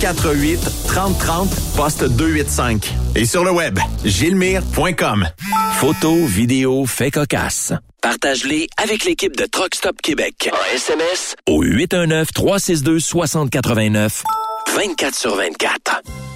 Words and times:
148 0.00 0.60
3030 0.88 1.50
poste 1.74 2.04
285 2.04 2.94
et 3.14 3.24
sur 3.24 3.44
le 3.44 3.50
web 3.50 3.78
gilmire.com. 4.04 5.26
Photos, 5.74 6.28
vidéos, 6.28 6.84
faits 6.86 7.14
cocasse. 7.14 7.72
Partage-les 8.02 8.68
avec 8.76 9.04
l'équipe 9.04 9.34
de 9.36 9.46
Truck 9.46 9.74
Stop 9.74 10.02
Québec. 10.02 10.50
En 10.52 10.74
SMS 10.74 11.34
au 11.48 11.62
819 11.62 12.30
362 12.32 13.00
6089 13.00 14.22
24 14.74 15.14
sur 15.14 15.34
24. 15.36 16.02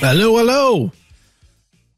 Allô, 0.00 0.38
allô? 0.38 0.90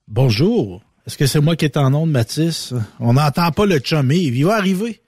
Bonjour. 0.09 0.83
Est-ce 1.07 1.19
que 1.19 1.27
c'est 1.27 1.41
moi 1.41 1.55
qui 1.55 1.67
est 1.67 1.77
en 1.77 1.93
onde, 1.93 2.11
Mathis? 2.11 2.73
On 2.99 3.13
n'entend 3.13 3.51
pas 3.53 3.67
le 3.67 3.79
chum. 3.79 4.11
Il 4.11 4.45
va 4.45 4.57
arriver. 4.57 5.03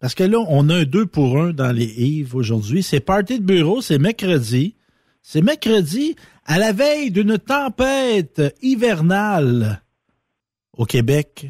Parce 0.00 0.14
que 0.14 0.24
là, 0.24 0.38
on 0.48 0.68
a 0.70 0.76
un 0.76 0.84
deux 0.84 1.04
pour 1.04 1.38
un 1.38 1.50
dans 1.50 1.72
les 1.72 1.84
Yves 1.84 2.34
aujourd'hui. 2.34 2.82
C'est 2.82 3.00
party 3.00 3.40
de 3.40 3.44
bureau, 3.44 3.82
c'est 3.82 3.98
mercredi. 3.98 4.76
C'est 5.22 5.42
mercredi 5.42 6.16
à 6.46 6.58
la 6.58 6.72
veille 6.72 7.10
d'une 7.10 7.38
tempête 7.38 8.42
hivernale 8.62 9.82
au 10.72 10.86
Québec. 10.86 11.48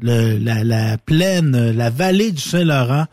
La, 0.00 0.64
la 0.64 0.98
plaine, 0.98 1.70
la 1.70 1.90
vallée 1.90 2.32
du 2.32 2.40
Saint-Laurent 2.40 3.06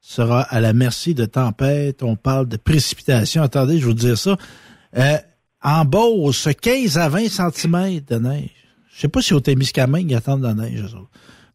sera 0.00 0.42
à 0.42 0.60
la 0.60 0.72
merci 0.72 1.14
de 1.14 1.26
tempêtes. 1.26 2.02
On 2.02 2.16
parle 2.16 2.48
de 2.48 2.56
précipitations. 2.56 3.42
Attendez, 3.42 3.78
je 3.78 3.86
vous 3.86 3.94
dire 3.94 4.18
ça. 4.18 4.36
Euh, 4.96 5.18
en 5.66 5.84
Beauce, 5.84 6.48
15 6.62 6.96
à 6.96 7.08
20 7.08 7.28
cm 7.28 8.00
de 8.08 8.16
neige. 8.18 8.50
Je 8.94 9.00
sais 9.00 9.08
pas 9.08 9.20
si 9.20 9.34
au 9.34 9.40
Témiscamingue, 9.40 10.08
ils 10.12 10.14
attendent 10.14 10.42
de 10.42 10.46
la 10.46 10.54
neige. 10.54 10.96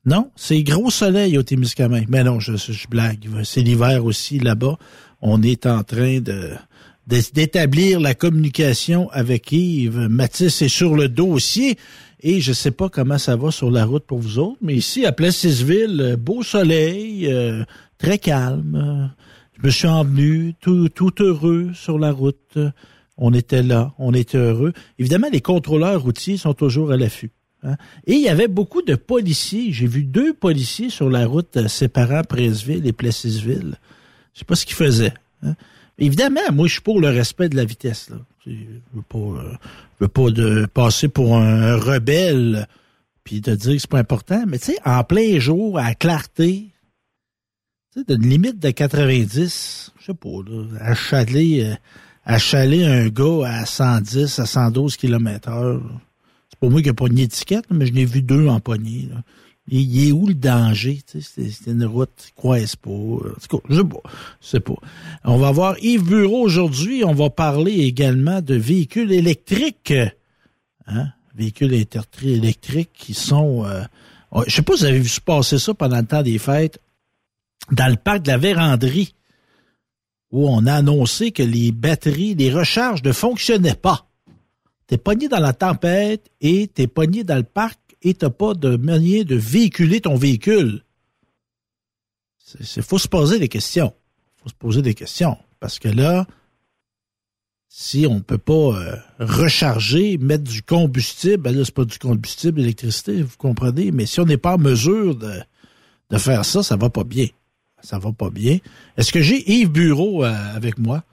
Non, 0.05 0.31
c'est 0.35 0.61
gros 0.63 0.91
soleil 0.91 1.37
au 1.37 1.43
Témiscamingue. 1.43 2.07
Mais 2.09 2.21
non, 2.25 2.41
je, 2.41 2.51
blague. 2.89 3.25
C'est 3.45 3.61
l'hiver 3.61 4.03
aussi 4.03 4.37
là-bas. 4.37 4.77
On 5.21 5.41
est 5.41 5.65
en 5.65 5.83
train 5.83 6.19
de 6.19 6.51
d'établir 7.07 7.99
la 7.99 8.13
communication 8.13 9.09
avec 9.11 9.51
Yves. 9.51 10.07
Mathis 10.09 10.61
est 10.61 10.69
sur 10.69 10.95
le 10.95 11.07
dossier 11.07 11.77
et 12.21 12.41
je 12.41 12.53
sais 12.53 12.71
pas 12.71 12.89
comment 12.89 13.17
ça 13.17 13.35
va 13.37 13.49
sur 13.49 13.71
la 13.71 13.85
route 13.85 14.05
pour 14.05 14.19
vous 14.19 14.39
autres, 14.39 14.59
mais 14.61 14.75
ici 14.75 15.05
à 15.05 15.11
Plessisville, 15.11 16.15
beau 16.19 16.43
soleil, 16.43 17.27
euh, 17.27 17.63
très 17.97 18.17
calme. 18.17 19.11
Je 19.57 19.65
me 19.65 19.71
suis 19.71 19.87
envenu 19.87 20.53
tout, 20.61 20.89
tout 20.89 21.13
heureux 21.21 21.71
sur 21.73 21.97
la 21.97 22.11
route. 22.11 22.57
On 23.23 23.33
était 23.33 23.61
là, 23.61 23.93
on 23.99 24.13
était 24.13 24.39
heureux. 24.39 24.73
Évidemment, 24.97 25.27
les 25.31 25.41
contrôleurs 25.41 26.01
routiers 26.01 26.37
sont 26.37 26.55
toujours 26.55 26.91
à 26.91 26.97
l'affût. 26.97 27.31
Hein. 27.63 27.77
Et 28.07 28.13
il 28.13 28.21
y 28.21 28.29
avait 28.29 28.47
beaucoup 28.47 28.81
de 28.81 28.95
policiers. 28.95 29.71
J'ai 29.71 29.85
vu 29.85 30.03
deux 30.03 30.33
policiers 30.33 30.89
sur 30.89 31.09
la 31.09 31.27
route 31.27 31.55
euh, 31.55 31.67
séparant 31.67 32.23
Presville 32.23 32.87
et 32.87 32.93
Plessisville. 32.93 33.77
Je 34.33 34.39
sais 34.39 34.45
pas 34.45 34.55
ce 34.55 34.65
qu'ils 34.65 34.75
faisaient. 34.75 35.13
Hein. 35.43 35.53
Évidemment, 35.99 36.41
moi, 36.51 36.67
je 36.67 36.73
suis 36.73 36.81
pour 36.81 36.99
le 36.99 37.09
respect 37.09 37.47
de 37.47 37.55
la 37.55 37.63
vitesse. 37.63 38.09
Je 38.45 38.51
veux 38.51 39.03
euh, 39.13 39.53
veux 39.99 40.07
pas 40.07 40.31
de 40.31 40.65
passer 40.65 41.07
pour 41.07 41.37
un 41.37 41.77
rebelle 41.77 42.67
puis 43.23 43.41
te 43.41 43.51
dire 43.51 43.73
que 43.73 43.79
c'est 43.79 43.89
pas 43.89 43.99
important. 43.99 44.43
Mais 44.47 44.57
tu 44.57 44.71
sais, 44.71 44.77
en 44.85 45.03
plein 45.03 45.39
jour, 45.39 45.77
à 45.77 45.93
clarté, 45.93 46.69
tu 47.93 47.99
sais, 47.99 48.05
d'une 48.05 48.27
limite 48.27 48.59
de 48.59 48.71
90, 48.71 49.91
je 49.99 50.05
sais 50.05 50.13
pas, 50.13 50.29
à 50.79 50.95
chaler, 50.95 51.65
euh, 51.65 51.75
à 52.23 52.37
chaler 52.37 52.85
un 52.85 53.07
gars 53.07 53.45
à 53.45 53.65
110, 53.65 54.39
à 54.39 54.45
112 54.45 54.97
km 54.97 55.49
heure. 55.49 55.81
C'est 56.49 56.59
pas 56.59 56.69
moi 56.69 56.81
qui 56.81 56.89
a 56.89 56.93
pas 56.93 57.07
une 57.07 57.19
étiquette, 57.19 57.65
mais 57.71 57.85
je 57.85 57.93
n'ai 57.93 58.05
vu 58.05 58.21
deux 58.21 58.47
en 58.47 58.59
poignée. 58.59 59.07
Là. 59.09 59.21
Il 59.67 60.07
est 60.07 60.11
où 60.11 60.27
le 60.27 60.33
danger? 60.33 60.99
C'est 61.05 61.67
une 61.67 61.85
route 61.85 62.31
croise 62.35 62.75
pas. 62.75 62.89
Je 63.69 63.75
sais 63.75 63.83
pas. 63.83 64.01
sais 64.41 64.59
pas. 64.59 64.75
On 65.23 65.37
va 65.37 65.51
voir 65.51 65.75
Yves 65.81 66.03
Bureau 66.03 66.41
aujourd'hui. 66.41 67.03
On 67.05 67.13
va 67.13 67.29
parler 67.29 67.79
également 67.81 68.41
de 68.41 68.55
véhicules 68.55 69.11
électriques. 69.11 69.93
Hein? 70.87 71.07
Véhicules 71.35 71.73
électriques 72.23 72.91
qui 72.93 73.13
sont... 73.13 73.65
Euh... 73.65 73.83
Je 74.47 74.55
sais 74.55 74.61
pas 74.61 74.73
si 74.73 74.79
vous 74.79 74.85
avez 74.85 74.99
vu 74.99 75.09
se 75.09 75.21
passer 75.21 75.57
ça 75.57 75.73
pendant 75.73 75.99
le 75.99 76.05
temps 76.05 76.23
des 76.23 76.37
fêtes 76.37 76.79
dans 77.71 77.87
le 77.87 77.97
parc 77.97 78.23
de 78.23 78.31
la 78.31 78.37
Véranderie 78.37 79.13
où 80.31 80.47
on 80.47 80.65
a 80.65 80.73
annoncé 80.73 81.31
que 81.31 81.43
les 81.43 81.71
batteries, 81.71 82.35
les 82.35 82.51
recharges 82.51 83.03
ne 83.03 83.11
fonctionnaient 83.11 83.75
pas. 83.75 84.07
T'es 84.87 84.97
pogné 84.97 85.27
dans 85.27 85.39
la 85.39 85.53
tempête 85.53 86.29
et 86.41 86.67
t'es 86.67 86.87
pogné 86.87 87.23
dans 87.23 87.37
le 87.37 87.43
parc 87.43 87.79
et 88.01 88.13
t'as 88.13 88.29
pas 88.29 88.53
de 88.53 88.77
manière 88.77 89.25
de 89.25 89.35
véhiculer 89.35 90.01
ton 90.01 90.15
véhicule. 90.15 90.83
Il 92.59 92.83
faut 92.83 92.97
se 92.97 93.07
poser 93.07 93.39
des 93.39 93.47
questions. 93.47 93.93
faut 94.41 94.49
se 94.49 94.55
poser 94.55 94.81
des 94.81 94.93
questions. 94.93 95.37
Parce 95.59 95.79
que 95.79 95.87
là, 95.87 96.25
si 97.69 98.05
on 98.05 98.19
peut 98.19 98.37
pas 98.37 98.53
euh, 98.53 98.95
recharger, 99.19 100.17
mettre 100.17 100.43
du 100.43 100.61
combustible, 100.61 101.37
ben 101.37 101.55
là, 101.55 101.63
c'est 101.63 101.73
pas 101.73 101.85
du 101.85 101.97
combustible, 101.97 102.59
l'électricité, 102.59 103.21
vous 103.21 103.37
comprenez, 103.37 103.91
mais 103.91 104.05
si 104.05 104.19
on 104.19 104.25
n'est 104.25 104.37
pas 104.37 104.55
en 104.55 104.57
mesure 104.57 105.15
de, 105.15 105.39
de 106.09 106.17
faire 106.17 106.43
ça, 106.43 106.63
ça 106.63 106.75
va 106.75 106.89
pas 106.89 107.05
bien. 107.05 107.27
Ça 107.81 107.99
va 107.99 108.11
pas 108.11 108.29
bien. 108.29 108.57
Est-ce 108.97 109.11
que 109.11 109.21
j'ai 109.21 109.49
Yves 109.51 109.71
Bureau 109.71 110.23
euh, 110.23 110.33
avec 110.55 110.77
moi? 110.77 111.03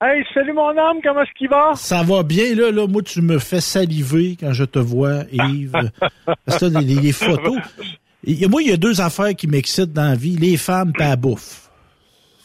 Hey, 0.00 0.24
salut 0.34 0.52
mon 0.52 0.70
homme, 0.70 0.98
comment 1.02 1.22
est-ce 1.22 1.32
qu'il 1.38 1.48
va? 1.48 1.74
Ça 1.76 2.02
va 2.02 2.24
bien, 2.24 2.56
là, 2.56 2.72
là. 2.72 2.88
Moi, 2.88 3.02
tu 3.02 3.22
me 3.22 3.38
fais 3.38 3.60
saliver 3.60 4.36
quand 4.38 4.52
je 4.52 4.64
te 4.64 4.80
vois, 4.80 5.24
Yves. 5.30 5.72
Parce 6.44 6.58
que 6.58 6.78
les, 6.78 6.94
les 6.96 7.12
photos. 7.12 7.56
moi, 8.48 8.62
il 8.62 8.68
y 8.68 8.72
a 8.72 8.76
deux 8.76 9.00
affaires 9.00 9.34
qui 9.36 9.46
m'excitent 9.46 9.92
dans 9.92 10.08
la 10.08 10.16
vie, 10.16 10.36
les 10.36 10.56
femmes 10.56 10.92
et 10.98 11.02
la 11.02 11.14
bouffe. 11.14 11.70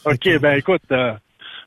OK, 0.06 0.40
ben 0.40 0.58
écoute, 0.58 0.84
euh, 0.92 1.14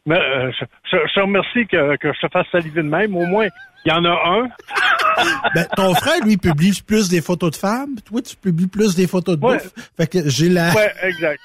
euh, 0.08 0.50
je, 0.90 1.14
te 1.14 1.20
remercie 1.20 1.66
que, 1.66 1.96
que, 1.96 2.12
je 2.12 2.26
te 2.26 2.32
fasse 2.32 2.46
saliver 2.50 2.82
de 2.82 2.88
même. 2.88 3.16
Au 3.16 3.26
moins, 3.26 3.48
il 3.84 3.88
y 3.88 3.92
en 3.92 4.04
a 4.04 4.10
un. 4.10 4.48
ben, 5.54 5.66
ton 5.76 5.94
frère, 5.94 6.24
lui, 6.24 6.36
publie 6.36 6.78
plus 6.86 7.08
des 7.08 7.20
photos 7.20 7.52
de 7.52 7.56
femmes. 7.56 7.96
Toi, 8.06 8.22
tu 8.22 8.36
publies 8.36 8.66
plus 8.66 8.94
des 8.94 9.06
photos 9.06 9.36
de 9.36 9.40
bouffe. 9.40 9.72
Fait 9.96 10.06
que 10.06 10.28
j'ai 10.28 10.48
la... 10.48 10.72
Ouais, 10.72 10.92
exact. 11.02 11.40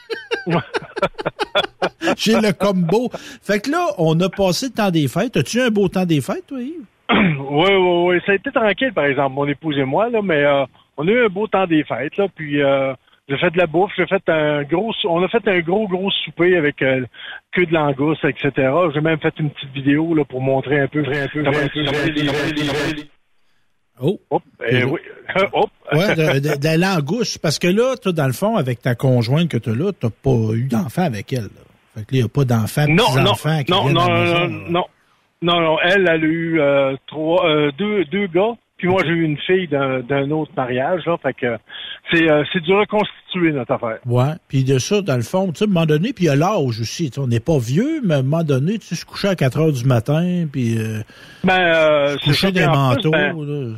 j'ai 2.18 2.40
le 2.40 2.54
combo. 2.54 3.10
Fait 3.42 3.60
que 3.60 3.72
là, 3.72 3.88
on 3.98 4.20
a 4.22 4.30
passé 4.30 4.68
le 4.68 4.74
temps 4.74 4.92
des 4.92 5.08
fêtes. 5.08 5.38
As-tu 5.38 5.62
un 5.62 5.70
beau 5.70 5.88
temps 5.88 6.06
des 6.06 6.22
fêtes, 6.22 6.48
toi, 6.48 6.62
Yves? 6.62 6.86
oui, 7.12 7.70
oui, 7.70 8.04
oui. 8.08 8.22
Ça 8.26 8.32
a 8.32 8.36
été 8.36 8.52
tranquille, 8.52 8.94
par 8.94 9.06
exemple, 9.06 9.36
mon 9.36 9.48
épouse 9.48 9.78
et 9.78 9.86
moi, 9.86 10.10
là, 10.10 10.22
mais 10.24 10.44
euh, 10.44 10.66
on 10.98 11.08
a 11.08 11.12
eu 11.12 11.26
un 11.26 11.30
beau 11.30 11.48
temps 11.48 11.68
des 11.68 11.84
fêtes, 11.84 12.18
là, 12.18 12.28
puis... 12.34 12.62
Euh, 12.62 12.94
j'ai 13.28 13.38
fait 13.38 13.50
de 13.52 13.58
la 13.58 13.66
bouffe, 13.66 13.92
j'ai 13.98 14.06
fait 14.06 14.22
un 14.30 14.64
gros, 14.64 14.94
on 15.06 15.24
a 15.24 15.28
fait 15.28 15.48
un 15.48 15.60
gros, 15.60 15.88
gros 15.88 16.12
souper 16.24 16.58
avec 16.58 16.82
euh, 16.82 17.06
queue 17.52 17.66
de 17.66 17.74
langouste, 17.74 18.24
etc. 18.24 18.72
J'ai 18.94 19.02
même 19.02 19.20
fait 19.20 19.34
une 19.40 19.50
petite 19.50 19.74
vidéo 19.74 20.14
là 20.14 20.26
pour 20.26 20.42
montrer 20.42 20.80
un 20.80 20.88
peu, 20.88 21.00
un 21.00 21.28
peu, 21.28 21.44
Oh. 24.02 24.20
Hop, 24.30 24.44
eh, 24.70 24.84
oui. 24.84 25.00
Hop. 25.54 25.70
ouais, 25.94 26.16
de, 26.16 26.58
de, 26.58 26.66
la 26.66 26.76
langouste, 26.76 27.40
parce 27.40 27.60
que 27.60 27.68
là, 27.68 27.96
toi, 27.96 28.12
dans 28.12 28.28
le 28.28 28.34
fond, 28.34 28.58
avec 28.58 28.82
ta 28.82 28.94
conjointe 28.94 29.50
que 29.50 29.58
tu 29.58 29.70
as 29.70 29.74
là, 29.74 29.92
t'as 29.98 30.10
pas 30.10 30.54
eu 30.54 30.68
d'enfant 30.68 31.04
avec 31.04 31.32
elle. 31.32 31.44
Là. 31.44 31.50
Fait 31.96 32.02
que 32.02 32.14
là, 32.14 32.18
il 32.18 32.20
n'y 32.20 32.24
a 32.24 32.28
pas 32.28 32.44
d'enfants, 32.44 32.88
non, 32.90 33.06
petits-enfants 33.06 33.64
qui 33.64 33.72
non, 33.72 33.90
non, 33.90 34.08
non, 34.08 34.26
non, 34.26 34.48
non, 34.70 34.86
non, 35.42 35.62
non, 35.62 35.78
elle, 35.82 36.02
elle 36.02 36.08
a 36.10 36.18
eu 36.18 36.60
euh, 36.60 36.96
trois, 37.08 37.48
euh, 37.48 37.72
deux, 37.78 38.04
deux 38.06 38.28
gars, 38.28 38.54
puis 38.78 38.90
moi, 38.90 39.02
j'ai 39.06 39.12
eu 39.12 39.24
une 39.24 39.38
fille 39.38 39.68
d'un 39.68 40.32
autre 40.32 40.52
mariage, 40.56 41.06
là, 41.06 41.18
fait 41.22 41.34
que 41.34 41.58
c'est 42.12 42.30
euh, 42.30 42.44
c'est 42.52 42.62
du 42.62 42.74
reconstituer, 42.74 43.54
notre 43.54 43.74
affaire. 43.74 44.00
Ouais, 44.06 44.34
puis 44.50 44.64
de 44.64 44.80
ça, 44.80 45.02
dans 45.02 45.16
le 45.16 45.22
fond, 45.22 45.52
tu 45.52 45.60
sais, 45.60 45.64
à 45.64 45.68
un 45.68 45.72
moment 45.72 45.86
donné, 45.86 46.12
puis 46.12 46.26
il 46.26 46.28
y 46.28 46.30
a 46.30 46.36
l'âge 46.36 46.82
aussi, 46.82 47.10
on 47.18 47.28
n'est 47.28 47.40
pas 47.40 47.58
vieux, 47.58 48.02
mais 48.04 48.16
à 48.16 48.18
un 48.18 48.24
moment 48.24 48.44
donné, 48.44 48.78
tu 48.78 48.88
sais, 48.88 48.96
se 48.96 49.06
coucher 49.06 49.30
à 49.30 49.36
4 49.36 49.60
heures 49.60 49.72
du 49.72 49.86
matin, 49.86 50.46
puis 50.52 50.78
euh, 50.78 51.02
ben, 51.44 51.58
euh, 51.58 52.18
se 52.18 52.26
coucher 52.26 52.52
des 52.52 52.66
manteaux, 52.66 53.12
ben, 53.12 53.34
là, 53.34 53.76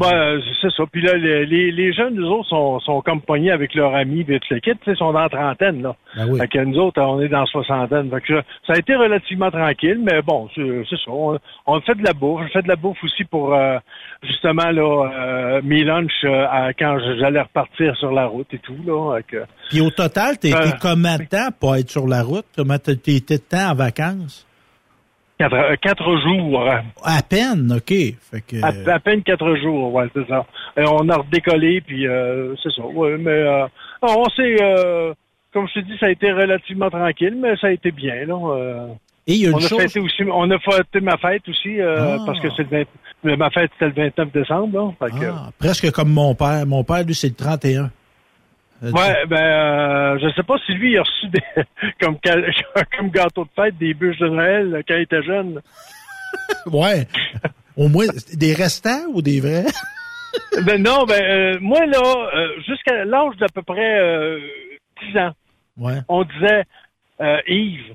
ben, 0.00 0.40
c'est 0.62 0.72
ça. 0.72 0.84
Puis 0.90 1.02
là, 1.02 1.14
les, 1.14 1.70
les, 1.70 1.92
jeunes, 1.92 2.14
nous 2.14 2.26
autres, 2.26 2.48
sont, 2.48 2.80
sont 2.80 3.02
comme 3.02 3.20
pognés 3.20 3.50
avec 3.50 3.74
leurs 3.74 3.94
amis, 3.94 4.24
tout 4.24 4.38
le 4.50 4.60
kit, 4.60 4.72
ils 4.86 4.96
sont 4.96 5.12
dans 5.12 5.20
la 5.20 5.28
trentaine, 5.28 5.82
là. 5.82 5.94
Ben 6.16 6.26
oui. 6.28 6.40
Fait 6.40 6.48
que 6.48 6.58
nous 6.60 6.78
autres, 6.78 7.02
on 7.02 7.20
est 7.20 7.28
dans 7.28 7.40
la 7.40 7.46
soixantaine. 7.46 8.08
Fait 8.10 8.20
que 8.22 8.42
ça 8.66 8.72
a 8.72 8.78
été 8.78 8.94
relativement 8.96 9.50
tranquille, 9.50 10.00
mais 10.02 10.22
bon, 10.22 10.48
c'est 10.54 10.84
ça. 11.04 11.10
On, 11.10 11.80
fait 11.82 11.94
de 11.96 12.04
la 12.04 12.14
bouffe. 12.14 12.42
J'ai 12.44 12.52
fait 12.52 12.62
de 12.62 12.68
la 12.68 12.76
bouffe 12.76 13.02
aussi 13.04 13.24
pour, 13.24 13.54
euh, 13.54 13.78
justement, 14.22 14.70
là, 14.70 15.10
euh, 15.12 15.60
mes 15.62 15.84
lunchs 15.84 16.10
euh, 16.24 16.72
quand 16.78 16.98
j'allais 17.18 17.42
repartir 17.42 17.94
sur 17.96 18.10
la 18.10 18.26
route 18.26 18.48
et 18.52 18.58
tout, 18.58 18.76
là. 18.86 19.18
Fait 19.30 19.44
Puis 19.68 19.80
au 19.82 19.90
total, 19.90 20.38
t'as 20.38 20.48
été 20.48 20.76
combien 20.80 21.18
de 21.18 21.24
temps 21.24 21.48
pour 21.58 21.76
être 21.76 21.90
sur 21.90 22.06
la 22.06 22.22
route? 22.22 22.46
Comment 22.56 22.78
t'as 22.78 22.92
été 22.92 23.20
de 23.20 23.36
temps 23.36 23.70
en 23.70 23.74
vacances? 23.74 24.46
Quatre, 25.40 25.74
quatre, 25.80 26.18
jours. 26.20 26.62
À 27.02 27.22
peine, 27.22 27.72
OK. 27.74 27.88
Fait 27.88 28.40
que... 28.46 28.62
à, 28.62 28.94
à, 28.94 29.00
peine 29.00 29.22
quatre 29.22 29.56
jours, 29.56 29.94
ouais, 29.94 30.04
c'est 30.14 30.28
ça. 30.28 30.44
Et 30.76 30.84
on 30.84 31.08
a 31.08 31.16
redécollé, 31.16 31.80
puis 31.80 32.06
euh, 32.06 32.54
c'est 32.62 32.70
ça. 32.72 32.82
Ouais, 32.82 33.16
mais 33.16 33.30
euh, 33.30 33.66
on 34.02 34.28
s'est, 34.28 34.56
euh, 34.60 35.14
comme 35.54 35.66
je 35.68 35.80
te 35.80 35.86
dis, 35.86 35.96
ça 35.98 36.06
a 36.06 36.10
été 36.10 36.30
relativement 36.30 36.90
tranquille, 36.90 37.38
mais 37.40 37.56
ça 37.56 37.68
a 37.68 37.70
été 37.70 37.90
bien. 37.90 38.26
Là, 38.26 38.34
euh. 38.54 38.86
Et 39.26 39.32
il 39.34 39.40
y 39.40 39.46
a 39.46 39.48
une 39.48 39.54
on, 39.54 39.58
a 39.58 39.68
chose... 39.68 39.80
fêté 39.80 40.00
aussi, 40.00 40.22
on 40.30 40.50
a 40.50 40.58
fêté 40.58 41.00
ma 41.00 41.16
fête 41.16 41.48
aussi, 41.48 41.80
euh, 41.80 42.16
Ah. 42.18 42.22
parce 42.26 42.38
que 42.40 42.48
c'est 42.54 42.70
le 42.70 42.84
20, 43.24 43.36
ma 43.38 43.48
fête 43.48 43.70
c'était 43.78 43.86
le 43.98 44.10
29 44.10 44.32
décembre. 44.32 44.94
Là, 45.00 45.08
fait 45.08 45.18
que, 45.20 45.24
Ah, 45.26 45.50
presque 45.58 45.90
comme 45.92 46.12
mon 46.12 46.34
père. 46.34 46.66
Mon 46.66 46.84
père, 46.84 47.02
lui, 47.02 47.14
c'est 47.14 47.28
le 47.28 47.34
31. 47.34 47.90
Euh, 48.82 48.90
Ouais, 48.92 49.26
ben, 49.26 49.36
euh, 49.36 50.18
je 50.22 50.32
sais 50.34 50.42
pas 50.42 50.56
si 50.64 50.72
lui 50.72 50.92
il 50.92 50.98
a 50.98 51.02
reçu 51.02 51.28
des, 51.28 51.40
comme, 52.00 52.18
comme 52.98 53.10
gâteau 53.10 53.44
de 53.44 53.50
fête 53.54 53.76
des 53.78 53.92
bûches 53.94 54.18
de 54.18 54.28
Noël 54.28 54.74
euh, 54.74 54.82
quand 54.86 54.94
il 54.96 55.02
était 55.02 55.22
jeune. 55.22 55.60
Ouais. 56.66 57.06
Au 57.76 57.88
moins, 57.88 58.06
des 58.34 58.54
restants 58.54 59.06
ou 59.12 59.20
des 59.22 59.40
vrais? 59.40 59.64
Ben 60.64 60.80
non, 60.82 61.04
ben 61.04 61.20
euh, 61.22 61.58
moi 61.60 61.84
là, 61.86 62.28
euh, 62.34 62.48
jusqu'à 62.66 63.04
l'âge 63.04 63.36
d'à 63.38 63.46
peu 63.52 63.62
près 63.62 63.98
euh, 64.00 64.38
10 65.12 65.18
ans, 65.18 65.32
Ouais. 65.76 65.98
on 66.08 66.22
disait 66.24 66.64
euh, 67.20 67.38
Yves, 67.48 67.94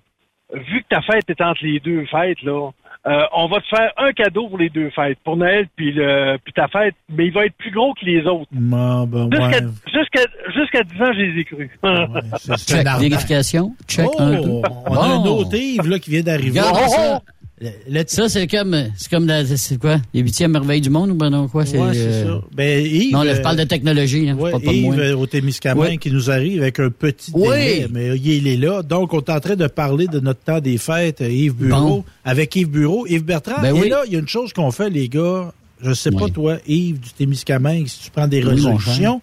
vu 0.53 0.81
que 0.83 0.87
ta 0.89 1.01
fête 1.01 1.29
est 1.29 1.39
entre 1.41 1.63
les 1.63 1.79
deux 1.79 2.05
fêtes 2.07 2.41
là, 2.43 2.71
euh, 3.07 3.21
on 3.35 3.47
va 3.47 3.59
te 3.61 3.67
faire 3.67 3.91
un 3.97 4.11
cadeau 4.13 4.47
pour 4.47 4.57
les 4.57 4.69
deux 4.69 4.89
fêtes, 4.89 5.17
pour 5.23 5.37
Noël 5.37 5.67
puis 5.75 5.91
le 5.91 6.37
puis 6.43 6.53
ta 6.53 6.67
fête, 6.67 6.95
mais 7.09 7.27
il 7.27 7.33
va 7.33 7.45
être 7.45 7.55
plus 7.57 7.71
gros 7.71 7.93
que 7.93 8.05
les 8.05 8.25
autres. 8.25 8.49
Ah, 8.53 9.03
ben, 9.07 9.29
Jusqu'à 9.31 9.65
ouais. 9.65 9.71
jusqu'à 9.93 10.21
jusqu'à 10.53 10.83
10 10.83 11.01
ans, 11.01 11.13
je 11.13 11.19
les 11.21 11.39
ai 11.41 11.43
crus. 11.45 11.69
Ouais, 11.83 12.05
c'est- 12.39 12.57
c'est 12.57 12.75
Check. 12.77 12.83
Vérification. 12.99 13.75
Check. 13.87 14.07
Oh, 14.07 14.15
un, 14.21 14.41
deux. 14.41 14.61
on 14.87 14.95
a 14.95 15.05
un 15.05 15.23
autre 15.25 15.55
Yves 15.55 15.87
là, 15.87 15.99
qui 15.99 16.09
vient 16.11 16.21
d'arriver. 16.23 16.59
Regarde 16.61 16.77
Oh, 16.97 17.17
ça. 17.61 18.03
Ça, 18.07 18.29
c'est 18.29 18.47
comme, 18.47 18.75
c'est 18.97 19.09
comme 19.09 19.27
la, 19.27 19.45
c'est 19.45 19.77
quoi? 19.77 19.97
Les 20.13 20.21
huitièmes 20.21 20.51
merveilles 20.51 20.81
du 20.81 20.89
monde 20.89 21.11
ou 21.11 21.15
ben 21.15 21.29
non, 21.29 21.47
quoi? 21.47 21.65
C'est, 21.65 21.79
ouais, 21.79 21.93
c'est 21.93 22.23
ça. 22.23 22.41
Ben, 22.53 22.85
Yves, 22.85 23.13
non, 23.13 23.23
là, 23.23 23.35
je 23.35 23.41
parle 23.41 23.57
de 23.57 23.63
technologie, 23.63 24.29
hein, 24.29 24.35
ouais, 24.35 24.51
pas, 24.51 24.59
pas 24.59 24.73
Yves, 24.73 24.95
de 24.95 25.13
au 25.13 25.25
Témiscamingue, 25.25 25.99
qui 25.99 26.11
nous 26.11 26.29
arrive 26.29 26.61
avec 26.61 26.79
un 26.79 26.89
petit 26.89 27.31
délai, 27.31 27.87
mais 27.91 28.17
il 28.17 28.47
est 28.47 28.57
là. 28.57 28.83
Donc, 28.83 29.13
on 29.13 29.19
est 29.19 29.29
en 29.29 29.39
train 29.39 29.55
de 29.55 29.67
parler 29.67 30.07
de 30.07 30.19
notre 30.19 30.41
temps 30.41 30.59
des 30.59 30.77
fêtes, 30.77 31.21
Yves 31.21 31.55
Bureau, 31.55 31.79
bon. 31.79 32.05
avec 32.23 32.55
Yves 32.55 32.69
Bureau. 32.69 33.07
Yves 33.07 33.23
Bertrand, 33.23 33.61
ben 33.61 33.75
et 33.75 33.89
là, 33.89 34.03
il 34.05 34.13
y 34.13 34.15
a 34.15 34.19
une 34.19 34.27
chose 34.27 34.51
qu'on 34.53 34.71
fait, 34.71 34.89
les 34.89 35.09
gars. 35.09 35.53
Je 35.81 35.93
sais 35.93 36.11
pas, 36.11 36.29
toi, 36.29 36.57
Yves, 36.67 36.99
du 36.99 37.11
Témiscamingue, 37.11 37.87
si 37.87 38.05
tu 38.05 38.11
prends 38.11 38.27
des 38.27 38.41
résolutions. 38.41 39.21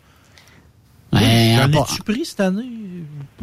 Ben, 1.12 1.70
J'en 1.70 1.82
ai-tu 1.82 2.02
pris 2.02 2.24
cette 2.24 2.40
année? 2.40 2.64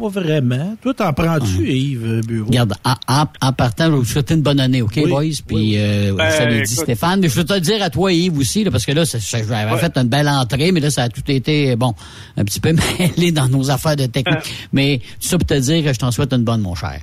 Pas 0.00 0.08
vraiment. 0.08 0.76
Toi, 0.82 0.94
t'en 0.94 1.12
prends-tu, 1.12 1.68
Yves 1.68 2.26
Bureau? 2.26 2.46
Regarde, 2.46 2.72
en, 2.84 2.94
en, 3.06 3.24
en, 3.42 3.52
partant, 3.52 3.84
je 3.86 3.90
vais 3.90 3.96
vous 3.98 4.04
souhaiter 4.04 4.34
une 4.34 4.42
bonne 4.42 4.58
année, 4.60 4.80
OK, 4.82 4.92
oui, 4.96 5.06
boys? 5.10 5.20
Puis, 5.46 5.56
oui, 5.56 5.74
euh, 5.78 6.14
Ben, 6.16 6.30
ça 6.30 6.44
l'a 6.46 6.50
dit 6.52 6.56
écoute. 6.72 6.84
Stéphane. 6.84 7.20
Mais 7.20 7.28
je 7.28 7.36
veux 7.36 7.44
te 7.44 7.52
le 7.52 7.60
dire 7.60 7.82
à 7.82 7.90
toi, 7.90 8.12
Yves, 8.12 8.38
aussi, 8.38 8.64
là, 8.64 8.70
parce 8.70 8.86
que 8.86 8.92
là, 8.92 9.02
j'avais 9.04 9.70
Ouais. 9.72 9.78
fait 9.78 9.96
une 9.98 10.08
belle 10.08 10.28
entrée, 10.28 10.72
mais 10.72 10.80
là, 10.80 10.90
ça 10.90 11.02
a 11.02 11.08
tout 11.10 11.22
été, 11.30 11.76
bon, 11.76 11.94
un 12.36 12.44
petit 12.44 12.60
peu 12.60 12.72
mêlé 12.98 13.30
dans 13.32 13.48
nos 13.48 13.70
affaires 13.70 13.96
de 13.96 14.06
technique. 14.06 14.68
mais 14.72 14.98
tout 15.20 15.28
ça 15.28 15.36
pour 15.38 15.46
te 15.46 15.54
dire 15.60 15.84
que 15.84 15.92
je 15.92 15.98
t'en 15.98 16.10
souhaite 16.10 16.32
une 16.32 16.44
bonne, 16.44 16.62
mon 16.62 16.74
cher. 16.74 17.00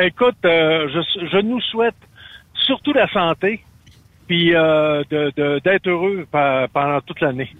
Écoute, 0.00 0.36
euh, 0.44 0.86
je, 0.94 1.26
je 1.32 1.38
nous 1.42 1.60
souhaite 1.60 1.96
surtout 2.66 2.92
la 2.92 3.08
santé, 3.12 3.64
puis 4.28 4.54
euh, 4.54 5.02
de- 5.10 5.32
de- 5.36 5.60
d'être 5.64 5.88
heureux 5.88 6.26
pa- 6.30 6.68
pendant 6.72 7.00
toute 7.00 7.20
l'année. 7.20 7.50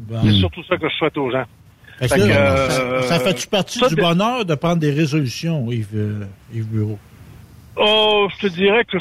Bon. 0.00 0.18
C'est 0.24 0.32
surtout 0.32 0.64
ça 0.64 0.76
que 0.76 0.88
je 0.88 0.94
souhaite 0.96 1.16
aux 1.16 1.30
gens. 1.30 1.44
Fait 1.98 2.08
que 2.08 2.14
Fait 2.14 2.36
euh, 2.36 3.02
ça 3.02 3.20
fait-tu 3.20 3.46
partie 3.46 3.78
ça, 3.78 3.88
du 3.88 3.96
bonheur 3.96 4.44
de 4.44 4.54
prendre 4.54 4.78
des 4.78 4.90
résolutions, 4.90 5.70
Yves, 5.70 5.88
euh, 5.94 6.24
Yves 6.52 6.66
Bureau? 6.66 6.98
Oh, 7.76 8.28
je 8.34 8.48
te 8.48 8.52
dirais 8.52 8.84
que 8.84 8.98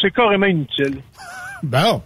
c'est 0.00 0.12
carrément 0.12 0.46
inutile. 0.46 0.98
Bon. 1.62 2.02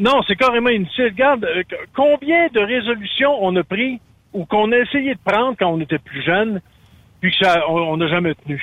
Non, 0.00 0.22
c'est 0.26 0.34
carrément 0.34 0.68
inutile. 0.68 1.04
Regarde, 1.04 1.44
euh, 1.44 1.62
combien 1.94 2.48
de 2.48 2.60
résolutions 2.60 3.38
on 3.40 3.54
a 3.56 3.62
pris 3.62 4.00
ou 4.32 4.44
qu'on 4.44 4.72
a 4.72 4.78
essayé 4.78 5.14
de 5.14 5.20
prendre 5.24 5.54
quand 5.58 5.68
on 5.68 5.80
était 5.80 6.00
plus 6.00 6.22
jeune, 6.24 6.60
puis 7.20 7.30
que 7.30 7.46
ça, 7.46 7.62
on 7.68 7.96
n'a 7.96 8.08
jamais 8.08 8.34
tenu? 8.34 8.60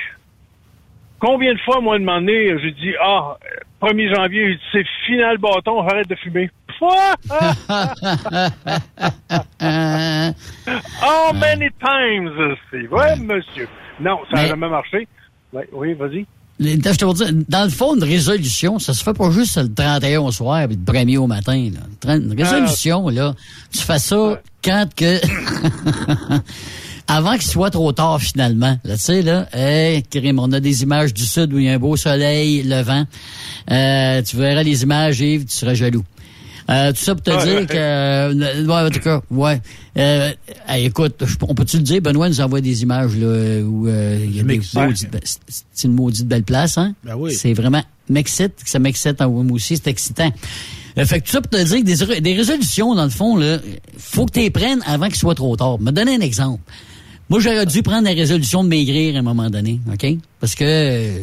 Combien 1.18 1.54
de 1.54 1.58
fois, 1.60 1.80
moi, 1.80 1.98
de 1.98 2.04
moment 2.04 2.20
donné, 2.20 2.54
j'ai 2.62 2.72
dit, 2.72 2.92
ah, 3.02 3.38
euh, 3.82 3.88
1er 3.88 4.14
janvier, 4.14 4.48
j'ai 4.48 4.54
dit, 4.54 4.60
c'est 4.72 4.86
final 5.06 5.38
bâton, 5.38 5.80
arrête 5.80 6.08
de 6.08 6.16
fumer. 6.16 6.50
Euh, 11.02 11.06
How 11.06 11.32
many 11.32 11.68
times? 11.80 12.56
C'est 12.70 12.86
vrai, 12.86 13.16
monsieur. 13.16 13.68
Non, 14.00 14.18
ça 14.30 14.36
n'a 14.36 14.42
Mais- 14.42 14.48
jamais 14.48 14.68
marché. 14.68 15.08
Ouais, 15.52 15.68
oui, 15.72 15.94
vas-y. 15.94 16.26
je 16.60 16.76
te 16.76 17.14
dire, 17.14 17.44
dans 17.48 17.64
le 17.64 17.70
fond, 17.70 17.94
une 17.96 18.04
résolution, 18.04 18.78
ça 18.78 18.94
se 18.94 19.02
fait 19.02 19.14
pas 19.14 19.30
juste 19.30 19.56
le 19.58 19.72
31 19.72 20.20
au 20.20 20.30
soir 20.30 20.60
et 20.60 20.66
le 20.68 20.76
1er 20.76 21.18
au 21.18 21.26
matin. 21.26 21.70
Là. 21.74 22.14
Une 22.14 22.32
Une 22.32 22.40
résolution, 22.42 23.08
là, 23.08 23.34
tu 23.72 23.78
fais 23.80 23.98
ça 23.98 24.40
quand 24.64 24.86
que... 24.94 25.20
Avant 27.08 27.32
qu'il 27.32 27.42
soit 27.50 27.70
trop 27.70 27.90
tard, 27.90 28.20
finalement. 28.20 28.78
Là, 28.84 28.94
tu 28.94 29.00
sais, 29.00 29.22
là, 29.22 29.48
hey, 29.52 30.04
Karim, 30.04 30.38
on 30.38 30.52
a 30.52 30.60
des 30.60 30.84
images 30.84 31.12
du 31.12 31.24
sud 31.24 31.52
où 31.52 31.58
il 31.58 31.64
y 31.64 31.68
a 31.68 31.72
un 31.72 31.78
beau 31.78 31.96
soleil, 31.96 32.62
le 32.62 32.82
vent. 32.82 33.04
Euh, 33.68 34.22
tu 34.22 34.36
verras 34.36 34.62
les 34.62 34.84
images, 34.84 35.20
Yves, 35.20 35.44
tu 35.46 35.52
seras 35.54 35.74
jaloux. 35.74 36.04
Euh, 36.70 36.92
tout 36.92 36.98
ça 36.98 37.14
pour 37.14 37.24
te 37.24 37.44
dire 37.44 37.60
ouais. 37.60 37.66
que... 37.66 37.74
euh, 37.76 38.64
ouais, 38.66 38.86
en 38.86 38.90
tout 38.90 39.00
cas, 39.00 39.20
ouais. 39.30 39.60
Euh, 39.98 40.30
écoute, 40.76 41.22
on 41.42 41.54
peut-tu 41.54 41.78
le 41.78 41.82
dire? 41.82 42.00
Benoît 42.00 42.28
nous 42.28 42.40
envoie 42.40 42.60
des 42.60 42.82
images 42.82 43.16
là, 43.16 43.60
où 43.62 43.88
euh, 43.88 44.18
il 44.24 44.36
y 44.36 44.40
a 44.40 44.42
des 44.44 44.60
maudites 44.74 45.16
c'est- 45.50 45.86
une 45.88 45.94
maudite 45.94 46.28
belle 46.28 46.44
place, 46.44 46.78
hein? 46.78 46.94
Ben 47.04 47.14
oui. 47.16 47.34
C'est 47.34 47.52
vraiment 47.54 47.82
m'excite, 48.08 48.52
ça 48.64 48.78
m'excite 48.78 49.20
en 49.20 49.30
moi 49.30 49.44
aussi, 49.54 49.76
c'est 49.76 49.88
excitant. 49.88 50.32
Euh, 50.98 51.04
fait 51.06 51.20
que 51.20 51.26
tout 51.26 51.32
ça 51.32 51.40
pour 51.40 51.50
te 51.50 51.62
dire 51.64 51.78
que 51.78 52.14
des, 52.14 52.20
des 52.20 52.34
résolutions, 52.34 52.94
dans 52.94 53.04
le 53.04 53.10
fond, 53.10 53.36
là, 53.36 53.58
faut 53.98 54.26
que 54.26 54.32
tu 54.32 54.40
les 54.40 54.50
prennes 54.50 54.80
avant 54.86 55.06
qu'il 55.06 55.16
soit 55.16 55.34
trop 55.34 55.56
tard. 55.56 55.80
Me 55.80 55.90
donner 55.90 56.14
un 56.16 56.20
exemple. 56.20 56.60
Moi, 57.28 57.38
j'aurais 57.38 57.66
dû 57.66 57.82
prendre 57.82 58.04
la 58.08 58.14
résolution 58.14 58.64
de 58.64 58.68
maigrir 58.68 59.14
à 59.14 59.20
un 59.20 59.22
moment 59.22 59.48
donné, 59.50 59.80
OK? 59.92 60.06
Parce 60.40 60.56
que 60.56 60.64
euh, 60.64 61.18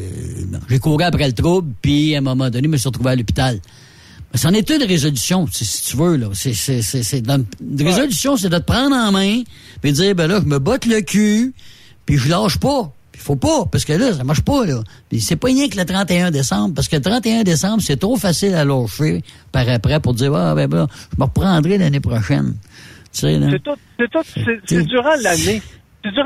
j'ai 0.69 0.79
couru 0.79 1.03
après 1.03 1.27
le 1.27 1.33
trouble, 1.33 1.73
puis 1.81 2.15
à 2.15 2.19
un 2.19 2.21
moment 2.21 2.49
donné, 2.49 2.65
je 2.65 2.71
me 2.71 2.77
suis 2.77 2.87
retrouvé 2.87 3.11
à 3.11 3.15
l'hôpital. 3.15 3.59
C'en 4.35 4.53
est 4.53 4.69
une 4.69 4.83
résolution, 4.83 5.47
si, 5.51 5.89
tu 5.89 5.97
veux, 5.97 6.15
là. 6.17 6.27
C'est, 6.33 6.53
c'est, 6.53 6.81
c'est, 6.81 7.01
c'est 7.01 7.21
dans- 7.21 7.43
une 7.61 7.81
résolution, 7.87 8.37
c'est 8.37 8.49
de 8.49 8.57
te 8.57 8.63
prendre 8.63 8.95
en 8.95 9.11
main, 9.11 9.41
puis 9.81 9.91
de 9.91 9.95
dire, 9.95 10.15
ben 10.15 10.27
là, 10.27 10.39
je 10.41 10.45
me 10.47 10.59
botte 10.59 10.85
le 10.85 11.01
cul, 11.01 11.53
puis 12.05 12.17
je 12.17 12.29
lâche 12.29 12.57
pas. 12.59 12.91
Puis 13.11 13.21
faut 13.21 13.35
pas, 13.35 13.65
parce 13.71 13.83
que 13.83 13.93
là, 13.93 14.13
ça 14.13 14.23
marche 14.23 14.41
pas, 14.41 14.65
là. 14.65 14.81
Puis 15.09 15.21
c'est 15.21 15.37
pas 15.37 15.47
rien 15.47 15.67
que 15.69 15.77
le 15.77 15.85
31 15.85 16.29
décembre, 16.29 16.75
parce 16.75 16.87
que 16.87 16.97
le 16.97 17.01
31 17.01 17.43
décembre, 17.43 17.81
c'est 17.81 17.97
trop 17.97 18.15
facile 18.17 18.53
à 18.53 18.63
lâcher 18.63 19.23
par 19.51 19.67
après 19.69 19.99
pour 19.99 20.13
dire, 20.13 20.35
ah, 20.35 20.53
ben, 20.53 20.67
ben, 20.67 20.87
je 21.13 21.17
me 21.17 21.23
reprendrai 21.23 21.77
l'année 21.79 21.99
prochaine. 22.01 22.55
Tu 23.13 23.21
sais, 23.21 23.39
là. 23.39 23.47
C'est 23.51 23.63
tout, 23.63 23.71
c'est 23.97 24.11
tout, 24.11 24.19
c'est- 24.35 24.59
c'est 24.67 24.83
durant 24.83 25.15
l'année. 25.21 25.61
C'est 26.03 26.11
durant 26.11 26.25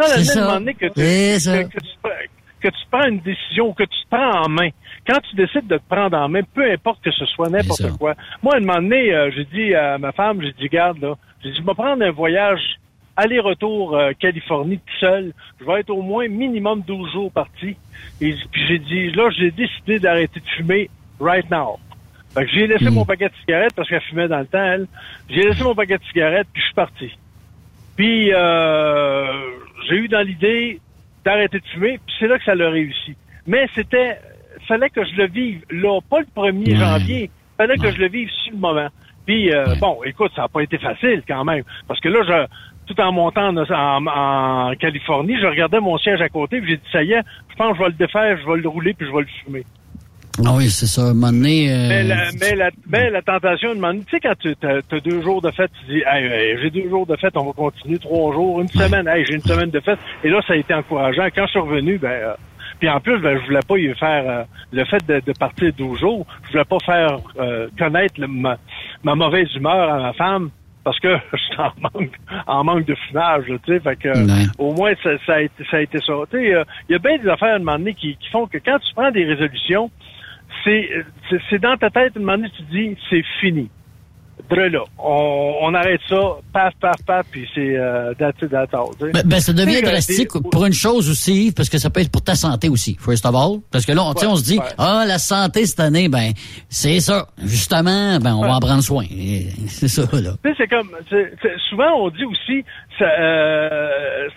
l'année, 0.55 0.73
que 0.73 0.87
tu, 0.87 1.01
que, 1.63 1.63
que 1.63 1.79
tu, 1.79 1.87
que 2.61 2.69
tu 2.69 2.83
prends 2.89 3.07
une 3.07 3.19
décision, 3.19 3.73
que 3.73 3.83
tu 3.83 3.89
te 4.03 4.09
prends 4.09 4.45
en 4.45 4.49
main. 4.49 4.69
Quand 5.07 5.19
tu 5.29 5.35
décides 5.35 5.67
de 5.67 5.77
te 5.77 5.83
prendre 5.89 6.17
en 6.17 6.29
main, 6.29 6.41
peu 6.53 6.69
importe 6.71 7.01
que 7.03 7.11
ce 7.11 7.25
soit 7.25 7.49
n'importe 7.49 7.91
quoi. 7.97 8.15
Moi, 8.43 8.53
à 8.53 8.57
un 8.57 8.59
moment 8.61 8.81
donné, 8.81 9.13
euh, 9.13 9.31
j'ai 9.31 9.45
dit 9.45 9.73
à 9.75 9.97
ma 9.97 10.11
femme, 10.11 10.41
j'ai 10.41 10.53
dit, 10.53 10.69
garde, 10.69 10.99
là, 10.99 11.15
j'ai 11.43 11.51
dit, 11.51 11.57
je 11.57 11.63
vais 11.65 11.73
prendre 11.73 12.03
un 12.03 12.11
voyage 12.11 12.61
aller-retour 13.17 13.95
euh, 13.97 14.11
Californie 14.19 14.77
tout 14.77 14.97
seul. 14.99 15.33
Je 15.59 15.65
vais 15.65 15.81
être 15.81 15.89
au 15.89 16.01
moins 16.01 16.27
minimum 16.27 16.81
12 16.87 17.11
jours 17.11 17.31
parti. 17.31 17.75
Et 18.21 18.35
puis 18.51 18.67
j'ai 18.67 18.79
dit, 18.79 19.11
là, 19.11 19.29
j'ai 19.37 19.51
décidé 19.51 19.99
d'arrêter 19.99 20.39
de 20.39 20.47
fumer 20.47 20.89
right 21.19 21.49
now. 21.51 21.77
Fait 22.33 22.45
que 22.45 22.51
j'ai 22.51 22.67
laissé 22.67 22.85
Hmm. 22.89 22.93
mon 22.93 23.05
paquet 23.05 23.27
de 23.27 23.33
cigarettes 23.41 23.73
parce 23.75 23.89
qu'elle 23.89 24.01
fumait 24.01 24.27
dans 24.27 24.39
le 24.39 24.45
temps, 24.45 24.63
elle. 24.63 24.87
J'ai 25.29 25.43
laissé 25.43 25.63
mon 25.63 25.75
paquet 25.75 25.97
de 25.97 26.03
cigarettes, 26.05 26.47
puis 26.53 26.61
je 26.61 26.65
suis 26.67 26.75
parti. 26.75 27.17
Puis 27.97 28.31
euh, 28.33 29.33
j'ai 29.89 29.95
eu 29.97 30.07
dans 30.07 30.25
l'idée 30.25 30.79
d'arrêter 31.25 31.59
de 31.59 31.65
fumer, 31.67 31.99
puis 32.05 32.15
c'est 32.19 32.27
là 32.27 32.37
que 32.37 32.43
ça 32.43 32.55
l'a 32.55 32.69
réussi. 32.69 33.15
Mais 33.47 33.67
c'était, 33.75 34.19
fallait 34.67 34.89
que 34.89 35.03
je 35.05 35.15
le 35.15 35.27
vive 35.27 35.63
là, 35.69 35.99
pas 36.09 36.19
le 36.19 36.25
1er 36.35 36.71
Ouais. 36.71 36.75
janvier, 36.77 37.31
fallait 37.57 37.73
Ouais. 37.73 37.79
que 37.79 37.91
je 37.91 37.97
le 37.99 38.09
vive 38.09 38.29
sur 38.43 38.53
le 38.53 38.59
moment. 38.59 38.89
Puis 39.25 39.51
euh, 39.53 39.69
Ouais. 39.69 39.75
bon, 39.79 39.99
écoute, 40.03 40.31
ça 40.35 40.43
n'a 40.43 40.49
pas 40.49 40.61
été 40.63 40.77
facile 40.77 41.23
quand 41.27 41.43
même, 41.45 41.63
parce 41.87 41.99
que 41.99 42.09
là, 42.09 42.23
je, 42.23 42.93
tout 42.93 42.99
en 42.99 43.11
montant 43.11 43.55
en, 43.55 43.57
en- 43.57 44.07
en 44.07 44.75
Californie, 44.75 45.39
je 45.39 45.45
regardais 45.45 45.79
mon 45.79 45.97
siège 45.97 46.21
à 46.21 46.29
côté, 46.29 46.59
puis 46.59 46.71
j'ai 46.71 46.77
dit 46.77 46.89
ça 46.91 47.03
y 47.03 47.11
est, 47.13 47.21
je 47.49 47.55
pense 47.55 47.71
que 47.71 47.77
je 47.77 47.83
vais 47.83 47.89
le 47.89 47.95
défaire, 47.95 48.37
je 48.41 48.47
vais 48.47 48.57
le 48.57 48.67
rouler, 48.69 48.93
puis 48.93 49.07
je 49.07 49.11
vais 49.13 49.21
le 49.21 49.27
fumer. 49.43 49.65
Ah 50.45 50.53
oui, 50.55 50.69
c'est 50.69 50.85
ça. 50.87 51.01
Un 51.09 51.13
moment 51.13 51.31
donné, 51.31 51.71
euh, 51.71 51.87
Mais, 51.89 52.03
la, 52.03 52.15
mais, 52.39 52.55
la, 52.55 52.69
mais 52.87 53.09
la 53.09 53.21
tentation 53.21 53.69
de 53.69 53.75
demander, 53.75 53.99
tu 54.05 54.11
sais, 54.11 54.19
quand 54.19 54.33
tu 54.39 54.55
as, 54.65 54.99
deux 55.01 55.21
jours 55.21 55.41
de 55.41 55.51
fête, 55.51 55.69
tu 55.81 55.93
dis, 55.93 56.03
hey, 56.05 56.25
hey, 56.25 56.57
j'ai 56.61 56.69
deux 56.69 56.89
jours 56.89 57.05
de 57.05 57.15
fête, 57.17 57.35
on 57.35 57.45
va 57.45 57.51
continuer 57.53 57.99
trois 57.99 58.33
jours, 58.33 58.61
une 58.61 58.67
semaine, 58.69 59.07
hey, 59.07 59.25
j'ai 59.27 59.35
une 59.35 59.41
semaine 59.41 59.69
de 59.69 59.79
fête. 59.79 59.99
Et 60.23 60.29
là, 60.29 60.39
ça 60.47 60.53
a 60.53 60.55
été 60.55 60.73
encourageant. 60.73 61.27
Quand 61.35 61.45
je 61.45 61.51
suis 61.51 61.59
revenu, 61.59 61.97
ben, 61.97 62.09
euh, 62.09 62.33
puis 62.79 62.89
en 62.89 62.99
plus, 62.99 63.19
ben, 63.19 63.37
je 63.39 63.45
voulais 63.45 63.59
pas 63.67 63.77
y 63.77 63.93
faire 63.95 64.23
euh, 64.27 64.43
le 64.71 64.85
fait 64.85 65.05
de, 65.07 65.19
de 65.25 65.33
partir 65.37 65.71
12 65.77 65.99
jours. 65.99 66.25
Je 66.47 66.51
voulais 66.53 66.65
pas 66.65 66.79
faire 66.85 67.17
euh, 67.39 67.67
connaître 67.77 68.15
le- 68.19 68.27
ma, 68.27 68.57
ma 69.03 69.15
mauvaise 69.15 69.53
humeur 69.55 69.91
à 69.93 69.99
ma 69.99 70.13
femme 70.13 70.49
parce 70.83 70.99
que 70.99 71.15
je 71.33 71.37
suis 71.37 71.59
en 71.59 71.71
manque, 71.79 72.11
en 72.47 72.63
manque 72.63 72.85
de 72.85 72.95
fumage, 72.95 73.43
tu 73.65 73.73
sais. 73.73 73.79
Fait 73.81 73.95
que 73.97 74.09
Ouais. 74.09 74.45
au 74.57 74.73
moins 74.73 74.93
ça, 75.03 75.11
ça 75.27 75.33
a 75.35 75.41
été 75.41 75.63
ça 75.69 75.77
a 75.77 75.81
été 75.81 75.99
ça. 75.99 76.13
Tu 76.31 76.37
sais, 76.39 76.63
il 76.89 76.91
y 76.93 76.95
a 76.95 76.99
bien 76.99 77.17
des 77.19 77.29
affaires 77.29 77.53
à 77.53 77.55
un 77.57 77.59
moment 77.59 77.77
donné 77.77 77.93
qui, 77.93 78.15
qui 78.15 78.29
font 78.31 78.47
que 78.47 78.57
quand 78.57 78.79
tu 78.79 78.91
prends 78.95 79.11
des 79.11 79.25
résolutions, 79.25 79.91
c'est 80.63 81.59
dans 81.59 81.77
ta 81.77 81.89
tête, 81.89 82.13
à 82.15 82.19
un 82.19 82.23
moment 82.23 82.47
tu 82.55 82.63
te 82.63 82.71
dis, 82.71 82.97
c'est 83.09 83.23
fini. 83.39 83.69
Dre 84.49 84.67
là. 84.69 84.83
On, 84.97 85.55
on 85.61 85.73
arrête 85.75 86.01
ça, 86.09 86.19
paf, 86.51 86.73
paf, 86.81 86.95
paf, 87.05 87.25
puis 87.31 87.47
c'est 87.53 87.77
euh, 87.77 88.13
that's 88.15 88.41
it, 88.41 88.49
that's 88.49 88.73
all, 88.73 88.87
tu 88.99 89.05
sais. 89.05 89.11
Ben, 89.13 89.21
ben, 89.25 89.39
ça 89.39 89.53
devient 89.53 89.81
drastique 89.81 90.29
pour 90.51 90.65
une 90.65 90.73
chose 90.73 91.09
aussi, 91.09 91.45
Yves, 91.47 91.53
parce 91.53 91.69
que 91.69 91.77
ça 91.77 91.89
peut 91.89 92.01
être 92.01 92.11
pour 92.11 92.23
ta 92.23 92.33
santé 92.35 92.67
aussi, 92.67 92.97
first 92.99 93.25
of 93.25 93.35
all. 93.35 93.59
Parce 93.71 93.85
que 93.85 93.91
là, 93.91 94.03
on, 94.03 94.13
tu 94.13 94.21
sais, 94.21 94.25
on 94.27 94.35
se 94.35 94.43
dit, 94.43 94.57
Ouais. 94.57 94.65
ah, 94.79 95.05
la 95.07 95.19
santé 95.19 95.65
cette 95.67 95.79
année, 95.79 96.09
ben, 96.09 96.31
c'est 96.69 96.99
ça. 96.99 97.27
Justement, 97.37 98.17
ben, 98.19 98.33
on 98.33 98.41
va 98.41 98.55
en 98.55 98.59
prendre 98.59 98.81
soin. 98.81 99.05
C'est 99.67 99.87
ça, 99.87 100.01
là. 100.11 100.31
Tu 100.43 100.49
sais, 100.49 100.55
c'est 100.57 100.67
comme, 100.67 100.89
c'est- 101.09 101.33
souvent 101.69 101.91
on 101.97 102.09
dit 102.09 102.25
aussi, 102.25 102.65
ça, 102.97 103.05
euh, 103.05 103.89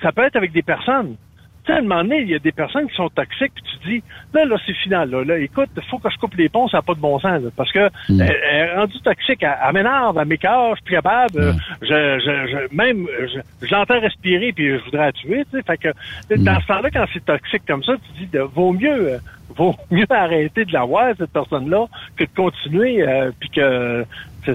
ça 0.03 0.13
peut 0.13 0.23
être 0.25 0.37
avec 0.37 0.53
des 0.53 0.63
personnes. 0.63 1.17
Tu 1.65 1.73
sais, 1.73 1.79
à 1.79 1.81
un 1.81 1.83
moment 1.83 2.03
donné, 2.03 2.21
il 2.21 2.29
y 2.29 2.35
a 2.35 2.39
des 2.39 2.53
personnes 2.53 2.87
qui 2.89 2.95
sont 2.95 3.09
toxiques, 3.09 3.53
puis 3.55 3.65
tu 3.81 3.89
dis, 3.89 4.03
là, 4.35 4.45
là, 4.45 4.57
c'est 4.67 4.75
final, 4.75 5.09
là, 5.11 5.25
là, 5.25 5.39
écoute, 5.39 5.71
faut 5.91 5.99
que 5.99 6.11
je 6.11 6.19
coupe 6.19 6.35
les 6.35 6.51
ponts, 6.51 6.69
ça 6.69 6.79
n'a 6.79 6.83
pas 6.83 6.95
de 6.95 7.01
bon 7.01 7.19
sens, 7.19 7.43
là, 7.43 7.49
parce 7.57 7.73
que 7.73 7.89
Mm. 8.11 8.21
elle, 8.21 8.37
elle 8.51 8.57
est 8.69 8.75
rendue 8.77 9.01
toxique, 9.01 9.43
elle, 9.43 9.57
elle 9.67 9.73
m'énerve, 9.73 10.19
elle 10.21 10.29
m'écœure, 10.29 10.77
je 10.77 10.83
suis 10.85 10.95
capable, 10.95 11.39
euh, 11.41 11.53
Mm. 11.53 11.59
je, 11.81 11.87
je, 11.87 12.53
je, 12.71 12.77
même, 12.77 13.07
je, 13.19 13.67
je 13.67 13.75
l'entends 13.75 13.99
respirer, 14.01 14.53
puis 14.53 14.77
je 14.79 14.85
voudrais 14.85 15.07
la 15.07 15.13
tuer, 15.13 15.45
tu 15.51 15.57
sais, 15.59 15.63
fait 15.67 15.79
que, 15.79 15.89
Mm. 16.37 16.45
dans 16.45 16.61
ce 16.61 16.67
temps-là, 16.67 16.91
quand 16.93 17.07
c'est 17.15 17.25
toxique 17.25 17.63
comme 17.67 17.83
ça, 17.83 17.95
tu 17.95 18.21
dis, 18.25 18.27
de, 18.31 18.41
vaut 18.41 18.73
mieux, 18.73 19.13
euh, 19.15 19.19
vaut 19.57 19.75
mieux 19.91 20.05
arrêter 20.11 20.67
de 20.67 20.73
la 20.75 20.85
voir, 20.85 21.15
cette 21.19 21.33
personne-là, 21.33 21.87
que 22.17 22.25
de 22.25 22.31
continuer, 22.37 23.03
euh, 23.09 23.31
puis 23.41 23.49
que 23.49 24.05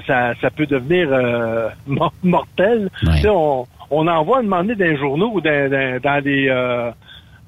ça, 0.06 0.36
ça, 0.40 0.52
peut 0.52 0.68
devenir 0.68 1.08
euh, 1.12 1.70
mor- 1.88 2.14
mortel. 2.22 2.90
Ouais. 3.04 3.16
Tu 3.16 3.22
sais, 3.22 3.30
on, 3.30 3.66
on 3.92 4.08
en 4.08 4.24
voit 4.24 4.42
demander 4.42 4.76
dans 4.76 4.86
les 4.86 4.98
journaux 4.98 5.32
ou 5.34 5.42
dans, 5.42 5.70
dans, 5.70 6.00
dans 6.02 6.24
les 6.24 6.48
euh, 6.50 6.92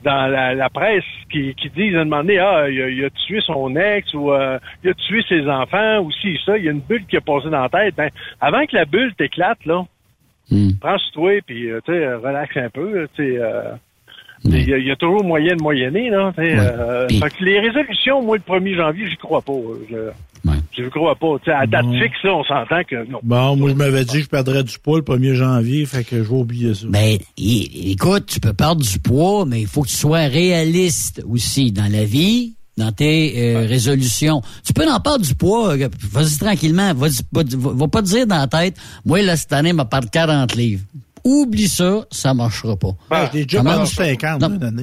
dans 0.03 0.27
la, 0.27 0.69
presse 0.69 1.03
qui, 1.31 1.53
qui 1.55 1.69
disent 1.69 1.95
à 1.95 2.01
un 2.01 2.05
moment 2.05 2.23
donné, 2.23 2.39
ah, 2.39 2.69
il 2.69 3.05
a, 3.05 3.09
tué 3.09 3.39
son 3.41 3.75
ex 3.75 4.13
ou 4.13 4.31
euh, 4.31 4.57
il 4.83 4.89
a 4.89 4.93
tué 4.93 5.21
ses 5.27 5.47
enfants 5.47 5.99
ou 5.99 6.11
si 6.11 6.37
ça, 6.45 6.57
il 6.57 6.65
y 6.65 6.67
a 6.67 6.71
une 6.71 6.79
bulle 6.79 7.05
qui 7.05 7.17
a 7.17 7.21
passé 7.21 7.49
dans 7.49 7.61
la 7.61 7.69
tête. 7.69 7.95
Ben, 7.95 8.09
avant 8.39 8.65
que 8.65 8.75
la 8.75 8.85
bulle 8.85 9.13
t'éclate, 9.15 9.63
là, 9.65 9.85
hmm. 10.49 10.71
prends 10.79 10.97
sur 10.97 11.13
toi 11.13 11.39
puis 11.45 11.69
euh, 11.69 11.81
tu 11.85 11.93
sais, 11.93 12.13
relaxe 12.15 12.57
un 12.57 12.69
peu. 12.69 13.07
Tu 13.15 13.23
sais, 13.23 13.37
euh, 13.37 13.73
il 14.43 14.69
y, 14.69 14.91
a 14.91 14.95
toujours 14.95 15.23
moyen 15.23 15.55
de 15.55 15.61
moyenner, 15.61 16.09
là. 16.09 16.33
Euh, 16.39 17.07
les 17.39 17.59
résolutions, 17.59 18.23
moi, 18.23 18.37
le 18.37 18.41
1er 18.41 18.75
janvier, 18.75 19.07
j'y 19.07 19.17
crois 19.17 19.41
pas. 19.41 19.53
Je 19.87 20.09
ne 20.79 20.89
crois 20.89 21.15
pas. 21.15 21.37
à 21.53 21.67
date 21.67 21.85
fixe, 21.85 22.23
là, 22.23 22.35
on 22.35 22.43
s'entend 22.43 22.83
que 22.83 23.09
non. 23.09 23.19
Bon, 23.23 23.55
moi, 23.55 23.69
je 23.69 23.75
m'avais 23.75 24.05
dit 24.05 24.17
que 24.17 24.23
je 24.23 24.29
perdrais 24.29 24.63
du 24.63 24.77
poids 24.79 24.99
le 24.99 25.03
1er 25.03 25.33
janvier, 25.33 25.85
fait 25.85 26.03
que 26.03 26.23
je 26.23 26.29
vais 26.29 26.35
oublier 26.35 26.73
ça. 26.73 26.87
Ben, 26.87 27.17
écoute, 27.37 28.25
tu 28.27 28.39
peux 28.39 28.53
perdre 28.53 28.81
du 28.81 28.99
poids, 28.99 29.45
mais 29.45 29.61
il 29.61 29.67
faut 29.67 29.81
que 29.81 29.89
tu 29.89 29.95
sois 29.95 30.27
réaliste 30.27 31.23
aussi 31.27 31.71
dans 31.71 31.91
la 31.91 32.05
vie, 32.05 32.55
dans 32.77 32.91
tes 32.91 33.55
euh, 33.55 33.65
résolutions. 33.67 34.41
Tu 34.65 34.73
peux 34.73 34.89
en 34.89 34.99
perdre 34.99 35.25
du 35.25 35.35
poids, 35.35 35.75
euh, 35.75 35.89
vas-y 36.11 36.37
tranquillement, 36.37 36.93
va, 36.93 37.07
va, 37.31 37.43
va, 37.43 37.87
pas 37.87 38.01
te 38.01 38.07
dire 38.07 38.27
dans 38.27 38.37
la 38.37 38.47
tête, 38.47 38.77
moi, 39.05 39.21
là, 39.21 39.35
cette 39.35 39.53
année, 39.53 39.73
m'a 39.73 39.85
perdu 39.85 40.07
40 40.11 40.55
livres. 40.55 40.83
Oublie 41.23 41.67
ça, 41.67 42.05
ça 42.11 42.33
marchera 42.33 42.75
pas. 42.77 42.91
Ben, 43.09 43.29
j'ai 43.33 43.45
déjà 43.45 43.63
perdu 43.63 43.91
50 43.91 44.41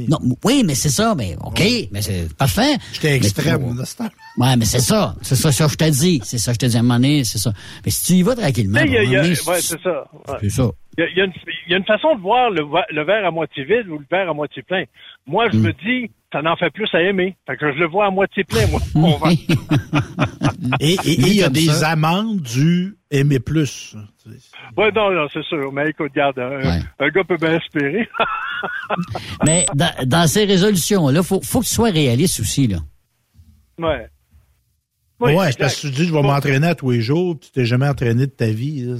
non, 0.09 0.19
oui, 0.45 0.63
mais 0.65 0.75
c'est 0.75 0.89
ça, 0.89 1.15
mais 1.17 1.37
OK, 1.45 1.63
mais 1.91 2.03
c'est 2.03 2.35
parfait. 2.37 2.77
J'étais 2.93 3.17
extrême, 3.17 3.75
mais, 3.77 4.09
Ouais, 4.39 4.57
mais 4.57 4.65
c'est 4.65 4.81
ça. 4.81 5.15
C'est 5.23 5.35
ça, 5.37 5.53
ça, 5.53 5.67
je 5.69 5.75
te 5.75 5.91
dis. 5.91 6.21
C'est 6.25 6.39
ça, 6.39 6.53
je 6.53 6.59
te 6.59 6.67
dis 6.67 6.77
à 6.77 6.81
un 6.81 6.83
moment 6.83 6.95
donné, 6.95 7.25
c'est 7.25 7.39
ça. 7.39 7.53
Mais 7.85 7.91
si 7.91 8.05
tu 8.05 8.13
y 8.15 8.23
vas 8.23 8.37
tranquillement. 8.37 8.81
Y 8.81 8.97
a, 8.97 9.05
y 9.05 9.17
a, 9.17 9.23
ouais, 9.23 9.35
c'est 9.35 9.83
ça. 9.83 10.05
C'est 10.41 10.51
ça. 10.51 10.71
Il 10.97 11.17
y, 11.17 11.21
a, 11.21 11.25
une, 11.25 11.33
y, 11.69 11.75
a, 11.75 11.77
une 11.77 11.85
façon 11.85 12.17
de 12.17 12.21
voir 12.21 12.51
le, 12.51 12.65
le, 12.91 13.05
verre 13.05 13.25
à 13.25 13.31
moitié 13.31 13.63
vide 13.63 13.89
ou 13.89 13.99
le 13.99 14.07
verre 14.11 14.29
à 14.29 14.35
moitié 14.35 14.63
plein. 14.63 14.83
Moi, 15.29 15.49
je 15.53 15.59
hmm. 15.59 15.63
me 15.63 15.73
dis, 15.73 16.11
ça 16.33 16.43
n'en 16.43 16.57
fait 16.57 16.71
plus 16.71 16.89
à 16.93 17.03
aimer. 17.03 17.37
Fait 17.47 17.57
que 17.57 17.73
je 17.73 17.79
le 17.79 17.87
vois 17.87 18.07
à 18.07 18.11
moitié 18.11 18.45
plein, 18.45 18.67
moi. 18.67 18.81
et 20.81 20.97
il 21.05 21.35
y 21.35 21.43
a 21.43 21.49
des 21.49 21.85
amendes 21.85 22.41
du 22.41 22.97
aimer 23.11 23.39
plus. 23.39 23.97
Oui, 24.77 24.87
non, 24.95 25.11
non, 25.13 25.27
c'est 25.33 25.45
sûr. 25.45 25.73
Mais 25.73 25.91
écoute, 25.91 26.11
regarde, 26.15 26.39
un, 26.39 27.09
gars 27.09 27.25
peut 27.25 27.37
bien 27.37 27.57
espérer. 27.57 28.09
mais 29.47 29.67
dans, 29.75 30.27
ces 30.27 30.45
résolutions-là, 30.45 31.23
faut, 31.23 31.41
faut 31.43 31.61
que 31.61 31.67
tu 31.67 31.73
sois 31.73 31.91
réaliste 31.91 32.41
aussi, 32.41 32.67
là. 32.67 32.79
Ouais. 33.79 34.09
Oui, 35.21 35.35
ouais, 35.35 35.51
parce 35.59 35.77
que 35.77 35.89
tu 35.89 35.93
dis, 35.93 36.07
je 36.07 36.13
vais 36.13 36.23
m'entraîner 36.23 36.69
à 36.69 36.75
tous 36.75 36.93
les 36.93 37.01
jours, 37.01 37.39
tu 37.41 37.51
t'es 37.51 37.65
jamais 37.65 37.89
entraîné 37.89 38.27
de 38.27 38.33
ta 38.33 38.47
vie. 38.47 38.97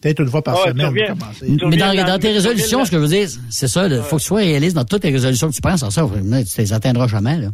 Peut-être 0.00 0.20
une 0.20 0.28
fois 0.28 0.42
par 0.42 0.58
semaine. 0.58 0.92
Mais 0.92 1.76
dans, 1.76 1.94
dans, 1.94 2.18
tes 2.18 2.32
résolutions, 2.32 2.84
ce 2.84 2.90
que 2.90 2.96
je 2.96 3.02
veux 3.02 3.08
dire, 3.08 3.28
c'est 3.50 3.68
ça, 3.68 3.86
il 3.86 4.02
faut 4.02 4.16
que 4.16 4.22
tu 4.22 4.26
sois 4.26 4.40
réaliste 4.40 4.76
dans 4.76 4.84
toutes 4.84 5.02
tes 5.02 5.10
résolutions 5.10 5.48
que 5.48 5.54
tu 5.54 5.60
penses. 5.60 5.82
En 5.82 5.90
ça, 5.90 6.02
tu 6.12 6.22
ne 6.22 6.42
les 6.58 6.72
atteindras 6.72 7.06
jamais. 7.06 7.38
Là. 7.38 7.48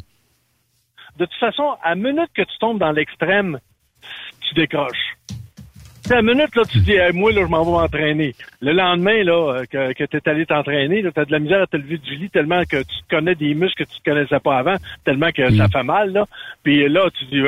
De 1.19 1.27
toute 1.27 1.39
façon, 1.39 1.77
à 1.83 1.95
minute 1.95 2.31
que 2.35 2.43
tu 2.43 2.59
tombes 2.59 2.79
dans 2.79 2.93
l'extrême, 2.93 3.59
tu 4.41 4.55
décroches. 4.55 5.17
C'est 6.05 6.17
à 6.17 6.23
minute, 6.23 6.55
là, 6.57 6.63
tu 6.69 6.79
dis, 6.81 6.97
moi, 7.15 7.33
là, 7.33 7.43
je 7.43 7.47
m'en 7.47 7.65
vais 7.65 7.71
m'entraîner. 7.71 8.35
Le 8.61 8.73
lendemain, 8.73 9.23
là, 9.23 9.55
euh, 9.55 9.65
que, 9.67 9.93
que 9.93 10.05
tu 10.05 10.17
es 10.17 10.29
allé 10.29 10.47
t'entraîner, 10.47 11.03
tu 11.03 11.21
as 11.21 11.25
de 11.25 11.33
la 11.33 11.39
misère 11.39 11.63
à 11.63 11.67
te 11.67 11.77
lever 11.77 11.99
du 11.99 12.17
lit 12.17 12.29
tellement 12.29 12.65
que 12.65 12.83
tu 12.83 12.97
connais 13.09 13.37
des 13.37 13.55
muscles 13.55 13.85
que 13.85 13.91
tu 13.91 13.99
ne 14.05 14.13
connaissais 14.13 14.41
pas 14.41 14.59
avant, 14.59 14.77
tellement 15.05 15.31
que 15.31 15.49
ça 15.51 15.67
mm. 15.69 15.71
fait 15.71 15.83
mal, 15.83 16.13
là. 16.13 16.27
Puis 16.65 16.89
là, 16.89 17.09
tu 17.17 17.25
dis, 17.27 17.43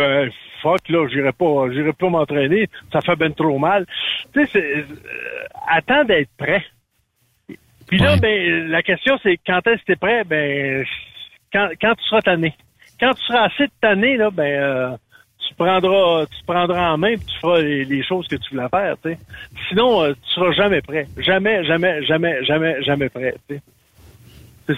fuck, 0.65 0.89
là, 0.89 1.07
j'irai 1.09 1.33
pas, 1.33 1.71
j'irai 1.71 1.93
pas 1.93 2.09
m'entraîner, 2.09 2.69
ça 2.93 3.01
fait 3.03 3.17
ben 3.17 3.33
trop 3.35 3.59
mal. 3.59 3.87
Tu 4.33 4.41
sais, 4.41 4.51
c'est, 4.53 4.77
euh, 4.79 4.85
attends 5.69 6.05
d'être 6.05 6.31
prêt. 6.39 6.65
Puis 7.87 7.99
là, 7.99 8.17
ben, 8.17 8.69
la 8.69 8.83
question, 8.83 9.19
c'est 9.23 9.39
quand 9.47 9.67
est-ce 9.67 9.83
que 9.83 9.87
t'es 9.89 9.97
prêt? 9.97 10.25
Ben, 10.25 10.85
quand, 11.53 11.69
quand 11.81 11.95
tu 11.95 12.05
seras 12.05 12.23
tanné. 12.23 12.55
Quand 12.99 13.13
tu 13.13 13.23
seras 13.25 13.47
assez 13.47 13.67
de 13.67 13.73
tanné, 13.81 14.17
là, 14.17 14.31
ben, 14.31 14.63
euh, 14.63 14.97
tu 15.55 15.65
prendras, 15.65 16.27
tu 16.27 16.45
prendras 16.47 16.93
en 16.93 16.99
main 16.99 17.09
et 17.09 17.19
tu 17.19 17.39
feras 17.41 17.61
les, 17.61 18.05
choses 18.05 18.27
que 18.27 18.37
tu 18.37 18.55
voulais 18.55 18.69
faire, 18.69 18.97
tu 19.03 19.11
sais. 19.11 19.19
Sinon, 19.69 20.03
euh, 20.03 20.13
tu 20.13 20.35
seras 20.35 20.53
jamais 20.53 20.81
prêt. 20.81 21.07
Jamais, 21.19 21.65
jamais, 21.65 22.05
jamais, 22.05 22.45
jamais, 22.45 22.83
jamais 22.83 23.09
prêt, 23.09 23.35
tu 23.49 23.57
sais. 23.57 23.63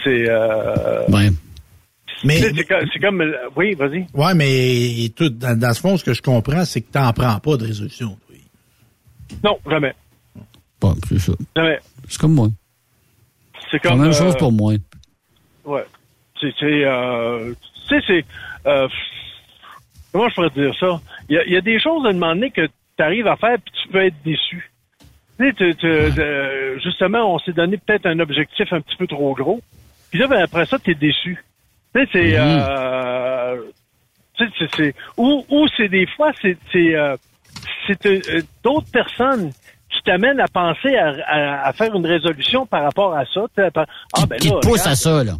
C'est, 0.04 0.28
euh... 0.28 1.06
Ouais. 1.08 1.28
Mais 2.24 2.40
c'est 2.40 3.00
comme, 3.00 3.20
euh, 3.20 3.48
oui, 3.56 3.74
vas-y. 3.74 4.06
Ouais, 4.14 4.34
mais 4.34 5.08
tout, 5.14 5.28
dans, 5.28 5.72
ce 5.72 5.80
fond, 5.80 5.96
ce 5.96 6.04
que 6.04 6.14
je 6.14 6.22
comprends, 6.22 6.64
c'est 6.64 6.80
que 6.80 6.90
tu 6.90 6.98
n'en 6.98 7.12
prends 7.12 7.38
pas 7.38 7.56
de 7.56 7.64
résolution. 7.64 8.16
Oui. 8.30 8.40
Non, 9.44 9.58
jamais. 9.70 9.94
Pas 10.80 10.94
c'est 11.08 11.18
ça. 11.18 11.32
Jamais. 11.54 11.78
C'est 12.08 12.20
comme 12.20 12.34
moi. 12.34 12.48
C'est 13.70 13.80
comme. 13.80 13.98
la 13.98 14.04
même 14.04 14.12
chose 14.12 14.34
euh, 14.34 14.38
pour 14.38 14.52
moi. 14.52 14.74
Ouais. 15.64 15.84
C'est, 16.40 16.52
c'est, 16.58 16.84
euh, 16.84 17.52
tu 17.88 17.94
sais, 17.94 18.02
c'est, 18.06 18.24
euh, 18.66 18.88
comment 20.16 20.28
je 20.28 20.34
pourrais 20.34 20.50
dire 20.50 20.74
ça? 20.80 21.00
Il 21.28 21.42
y 21.46 21.56
a, 21.56 21.60
des 21.60 21.78
choses 21.78 22.06
à 22.06 22.12
demander 22.12 22.50
que 22.50 22.66
tu 22.66 23.02
arrives 23.02 23.26
à 23.26 23.36
faire 23.36 23.58
puis 23.62 23.74
tu 23.82 23.88
peux 23.88 24.04
être 24.04 24.16
déçu. 24.24 24.70
Tu 25.38 25.52
sais, 25.52 26.78
justement, 26.82 27.34
on 27.34 27.38
s'est 27.38 27.52
donné 27.52 27.76
peut-être 27.76 28.06
un 28.06 28.18
objectif 28.20 28.72
un 28.72 28.80
petit 28.80 28.96
peu 28.96 29.06
trop 29.06 29.34
gros. 29.34 29.60
Puis 30.10 30.18
là, 30.18 30.26
ben, 30.28 30.42
après 30.42 30.64
ça, 30.64 30.78
tu 30.78 30.92
es 30.92 30.94
déçu. 30.94 31.44
Tu 31.94 32.00
sais, 32.00 32.08
c'est, 32.12 32.38
euh, 32.38 33.56
c'est, 34.74 34.94
ou, 35.18 35.44
ou 35.50 35.66
c'est 35.76 35.88
des 35.88 36.06
fois, 36.06 36.32
c'est, 36.40 36.56
c'est, 36.72 36.94
euh, 36.94 37.16
euh, 38.06 38.40
d'autres 38.64 38.90
personnes 38.90 39.50
qui 39.90 40.02
t'amènent 40.04 40.40
à 40.40 40.48
penser 40.48 40.96
à, 40.96 41.66
à, 41.66 41.72
faire 41.74 41.94
une 41.94 42.06
résolution 42.06 42.64
par 42.64 42.82
rapport 42.82 43.14
à 43.14 43.24
ça. 43.26 43.44
Ah, 43.58 44.26
ben 44.26 44.36
qui, 44.38 44.48
te 44.48 44.66
pousse 44.66 44.86
à 44.86 44.94
ça, 44.94 45.22
là 45.22 45.34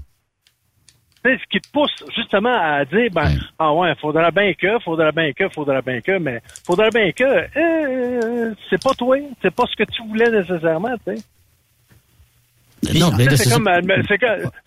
ce 1.34 1.46
qui 1.50 1.60
te 1.60 1.70
pousse 1.70 2.04
justement 2.14 2.54
à 2.54 2.84
dire 2.84 3.10
ben 3.12 3.28
ah 3.58 3.72
ouais 3.72 3.94
faudra 4.00 4.30
bien 4.30 4.52
que 4.54 4.78
faudra 4.80 5.12
bien 5.12 5.32
que 5.32 5.48
faudra 5.48 5.80
bien 5.80 6.00
que 6.00 6.18
mais 6.18 6.40
faudra 6.64 6.90
bien 6.90 7.10
que 7.12 7.24
euh, 7.24 8.54
c'est 8.70 8.82
pas 8.82 8.94
toi 8.94 9.16
c'est 9.42 9.54
pas 9.54 9.64
ce 9.66 9.76
que 9.76 9.90
tu 9.90 10.02
voulais 10.08 10.30
nécessairement 10.30 10.94
tu 11.06 11.16
sais 11.16 11.22
c'est 12.82 13.50
comme, 13.50 13.68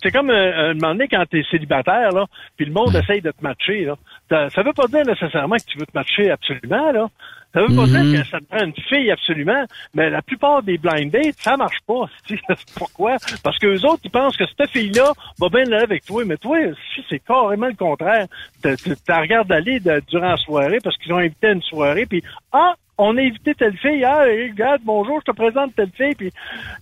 c'est 0.02 0.12
comme 0.12 0.30
euh, 0.30 0.72
un 0.72 0.74
moment 0.74 0.94
donné 0.94 1.08
quand 1.08 1.24
t'es 1.30 1.44
célibataire, 1.50 2.12
là, 2.12 2.26
puis 2.58 2.66
le 2.66 2.74
monde 2.74 2.96
essaye 2.96 3.22
de 3.22 3.32
te 3.32 3.42
matcher, 3.42 3.86
là. 3.86 3.96
Ça, 4.30 4.50
ça 4.50 4.64
veut 4.64 4.74
pas 4.74 4.88
dire 4.88 5.06
nécessairement 5.06 5.56
que 5.56 5.66
tu 5.66 5.78
veux 5.78 5.86
te 5.86 5.96
matcher 5.96 6.32
absolument, 6.32 6.92
là. 6.92 7.08
Ça 7.54 7.62
veut 7.62 7.76
pas 7.76 7.86
dire 7.86 8.04
mm-hmm. 8.04 8.22
que 8.22 8.28
ça 8.28 8.40
te 8.40 8.46
prend 8.46 8.64
une 8.64 8.74
fille 8.74 9.12
absolument, 9.12 9.66
mais 9.96 10.10
la 10.10 10.22
plupart 10.22 10.62
des 10.62 10.78
blind 10.78 11.12
dates, 11.12 11.36
ça 11.40 11.58
marche 11.58 11.80
pas. 11.88 12.06
Pourquoi? 12.76 13.18
Parce 13.44 13.58
que 13.58 13.68
les 13.68 13.84
autres, 13.86 14.02
ils 14.04 14.12
pensent 14.12 14.38
que 14.38 14.46
cette 14.46 14.70
fille-là 14.70 15.14
va 15.40 15.50
bien 15.50 15.64
là 15.64 15.82
avec 15.82 16.06
toi, 16.06 16.24
mais 16.26 16.38
toi, 16.38 16.58
si 16.94 17.04
c'est 17.10 17.20
carrément 17.20 17.68
le 17.68 17.76
contraire. 17.76 18.28
Tu 18.62 18.94
regardes 19.08 19.52
aller 19.52 19.80
durant 20.08 20.30
la 20.30 20.38
soirée 20.38 20.80
parce 20.84 20.98
qu'ils 20.98 21.12
ont 21.14 21.18
invité 21.18 21.48
à 21.48 21.52
une 21.52 21.64
soirée, 21.64 22.06
puis 22.06 22.24
ah, 22.52 22.76
on 23.00 23.18
a 23.18 23.22
invité 23.22 23.56
telle 23.56 23.78
fille, 23.78 24.04
ah, 24.04 24.26
regarde, 24.26 24.82
bonjour, 24.84 25.22
je 25.26 25.32
te 25.32 25.36
présente 25.36 25.74
telle 25.76 25.92
fille, 25.92 26.16
puis 26.16 26.32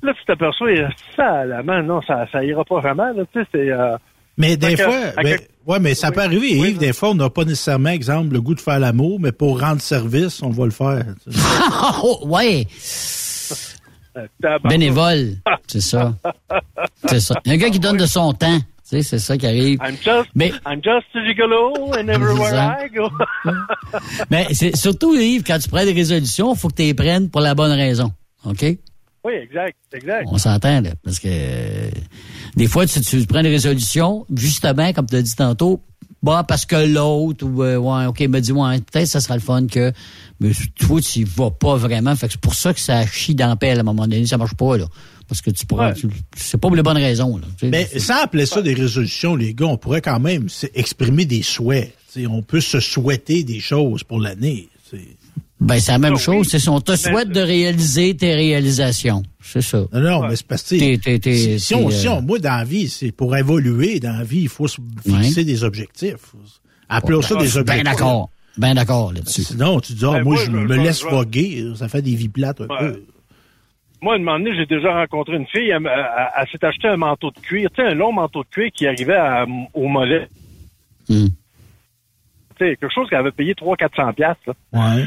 là, 0.02 0.14
tu 0.14 0.26
t'aperçois, 0.26 0.72
ça, 1.16 1.46
la 1.46 1.64
main, 1.64 1.84
non, 1.84 2.02
ça, 2.02 2.28
ça 2.32 2.44
ira 2.44 2.66
pas 2.66 2.80
vraiment, 2.80 3.14
là, 3.14 3.24
tu 3.32 3.40
sais, 3.40 3.48
c'est... 3.52 3.72
Euh, 3.72 3.98
mais 4.38 4.56
des 4.56 4.78
fois, 4.78 5.12
ben, 5.22 5.40
ouais, 5.66 5.80
mais 5.80 5.96
ça 5.96 6.12
peut 6.12 6.22
arriver, 6.22 6.52
Yves, 6.52 6.78
des 6.78 6.94
fois, 6.94 7.10
on 7.10 7.16
n'a 7.16 7.30
pas 7.30 7.44
nécessairement, 7.44 7.90
exemple, 7.90 8.34
le 8.34 8.42
goût 8.42 8.54
de 8.54 8.62
faire 8.62 8.80
l'amour, 8.80 9.20
mais 9.20 9.32
pour 9.32 9.60
rendre 9.60 9.82
service, 9.82 10.42
on 10.44 10.50
va 10.50 10.66
le 10.66 10.72
faire. 10.72 11.06
oh, 12.04 12.20
ouais. 12.26 12.68
Bénévole, 14.64 15.36
c'est 15.68 15.82
ça. 15.82 16.16
C'est 17.06 17.20
ça. 17.20 17.36
Il 17.46 17.50
y 17.50 17.52
a 17.52 17.56
un 17.56 17.58
gars 17.58 17.70
qui 17.70 17.80
donne 17.80 17.98
de 17.98 18.06
son 18.06 18.34
temps. 18.34 18.60
Tu 18.60 18.64
sais, 18.84 19.02
c'est 19.04 19.20
ça 19.20 19.38
qui 19.38 19.46
arrive. 19.46 19.80
I'm 19.84 19.98
just, 19.98 20.30
mais, 20.34 20.54
I'm 20.66 20.82
just 20.82 21.08
a 21.14 21.20
gigolo 21.26 21.94
and 21.94 22.08
everywhere 22.08 22.54
I 22.56 22.90
go. 22.90 23.10
mais 24.32 24.48
c'est 24.54 24.76
surtout, 24.76 25.14
Yves, 25.14 25.44
quand 25.44 25.60
tu 25.60 25.68
prends 25.68 25.84
des 25.84 25.94
résolutions, 25.94 26.54
il 26.54 26.58
faut 26.58 26.70
que 26.70 26.76
tu 26.76 26.84
les 26.84 26.94
prennes 26.94 27.30
pour 27.30 27.42
la 27.42 27.54
bonne 27.54 27.74
raison. 27.74 28.14
OK? 28.46 28.64
Oui, 29.28 29.34
exact, 29.34 29.76
exact. 29.92 30.26
On 30.32 30.38
s'entend, 30.38 30.80
là, 30.80 30.92
parce 31.04 31.20
que 31.20 31.28
euh, 31.30 31.90
des 32.56 32.68
fois, 32.68 32.86
tu, 32.86 33.02
tu, 33.02 33.26
prends 33.26 33.42
des 33.42 33.50
résolutions, 33.50 34.26
justement, 34.34 34.94
comme 34.94 35.06
tu 35.06 35.18
as 35.18 35.22
dit 35.22 35.36
tantôt, 35.36 35.82
bah, 36.24 36.46
parce 36.48 36.66
que 36.66 36.88
l'autre, 36.88 37.46
ou, 37.46 37.62
euh, 37.62 37.76
ouais, 37.76 38.06
OK, 38.06 38.22
me 38.22 38.40
dit, 38.40 38.54
ouais, 38.54 38.80
peut-être 38.80 39.06
ça 39.06 39.20
sera 39.20 39.36
le 39.36 39.42
fun 39.42 39.68
que, 39.68 39.92
mais 40.40 40.52
toi, 40.80 41.02
tu 41.02 41.20
y 41.20 41.24
vas 41.26 41.52
pas 41.52 41.76
vraiment. 41.76 42.16
Fait 42.16 42.28
que 42.28 42.34
c'est 42.34 42.42
pour 42.42 42.56
ça 42.56 42.74
que 42.74 42.80
ça 42.80 43.06
chie 43.06 43.36
dans 43.36 43.50
la 43.50 43.58
pelle 43.58 43.80
à 43.80 43.82
un 43.82 43.84
moment 43.84 44.08
donné, 44.08 44.26
ça 44.26 44.38
marche 44.38 44.56
pas, 44.56 44.78
là. 44.78 44.86
Parce 45.28 45.42
que 45.42 45.52
tu 45.52 45.66
pourras, 45.66 45.94
c'est 46.38 46.58
pas 46.58 46.70
pour 46.70 46.78
les 46.78 46.84
bonnes 46.84 46.96
raisons, 46.96 47.36
là. 47.36 47.48
Mais 47.64 47.86
sans 48.00 48.24
appeler 48.24 48.46
ça 48.46 48.62
des 48.62 48.76
résolutions, 48.76 49.36
les 49.36 49.54
gars, 49.54 49.66
on 49.66 49.78
pourrait 49.78 50.00
quand 50.00 50.22
même 50.22 50.48
exprimer 50.74 51.26
des 51.26 51.44
souhaits. 51.44 51.94
on 52.30 52.44
peut 52.44 52.62
se 52.62 52.80
souhaiter 52.80 53.44
des 53.44 53.60
choses 53.60 54.06
pour 54.06 54.22
l'année. 54.22 54.70
Ben, 55.60 55.80
c'est 55.80 55.92
la 55.92 55.98
même 55.98 56.18
chose. 56.18 56.48
C'est 56.50 56.68
on 56.70 56.80
te 56.80 56.96
souhaite 56.96 57.30
de 57.30 57.40
réaliser 57.42 58.16
tes 58.16 58.36
réalisations. 58.36 59.24
C'est 59.42 59.62
ça. 59.62 59.80
Non, 59.92 60.00
non, 60.02 60.28
mais 60.28 60.36
c'est 60.36 60.46
parce 60.46 60.62
que 60.64 60.78
si, 60.78 61.60
si, 61.60 61.74
on, 61.76 61.90
si 61.90 62.08
on, 62.08 62.22
moi, 62.22 62.38
dans 62.38 62.58
la 62.58 62.64
vie, 62.64 62.88
c'est 62.90 63.12
pour 63.12 63.36
évoluer 63.36 64.00
dans 64.00 64.16
la 64.18 64.24
vie, 64.24 64.42
il 64.42 64.50
faut 64.50 64.68
se 64.68 64.78
fixer 65.04 65.44
des 65.46 65.64
objectifs. 65.64 66.34
Appelons 66.90 67.22
ça 67.22 67.36
des 67.36 67.42
ben 67.42 67.58
objectifs. 67.60 67.66
Ben 67.66 67.84
d'accord. 67.84 68.30
Ben 68.58 68.74
d'accord 68.76 69.14
là-dessus. 69.14 69.44
Sinon, 69.44 69.80
tu 69.80 69.94
dis, 69.94 70.06
ah, 70.06 70.14
ben, 70.14 70.24
moi, 70.24 70.36
je 70.46 70.52
me 70.52 70.76
laisse 70.76 71.02
voguer. 71.04 71.66
Ça 71.76 71.88
fait 71.88 72.02
des 72.02 72.16
vies 72.16 72.30
plates 72.30 72.62
un 72.62 72.68
peu. 72.68 73.04
moi, 74.02 74.14
à 74.14 74.16
un 74.18 74.20
moment 74.20 74.38
donné, 74.38 74.56
j'ai 74.56 74.66
déjà 74.68 74.94
rencontré 74.94 75.36
une 75.38 75.48
fille, 75.48 75.70
elle, 75.70 75.86
elle- 75.88 76.30
elle 76.40 76.48
s'est 76.52 76.64
acheté 76.66 76.88
un 76.88 76.98
manteau 76.98 77.32
de 77.32 77.40
cuir, 77.40 77.70
tu 77.72 77.82
sais, 77.82 77.88
un 77.90 77.96
long 77.96 78.12
manteau 78.14 78.44
de 78.44 78.50
cuir 78.50 78.70
qui 78.72 78.86
arrivait 78.86 79.16
à- 79.16 79.46
au 79.74 79.88
mollet. 79.88 80.28
Hmm. 81.10 81.28
Tu 82.60 82.66
sais, 82.66 82.76
quelque 82.80 82.94
chose 82.94 83.10
qu'elle 83.10 83.20
avait 83.20 83.32
payé 83.32 83.54
300-400 83.56 84.14
piastres. 84.14 84.42
là. 84.48 84.54
Ouais. 84.96 85.06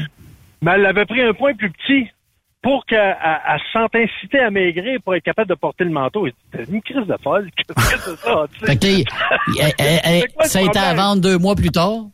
Mais 0.61 0.71
elle 0.71 0.85
avait 0.85 1.05
pris 1.05 1.21
un 1.21 1.33
point 1.33 1.53
plus 1.53 1.71
petit 1.71 2.07
pour 2.61 2.85
qu'elle 2.85 3.17
elle- 3.23 3.39
elle 3.47 3.59
se 3.59 3.71
sente 3.73 3.95
incitée 3.95 4.39
à 4.39 4.51
maigrir 4.51 4.99
pour 5.03 5.15
être 5.15 5.23
capable 5.23 5.49
de 5.49 5.55
porter 5.55 5.83
le 5.83 5.89
manteau. 5.89 6.27
C'est 6.53 6.69
une 6.69 6.81
crise 6.81 7.07
de 7.07 7.15
folle. 7.23 7.49
Qu'est-ce 7.57 7.73
que 7.73 7.99
c'est 7.99 8.17
ça? 8.17 8.45
Fait 8.65 8.77
que 8.77 8.87
elle- 9.79 9.99
elle- 10.03 10.27
quoi 10.33 10.45
ça 10.45 10.59
a 10.59 10.61
été 10.61 10.77
à 10.79 10.93
vendre 10.93 11.21
deux 11.21 11.37
mois 11.39 11.55
plus 11.55 11.71
tard? 11.71 12.05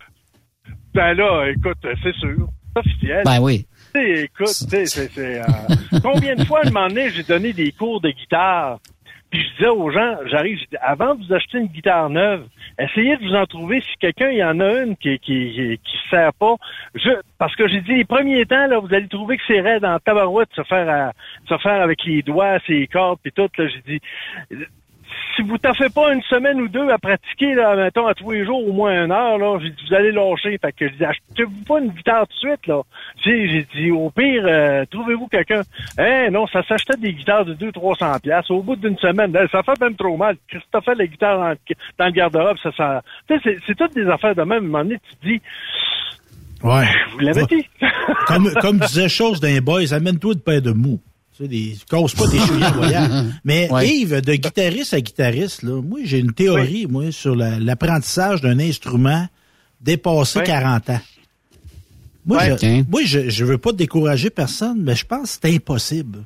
Ben 0.94 1.14
là, 1.14 1.50
écoute, 1.50 1.78
c'est 2.04 2.16
sûr. 2.16 2.48
C'est 2.76 2.80
officiel. 2.80 3.22
Ben 3.26 3.40
oui. 3.42 3.68
Tu 3.94 4.02
sais, 4.02 4.24
écoute, 4.24 4.48
tu 4.48 4.54
sais, 4.70 4.86
c'est, 4.86 5.12
c'est, 5.12 5.42
euh, 5.42 6.00
combien 6.04 6.36
de 6.36 6.44
fois, 6.46 6.60
à 6.64 6.68
un 6.68 6.72
moment 6.72 6.88
donné, 6.88 7.10
j'ai 7.10 7.24
donné 7.24 7.52
des 7.54 7.72
cours 7.72 8.00
de 8.02 8.10
guitare, 8.12 8.80
puis 9.30 9.44
je 9.44 9.58
disais 9.58 9.70
aux 9.70 9.92
gens, 9.92 10.18
j'arrive, 10.26 10.60
avant 10.82 11.16
de 11.16 11.26
vous 11.26 11.34
acheter 11.34 11.58
une 11.58 11.68
guitare 11.68 12.10
neuve, 12.10 12.46
essayez 12.80 13.18
de 13.18 13.28
vous 13.28 13.36
en 13.36 13.46
trouver 13.46 13.82
si 13.82 13.98
quelqu'un, 14.00 14.30
y 14.30 14.44
en 14.44 14.60
a 14.60 14.84
une 14.84 14.96
qui, 14.96 15.20
qui, 15.20 15.52
qui, 15.54 15.80
qui 15.84 15.98
se 15.98 16.10
sert 16.10 16.34
pas. 16.34 16.56
Je, 16.96 17.10
parce 17.38 17.56
que 17.56 17.68
j'ai 17.68 17.82
dit, 17.82 17.96
les 17.96 18.06
premiers 18.06 18.46
temps, 18.46 18.68
là, 18.68 18.80
vous 18.80 18.94
allez 18.94 19.08
trouver 19.08 19.38
que 19.38 19.44
c'est 19.48 19.60
raide 19.60 19.84
en 19.84 20.00
tabarouette 20.00 20.50
se 20.56 20.64
faire, 20.64 20.90
à, 20.90 21.12
se 21.48 21.58
faire 21.58 21.82
avec 21.82 22.04
les 22.06 22.22
doigts, 22.22 22.60
ses 22.66 22.88
cordes, 22.88 23.20
puis 23.22 23.32
tout, 23.34 23.50
là, 23.58 23.68
j'ai 23.68 23.82
dit, 23.86 24.02
si 25.38 25.44
vous 25.44 25.58
t'en 25.58 25.74
faites 25.74 25.94
pas 25.94 26.14
une 26.14 26.22
semaine 26.24 26.60
ou 26.60 26.68
deux 26.68 26.90
à 26.90 26.98
pratiquer, 26.98 27.54
là, 27.56 27.76
mettons, 27.78 28.06
à 28.08 28.14
tous 28.14 28.32
les 28.32 28.44
jours, 28.44 28.68
au 28.68 28.74
moins 28.74 29.06
une 29.06 29.12
heure, 29.14 29.38
là, 29.38 29.58
j'ai 29.62 29.70
dit, 29.70 29.84
vous 29.88 29.94
allez 29.96 30.12
lâcher. 30.12 30.58
Fait 30.62 30.74
que, 30.74 30.90
je 30.90 30.94
dis, 30.96 31.06
achetez-vous 31.06 31.64
pas 31.66 31.80
une 31.80 31.92
guitare 31.92 32.28
tout 32.28 32.34
de 32.34 32.50
suite, 32.52 32.68
là. 32.68 32.82
J'ai 33.24 33.66
dit, 33.76 33.92
au 33.92 34.10
pire, 34.10 34.44
euh, 34.46 34.84
trouvez-vous 34.92 35.28
quelqu'un. 35.28 35.62
Hein, 35.98 36.30
non, 36.32 36.46
ça 36.48 36.62
s'achetait 36.64 36.98
des 36.98 37.14
guitares 37.14 37.46
de 37.46 37.54
200-300 37.54 38.20
piastres. 38.20 38.52
Au 38.52 38.62
bout 38.62 38.76
d'une 38.76 38.98
semaine, 38.98 39.32
là, 39.32 39.48
ça 39.52 39.64
fait 39.64 39.80
même 39.80 39.96
trop 39.96 40.18
mal. 40.18 40.36
Christophe 40.50 40.88
la 40.98 41.08
guitare 41.08 41.38
dans, 41.40 41.50
le- 41.50 41.58
dans 41.98 42.06
le 42.08 42.12
garde-robe, 42.12 42.58
ça, 42.62 42.72
ça, 42.76 43.02
tu 43.30 43.36
sais, 43.36 43.42
c'est, 43.44 43.58
c'est 43.68 43.76
toutes 43.78 43.94
des 43.96 44.08
affaires 44.10 44.36
de 44.36 44.42
même. 44.42 44.52
À 44.52 44.58
un 44.58 44.62
moment 44.62 44.84
donné, 44.84 44.98
tu 45.10 45.16
te 45.16 45.26
dis, 45.28 45.42
Ouais. 46.64 46.86
vous 47.12 47.20
l'avez 47.20 47.44
dit. 47.46 47.66
comme, 48.26 48.52
comme 48.62 48.80
disait 48.80 49.10
chose 49.10 49.40
d'un 49.40 49.60
boys, 49.60 49.94
amène-toi 49.94 50.34
de 50.34 50.40
pain 50.40 50.60
de 50.60 50.72
mou. 50.72 51.00
Tu 51.38 51.44
sais, 51.44 51.48
des, 51.50 51.78
cause 51.90 52.16
pas 52.16 52.26
des 52.28 52.40
chouilles 52.40 52.64
voyants. 52.74 53.28
Mais 53.44 53.70
Ouais. 53.72 53.88
Yves, 53.88 54.22
de 54.22 54.34
guitariste 54.34 54.94
à 54.96 55.02
guitariste, 55.02 55.62
là, 55.62 55.80
moi, 55.82 56.00
j'ai 56.04 56.18
une 56.20 56.34
théorie, 56.34 56.88
moi, 56.88 57.12
sur 57.12 57.36
la- 57.36 57.60
l'apprentissage 57.60 58.42
d'un 58.42 58.60
instrument 58.60 59.28
dépassé 59.80 60.40
Ouais. 60.40 60.46
40 60.46 60.90
ans. 60.90 61.02
Moi, 62.26 62.38
Ouais. 62.40 62.58
je, 62.60 62.80
Ok. 62.80 62.86
moi 62.90 63.02
je, 63.06 63.30
je 63.30 63.46
veux 63.46 63.58
pas 63.60 63.72
décourager 63.72 64.30
personne, 64.32 64.82
mais 64.82 64.96
je 64.96 65.06
pense 65.06 65.38
que 65.38 65.48
c'est 65.48 65.56
impossible. 65.56 66.24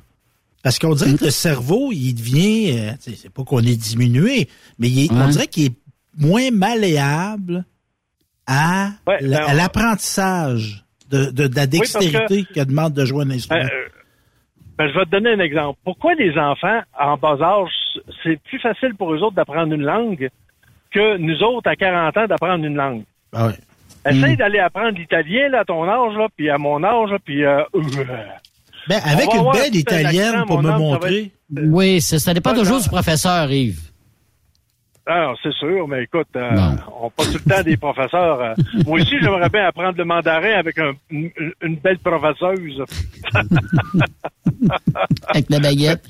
Parce 0.62 0.78
qu'on 0.78 0.94
dirait 0.94 1.14
que 1.14 1.24
le 1.26 1.30
cerveau, 1.30 1.90
il 1.92 2.14
devient, 2.14 2.70
euh, 2.78 2.92
tu 3.02 3.10
sais, 3.10 3.18
c'est 3.22 3.30
pas 3.30 3.44
qu'on 3.44 3.60
est 3.60 3.76
diminué, 3.76 4.48
mais 4.78 4.88
il 4.88 5.04
est- 5.04 5.12
on 5.12 5.28
dirait 5.28 5.46
qu'il 5.48 5.66
est 5.66 5.72
moins 6.16 6.50
malléable 6.50 7.64
à, 8.46 8.92
Ouais, 9.06 9.18
ben, 9.20 9.54
l'apprentissage 9.54 10.84
de, 11.10 11.26
de, 11.26 11.46
de 11.48 11.56
la 11.56 11.66
que- 11.66 11.70
dextérité 11.72 12.44
que 12.52 12.60
demande 12.64 12.94
de 12.94 13.04
jouer 13.04 13.24
un 13.24 13.30
instrument. 13.30 13.62
Euh, 13.64 13.88
ben, 14.86 14.92
je 14.92 14.98
vais 14.98 15.04
te 15.04 15.10
donner 15.10 15.30
un 15.30 15.38
exemple. 15.40 15.78
Pourquoi 15.84 16.14
les 16.14 16.36
enfants, 16.38 16.80
en 17.00 17.16
bas 17.16 17.38
âge, 17.40 17.70
c'est 18.22 18.40
plus 18.42 18.58
facile 18.58 18.94
pour 18.96 19.12
eux 19.14 19.18
autres 19.18 19.36
d'apprendre 19.36 19.72
une 19.74 19.82
langue 19.82 20.28
que 20.90 21.16
nous 21.18 21.42
autres, 21.42 21.70
à 21.70 21.76
40 21.76 22.16
ans, 22.16 22.26
d'apprendre 22.26 22.64
une 22.64 22.76
langue? 22.76 23.04
Ah. 23.32 23.50
Essaye 24.04 24.36
d'aller 24.36 24.58
apprendre 24.58 24.98
l'italien, 24.98 25.48
là, 25.48 25.60
à 25.60 25.64
ton 25.64 25.84
âge, 25.88 26.16
là, 26.16 26.26
puis 26.36 26.50
à 26.50 26.58
mon 26.58 26.82
âge, 26.82 27.10
là, 27.10 27.18
puis... 27.24 27.44
Euh, 27.44 27.60
euh, 27.74 27.80
Ben, 28.88 29.00
avec 29.04 29.32
une 29.32 29.52
belle 29.52 29.76
italienne 29.76 30.42
pour 30.46 30.60
me 30.60 30.68
homme, 30.68 30.72
ça 30.74 30.78
montrer. 30.78 31.30
Oui, 31.56 32.00
c'est- 32.00 32.18
ça 32.18 32.34
dépend 32.34 32.52
toujours 32.54 32.80
du 32.80 32.88
professeur, 32.88 33.50
Yves. 33.52 33.91
Ah, 35.06 35.32
c'est 35.42 35.52
sûr, 35.54 35.88
mais 35.88 36.04
écoute, 36.04 36.28
euh, 36.36 36.50
on 37.02 37.10
passe 37.10 37.32
tout 37.32 37.38
le 37.44 37.50
temps 37.54 37.62
des 37.62 37.76
professeurs. 37.76 38.40
euh. 38.40 38.54
moi 38.86 39.00
aussi, 39.00 39.14
j'aimerais 39.20 39.48
bien 39.48 39.66
apprendre 39.66 39.98
le 39.98 40.04
mandarin 40.04 40.58
avec 40.58 40.78
un- 40.78 40.92
une, 41.10 41.30
une 41.62 41.76
belle 41.76 41.98
professeuse. 41.98 42.82
Avec 45.28 45.46
la 45.50 45.58
baguette. 45.60 46.04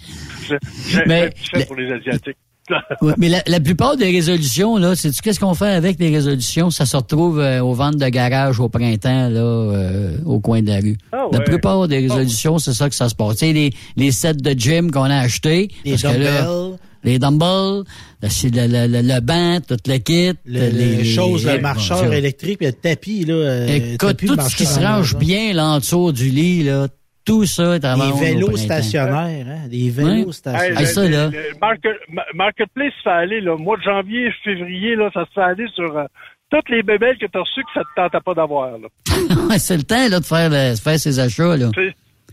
J'ai 0.88 1.00
Mais 1.06 1.30
fait 1.54 1.66
pour 1.66 1.76
les 1.76 1.90
Asiatiques. 1.92 2.36
Ouais, 3.02 3.12
mais 3.18 3.28
la, 3.28 3.42
la 3.48 3.58
plupart 3.58 3.96
des 3.96 4.06
résolutions, 4.10 4.76
là, 4.76 4.94
sais-tu 4.94 5.20
qu'est-ce 5.20 5.40
qu'on 5.40 5.52
fait 5.52 5.72
avec 5.72 5.98
les 5.98 6.10
résolutions? 6.10 6.70
Ça 6.70 6.86
se 6.86 6.96
retrouve 6.96 7.40
euh, 7.40 7.60
aux 7.60 7.74
ventes 7.74 7.96
de 7.96 8.08
garage 8.08 8.60
au 8.60 8.68
printemps, 8.68 9.28
là, 9.28 9.40
euh, 9.40 10.16
au 10.24 10.38
coin 10.38 10.62
de 10.62 10.68
la 10.68 10.76
rue. 10.78 10.96
Ah 11.10 11.26
La 11.32 11.40
plupart 11.40 11.88
des 11.88 11.98
résolutions, 11.98 12.58
c'est 12.58 12.72
ça 12.72 12.88
que 12.88 12.94
ça 12.94 13.08
se 13.08 13.16
passe. 13.16 13.38
Tu 13.38 13.46
sais, 13.46 13.52
les, 13.52 13.70
les 13.96 14.12
sets 14.12 14.34
de 14.34 14.50
gym 14.52 14.92
qu'on 14.92 15.02
a 15.10 15.16
achetés. 15.16 15.70
Les 15.84 15.90
parce 15.92 16.02
que 16.02 16.08
là, 16.20 16.42
dumbbells, 16.42 16.78
les 17.04 17.18
dumbbells, 17.18 17.84
le, 18.22 18.28
c'est 18.28 18.54
le, 18.54 18.66
le, 18.66 18.86
le, 18.86 19.02
le 19.14 19.20
banc, 19.20 19.58
tout 19.66 19.76
le 19.86 19.98
kit. 19.98 20.32
le- 20.44 20.68
les, 20.70 21.04
choses, 21.04 21.46
le 21.46 21.60
marcheur 21.60 22.04
bon, 22.04 22.12
électrique, 22.12 22.58
le 22.60 22.72
tapis, 22.72 23.24
là. 23.24 23.34
euh, 23.34 23.66
Écoute, 23.66 23.98
tapis 24.10 24.26
tout 24.26 24.40
ce 24.40 24.56
qui 24.56 24.66
se 24.66 24.80
range 24.80 25.16
bien 25.16 25.52
là 25.52 25.66
en 25.66 25.78
dessous 25.78 26.12
du 26.12 26.28
lit, 26.30 26.62
là, 26.64 26.86
tout 27.24 27.44
ça 27.46 27.76
est 27.76 27.84
à 27.84 27.94
Les 27.94 28.02
au 28.10 28.16
vélos 28.16 28.56
stationnaires, 28.56 29.46
hein? 29.48 29.68
Les 29.70 29.90
vélos 29.90 30.26
Ouais. 30.26 30.32
stationnaires. 30.32 30.80
Hey, 30.80 30.84
Ah, 30.84 30.86
ça, 30.86 31.04
le- 31.04 31.08
là. 31.10 31.26
le- 31.26 31.30
le 31.30 31.58
market- 31.60 32.00
ma- 32.08 32.24
Marketplace 32.34 32.92
se 32.98 33.02
fait 33.04 33.10
aller, 33.10 33.40
là, 33.40 33.56
mois 33.56 33.76
de 33.76 33.82
janvier, 33.82 34.28
février, 34.42 34.96
là, 34.96 35.08
ça 35.14 35.24
se 35.26 35.32
fait 35.32 35.40
aller 35.40 35.66
sur 35.74 35.96
euh, 35.96 36.04
toutes 36.50 36.68
les 36.68 36.82
bébelles 36.82 37.16
que 37.18 37.26
tu 37.26 37.38
as 37.38 37.40
reçues 37.40 37.62
que 37.62 37.70
ça 37.74 37.82
te 37.82 38.00
tentait 38.00 38.22
pas 38.24 38.34
d'avoir. 38.34 38.72
Là. 38.78 38.88
C'est 39.58 39.76
le 39.76 39.84
temps 39.84 40.08
là, 40.08 40.18
de 40.20 40.24
faire, 40.24 40.50
le- 40.50 40.74
de 40.74 40.80
faire 40.80 40.98
ses 40.98 41.18
achats. 41.20 41.56
Là. 41.56 41.70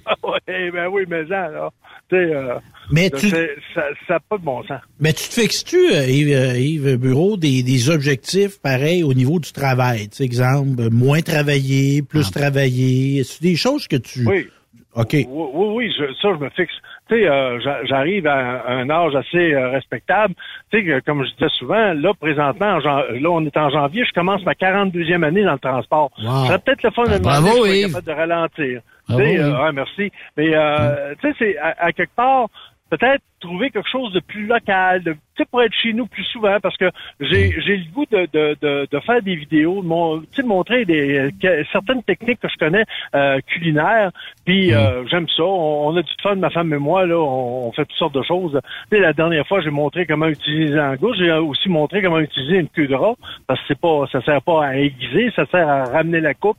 Ah 0.05 0.13
ouais, 0.23 0.71
ben 0.71 0.87
oui, 0.91 1.03
mais 1.07 1.21
ça, 1.27 1.49
là. 1.49 1.69
Euh, 2.15 2.55
Mais 2.91 3.09
tu, 3.09 3.29
ça 3.29 3.81
n'a 4.09 4.19
pas 4.19 4.37
de 4.37 4.43
bon 4.43 4.63
sens. 4.63 4.81
mais 4.99 5.13
tu 5.13 5.27
te 5.29 5.33
fixes-tu, 5.41 5.77
euh, 5.93 6.05
Yves, 6.07 6.33
euh, 6.35 6.57
Yves 6.57 6.95
Bureau, 6.97 7.37
des, 7.37 7.61
des 7.63 7.89
objectifs 7.89 8.59
pareils 8.61 9.03
au 9.03 9.13
niveau 9.13 9.39
du 9.39 9.51
travail? 9.51 10.09
Tu 10.09 10.17
sais, 10.17 10.23
exemple, 10.23 10.89
moins 10.91 11.21
travailler, 11.21 12.01
plus 12.01 12.31
travailler. 12.31 13.23
C'est 13.23 13.41
des 13.43 13.55
choses 13.55 13.87
que 13.87 13.95
tu... 13.97 14.25
Oui. 14.27 14.47
OK. 14.95 15.09
Oui, 15.13 15.25
oui, 15.29 15.67
oui, 15.75 15.93
je- 15.97 16.13
ça, 16.19 16.29
je 16.37 16.43
me 16.43 16.49
fixe. 16.49 16.73
Tu 17.07 17.15
sais, 17.15 17.27
euh, 17.29 17.59
j'a- 17.61 17.85
j'arrive 17.85 18.25
à 18.25 18.67
un 18.69 18.89
âge 18.89 19.15
assez 19.15 19.53
euh, 19.53 19.69
respectable. 19.69 20.33
Tu 20.71 20.79
sais, 20.79 20.83
que, 20.85 20.99
comme 21.05 21.23
je 21.23 21.29
disais 21.33 21.49
souvent, 21.59 21.93
là, 21.93 22.11
présentement, 22.19 22.79
là, 22.79 23.05
on 23.29 23.45
est 23.45 23.55
en 23.55 23.69
janvier, 23.69 24.03
je 24.07 24.11
commence 24.13 24.43
ma 24.43 24.53
42e 24.53 25.23
année 25.23 25.43
dans 25.43 25.53
le 25.53 25.59
transport. 25.59 26.09
Wow. 26.17 26.25
Ça 26.25 26.47
serait 26.47 26.59
peut-être 26.59 26.83
le 26.83 26.89
fun 26.91 27.03
de 27.03 27.09
Ah, 27.13 27.17
demander 27.19 27.41
bravo, 27.41 27.47
si 27.47 27.61
je 27.61 27.69
suis 27.69 27.79
Yves. 27.81 27.87
capable 27.93 28.07
de 28.07 28.11
ralentir. 28.13 28.81
Sais, 29.17 29.39
euh, 29.39 29.63
ouais, 29.63 29.71
merci. 29.71 30.11
Mais, 30.37 30.53
euh, 30.53 31.15
tu 31.21 31.27
sais, 31.27 31.35
c'est 31.39 31.57
à, 31.57 31.75
à 31.79 31.91
quelque 31.91 32.15
part, 32.15 32.47
peut-être 32.89 33.23
trouver 33.39 33.69
quelque 33.69 33.89
chose 33.89 34.11
de 34.13 34.19
plus 34.19 34.45
local, 34.45 35.03
de, 35.03 35.13
tu 35.13 35.19
sais, 35.37 35.45
pour 35.45 35.61
être 35.61 35.73
chez 35.73 35.93
nous 35.93 36.05
plus 36.07 36.23
souvent, 36.25 36.59
parce 36.61 36.75
que 36.77 36.89
j'ai, 37.19 37.51
j'ai 37.61 37.77
le 37.77 37.91
goût 37.93 38.05
de, 38.11 38.27
de, 38.33 38.57
de, 38.61 38.87
de 38.91 38.99
faire 38.99 39.21
des 39.21 39.35
vidéos, 39.35 39.81
de, 39.81 39.87
mon, 39.87 40.19
tu 40.21 40.27
sais, 40.33 40.41
de 40.43 40.47
montrer 40.47 40.85
des, 40.85 41.29
que- 41.41 41.63
certaines 41.71 42.03
techniques 42.03 42.39
que 42.39 42.49
je 42.49 42.57
connais 42.57 42.83
euh, 43.15 43.39
culinaires, 43.47 44.11
puis 44.45 44.73
euh, 44.73 45.05
j'aime 45.07 45.27
ça. 45.29 45.43
On, 45.43 45.89
on 45.89 45.97
a 45.97 46.01
du 46.01 46.11
fun, 46.21 46.35
ma 46.35 46.49
femme 46.49 46.73
et 46.73 46.77
moi, 46.77 47.05
là, 47.05 47.17
on, 47.17 47.67
on 47.67 47.71
fait 47.71 47.85
toutes 47.85 47.97
sortes 47.97 48.15
de 48.15 48.23
choses. 48.23 48.59
La 48.91 49.13
dernière 49.13 49.47
fois, 49.47 49.61
j'ai 49.61 49.69
montré 49.69 50.05
comment 50.05 50.27
utiliser 50.27 50.77
un 50.77 50.95
gauche, 50.95 51.17
j'ai 51.17 51.31
aussi 51.31 51.69
montré 51.69 52.01
comment 52.01 52.19
utiliser 52.19 52.57
une 52.57 52.69
queue 52.69 52.87
de 52.87 52.95
rat, 52.95 53.15
parce 53.47 53.59
que 53.61 53.65
c'est 53.69 53.79
pas, 53.79 54.05
ça 54.11 54.21
sert 54.21 54.41
pas 54.41 54.65
à 54.65 54.75
aiguiser, 54.75 55.31
ça 55.35 55.45
sert 55.47 55.67
à 55.67 55.85
ramener 55.85 56.19
la 56.19 56.33
coupe. 56.33 56.57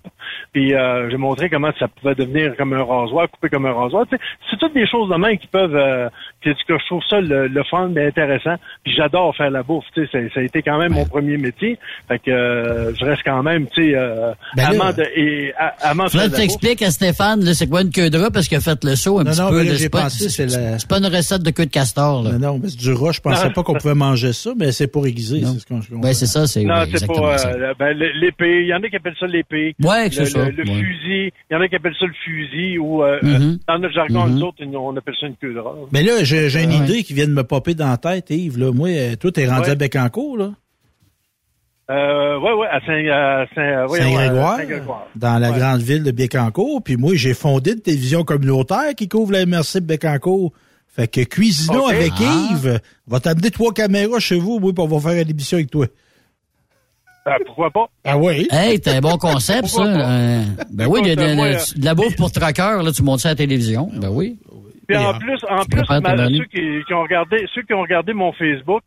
Puis 0.52 0.74
euh, 0.74 1.10
j'ai 1.10 1.16
montré 1.16 1.48
comment 1.50 1.70
ça 1.78 1.88
pouvait 1.88 2.14
devenir 2.14 2.56
comme 2.56 2.72
un 2.72 2.82
rasoir, 2.82 3.28
couper 3.30 3.48
comme 3.48 3.66
un 3.66 3.72
rasoir. 3.72 4.06
Tu 4.08 4.16
sais, 4.16 4.22
c'est 4.50 4.58
toutes 4.58 4.74
des 4.74 4.86
choses 4.86 5.08
de 5.10 5.16
même 5.16 5.36
qui 5.38 5.46
peuvent, 5.46 5.76
euh, 5.76 6.08
que, 6.74 6.78
je 6.80 6.86
trouve 6.86 7.02
ça 7.08 7.20
le, 7.20 7.48
le 7.48 7.64
fun, 7.64 7.88
mais 7.92 8.06
intéressant. 8.06 8.54
Puis 8.84 8.94
j'adore 8.96 9.34
faire 9.36 9.50
la 9.50 9.62
bouffe. 9.62 9.84
Tu 9.94 10.06
sais, 10.06 10.10
ça, 10.12 10.34
ça 10.34 10.40
a 10.40 10.42
été 10.42 10.62
quand 10.62 10.78
même 10.78 10.92
mon 10.92 11.04
premier 11.04 11.36
métier. 11.36 11.78
Fait 12.08 12.18
que 12.18 12.30
euh, 12.30 12.94
je 12.94 13.04
reste 13.04 13.22
quand 13.24 13.42
même, 13.42 13.66
tu 13.68 13.82
sais, 13.90 13.94
euh, 13.96 14.32
Ben 14.56 14.62
là- 14.64 14.68
amant 14.70 14.92
de, 14.92 15.02
et 15.16 15.52
a- 15.58 15.74
amant 15.90 16.06
t'expliques 16.06 16.82
à 16.82 16.90
Stéphane, 16.90 17.42
c'est 17.54 17.68
quoi 17.68 17.82
une 17.82 17.90
queue 17.90 18.10
de 18.10 18.18
rat 18.18 18.30
parce 18.30 18.48
qu'il 18.48 18.56
a 18.56 18.60
fait 18.60 18.82
le 18.84 18.96
saut 18.96 19.18
un 19.18 19.24
Non, 19.24 19.30
petit 19.30 19.40
non, 19.40 19.50
peu. 19.50 19.62
là, 19.62 19.72
pas, 19.90 20.02
pensé, 20.02 20.28
c'est 20.28 20.46
la- 20.46 20.78
c'est 20.78 20.88
pas 20.88 20.98
une 20.98 21.06
recette 21.06 21.42
de 21.42 21.50
queue 21.50 21.66
de 21.66 21.70
castor. 21.70 22.22
Là. 22.22 22.32
Non, 22.32 22.38
non, 22.54 22.60
mais 22.62 22.68
c'est 22.68 22.78
du 22.78 22.92
rat. 22.92 23.12
Je 23.12 23.20
pensais 23.20 23.46
Non. 23.46 23.52
pas 23.52 23.62
qu'on 23.62 23.74
pouvait 23.74 23.94
manger 23.94 24.32
ça, 24.32 24.50
mais 24.58 24.72
c'est 24.72 24.86
pour 24.86 25.06
aiguiser. 25.06 25.40
Non. 25.40 25.52
C'est 25.54 25.60
ce 25.60 25.66
qu'on. 25.66 25.98
Ouais, 26.02 26.14
c'est 26.14 26.26
ça, 26.26 26.46
c'est 26.46 26.62
Non, 26.64 26.74
c'est 26.90 26.98
ça. 26.98 27.06
euh, 27.12 27.74
ben, 27.78 27.96
l'épée. 27.96 28.62
Il 28.62 28.66
y 28.68 28.74
en 28.74 28.82
a 28.82 28.88
qui 28.88 28.96
appellent 28.96 29.14
ça 29.18 29.26
l'épée. 29.26 29.74
Ouais, 29.82 30.04
Le, 30.06 30.10
c'est 30.10 30.24
ça. 30.26 30.44
le- 30.46 30.50
le 30.52 30.64
ouais. 30.64 30.78
fusil. 30.80 31.32
Il 31.50 31.54
y 31.54 31.56
en 31.56 31.60
a 31.60 31.68
qui 31.68 31.76
appellent 31.76 31.94
ça 31.98 32.06
le 32.06 32.12
fusil 32.24 32.78
ou 32.78 33.02
euh, 33.02 33.18
Mhm. 33.22 33.30
euh, 33.34 33.56
dans 33.68 33.78
notre 33.78 33.94
jargon, 33.94 34.26
Mhm. 34.26 34.34
nous 34.34 34.42
autres, 34.42 34.58
on 34.74 34.96
appelle 34.96 35.14
ça 35.20 35.26
une 35.26 35.36
queue 35.36 35.52
de 35.54 35.58
rat. 35.58 35.74
Mais 35.92 36.02
là, 36.02 36.22
j'ai 36.22 36.48
j'ai 36.60 36.64
une 36.76 36.80
Ouais. 36.82 36.88
idée 36.88 37.02
qui 37.04 37.14
vient 37.14 37.26
de 37.26 37.32
me 37.32 37.44
popper 37.44 37.74
dans 37.74 37.88
la 37.88 37.96
tête, 37.96 38.30
Yves. 38.30 38.58
Là. 38.58 38.72
Moi, 38.72 38.88
euh, 38.90 39.16
toi, 39.16 39.32
t'es 39.32 39.46
rendu 39.48 39.62
Ouais. 39.62 39.70
à 39.70 39.74
Bécancourt, 39.74 40.36
là? 40.38 40.50
Euh, 41.90 42.38
ouais, 42.38 42.52
ouais, 42.52 42.68
à 42.68 42.78
Saint, 42.80 43.46
Saint, 43.54 43.60
euh, 43.62 43.84
à 43.84 43.88
Saint-Grégoire, 43.88 44.56
Saint-Grégoire. 44.58 45.06
dans 45.16 45.38
la 45.38 45.50
Ouais. 45.50 45.58
grande 45.58 45.80
ville 45.80 46.04
de 46.04 46.12
Bécancourt. 46.12 46.82
Puis 46.84 46.96
moi, 46.96 47.12
j'ai 47.16 47.34
fondé 47.34 47.72
une 47.72 47.80
télévision 47.80 48.22
communautaire 48.22 48.94
qui 48.96 49.08
couvre 49.08 49.32
la 49.32 49.40
MRC 49.44 49.80
de 49.80 49.86
Bécancourt. 49.86 50.52
Fait 50.86 51.08
que 51.08 51.22
cuisinons 51.22 51.86
avec 51.88 52.12
Ah. 52.20 52.48
Yves. 52.52 52.80
On 53.08 53.12
va 53.12 53.20
t'amener 53.20 53.50
trois 53.50 53.72
caméras 53.72 54.20
chez 54.20 54.38
vous, 54.38 54.60
moi, 54.60 54.72
puis 54.72 54.84
on 54.84 54.86
va 54.86 55.00
faire 55.10 55.20
une 55.20 55.30
émission 55.30 55.56
avec 55.58 55.70
toi. 55.70 55.86
Euh, 57.26 57.30
pourquoi 57.46 57.70
pas? 57.70 57.86
Ah 58.04 58.16
oui? 58.16 58.46
Hey, 58.50 58.80
t'as 58.80 58.96
un 58.96 59.00
bon 59.00 59.16
concept, 59.18 59.66
ça. 59.66 59.82
Euh, 59.82 60.42
ben 60.72 60.86
oui, 60.86 61.02
de, 61.02 61.14
de- 61.14 61.84
la 61.84 61.94
bouffe 61.94 62.16
pour 62.16 62.30
traqueur, 62.32 62.82
là, 62.82 62.92
tu 62.92 63.02
montes 63.02 63.20
ça 63.20 63.28
à 63.30 63.32
la 63.32 63.36
télévision. 63.36 63.90
Ben 63.96 64.08
oui. 64.10 64.38
Puis 64.90 65.06
en 65.06 65.18
plus, 65.18 65.38
en 65.48 65.64
plus, 65.64 65.84
ceux 65.86 66.82
qui, 66.84 66.94
ont 66.94 67.02
regardé, 67.02 67.46
ceux 67.54 67.62
qui 67.62 67.74
ont 67.74 67.82
regardé 67.82 68.12
mon 68.12 68.32
Facebook, 68.32 68.82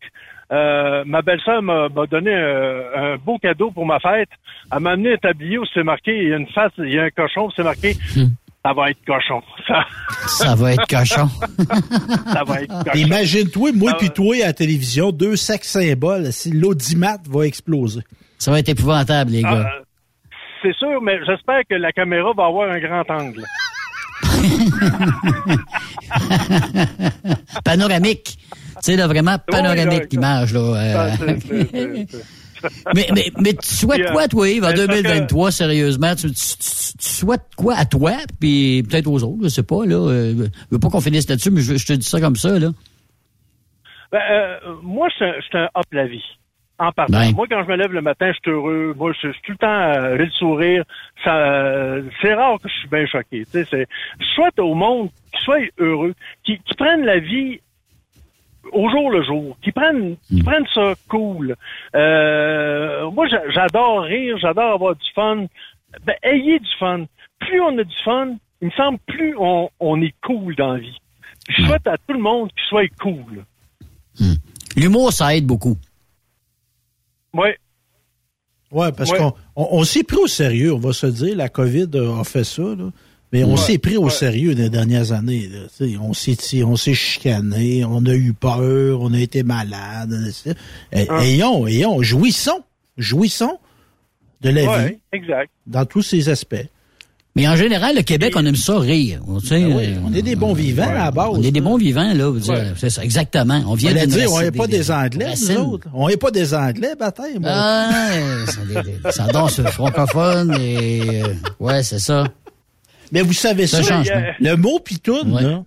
euh, 0.52 1.04
ma 1.06 1.22
belle-sœur 1.22 1.62
m'a 1.62 1.88
donné 2.10 2.34
un, 2.34 3.16
beau 3.18 3.38
cadeau 3.38 3.72
pour 3.72 3.86
ma 3.86 4.00
fête. 4.00 4.30
Elle 4.72 4.80
m'a 4.80 4.92
amené 4.92 5.13
un 5.13 5.18
tablier 5.18 5.58
où 5.58 5.66
c'est 5.74 5.84
marqué, 5.84 6.24
il 6.24 6.30
y 6.30 6.34
a 6.34 6.38
une 6.38 6.48
face, 6.48 6.72
il 6.78 6.94
y 6.94 7.00
a 7.00 7.04
un 7.04 7.10
cochon, 7.10 7.50
c'est 7.56 7.63
marqué. 7.63 7.96
Hmm. 8.16 8.28
Ça 8.66 8.74
va 8.74 8.92
être 8.92 9.00
cochon. 9.06 9.42
Ça, 10.28 10.56
va 10.56 10.72
être 10.72 10.88
cochon. 10.88 11.28
ça 12.28 12.44
va 12.46 12.62
être 12.62 12.84
cochon. 12.84 12.98
Imagine-toi, 12.98 13.72
moi 13.74 13.92
et 13.92 13.98
puis 13.98 14.10
toi 14.10 14.36
à 14.42 14.48
la 14.48 14.54
télévision, 14.54 15.12
deux 15.12 15.36
sacs 15.36 15.66
symboles, 15.66 16.32
si 16.32 16.52
l'audimat 16.52 17.18
va 17.30 17.46
exploser. 17.46 18.02
Ça 18.39 18.52
va 18.52 18.60
être 18.60 18.70
épouvantable, 18.70 19.32
les 19.32 19.42
gars. 19.42 19.66
Ah, 19.68 19.82
c'est 20.62 20.74
sûr, 20.76 21.02
mais 21.02 21.18
j'espère 21.26 21.62
que 21.70 21.76
la 21.76 21.92
caméra 21.92 22.32
va 22.36 22.46
avoir 22.46 22.72
un 22.72 22.80
grand 22.80 23.10
angle. 23.10 23.44
panoramique. 27.63 28.38
Tu 28.38 28.82
sais, 28.82 28.95
là, 28.95 29.08
vraiment 29.08 29.38
panoramique, 29.47 30.12
l'image, 30.12 30.53
là. 30.53 30.60
Euh. 30.60 31.12
mais, 32.95 33.08
mais, 33.13 33.32
mais 33.39 33.53
tu 33.53 33.67
souhaites 33.67 34.12
quoi, 34.12 34.27
toi, 34.27 34.49
Yves, 34.49 34.65
en 34.65 34.73
2023, 34.73 35.51
sérieusement? 35.51 36.15
Tu, 36.15 36.29
souhaites 36.36 37.56
quoi 37.56 37.75
à 37.75 37.86
toi, 37.86 38.13
puis 38.39 38.84
peut-être 38.89 39.08
aux 39.08 39.23
autres, 39.23 39.43
je 39.43 39.49
sais 39.49 39.63
pas, 39.63 39.86
là. 39.86 39.95
Euh, 39.95 40.34
je 40.36 40.43
veux 40.71 40.79
pas 40.79 40.89
qu'on 40.89 41.01
finisse 41.01 41.29
là-dessus, 41.29 41.51
mais 41.51 41.62
je, 41.62 41.86
te 41.86 41.93
dis 41.93 42.08
ça 42.08 42.19
comme 42.19 42.36
ça, 42.36 42.58
là. 42.60 42.69
Ben, 44.12 44.21
euh, 44.32 44.58
moi, 44.82 45.08
c'est 45.17 45.58
un 45.58 45.69
hop 45.75 45.86
la 45.91 46.08
vie 46.08 46.23
en 46.80 46.92
partant. 46.92 47.20
Ben. 47.20 47.34
Moi, 47.34 47.48
quand 47.50 47.64
je 47.64 47.70
me 47.70 47.76
lève 47.76 47.94
le 47.94 48.02
matin, 48.02 48.32
je 48.32 48.40
suis 48.42 48.52
heureux. 48.52 48.94
Moi, 48.98 49.14
je 49.14 49.32
suis 49.32 49.42
tout 49.44 49.52
le 49.52 49.58
temps 49.58 49.68
euh, 49.68 50.16
le 50.18 50.30
sourire. 50.32 50.84
Ça, 51.24 51.96
c'est 52.22 52.34
rare 52.34 52.60
que 52.62 52.70
je 52.70 52.74
suis 52.74 52.90
bien 52.90 53.06
choqué. 53.06 53.46
Tu 53.52 53.66
sais, 53.66 53.88
souhaite 54.36 54.60
au 54.60 54.74
monde 54.74 55.10
qu'ils 55.32 55.42
soient 55.42 55.60
heureux, 55.78 56.14
qu'ils, 56.44 56.60
prennent 56.78 57.06
la 57.06 57.20
vie 57.20 57.60
au 58.72 58.90
jour 58.90 59.12
le 59.12 59.24
jour, 59.24 59.58
qu'ils 59.62 59.74
prennent, 59.74 60.16
hmm. 60.32 60.44
prennent 60.44 60.68
ça 60.74 60.94
cool. 61.10 61.56
Euh, 61.96 63.10
moi, 63.12 63.28
j'adore 63.50 64.04
rire, 64.04 64.38
j'adore 64.40 64.74
avoir 64.74 64.96
du 64.96 65.12
fun. 65.14 65.46
Ben, 66.06 66.16
ayez 66.24 66.60
du 66.60 66.70
fun. 66.80 67.06
Plus 67.40 67.62
on 67.62 67.78
a 67.78 67.84
du 67.84 67.96
fun, 68.04 68.36
il 68.62 68.68
me 68.68 68.72
semble, 68.72 68.98
plus 69.06 69.36
on, 69.38 69.70
on 69.80 70.02
est 70.02 70.16
cool 70.24 70.56
dans 70.56 70.74
la 70.74 70.80
vie. 70.80 70.98
Je 71.50 71.62
souhaite 71.64 71.86
à 71.88 71.98
tout 71.98 72.14
le 72.14 72.20
monde 72.20 72.50
qu'il 72.54 72.64
soit 72.70 72.88
cool. 73.02 73.44
Hmm. 74.20 74.36
L'humour, 74.78 75.12
ça 75.12 75.36
aide 75.36 75.46
beaucoup. 75.46 75.78
Oui. 77.34 77.50
Oui, 78.72 78.88
parce 78.98 79.12
qu'on 79.12 79.34
on, 79.56 79.84
s'est 79.84 80.04
pris 80.04 80.17
au 80.17 80.28
sérieux, 80.28 80.74
on 80.74 80.80
va 80.80 80.93
se 80.93 81.06
dire. 81.06 81.36
La 81.36 81.48
COVID 81.48 81.89
a 82.19 82.24
fait 82.24 82.43
ça, 82.43 82.63
là. 82.63 82.89
Mais 83.32 83.43
on 83.43 83.58
s'est 83.58 83.80
pris 83.80 83.98
au 83.98 84.10
sérieux 84.12 84.54
les 84.54 84.69
dernières 84.69 85.12
années. 85.12 85.48
Là. 85.48 85.88
On 86.00 86.13
s'est 86.13 86.63
on 86.63 86.76
s'est 86.76 86.93
chicané, 86.93 87.84
on 87.84 88.06
a 88.06 88.13
eu 88.13 88.34
peur, 88.34 89.02
on 89.02 89.12
a 89.12 89.19
été 89.19 89.41
malade. 89.41 90.13
Ah. 90.96 91.24
Ayons, 91.24 91.65
ayons, 91.65 92.04
jouissons, 92.04 92.63
jouissons 92.96 93.58
de 94.41 94.52
la 94.52 94.88
vie. 94.88 94.98
Exact. 95.12 95.50
Dans 95.65 95.86
tous 95.86 96.04
ses 96.04 96.30
aspects. 96.30 96.67
Mais 97.36 97.48
en 97.48 97.56
général, 97.56 97.96
le 97.96 98.04
Québec, 98.04 98.34
on 98.36 98.46
aime 98.46 98.56
ça 98.56 98.78
rire. 98.78 99.22
Ben 99.26 99.39
euh, 99.52 99.96
on 100.06 100.13
est 100.13 100.22
des 100.22 100.36
bons 100.36 100.54
vivants 100.54 100.88
à 100.88 101.06
la 101.06 101.12
base. 101.12 101.30
On 101.32 101.41
est 101.41 101.52
des 101.52 101.62
bons 101.62 101.78
vivants, 101.78 102.13
là. 102.13 102.32
C'est 102.78 102.91
ça, 102.91 103.04
exactement. 103.04 103.60
On 103.65 103.74
vient 103.74 103.93
de 103.93 104.06
dire, 104.06 104.32
on 104.32 104.39
n'est 104.39 104.52
pas 104.52 104.67
des, 104.67 104.91
Anglais, 104.91 105.34
nous 105.50 105.58
autres. 105.58 105.88
On 105.93 106.08
n'est 106.10 106.17
pas 106.17 106.30
des 106.30 106.54
Anglais, 106.54 106.96
bataille. 107.00 107.39
Ah, 107.43 107.89
ça 109.10 109.26
danse 109.28 109.62
francophone 109.62 110.56
et... 110.60 111.24
Euh, 111.24 111.34
ouais, 111.60 111.82
c'est 111.82 112.00
ça. 112.00 112.26
Mais 113.12 113.22
vous 113.22 113.34
savez 113.34 113.65
ça, 113.65 113.80
le 114.39 114.56
mot 114.56 114.80
pitoune, 114.80 115.34
là, 115.34 115.63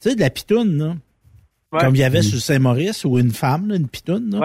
tu 0.00 0.10
sais, 0.10 0.14
de 0.14 0.20
la 0.20 0.30
pitoune, 0.30 0.76
là, 0.76 0.96
comme 1.80 1.94
il 1.94 2.00
y 2.00 2.04
avait 2.04 2.22
sur 2.22 2.40
Saint-Maurice 2.40 3.04
ou 3.04 3.18
une 3.18 3.32
femme, 3.32 3.72
une 3.74 3.88
pitoune. 3.88 4.40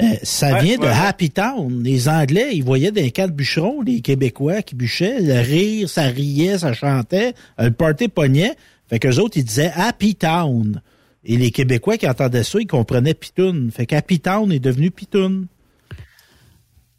Euh, 0.00 0.04
ça 0.22 0.58
vient 0.58 0.78
de 0.78 0.86
Happy 0.86 1.30
Town. 1.30 1.82
Les 1.82 2.08
Anglais, 2.08 2.50
ils 2.52 2.64
voyaient 2.64 2.92
des 2.92 3.10
cas 3.10 3.26
de 3.26 3.32
bûcherons, 3.32 3.82
les 3.82 4.00
Québécois 4.00 4.62
qui 4.62 4.74
bûchaient, 4.74 5.20
le 5.20 5.40
rire, 5.40 5.88
ça 5.88 6.02
riait, 6.02 6.58
ça 6.58 6.72
chantait, 6.72 7.34
le 7.58 7.70
party 7.70 8.08
pognait. 8.08 8.52
Fait 8.88 8.98
qu'eux 8.98 9.18
autres, 9.18 9.36
ils 9.36 9.44
disaient 9.44 9.72
Happy 9.74 10.14
Town. 10.14 10.80
Et 11.24 11.36
les 11.36 11.50
Québécois 11.50 11.96
qui 11.96 12.08
entendaient 12.08 12.42
ça, 12.42 12.58
ils 12.60 12.66
comprenaient 12.66 13.14
pitoune. 13.14 13.70
Fait 13.70 13.86
qu'Happy 13.86 14.20
Town 14.20 14.52
est 14.52 14.60
devenu 14.60 14.90
pitoune. 14.90 15.46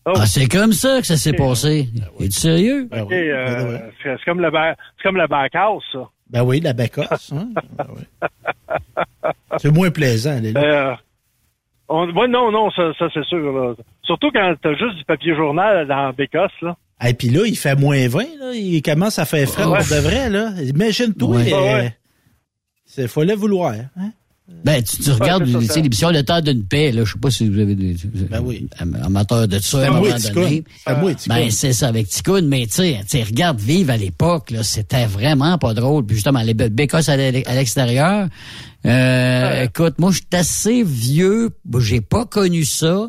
Oh. 0.07 0.13
Ah, 0.15 0.25
c'est 0.27 0.47
comme 0.47 0.73
ça 0.73 1.01
que 1.01 1.07
ça 1.07 1.17
s'est 1.17 1.33
passé. 1.33 1.89
Es-tu 2.19 2.31
sérieux? 2.31 2.87
Ben 2.91 3.07
euh, 3.11 3.79
c'est 4.03 4.23
comme 4.23 4.39
le, 4.39 4.51
c'est 4.51 5.03
comme 5.03 5.17
le 5.17 5.27
backhouse, 5.27 5.83
ça. 5.91 6.09
Ben 6.29 6.43
oui, 6.43 6.59
la 6.59 6.73
bécasse. 6.73 7.31
Hein? 7.33 7.49
Ben 7.77 7.87
c'est 9.57 9.71
moins 9.71 9.89
plaisant, 9.89 10.39
les 10.39 10.53
euh, 10.55 10.93
non, 11.89 12.51
non, 12.51 12.71
ça, 12.71 12.91
c'est 13.13 13.23
sûr. 13.25 13.75
Surtout 14.03 14.31
quand 14.31 14.55
t'as 14.61 14.75
juste 14.75 14.97
du 14.97 15.05
papier 15.05 15.35
journal 15.35 15.87
dans 15.87 16.07
la 16.07 16.11
bécasse. 16.11 16.51
Là. 16.61 16.75
Et 17.05 17.13
puis 17.13 17.29
là, 17.29 17.41
il 17.45 17.57
fait 17.57 17.75
moins 17.75 18.07
20. 18.07 18.19
Là. 18.39 18.53
Il 18.53 18.81
commence 18.81 19.19
à 19.19 19.25
faire 19.25 19.47
frais 19.47 19.63
pour 19.63 19.77
de 19.77 20.01
vrai. 20.01 20.29
là. 20.29 20.51
Imagine-toi. 20.61 21.41
Il 21.43 23.03
euh, 23.03 23.07
fallait 23.07 23.35
vouloir. 23.35 23.73
Hein? 23.73 24.11
Ben, 24.47 24.83
tu, 24.83 24.97
tu 24.97 25.11
regardes 25.11 25.45
l'émission 25.45 26.11
Le 26.11 26.21
temps 26.21 26.39
d'une 26.39 26.63
paix, 26.63 26.91
là. 26.91 27.03
Je 27.03 27.13
sais 27.13 27.19
pas 27.19 27.31
si 27.31 27.49
vous 27.49 27.59
avez 27.59 27.73
des 27.73 27.95
ben 28.29 28.41
oui. 28.43 28.67
amateurs 28.79 29.47
de 29.47 29.57
ça 29.57 29.79
à 29.79 29.87
un 29.87 29.91
moment 29.91 30.15
donné. 30.33 30.63
ben, 31.27 31.49
c'est 31.49 31.73
ça 31.73 31.87
avec 31.87 32.09
Ticoun, 32.09 32.47
mais 32.47 32.67
tu 32.67 32.83
sais, 33.07 33.23
regarde 33.23 33.59
Vive 33.59 33.89
à 33.89 33.97
l'époque, 33.97 34.51
là, 34.51 34.61
c'était 34.61 35.07
vraiment 35.07 35.57
pas 35.57 35.73
drôle. 35.73 36.05
Puis 36.05 36.17
justement, 36.17 36.41
les 36.41 36.53
bécosses 36.53 37.09
à 37.09 37.17
l'extérieur. 37.17 38.27
Euh, 38.85 39.63
écoute, 39.63 39.95
moi, 39.97 40.11
je 40.11 40.17
suis 40.17 40.27
assez 40.33 40.83
vieux, 40.83 41.49
j'ai 41.79 42.01
pas 42.01 42.25
connu 42.25 42.65
ça, 42.65 43.07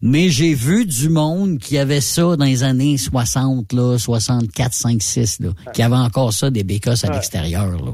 mais 0.00 0.30
j'ai 0.30 0.54
vu 0.54 0.86
du 0.86 1.10
monde 1.10 1.58
qui 1.58 1.76
avait 1.76 2.00
ça 2.00 2.34
dans 2.36 2.46
les 2.46 2.62
années 2.62 2.96
60, 2.96 3.74
là, 3.74 3.98
64, 3.98 4.72
5, 4.72 5.02
6, 5.02 5.40
là, 5.40 5.50
qui 5.74 5.82
avait 5.82 5.96
encore 5.96 6.32
ça, 6.32 6.48
des 6.48 6.64
bécosses 6.64 7.04
à 7.04 7.12
l'extérieur, 7.12 7.72
là. 7.72 7.92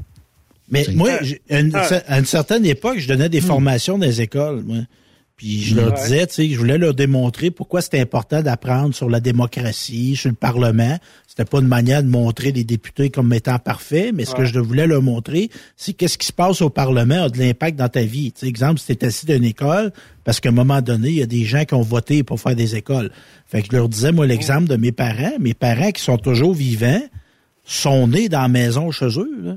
Mais 0.69 0.87
moi, 0.95 1.11
à 1.51 2.19
une 2.19 2.25
certaine 2.25 2.65
époque, 2.65 2.99
je 2.99 3.09
donnais 3.09 3.29
des 3.29 3.41
hmm. 3.41 3.47
formations 3.47 3.99
dans 3.99 4.07
les 4.07 4.21
écoles. 4.21 4.63
Moi. 4.65 4.79
Puis 5.37 5.63
je 5.63 5.75
leur 5.75 5.93
disais, 5.93 6.27
tu 6.29 6.35
sais, 6.35 6.49
je 6.49 6.57
voulais 6.57 6.79
leur 6.79 6.95
démontrer 6.95 7.51
pourquoi 7.51 7.83
c'était 7.83 7.99
important 7.99 8.41
d'apprendre 8.41 8.95
sur 8.95 9.11
la 9.11 9.19
démocratie, 9.19 10.15
sur 10.15 10.31
le 10.31 10.37
Parlement. 10.37 10.97
C'était 11.27 11.45
pas 11.45 11.59
une 11.59 11.67
manière 11.67 12.05
de 12.05 12.09
montrer 12.09 12.53
les 12.53 12.63
députés 12.63 13.11
comme 13.11 13.33
étant 13.33 13.59
parfaits, 13.59 14.15
mais 14.15 14.25
ce 14.25 14.35
que 14.35 14.45
je 14.45 14.61
voulais 14.61 14.87
leur 14.87 15.03
montrer, 15.03 15.51
c'est 15.77 15.93
qu'est-ce 15.93 16.19
qui 16.19 16.29
se 16.29 16.33
passe 16.33 16.63
au 16.63 16.71
Parlement 16.71 17.25
a 17.25 17.29
de 17.29 17.39
l'impact 17.39 17.77
dans 17.77 17.89
ta 17.89 18.03
vie. 18.03 18.31
Tu 18.31 18.41
sais, 18.41 18.47
exemple, 18.47 18.79
si 18.79 18.95
t'es 18.95 19.07
assis 19.07 19.27
d'une 19.27 19.43
école, 19.43 19.93
parce 20.23 20.39
qu'à 20.39 20.51
un 20.51 20.53
moment 20.53 20.81
donné, 20.81 21.09
il 21.09 21.17
y 21.17 21.23
a 21.23 21.27
des 21.27 21.45
gens 21.45 21.65
qui 21.65 21.75
ont 21.75 21.83
voté 21.83 22.23
pour 22.23 22.41
faire 22.41 22.55
des 22.55 22.77
écoles. 22.77 23.11
Fait 23.47 23.61
que 23.63 23.69
je 23.73 23.77
leur 23.77 23.89
disais, 23.89 24.13
moi, 24.13 24.29
l'exemple 24.29 24.69
de 24.69 24.77
mes 24.77 24.93
parents, 24.93 25.33
mes 25.41 25.55
parents 25.55 25.91
qui 25.91 26.03
sont 26.03 26.19
toujours 26.19 26.55
vivants, 26.55 27.03
sont 27.65 28.07
nés 28.07 28.29
dans 28.29 28.43
la 28.43 28.49
maison 28.49 28.93
chez 28.93 29.19
eux. 29.19 29.31
Là. 29.43 29.57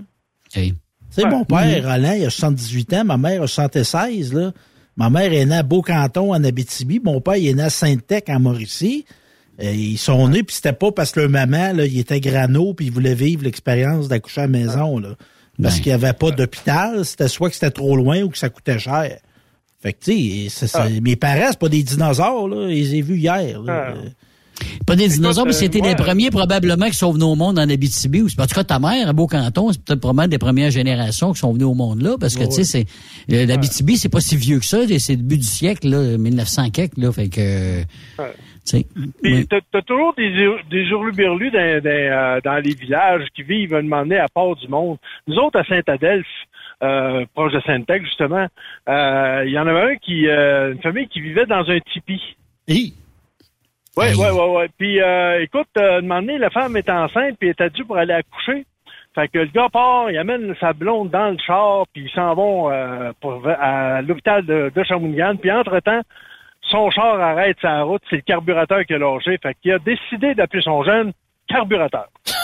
Tu 1.17 1.23
sais, 1.23 1.29
mon 1.29 1.45
père, 1.45 1.87
Alain, 1.87 2.13
il 2.13 2.25
a 2.25 2.29
78 2.29 2.93
ans, 2.93 3.05
ma 3.05 3.17
mère 3.17 3.41
a 3.41 3.47
76, 3.47 4.33
là. 4.33 4.51
Ma 4.97 5.09
mère 5.09 5.33
est 5.33 5.45
née 5.45 5.57
à 5.57 5.63
Beaucanton, 5.63 6.33
en 6.33 6.43
Abitibi. 6.43 6.99
Mon 7.03 7.21
père, 7.21 7.37
il 7.37 7.47
est 7.47 7.53
né 7.53 7.63
à 7.63 7.69
Sainte-Tech, 7.69 8.23
en 8.29 8.39
Mauricie. 8.39 9.05
Euh, 9.61 9.71
ils 9.71 9.97
sont 9.97 10.27
nés, 10.27 10.43
puis 10.43 10.55
c'était 10.55 10.73
pas 10.73 10.91
parce 10.91 11.11
que 11.11 11.21
leur 11.21 11.29
maman, 11.29 11.73
là, 11.73 11.85
il 11.85 11.99
était 11.99 12.19
grano, 12.19 12.73
puis 12.75 12.87
il 12.87 12.91
voulait 12.91 13.15
vivre 13.15 13.43
l'expérience 13.43 14.07
d'accoucher 14.07 14.41
à 14.41 14.43
la 14.43 14.49
maison, 14.49 14.99
là. 14.99 15.15
Parce 15.61 15.77
qu'il 15.79 15.87
n'y 15.87 15.93
avait 15.93 16.13
pas 16.13 16.29
d'hôpital, 16.29 17.03
c'était 17.03 17.27
soit 17.27 17.49
que 17.49 17.55
c'était 17.55 17.71
trop 17.71 17.95
loin 17.95 18.21
ou 18.21 18.29
que 18.29 18.37
ça 18.37 18.49
coûtait 18.49 18.77
cher. 18.77 19.17
Fait 19.81 19.93
que, 19.93 20.03
tu 20.03 20.49
sais, 20.49 20.67
ah. 20.75 20.87
mes 21.01 21.15
parents, 21.15 21.47
c'est 21.49 21.59
pas 21.59 21.69
des 21.69 21.81
dinosaures, 21.81 22.47
là. 22.47 22.69
Ils 22.69 22.75
les 22.75 22.95
ai 22.97 23.01
vus 23.01 23.17
hier, 23.17 23.61
là. 23.63 23.95
Ah. 23.95 24.09
Pas 24.85 24.95
des 24.95 25.07
dinosaures, 25.07 25.45
mais 25.45 25.53
c'était 25.53 25.81
les 25.81 25.95
premiers 25.95 26.29
probablement 26.29 26.87
qui 26.87 26.95
sont 26.95 27.11
venus 27.11 27.25
au 27.25 27.35
monde 27.35 27.59
en 27.59 27.69
Abitibi. 27.69 28.21
En 28.21 28.45
tout 28.45 28.55
cas, 28.55 28.63
ta 28.63 28.79
mère, 28.79 29.09
à 29.09 29.13
Beau-Canton, 29.13 29.71
c'est 29.71 29.83
peut-être 29.83 29.99
probablement 29.99 30.27
des 30.27 30.37
premières 30.37 30.71
générations 30.71 31.33
qui 31.33 31.39
sont 31.39 31.53
venues 31.53 31.65
au 31.65 31.73
monde 31.73 32.01
là, 32.01 32.15
parce 32.19 32.35
que, 32.35 32.45
tu 32.45 32.63
sais, 32.63 32.63
c'est, 32.63 32.85
l'Abitibi, 33.27 33.97
c'est 33.97 34.09
pas 34.09 34.21
si 34.21 34.35
vieux 34.35 34.59
que 34.59 34.65
ça, 34.65 34.79
c'est 34.99 35.13
le 35.13 35.17
début 35.17 35.37
du 35.37 35.43
siècle, 35.43 35.89
là, 35.89 36.17
1900 36.17 36.69
quelques, 36.71 36.97
là, 36.97 37.11
fait 37.11 37.29
que, 37.29 37.83
tu 38.67 38.83
t'as, 39.47 39.81
toujours 39.81 40.13
des, 40.15 40.29
des 40.69 40.83
hurluberlus 40.83 41.51
dans, 41.51 41.81
dans, 41.81 41.89
euh, 41.89 42.39
dans, 42.43 42.57
les 42.57 42.75
villages 42.75 43.25
qui 43.33 43.43
vivent 43.43 43.73
à 43.73 43.81
demander 43.81 44.17
à 44.17 44.27
part 44.27 44.55
du 44.55 44.67
monde. 44.67 44.97
Nous 45.27 45.35
autres, 45.37 45.59
à 45.59 45.63
Saint-Adelphe, 45.63 46.25
euh, 46.83 47.25
proche 47.33 47.53
de 47.53 47.61
Sainte-Tech, 47.61 48.03
justement, 48.03 48.47
euh, 48.89 49.43
il 49.45 49.51
y 49.51 49.59
en 49.59 49.67
avait 49.67 49.93
un 49.93 49.95
qui, 49.95 50.25
une 50.27 50.81
famille 50.81 51.07
qui 51.07 51.21
vivait 51.21 51.45
dans 51.45 51.65
un 51.69 51.79
tipi. 51.93 52.21
Oui, 52.67 52.93
oui, 53.97 54.07
oui, 54.15 54.27
oui. 54.31 54.65
Puis, 54.77 55.01
euh, 55.01 55.41
écoute, 55.41 55.67
euh, 55.77 56.01
donné, 56.01 56.37
la 56.37 56.49
femme 56.49 56.77
est 56.77 56.89
enceinte, 56.89 57.37
puis 57.39 57.49
elle 57.49 57.53
était 57.53 57.69
due 57.69 57.85
pour 57.85 57.97
aller 57.97 58.13
accoucher. 58.13 58.65
Fait 59.15 59.27
que 59.27 59.39
le 59.39 59.47
gars 59.47 59.69
part, 59.69 60.11
il 60.11 60.17
amène 60.17 60.53
sa 60.59 60.73
blonde 60.73 61.09
dans 61.09 61.31
le 61.31 61.37
char, 61.39 61.85
puis 61.91 62.03
ils 62.03 62.11
s'en 62.11 62.35
vont 62.35 62.71
euh, 62.71 63.11
pour, 63.19 63.41
à 63.47 64.01
l'hôpital 64.03 64.45
de, 64.45 64.71
de 64.73 64.83
Shawinigan. 64.83 65.37
Puis, 65.37 65.51
entre-temps, 65.51 66.01
son 66.69 66.91
char 66.91 67.19
arrête 67.19 67.57
sa 67.61 67.81
route, 67.81 68.01
c'est 68.09 68.17
le 68.17 68.21
carburateur 68.21 68.85
qui 68.85 68.93
a 68.93 68.99
lâché. 68.99 69.37
Fait 69.41 69.55
qu'il 69.61 69.71
a 69.71 69.79
décidé 69.79 70.35
d'appeler 70.35 70.61
son 70.61 70.83
jeune 70.83 71.11
carburateur. 71.47 72.07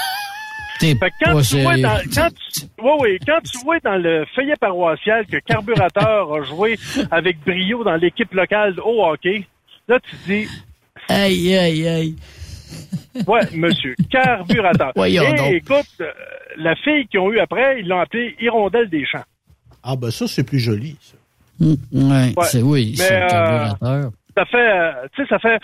T'es 0.79 0.95
Fait 0.95 1.11
que 1.11 1.25
quand, 1.25 1.41
tu 1.41 1.61
vois 1.61 1.77
dans, 1.77 1.99
quand, 2.13 2.29
tu, 2.51 2.81
ouais, 2.81 2.93
ouais, 2.99 3.19
quand 3.25 3.39
tu 3.41 3.57
vois 3.59 3.79
dans 3.79 3.95
le 3.95 4.25
feuillet 4.35 4.55
paroissial 4.59 5.25
que 5.27 5.37
Carburateur 5.37 6.33
a 6.33 6.41
joué 6.43 6.77
avec 7.11 7.39
brio 7.45 7.83
dans 7.83 7.95
l'équipe 7.95 8.33
locale 8.33 8.79
au 8.83 9.05
hockey, 9.05 9.45
là, 9.87 9.99
tu 9.99 10.15
te 10.17 10.25
dis, 10.25 10.47
Aïe, 11.09 11.55
aïe, 11.57 11.87
aïe. 11.87 12.15
ouais, 13.27 13.41
monsieur, 13.53 13.95
Carburateur. 14.09 14.91
Voyons 14.95 15.23
Et 15.23 15.33
donc. 15.35 15.51
écoute, 15.53 15.87
euh, 16.01 16.11
la 16.57 16.75
fille 16.75 17.05
qu'ils 17.07 17.19
ont 17.19 17.31
eue 17.31 17.39
après, 17.39 17.79
ils 17.81 17.87
l'ont 17.87 17.99
appelée 17.99 18.35
Hirondelle 18.39 18.89
des 18.89 19.05
Champs. 19.05 19.23
Ah, 19.83 19.95
ben 19.95 20.11
ça, 20.11 20.27
c'est 20.27 20.43
plus 20.43 20.59
joli, 20.59 20.97
ça. 21.01 21.15
Hum, 21.61 21.75
ouais, 21.91 22.33
Ouais. 22.35 22.45
c'est 22.45 22.61
oui, 22.61 22.95
Mais, 22.97 23.03
c'est 23.03 23.21
euh, 23.23 23.27
carburateur. 23.27 24.11
Ça 24.35 24.45
fait, 24.45 24.57
euh, 24.57 24.91
tu 25.15 25.21
sais, 25.23 25.29
ça 25.29 25.39
fait... 25.39 25.59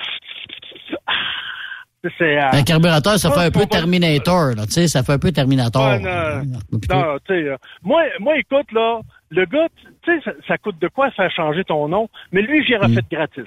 C'est... 2.18 2.38
euh, 2.42 2.50
Un 2.54 2.64
carburateur, 2.64 3.18
ça 3.20 3.30
pas- 3.30 3.36
fait 3.42 3.46
un 3.48 3.52
peu 3.52 3.66
Terminator, 3.66 4.56
là, 4.56 4.66
tu 4.66 4.72
sais, 4.72 4.88
ça 4.88 5.04
fait 5.04 5.14
un 5.14 5.20
peu 5.20 5.32
Terminator. 5.34 5.86
Ouais, 5.86 6.00
non. 6.00 6.44
Non, 6.90 7.18
tu 7.28 7.34
sais, 7.34 7.34
euh, 7.50 7.58
moi, 7.84 8.04
moi, 8.22 8.38
écoute, 8.38 8.72
là, 8.72 9.02
le 9.32 9.46
gars, 9.46 9.68
tu 10.04 10.12
sais, 10.14 10.22
ça, 10.24 10.32
ça 10.48 10.58
coûte 10.58 10.80
de 10.80 10.88
quoi 10.88 11.12
faire 11.12 11.30
changer 11.32 11.64
ton 11.66 11.90
nom, 11.90 12.08
mais 12.32 12.42
lui, 12.42 12.64
j'y 12.66 12.76
refait 12.78 13.02
gratis. 13.12 13.44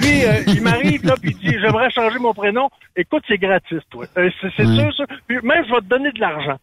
Lui, 0.00 0.24
euh, 0.24 0.42
il 0.48 0.62
m'arrive, 0.62 1.04
là, 1.04 1.14
puis 1.20 1.36
il 1.40 1.50
dit, 1.50 1.56
j'aimerais 1.60 1.90
changer 1.90 2.18
mon 2.18 2.34
prénom. 2.34 2.68
Écoute, 2.96 3.22
c'est 3.28 3.38
gratis, 3.38 3.78
toi. 3.90 4.06
Euh, 4.16 4.30
c'est 4.40 4.64
sûr, 4.64 4.94
ça. 4.96 5.04
Puis 5.26 5.36
même, 5.42 5.64
je 5.66 5.74
vais 5.74 5.80
te 5.80 5.88
donner 5.88 6.12
de 6.12 6.20
l'argent. 6.20 6.58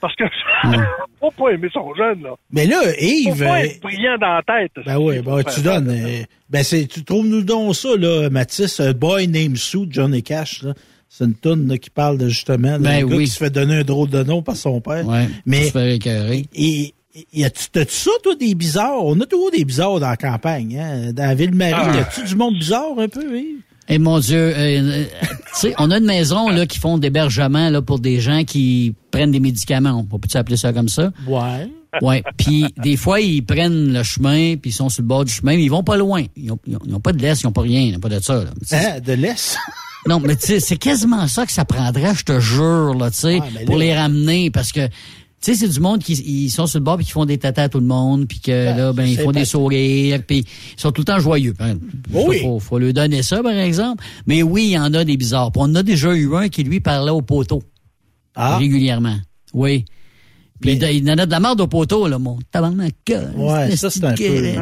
Parce 0.00 0.16
que, 0.16 0.24
faut 1.20 1.30
pas 1.30 1.50
aimer 1.50 1.68
son 1.72 1.94
jeune, 1.94 2.22
là. 2.22 2.30
Mais 2.50 2.66
là, 2.66 2.80
Faut 2.82 3.00
Yves... 3.00 3.38
pas 3.44 3.58
euh, 3.58 3.64
être 3.64 3.80
brillant 3.82 4.16
dans 4.18 4.34
la 4.34 4.42
tête. 4.42 4.72
Ben 4.86 4.96
oui, 4.98 5.20
ben, 5.20 5.42
tu 5.44 5.60
donnes. 5.60 5.90
euh, 5.90 6.22
ben 6.48 6.62
c'est, 6.62 6.86
tu 6.86 7.04
trouves 7.04 7.26
nous 7.26 7.42
donc 7.42 7.74
ça, 7.76 7.90
là, 7.96 8.30
Mathis, 8.30 8.80
A 8.80 8.92
Boy 8.94 9.28
Named 9.28 9.56
Sue, 9.58 9.86
Johnny 9.90 10.22
Cash, 10.22 10.62
là. 10.62 10.72
C'est 11.12 11.24
une 11.24 11.34
toune 11.34 11.66
là, 11.66 11.76
qui 11.76 11.90
parle 11.90 12.18
de 12.18 12.28
justement 12.28 12.78
d'un 12.78 12.78
Ben 12.78 13.08
gars 13.08 13.16
oui. 13.16 13.24
qui 13.24 13.30
se 13.32 13.38
fait 13.38 13.50
donner 13.50 13.78
un 13.78 13.82
drôle 13.82 14.08
de 14.10 14.22
nom 14.22 14.42
par 14.42 14.54
son 14.54 14.80
père. 14.80 15.04
Ouais, 15.08 15.26
Mais 15.44 15.64
se 15.64 15.76
et, 16.54 16.94
as-tu 17.42 17.70
t'as-tu 17.72 17.94
ça, 17.94 18.10
toi, 18.22 18.34
des 18.36 18.54
bizarres? 18.54 19.04
On 19.04 19.18
a 19.20 19.26
toujours 19.26 19.50
des 19.50 19.64
bizarres 19.64 20.00
dans 20.00 20.08
la 20.08 20.16
campagne, 20.16 20.78
hein? 20.78 21.12
Dans 21.12 21.24
la 21.26 21.34
Ville-Marie, 21.34 21.74
Ah. 21.74 21.96
y 21.96 21.98
a-tu 21.98 22.24
du 22.24 22.36
monde 22.36 22.54
bizarre 22.58 22.98
un 22.98 23.08
peu, 23.08 23.24
oui? 23.30 23.56
Et 23.88 23.98
mon 23.98 24.20
Dieu, 24.20 24.38
euh, 24.38 24.52
euh, 24.56 25.04
tu 25.04 25.60
sais, 25.60 25.74
on 25.78 25.90
a 25.90 25.98
une 25.98 26.04
maison 26.04 26.48
là 26.48 26.64
qui 26.66 26.78
font 26.78 26.96
d'hébergement 26.98 27.68
là 27.70 27.82
pour 27.82 27.98
des 27.98 28.20
gens 28.20 28.44
qui 28.44 28.94
prennent 29.10 29.32
des 29.32 29.40
médicaments. 29.40 30.06
On 30.12 30.18
peut 30.18 30.28
appeler 30.38 30.56
ça 30.56 30.72
comme 30.72 30.88
ça? 30.88 31.10
Ouais. 31.26 31.68
Ouais. 32.00 32.22
Puis 32.36 32.66
des 32.76 32.96
fois 32.96 33.20
ils 33.20 33.42
prennent 33.44 33.92
le 33.92 34.04
chemin, 34.04 34.54
puis 34.56 34.70
ils 34.70 34.74
sont 34.74 34.88
sur 34.88 35.02
le 35.02 35.08
bord 35.08 35.24
du 35.24 35.32
chemin, 35.32 35.56
mais 35.56 35.64
ils 35.64 35.68
vont 35.70 35.82
pas 35.82 35.96
loin. 35.96 36.22
Ils 36.36 36.52
ont, 36.52 36.58
ils 36.68 36.76
ont- 36.76 36.80
ils 36.86 36.94
ont 36.94 37.00
pas 37.00 37.12
de 37.12 37.20
laisse, 37.20 37.40
ils 37.40 37.48
ont 37.48 37.52
pas 37.52 37.62
rien, 37.62 37.80
ils 37.80 37.96
ont 37.96 38.00
pas 38.00 38.08
de 38.08 38.20
ça. 38.20 38.44
là. 38.44 38.50
Hein? 38.70 39.00
De 39.00 39.12
l'Est? 39.14 39.56
Non, 40.08 40.18
mais 40.18 40.34
tu 40.34 40.46
sais, 40.46 40.60
c'est 40.60 40.78
quasiment 40.78 41.28
ça 41.28 41.44
que 41.44 41.52
ça 41.52 41.66
prendrait, 41.66 42.14
je 42.14 42.24
te 42.24 42.40
jure, 42.40 42.94
là, 42.94 43.10
tu 43.10 43.18
sais, 43.18 43.38
Ouais, 43.38 43.64
pour 43.66 43.76
les 43.76 43.94
ramener, 43.94 44.50
parce 44.50 44.72
que, 44.72 44.88
tu 45.42 45.54
sais, 45.54 45.54
c'est 45.54 45.72
du 45.72 45.80
monde 45.80 46.00
qui 46.02 46.12
ils 46.12 46.50
sont 46.50 46.66
sur 46.66 46.78
le 46.78 46.84
bord 46.84 46.96
puis 46.98 47.06
qui 47.06 47.12
font 47.12 47.24
des 47.24 47.38
tatas 47.38 47.64
à 47.64 47.68
tout 47.70 47.80
le 47.80 47.86
monde, 47.86 48.28
puis 48.28 48.40
que 48.40 48.50
là, 48.50 48.92
ben, 48.92 49.04
ils 49.04 49.16
font 49.18 49.32
des 49.32 49.46
sourires, 49.46 50.22
puis 50.26 50.44
ils 50.76 50.80
sont 50.80 50.92
tout 50.92 51.00
le 51.00 51.06
temps 51.06 51.18
joyeux. 51.18 51.54
Oh 52.12 52.26
oui. 52.28 52.40
Faut, 52.42 52.58
faut 52.58 52.78
lui 52.78 52.92
donner 52.92 53.22
ça, 53.22 53.42
par 53.42 53.52
exemple. 53.52 54.04
Mais 54.26 54.42
oui, 54.42 54.64
il 54.64 54.70
y 54.72 54.78
en 54.78 54.92
a 54.92 55.02
des 55.02 55.16
bizarres. 55.16 55.50
Puis 55.50 55.62
on 55.62 55.64
en 55.64 55.74
a 55.76 55.82
déjà 55.82 56.14
eu 56.14 56.34
un 56.36 56.48
qui, 56.50 56.62
lui, 56.62 56.80
parlait 56.80 57.10
au 57.10 57.22
poteau, 57.22 57.62
Ah, 58.34 58.58
régulièrement. 58.58 59.16
Oui. 59.54 59.86
Puis 60.60 60.78
Mais- 60.78 60.96
il 60.96 61.10
en 61.10 61.16
a 61.16 61.24
de 61.24 61.30
la 61.30 61.40
merde 61.40 61.60
au 61.62 61.66
poteau, 61.66 62.06
là, 62.06 62.18
mon 62.18 62.38
tabarnak. 62.52 62.94
Ouais, 63.34 63.74
ça, 63.76 63.88
c'est 63.88 64.04
un 64.04 64.12
peu, 64.14 64.22
euh, 64.24 64.52
ouais. 64.52 64.58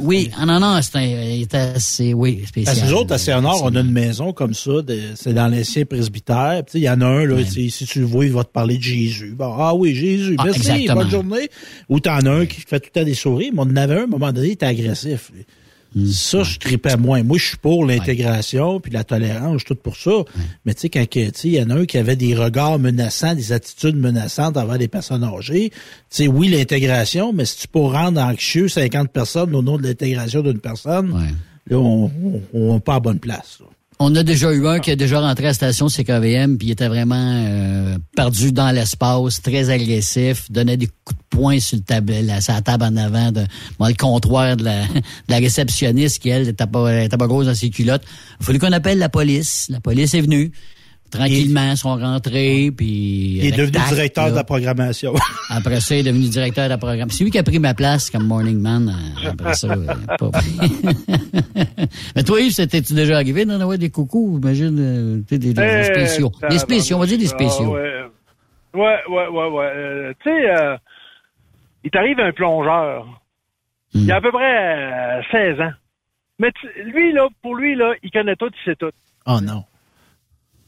Oui, 0.00 0.30
ah 0.38 0.46
non, 0.46 0.58
non, 0.58 0.80
c'est 0.80 0.96
un, 0.96 1.58
assez, 1.74 2.14
oui, 2.14 2.42
spécial. 2.46 2.74
Parce 2.74 2.86
que 2.86 2.90
nous 2.92 2.98
autres, 3.00 3.12
à 3.12 3.18
Saint-Honor, 3.18 3.60
on 3.64 3.74
a 3.76 3.80
une 3.80 3.92
maison 3.92 4.32
comme 4.32 4.54
ça, 4.54 4.70
c'est 5.14 5.34
dans 5.34 5.48
l'ancien 5.48 5.84
presbytère. 5.84 6.62
Il 6.72 6.80
y 6.80 6.88
en 6.88 7.00
a 7.02 7.06
un, 7.06 7.26
là, 7.26 7.34
Ouais. 7.34 7.44
si 7.44 7.70
tu 7.86 8.00
le 8.00 8.06
vois, 8.06 8.24
il 8.24 8.32
va 8.32 8.44
te 8.44 8.50
parler 8.50 8.78
de 8.78 8.82
Jésus. 8.82 9.34
Bon, 9.36 9.52
ah 9.58 9.74
oui, 9.74 9.94
Jésus, 9.94 10.36
Ah, 10.38 10.44
merci, 10.46 10.60
exactement. 10.60 10.94
bonne 11.02 11.10
journée. 11.10 11.48
Ou 11.90 12.00
t'en 12.00 12.16
as 12.24 12.30
un 12.30 12.46
qui 12.46 12.60
fait 12.62 12.80
tout 12.80 12.88
le 12.94 13.00
temps 13.00 13.06
des 13.06 13.14
sourires, 13.14 13.52
mais 13.54 13.60
on 13.60 13.62
en 13.64 13.76
avait 13.76 13.94
un, 13.96 14.00
à 14.00 14.04
un 14.04 14.06
moment 14.06 14.32
donné, 14.32 14.48
il 14.48 14.52
était 14.52 14.66
agressif. 14.66 15.30
Ça, 16.10 16.42
je 16.42 16.58
tripais 16.58 16.96
moins. 16.96 17.22
Moi, 17.22 17.38
je 17.38 17.48
suis 17.48 17.56
pour 17.58 17.84
l'intégration 17.84 18.80
puis 18.80 18.90
la 18.92 19.04
tolérance, 19.04 19.52
je 19.54 19.58
suis 19.58 19.66
tout 19.66 19.74
pour 19.74 19.96
ça. 19.96 20.10
Mais 20.64 20.74
tu 20.74 20.82
sais, 20.82 20.88
quand 20.88 21.04
il 21.44 21.50
y 21.50 21.62
en 21.62 21.70
a 21.70 21.74
un 21.74 21.84
qui 21.86 21.98
avait 21.98 22.16
des 22.16 22.34
regards 22.34 22.78
menaçants, 22.78 23.34
des 23.34 23.52
attitudes 23.52 23.96
menaçantes 23.96 24.56
envers 24.56 24.78
des 24.78 24.88
personnes 24.88 25.24
âgées, 25.24 25.70
tu 25.70 25.76
sais, 26.08 26.26
oui, 26.28 26.48
l'intégration, 26.48 27.32
mais 27.32 27.44
si 27.44 27.58
tu 27.58 27.68
peux 27.68 27.80
rendre 27.80 28.20
anxieux 28.20 28.68
50 28.68 29.10
personnes 29.10 29.54
au 29.54 29.62
nom 29.62 29.76
de 29.76 29.82
l'intégration 29.82 30.42
d'une 30.42 30.60
personne, 30.60 31.12
Ouais. 31.12 31.28
Là, 31.68 31.78
on 31.78 32.10
n'est 32.74 32.80
pas 32.80 32.96
à 32.96 33.00
bonne 33.00 33.20
place. 33.20 33.58
là. 33.60 33.66
On 34.04 34.12
a 34.16 34.24
déjà 34.24 34.52
eu 34.52 34.66
un 34.66 34.80
qui 34.80 34.90
a 34.90 34.96
déjà 34.96 35.20
rentré 35.20 35.44
à 35.44 35.48
la 35.50 35.54
station 35.54 35.86
CKVM, 35.86 36.58
puis 36.58 36.66
il 36.66 36.70
était 36.72 36.88
vraiment 36.88 37.14
euh, 37.14 37.96
perdu 38.16 38.50
dans 38.50 38.72
l'espace, 38.72 39.40
très 39.40 39.70
agressif, 39.70 40.50
donnait 40.50 40.76
des 40.76 40.88
coups 41.04 41.20
de 41.20 41.24
poing 41.30 41.60
sur 41.60 41.76
le 41.76 41.84
table, 41.84 42.12
la, 42.24 42.40
sur 42.40 42.60
table 42.64 42.82
en 42.82 42.96
avant, 42.96 43.30
de, 43.30 43.42
le 43.78 43.96
comptoir 43.96 44.56
de 44.56 44.64
la, 44.64 44.86
de 44.88 45.02
la 45.28 45.36
réceptionniste 45.36 46.20
qui, 46.20 46.30
elle, 46.30 46.48
était 46.48 46.66
pas, 46.66 47.04
était 47.04 47.16
pas 47.16 47.28
grosse 47.28 47.46
dans 47.46 47.54
ses 47.54 47.70
culottes. 47.70 48.02
Il 48.40 48.46
fallu 48.46 48.58
qu'on 48.58 48.72
appelle 48.72 48.98
la 48.98 49.08
police. 49.08 49.68
La 49.70 49.78
police 49.78 50.14
est 50.14 50.20
venue. 50.20 50.50
Tranquillement, 51.12 51.70
ils 51.72 51.76
sont 51.76 51.94
rentrés, 51.96 52.70
puis... 52.76 53.36
Il 53.38 53.46
est 53.46 53.52
devenu 53.52 53.72
tact, 53.72 53.88
directeur 53.90 54.24
là. 54.24 54.30
de 54.30 54.36
la 54.36 54.44
programmation. 54.44 55.12
Après 55.50 55.80
ça, 55.80 55.94
il 55.94 56.00
est 56.00 56.10
devenu 56.10 56.28
directeur 56.28 56.64
de 56.64 56.70
la 56.70 56.78
programme. 56.78 57.10
C'est 57.10 57.22
lui 57.24 57.30
qui 57.30 57.38
a 57.38 57.42
pris 57.42 57.58
ma 57.58 57.74
place 57.74 58.08
comme 58.10 58.26
morning 58.26 58.58
man. 58.60 58.88
euh, 59.24 59.30
Après 59.30 59.54
ça, 59.54 59.68
euh, 59.68 59.84
pas- 60.18 60.30
Mais 62.16 62.22
toi, 62.22 62.40
Yves, 62.40 62.52
c'était-tu 62.54 62.94
déjà 62.94 63.16
arrivé 63.16 63.44
d'en 63.44 63.60
avoir 63.60 63.78
des 63.78 63.90
coucous, 63.90 64.38
j'imagine, 64.40 64.76
euh, 64.78 65.18
tu 65.28 65.34
sais, 65.34 65.38
des, 65.38 65.52
des 65.54 65.62
Eh, 65.62 65.84
spéciaux. 65.84 66.32
Des 66.48 66.58
spéciaux, 66.58 66.96
on 66.96 67.00
va 67.00 67.06
dire 67.06 67.18
des 67.18 67.26
spéciaux. 67.26 67.76
Ah, 67.76 68.78
ouais. 68.78 68.80
ouais, 68.82 68.98
ouais, 69.08 69.28
ouais, 69.28 69.48
ouais. 69.48 69.72
Euh, 69.76 70.12
tu 70.22 70.30
sais, 70.30 70.50
euh, 70.50 70.76
il 71.84 71.90
t'arrive 71.90 72.18
un 72.20 72.32
plongeur. 72.32 73.04
Hmm. 73.94 74.00
Il 74.04 74.12
a 74.12 74.16
à 74.16 74.20
peu 74.20 74.30
près 74.32 75.18
euh, 75.18 75.20
16 75.30 75.60
ans. 75.60 75.72
Mais 76.38 76.50
lui, 76.84 77.12
là, 77.12 77.28
pour 77.42 77.54
lui, 77.54 77.74
là, 77.76 77.92
il 78.02 78.10
connaît 78.10 78.36
tout, 78.36 78.48
il 78.50 78.70
sait 78.70 78.76
tout. 78.76 78.90
oh 79.26 79.38
non. 79.42 79.64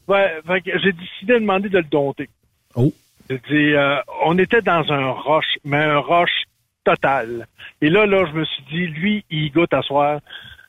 Ouais, 0.07 0.41
j'ai 0.65 0.91
décidé 0.91 1.33
de 1.33 1.39
demander 1.39 1.69
de 1.69 1.79
le 1.79 1.83
dompter. 1.85 2.29
Oh. 2.75 2.91
J'ai 3.29 3.37
dit, 3.37 3.73
euh, 3.73 3.97
on 4.23 4.37
était 4.37 4.61
dans 4.61 4.91
un 4.91 5.09
roche, 5.09 5.57
mais 5.63 5.77
un 5.77 5.97
roche 5.97 6.43
total. 6.83 7.47
Et 7.81 7.89
là, 7.89 8.05
là, 8.05 8.25
je 8.31 8.37
me 8.37 8.45
suis 8.45 8.63
dit, 8.71 8.87
lui, 8.87 9.25
il 9.31 9.51
goûte 9.51 9.73
à 9.73 9.81
soir. 9.81 10.19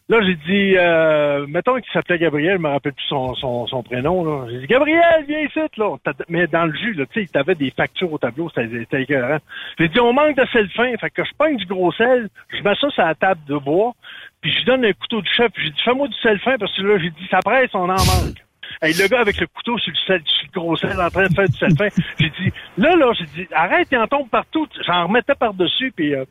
Là, 0.08 0.20
j'ai 0.22 0.36
dit, 0.36 0.74
euh, 0.76 1.46
mettons 1.48 1.74
qu'il 1.74 1.92
s'appelait 1.92 2.18
Gabriel, 2.18 2.58
je 2.58 2.62
me 2.62 2.68
rappelle 2.68 2.92
plus 2.92 3.06
son, 3.08 3.34
son, 3.34 3.66
son 3.66 3.82
prénom, 3.82 4.24
là. 4.24 4.46
J'ai 4.48 4.60
dit, 4.60 4.66
Gabriel, 4.68 5.24
viens 5.26 5.40
ici, 5.40 5.58
là. 5.76 5.96
Mais 6.28 6.46
dans 6.46 6.64
le 6.64 6.74
jus, 6.74 6.94
là, 6.94 7.06
tu 7.06 7.14
sais, 7.14 7.22
il 7.22 7.28
t'avait 7.28 7.56
des 7.56 7.72
factures 7.72 8.12
au 8.12 8.16
tableau, 8.16 8.48
c'était 8.48 9.02
écœurant. 9.02 9.38
J'ai 9.78 9.88
dit, 9.88 9.98
on 9.98 10.12
manque 10.12 10.36
de 10.36 10.46
sel 10.52 10.70
fin. 10.70 10.96
Fait 10.96 11.10
que 11.10 11.24
je 11.24 11.32
pogne 11.36 11.56
du 11.56 11.66
gros 11.66 11.92
sel, 11.92 12.28
je 12.50 12.62
mets 12.62 12.76
ça 12.76 12.88
sur 12.88 13.02
la 13.02 13.16
table 13.16 13.40
de 13.48 13.56
bois, 13.56 13.94
puis 14.40 14.52
je 14.52 14.58
lui 14.58 14.64
donne 14.64 14.84
un 14.84 14.92
couteau 14.92 15.20
de 15.20 15.26
chef, 15.26 15.50
puis 15.52 15.64
j'ai 15.64 15.72
dit, 15.72 15.82
fais-moi 15.82 16.06
du 16.06 16.16
sel 16.22 16.38
fin, 16.38 16.56
parce 16.56 16.74
que 16.74 16.82
là, 16.82 16.98
j'ai 16.98 17.10
dit, 17.10 17.26
ça 17.28 17.40
presse, 17.40 17.70
on 17.74 17.80
en 17.80 17.86
manque. 17.88 18.45
Hey, 18.82 18.92
le 18.94 19.08
gars 19.08 19.20
avec 19.20 19.40
le 19.40 19.46
couteau 19.46 19.78
sur 19.78 19.92
le, 19.92 19.98
sel, 20.06 20.22
sur 20.26 20.46
le 20.54 20.60
gros 20.60 20.76
sel 20.76 21.00
en 21.00 21.10
train 21.10 21.26
de 21.26 21.34
faire 21.34 21.48
du 21.48 21.56
sel 21.56 21.76
fin. 21.76 21.88
J'ai 22.18 22.28
dit, 22.30 22.52
là, 22.78 22.94
là, 22.96 23.12
j'ai 23.18 23.24
dit, 23.42 23.48
arrête, 23.52 23.88
il 23.90 23.98
en 23.98 24.06
tombe 24.06 24.28
partout. 24.28 24.66
J'en 24.86 25.06
remettais 25.06 25.34
par-dessus, 25.34 25.92
puis... 25.96 26.14
Euh, 26.14 26.24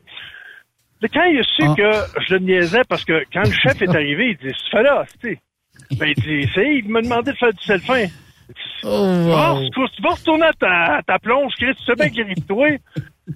quand 1.12 1.24
il 1.24 1.38
a 1.38 1.42
su 1.42 1.62
Ah. 1.62 1.74
que 1.76 2.22
je 2.26 2.34
le 2.34 2.40
niaisais, 2.40 2.82
parce 2.88 3.04
que 3.04 3.22
quand 3.32 3.42
le 3.44 3.52
chef 3.52 3.80
est 3.82 3.88
arrivé, 3.94 4.30
il 4.40 4.48
dit, 4.48 4.54
fais 4.70 4.82
là, 4.82 5.04
tu 5.20 5.30
sais. 5.30 5.38
Ben, 5.98 6.12
il 6.16 6.22
dit, 6.22 6.50
c'est, 6.54 6.76
il 6.76 6.88
m'a 6.88 7.02
demandé 7.02 7.32
de 7.32 7.36
faire 7.36 7.52
du 7.52 7.62
sel 7.62 7.80
fin. 7.80 8.06
Oh, 8.84 8.88
wow. 8.88 9.68
tu 9.70 10.02
vas 10.02 10.10
retourner 10.10 10.46
à 10.46 10.52
ta, 10.52 10.96
à 10.96 11.02
ta 11.02 11.18
plonge, 11.18 11.52
Chris, 11.58 11.74
tu 11.76 11.84
sais 11.84 11.94
bien 11.96 12.08
qu'il 12.08 12.22
rit 12.22 12.34
de 12.34 12.40
toi. 12.46 12.68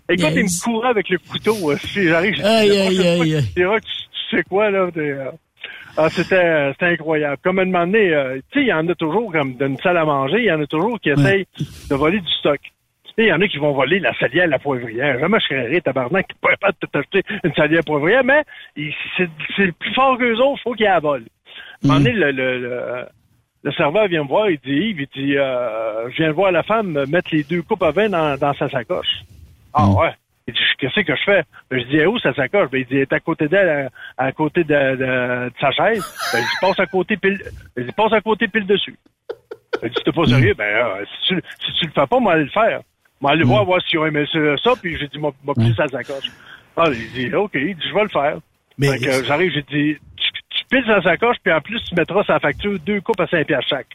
Écoute, 0.08 0.30
il 0.34 0.44
me 0.44 0.64
courait 0.64 0.88
avec 0.88 1.08
le 1.08 1.18
couteau. 1.18 1.70
euh, 1.72 1.76
Si 1.78 2.04
j'arrive, 2.06 2.34
je 2.36 2.40
dis, 2.42 2.46
Aïe, 2.46 2.70
aïe, 2.78 3.06
aïe, 3.34 3.44
tu 3.54 3.62
tu, 3.62 4.36
sais 4.36 4.42
quoi, 4.44 4.70
là, 4.70 4.88
euh, 4.96 5.30
ah, 5.96 6.08
c'était, 6.08 6.72
c'était 6.72 6.86
incroyable. 6.86 7.38
Comme 7.42 7.58
à 7.58 7.62
un 7.62 7.66
moment 7.66 7.86
donné, 7.86 8.14
euh, 8.14 8.36
tu 8.50 8.60
sais, 8.60 8.64
il 8.64 8.68
y 8.68 8.72
en 8.72 8.88
a 8.88 8.94
toujours, 8.94 9.32
comme 9.32 9.54
d'une 9.54 9.76
salle 9.78 9.96
à 9.96 10.04
manger, 10.04 10.38
il 10.38 10.44
y 10.44 10.52
en 10.52 10.60
a 10.60 10.66
toujours 10.66 10.98
qui 11.00 11.10
essayent 11.10 11.46
de 11.90 11.94
voler 11.94 12.20
du 12.20 12.30
stock. 12.32 12.60
Il 13.18 13.26
y 13.26 13.32
en 13.32 13.40
a 13.42 13.48
qui 13.48 13.58
vont 13.58 13.72
voler 13.72 13.98
la 13.98 14.14
salière, 14.18 14.46
la 14.46 14.58
poivrière. 14.58 15.18
Jamais 15.18 15.38
je 15.40 15.46
serais 15.46 15.66
rire, 15.66 15.82
tabarnak, 15.82 16.26
qui 16.26 16.34
pourrait 16.40 16.56
pas 16.58 16.72
t'acheter 16.72 17.22
une 17.44 17.52
salière 17.52 17.82
poivrière, 17.84 18.24
mais 18.24 18.44
c'est, 19.16 19.28
c'est 19.56 19.72
plus 19.72 19.92
fort 19.92 20.16
qu'eux 20.16 20.38
autres, 20.38 20.62
faut 20.62 20.72
qu'ils 20.72 20.86
la 20.86 21.00
volent. 21.00 21.26
À 21.26 21.86
un 21.86 21.88
moment 21.88 22.00
donné, 22.00 22.12
le, 22.12 22.30
le, 22.30 22.58
le, 22.60 23.04
le 23.62 23.72
serveur 23.72 24.08
vient 24.08 24.22
me 24.22 24.28
voir, 24.28 24.48
il 24.48 24.58
dit, 24.60 24.70
Yves, 24.72 25.00
il 25.02 25.08
dit, 25.22 25.36
euh, 25.36 26.08
je 26.10 26.16
viens 26.16 26.32
voir 26.32 26.50
la 26.50 26.62
femme 26.62 27.04
mettre 27.08 27.28
les 27.32 27.42
deux 27.42 27.60
coupes 27.60 27.82
à 27.82 27.90
vin 27.90 28.08
dans, 28.08 28.38
dans 28.38 28.54
sa 28.54 28.70
sacoche. 28.70 29.22
Ah 29.74 29.88
ouais. 29.88 30.12
Il 30.48 30.54
dit, 30.54 30.60
qu'est-ce 30.78 31.00
que 31.00 31.14
je 31.16 31.22
fais? 31.24 31.42
Ben, 31.70 31.80
je 31.80 31.84
dis, 31.86 32.06
où 32.06 32.18
sa 32.18 32.34
sacoche? 32.34 32.70
Ben, 32.70 32.78
il 32.80 32.86
dit, 32.86 32.94
elle 32.96 33.00
est 33.02 33.12
à 33.12 33.20
côté 33.20 33.46
d'elle, 33.48 33.90
à, 34.18 34.24
à 34.24 34.32
côté 34.32 34.64
de, 34.64 34.74
de, 34.74 35.48
de 35.48 35.52
sa 35.60 35.70
chaise. 35.70 36.04
Ben, 36.32 36.40
je 36.42 36.66
passe 36.66 36.80
à 36.80 36.86
côté 36.86 37.16
pile, 37.16 37.40
il 37.76 37.84
dit, 37.86 37.92
passe 37.92 38.12
à 38.12 38.20
côté 38.20 38.48
pile 38.48 38.66
dessus. 38.66 38.96
Ben, 39.80 39.88
il 39.88 39.90
dit, 39.90 40.02
t'es 40.04 40.12
pas 40.12 40.24
sérieux? 40.24 40.54
Ben, 40.56 40.64
euh, 40.64 41.04
si, 41.26 41.34
tu, 41.34 41.42
si 41.66 41.72
tu 41.80 41.86
le 41.86 41.92
fais 41.92 42.06
pas, 42.06 42.18
moi, 42.20 42.32
aller 42.34 42.44
le 42.44 42.50
faire. 42.50 42.80
Moi, 43.20 43.32
aller 43.32 43.44
voir, 43.44 43.64
voir 43.66 43.80
si 43.86 43.98
on 43.98 44.06
aimé 44.06 44.24
ça, 44.32 44.70
puis 44.80 44.96
j'ai 44.98 45.08
dit, 45.08 45.18
m'a 45.18 45.28
m'a 45.44 45.52
pris 45.54 45.74
sa 45.76 45.86
sacoche. 45.88 46.30
Ah, 46.76 46.84
il 46.90 47.12
dit, 47.12 47.34
OK, 47.34 47.50
il 47.54 47.76
dit, 47.76 47.82
je 47.88 47.94
vais 47.94 48.02
le 48.02 48.08
faire. 48.08 48.38
Mais 48.78 48.92
Fait 48.92 48.98
que, 49.04 49.10
euh, 49.10 49.24
j'arrive, 49.24 49.52
j'ai 49.52 49.62
dit, 49.62 49.98
tu, 50.16 50.30
tu 50.48 50.64
piles 50.70 50.84
sa 50.86 51.02
sacoche, 51.02 51.36
puis 51.44 51.52
en 51.52 51.60
plus, 51.60 51.80
tu 51.84 51.94
mettras 51.94 52.24
sa 52.24 52.40
facture 52.40 52.78
deux 52.80 53.00
coupes 53.02 53.20
à 53.20 53.26
5 53.26 53.46
piastres 53.46 53.68
chaque. 53.68 53.86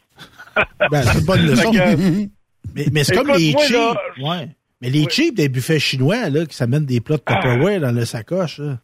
ben, 0.92 1.02
c'est 1.02 1.26
pas 1.26 1.38
une 1.38 1.46
leçon. 1.50 1.74
Fait 1.74 1.80
que, 1.80 2.30
Mais, 2.76 2.86
mais 2.92 3.04
c'est 3.04 3.16
comme 3.16 3.32
les 3.36 3.52
moi, 3.54 3.64
là, 3.72 3.96
Ouais. 4.20 4.48
Mais 4.82 4.90
les 4.90 5.08
cheap 5.10 5.36
des 5.36 5.50
buffets 5.50 5.80
chinois, 5.80 6.30
là, 6.30 6.46
qui 6.46 6.56
s'amènent 6.56 6.86
des 6.86 7.00
plats 7.02 7.18
de 7.18 7.22
Tupperware 7.26 7.80
dans 7.80 7.92
le 7.92 8.06
sacoche, 8.06 8.60
là. 8.60 8.78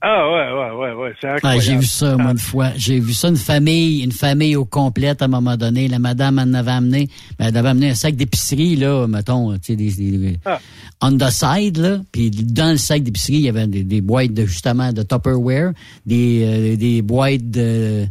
Ah 0.00 0.30
ouais, 0.30 0.52
ouais, 0.52 0.92
ouais, 0.92 1.02
ouais. 1.02 1.12
C'est 1.20 1.26
Ah, 1.26 1.34
incroyable. 1.34 1.62
j'ai 1.64 1.76
vu 1.76 1.84
ça, 1.86 2.16
moi, 2.16 2.30
une 2.30 2.38
fois. 2.38 2.70
J'ai 2.76 3.00
vu 3.00 3.12
ça, 3.12 3.30
une 3.30 3.36
famille, 3.36 4.04
une 4.04 4.12
famille 4.12 4.54
au 4.54 4.64
complète, 4.64 5.22
à 5.22 5.24
un 5.24 5.28
moment 5.28 5.56
donné. 5.56 5.88
La 5.88 5.98
madame 5.98 6.38
en 6.38 6.54
avait 6.54 6.70
amené, 6.70 7.08
ben, 7.36 7.46
elle 7.48 7.56
avait 7.56 7.70
amené 7.70 7.90
un 7.90 7.94
sac 7.96 8.14
d'épicerie, 8.14 8.76
là, 8.76 9.08
mettons, 9.08 9.54
tu 9.54 9.58
sais, 9.64 9.74
des, 9.76 9.90
des- 9.90 10.38
Ah. 10.44 10.60
on 11.02 11.16
the 11.18 11.28
side, 11.30 11.78
là. 11.78 11.98
Puis 12.12 12.30
dans 12.30 12.70
le 12.70 12.76
sac 12.76 13.02
d'épicerie, 13.02 13.38
il 13.38 13.40
y 13.46 13.48
avait 13.48 13.66
des, 13.66 13.82
des 13.82 14.00
boîtes 14.00 14.32
de, 14.32 14.46
justement, 14.46 14.92
de 14.92 15.02
Tupperware, 15.02 15.72
des, 16.06 16.44
euh, 16.44 16.76
des 16.76 17.02
boîtes 17.02 17.50
de, 17.50 18.06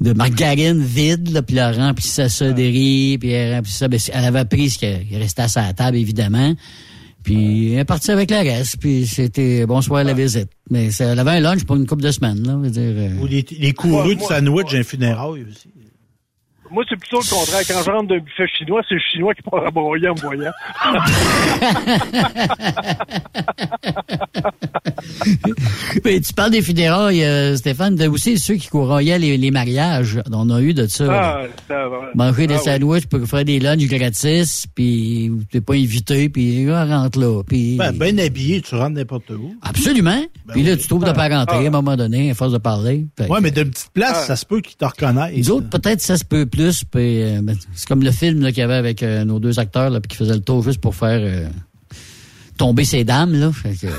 de 0.00 0.12
margarine 0.12 0.80
vide, 0.82 1.30
là, 1.30 1.42
puis 1.42 1.56
elle 1.56 1.74
remplissait 1.74 2.28
ça 2.28 2.52
de 2.52 2.62
riz, 2.62 3.18
puis 3.18 3.30
elle 3.30 3.54
remplissait 3.54 3.78
ça. 3.78 3.88
Ben, 3.88 3.98
elle 4.12 4.24
avait 4.24 4.44
pris 4.44 4.70
ce 4.70 4.78
qui 4.78 5.16
restait 5.16 5.42
à 5.42 5.48
sa 5.48 5.72
table, 5.72 5.96
évidemment. 5.96 6.54
Puis 7.24 7.72
elle 7.72 7.80
est 7.80 7.84
partie 7.84 8.10
avec 8.12 8.30
la 8.30 8.40
reste, 8.42 8.76
puis 8.78 9.06
c'était 9.06 9.66
bonsoir 9.66 10.04
la 10.04 10.14
visite. 10.14 10.48
Mais 10.70 10.90
ça- 10.92 11.06
elle 11.12 11.18
avait 11.18 11.32
un 11.32 11.40
lunch 11.40 11.64
pour 11.64 11.76
une 11.76 11.86
couple 11.86 12.02
de 12.04 12.10
semaines, 12.12 12.46
là, 12.46 12.52
je 12.52 12.58
veux 12.58 12.70
dire. 12.70 12.82
euh. 12.96 13.20
Ou 13.22 13.26
les, 13.26 13.44
les 13.58 13.72
courus 13.72 14.08
Ouais, 14.10 14.14
de 14.16 14.20
sandwich 14.22 14.70
d'un 14.72 14.82
funérail 14.84 15.44
aussi. 15.50 15.68
Moi, 16.70 16.84
c'est 16.88 16.96
plutôt 16.96 17.20
le 17.20 17.28
contraire. 17.30 17.60
Quand 17.66 17.82
je 17.84 17.90
rentre 17.90 18.08
d'un 18.08 18.18
buffet 18.18 18.46
chinois, 18.58 18.82
c'est 18.88 18.94
le 18.94 19.00
chinois 19.12 19.34
qui 19.34 19.42
part 19.42 19.66
à 19.66 19.70
broyer 19.70 20.08
en 20.08 20.14
me 20.14 20.20
voyant. 20.20 20.52
Mais 26.04 26.20
tu 26.20 26.32
parles 26.32 26.50
des 26.50 26.62
funérailles, 26.62 27.24
euh, 27.24 27.56
Stéphane, 27.56 27.94
de 27.96 28.06
aussi 28.08 28.38
ceux 28.38 28.54
qui 28.54 28.68
courroyaient 28.68 29.18
les, 29.18 29.36
les 29.36 29.50
mariages. 29.50 30.20
On 30.32 30.50
a 30.50 30.60
eu 30.60 30.74
de 30.74 30.86
ça. 30.86 31.06
Ah, 31.10 31.42
ça 31.66 31.88
va. 31.88 32.10
Manger 32.14 32.46
des 32.46 32.54
Ah, 32.54 32.58
oui. 32.58 32.64
sandwichs 32.64 33.06
pour 33.06 33.26
faire 33.26 33.44
des 33.44 33.58
lunchs 33.60 33.86
gratis, 33.86 34.66
puis 34.74 35.30
t'es 35.50 35.60
pas 35.60 35.74
invité, 35.74 36.28
puis 36.28 36.64
là, 36.66 36.84
rentre 36.84 37.18
là. 37.18 37.42
Puis... 37.46 37.76
Ben, 37.76 37.92
ben 37.92 38.18
habillé, 38.20 38.60
tu 38.60 38.74
rentres 38.74 38.96
n'importe 38.96 39.30
où. 39.30 39.54
Absolument. 39.62 40.22
puis 40.52 40.62
là, 40.62 40.72
oui. 40.72 40.78
tu 40.78 40.88
trouves 40.88 41.04
de 41.04 41.12
pas 41.12 41.28
rentrer 41.28 41.64
à 41.64 41.68
un 41.68 41.70
moment 41.70 41.96
donné, 41.96 42.30
à 42.30 42.34
force 42.34 42.52
de 42.52 42.58
parler. 42.58 43.06
Que- 43.16 43.40
mais 43.40 43.50
d'une 43.50 43.70
petite 43.70 43.90
place, 43.94 44.18
Ah. 44.22 44.26
ça 44.26 44.36
se 44.36 44.44
peut 44.46 44.60
qu'ils 44.60 44.76
te 44.76 44.84
reconnaissent. 44.84 45.34
Les 45.34 45.50
autres, 45.50 45.68
peut-être, 45.70 46.00
ça 46.00 46.16
se 46.16 46.24
peut 46.24 46.46
plus. 46.46 46.57
Puis, 46.90 47.22
euh, 47.22 47.40
ben, 47.42 47.56
c'est 47.74 47.88
comme 47.88 48.02
le 48.02 48.10
film 48.10 48.42
là, 48.42 48.48
qu'il 48.50 48.60
y 48.60 48.62
avait 48.62 48.74
avec 48.74 49.02
euh, 49.02 49.24
nos 49.24 49.38
deux 49.40 49.58
acteurs 49.58 49.90
là, 49.90 50.00
puis 50.00 50.08
qui 50.08 50.16
faisait 50.16 50.34
le 50.34 50.42
tour 50.42 50.62
juste 50.62 50.80
pour 50.80 50.94
faire 50.94 51.20
euh, 51.22 51.48
tomber 52.58 52.84
ces 52.84 53.04
dames. 53.04 53.32
Là. 53.32 53.50
Fait 53.52 53.74
que, 53.74 53.86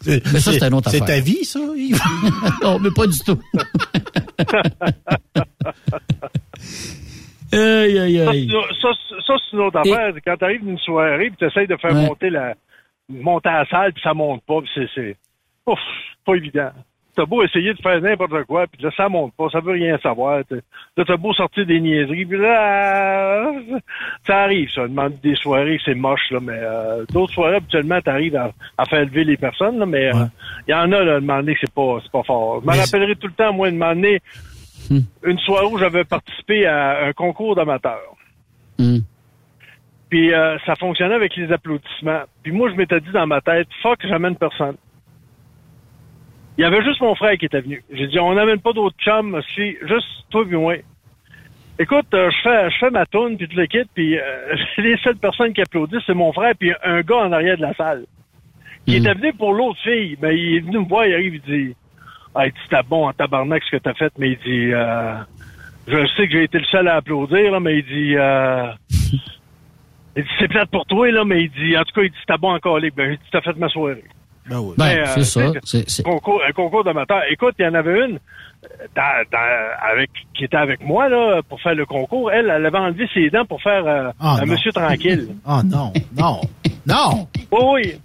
C'est- 0.00 0.24
Mais 0.32 0.38
ça, 0.40 0.52
c'est 0.52 0.62
une 0.64 0.74
autre 0.74 0.90
C'est 0.90 1.02
affaire. 1.02 1.16
ta 1.16 1.20
vie, 1.22 1.44
ça, 1.44 1.58
Yves? 1.76 2.00
non, 2.62 2.78
mais 2.78 2.90
pas 2.94 3.06
du 3.08 3.18
tout. 3.18 3.38
aïe, 7.52 7.98
aïe, 7.98 8.18
Ça, 8.24 8.30
aïe. 8.30 8.48
c'est- 8.50 8.80
ça, 8.80 8.88
c'est- 9.08 9.26
ça, 9.26 9.34
c'est 9.38 9.56
une 9.56 9.62
autre 9.62 9.80
Et- 9.84 9.92
affaire. 9.92 10.14
Quand 10.24 10.36
t'arrives 10.36 10.64
d'une 10.64 10.78
soirée, 10.78 11.30
puis 11.30 11.36
t'essayes 11.38 11.66
de 11.66 11.76
faire 11.76 11.92
Ouais. 11.94 12.06
monter 12.06 12.30
la, 12.30 12.54
monter 13.08 13.48
à 13.48 13.60
la 13.64 13.68
salle, 13.68 13.92
puis 13.92 14.02
ça 14.02 14.14
monte 14.14 14.42
pas, 14.46 14.60
puis 14.60 14.70
c'est, 14.74 14.88
c'est, 14.94 15.16
ouf, 15.66 15.78
pas 16.24 16.34
évident. 16.36 16.70
T'as 17.18 17.26
beau 17.26 17.42
essayer 17.42 17.74
de 17.74 17.78
faire 17.82 18.00
n'importe 18.00 18.44
quoi, 18.44 18.68
puis 18.68 18.80
là, 18.80 18.90
ça 18.96 19.08
monte 19.08 19.34
pas, 19.36 19.48
ça 19.50 19.58
veut 19.58 19.72
rien 19.72 19.98
savoir. 19.98 20.42
T'as- 20.48 20.54
Là, 20.96 21.04
t'as 21.04 21.16
beau 21.16 21.32
sortir 21.32 21.66
des 21.66 21.80
niaiseries, 21.80 22.24
puis 22.24 22.38
là, 22.38 23.50
ça 24.24 24.42
arrive, 24.42 24.70
ça. 24.70 24.82
Demander 24.86 25.16
des 25.20 25.34
soirées, 25.34 25.80
c'est 25.84 25.96
moche, 25.96 26.30
là, 26.30 26.38
mais 26.40 26.52
euh, 26.54 27.04
d'autres 27.12 27.32
soirées, 27.32 27.56
habituellement, 27.56 28.00
t'arrives 28.00 28.36
à, 28.36 28.52
à 28.78 28.84
faire 28.84 29.00
lever 29.04 29.24
les 29.24 29.36
personnes, 29.36 29.80
là, 29.80 29.86
mais 29.86 30.10
il 30.14 30.16
Ouais. 30.16 30.26
y 30.68 30.74
en 30.74 30.92
a, 30.92 31.02
là, 31.02 31.18
demander 31.20 31.54
que 31.54 31.60
c'est 31.62 31.74
pas, 31.74 31.98
c'est 32.04 32.12
pas 32.12 32.22
fort. 32.22 32.60
Je 32.60 32.66
m'en 32.66 32.72
rappellerai 32.80 33.16
tout 33.16 33.26
le 33.26 33.32
temps, 33.32 33.52
moi, 33.52 33.68
demander 33.70 34.20
Hmm. 34.88 35.00
une 35.24 35.38
soirée 35.40 35.66
où 35.66 35.76
j'avais 35.76 36.04
participé 36.04 36.64
à 36.64 37.04
un 37.06 37.12
concours 37.12 37.54
d'amateurs. 37.56 38.14
Hum. 38.78 39.00
Puis 40.08 40.32
euh, 40.32 40.56
ça 40.64 40.76
fonctionnait 40.76 41.16
avec 41.16 41.36
les 41.36 41.52
applaudissements. 41.52 42.22
Puis 42.42 42.52
moi, 42.52 42.70
je 42.70 42.76
m'étais 42.76 43.00
dit 43.00 43.10
dans 43.12 43.26
ma 43.26 43.40
tête, 43.42 43.66
fuck, 43.82 43.98
j'amène 44.08 44.36
personne. 44.36 44.76
Il 46.58 46.62
y 46.62 46.64
avait 46.64 46.82
juste 46.82 47.00
mon 47.00 47.14
frère 47.14 47.38
qui 47.38 47.46
était 47.46 47.60
venu. 47.60 47.82
J'ai 47.92 48.08
dit, 48.08 48.18
on 48.18 48.34
n'amène 48.34 48.58
pas 48.60 48.72
d'autres 48.72 48.96
chums, 48.98 49.40
c'est 49.54 49.78
juste 49.86 50.08
toi 50.28 50.42
et 50.50 50.54
moi. 50.56 50.74
Écoute, 51.78 52.12
euh, 52.12 52.28
je 52.30 52.36
fais 52.42 52.70
je 52.70 52.78
fais 52.78 52.90
ma 52.90 53.06
tourne 53.06 53.36
puis 53.36 53.46
tout 53.46 53.56
le 53.56 53.66
kit, 53.66 53.84
puis 53.94 54.18
euh, 54.18 54.56
les 54.78 54.96
seules 54.96 55.16
personnes 55.16 55.52
qui 55.52 55.60
applaudissent, 55.62 56.02
c'est 56.04 56.14
mon 56.14 56.32
frère 56.32 56.54
puis 56.58 56.72
un 56.82 57.02
gars 57.02 57.18
en 57.18 57.30
arrière 57.32 57.56
de 57.56 57.62
la 57.62 57.74
salle. 57.74 58.04
Qui 58.84 58.94
Mm. 58.94 59.04
était 59.06 59.14
venu 59.14 59.32
pour 59.34 59.52
l'autre 59.52 59.78
fille, 59.82 60.18
mais 60.20 60.36
il 60.36 60.56
est 60.56 60.60
venu 60.60 60.78
me 60.80 60.88
voir, 60.88 61.06
il 61.06 61.14
arrive, 61.14 61.34
il 61.36 61.40
dit 61.42 61.76
Ah, 62.34 62.46
il 62.46 62.52
dit, 62.52 62.58
c'était 62.64 62.82
bon 62.82 63.06
en 63.06 63.12
tabarnak 63.12 63.62
ce 63.62 63.76
que 63.76 63.76
t'as 63.76 63.94
fait, 63.94 64.12
mais 64.18 64.30
il 64.30 64.38
dit 64.38 64.72
euh, 64.74 65.14
Je 65.86 66.06
sais 66.16 66.26
que 66.26 66.32
j'ai 66.32 66.42
été 66.42 66.58
le 66.58 66.64
seul 66.64 66.88
à 66.88 66.96
applaudir, 66.96 67.52
là, 67.52 67.60
mais 67.60 67.78
il 67.78 67.84
dit 67.84 68.16
euh, 68.16 68.72
il 70.16 70.24
dit, 70.24 70.30
c'est 70.40 70.48
plate 70.48 70.70
pour 70.70 70.84
toi, 70.86 71.08
là, 71.12 71.24
mais 71.24 71.44
il 71.44 71.50
dit, 71.50 71.78
en 71.78 71.84
tout 71.84 71.92
cas, 71.94 72.02
il 72.02 72.10
dit, 72.10 72.16
c'était 72.20 72.38
bon 72.38 72.52
encore, 72.52 72.80
Ben, 72.80 73.12
il 73.12 73.18
dit, 73.18 73.24
t'as 73.30 73.40
fait 73.40 73.56
ma 73.56 73.68
soirée. 73.68 74.02
Ben 74.48 74.58
oui. 74.60 74.74
Ben, 74.78 74.84
Mais, 74.86 74.98
euh, 75.00 75.04
c'est 75.14 75.24
ça. 75.24 75.52
C'est- 75.64 75.88
c'est- 75.90 76.02
Concours, 76.02 76.40
un 76.48 76.52
concours 76.52 76.84
d'amateurs. 76.84 77.22
Écoute, 77.30 77.54
il 77.58 77.64
y 77.64 77.68
en 77.68 77.74
avait 77.74 78.06
une 78.06 78.18
dans- 78.96 79.24
dans- 79.32 79.90
avec, 79.92 80.10
qui 80.34 80.44
était 80.44 80.56
avec 80.56 80.80
moi 80.82 81.08
là, 81.08 81.40
pour 81.48 81.60
faire 81.60 81.74
le 81.74 81.86
concours. 81.86 82.30
Elle, 82.32 82.50
elle 82.54 82.64
avait 82.66 82.78
enlevé 82.78 83.06
ses 83.12 83.30
dents 83.30 83.44
pour 83.44 83.62
faire 83.62 83.86
euh, 83.86 84.10
Ah, 84.20 84.36
un 84.40 84.46
non. 84.46 84.52
monsieur 84.52 84.72
tranquille. 84.72 85.28
Oh 85.46 85.60
non, 85.64 85.92
non, 86.16 86.40
non! 86.86 87.28
Oui, 87.52 87.58
oui. 87.74 88.00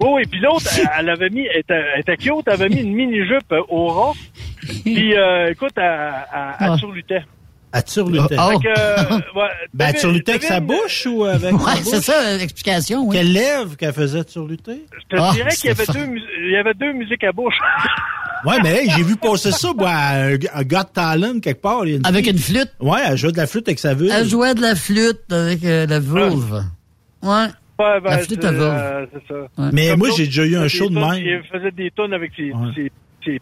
Oui, 0.00 0.08
oui. 0.14 0.22
Puis 0.30 0.40
l'autre, 0.40 0.66
elle, 0.76 0.88
elle 0.98 1.08
avait 1.10 1.30
mis, 1.30 1.46
elle 1.46 1.60
était, 1.60 1.82
elle 1.94 2.00
était 2.00 2.16
cute, 2.16 2.42
elle 2.46 2.52
avait 2.54 2.68
mis 2.68 2.80
une 2.82 2.94
mini-jupe 2.94 3.52
euh, 3.52 3.62
au 3.68 3.86
ras. 3.86 4.12
Puis, 4.82 5.16
euh, 5.16 5.50
écoute, 5.52 5.72
elle, 5.76 5.84
elle, 5.84 6.40
elle 6.60 6.70
Ah. 6.72 6.76
surlutait. 6.78 7.22
À 7.76 7.82
turlutait. 7.82 8.36
Oh. 8.38 8.52
Euh, 8.78 8.96
ouais, 9.34 9.48
Ben, 9.74 9.86
à 9.86 10.06
avec 10.06 10.42
sa 10.44 10.60
bouche 10.60 11.06
ou 11.10 11.24
avec 11.24 11.52
Ouais, 11.52 11.82
c'est 11.82 12.00
ça 12.02 12.36
l'explication. 12.38 13.04
Oui. 13.04 13.16
Quelle 13.16 13.32
lèvre 13.32 13.76
qu'elle 13.76 13.92
faisait 13.92 14.22
turluter? 14.24 14.84
Je 14.92 15.16
te 15.16 15.20
Ah, 15.20 15.32
dirais 15.34 15.50
qu'il 15.50 15.70
y 15.70 15.72
avait 15.72 15.86
deux, 15.86 16.14
il 16.44 16.50
y 16.52 16.56
avait 16.56 16.74
deux 16.74 16.92
musiques 16.92 17.24
à 17.24 17.32
bouche. 17.32 17.58
Ouais, 18.46 18.56
mais 18.62 18.82
hey, 18.82 18.90
j'ai 18.90 19.02
vu 19.02 19.16
passer 19.16 19.50
ça, 19.52 19.72
moi, 19.74 19.88
à 19.88 20.16
un, 20.26 20.34
un 20.34 20.62
Got 20.64 20.84
Talent 20.92 21.40
quelque 21.40 21.62
part. 21.62 21.86
il 21.86 21.90
y 21.92 21.94
a 21.94 21.96
une 21.96 22.06
Avec 22.06 22.24
fille- 22.26 22.32
une 22.34 22.38
flûte? 22.38 22.72
Ouais, 22.78 22.98
elle 23.08 23.16
jouait 23.16 23.32
de 23.32 23.38
la 23.38 23.46
flûte 23.46 23.66
avec 23.68 23.78
sa 23.78 23.94
vulve. 23.94 24.12
Elle 24.14 24.28
jouait 24.28 24.52
de 24.54 24.60
la 24.60 24.74
flûte 24.74 25.32
avec 25.32 25.64
euh, 25.64 25.86
la 25.86 25.98
vulve. 25.98 26.62
Ouais. 27.22 27.30
Ouais, 27.78 28.00
ben, 28.02 28.02
La 28.04 28.18
flûte 28.18 28.44
à 28.44 28.50
vulve. 28.52 28.62
euh, 28.64 29.06
c'est 29.14 29.32
ça. 29.32 29.70
Mais 29.72 29.88
Comme 29.88 29.98
moi, 30.00 30.08
j'ai 30.14 30.26
déjà 30.26 30.44
eu 30.44 30.56
un 30.58 30.68
show 30.68 30.90
de 30.90 30.94
même. 30.94 31.14
Il 31.14 31.40
faisait 31.50 31.70
des 31.70 31.90
tonnes 31.92 32.12
avec 32.12 32.32
ses, 32.36 32.52
Ouais. 32.52 32.68
ses, 32.76 32.92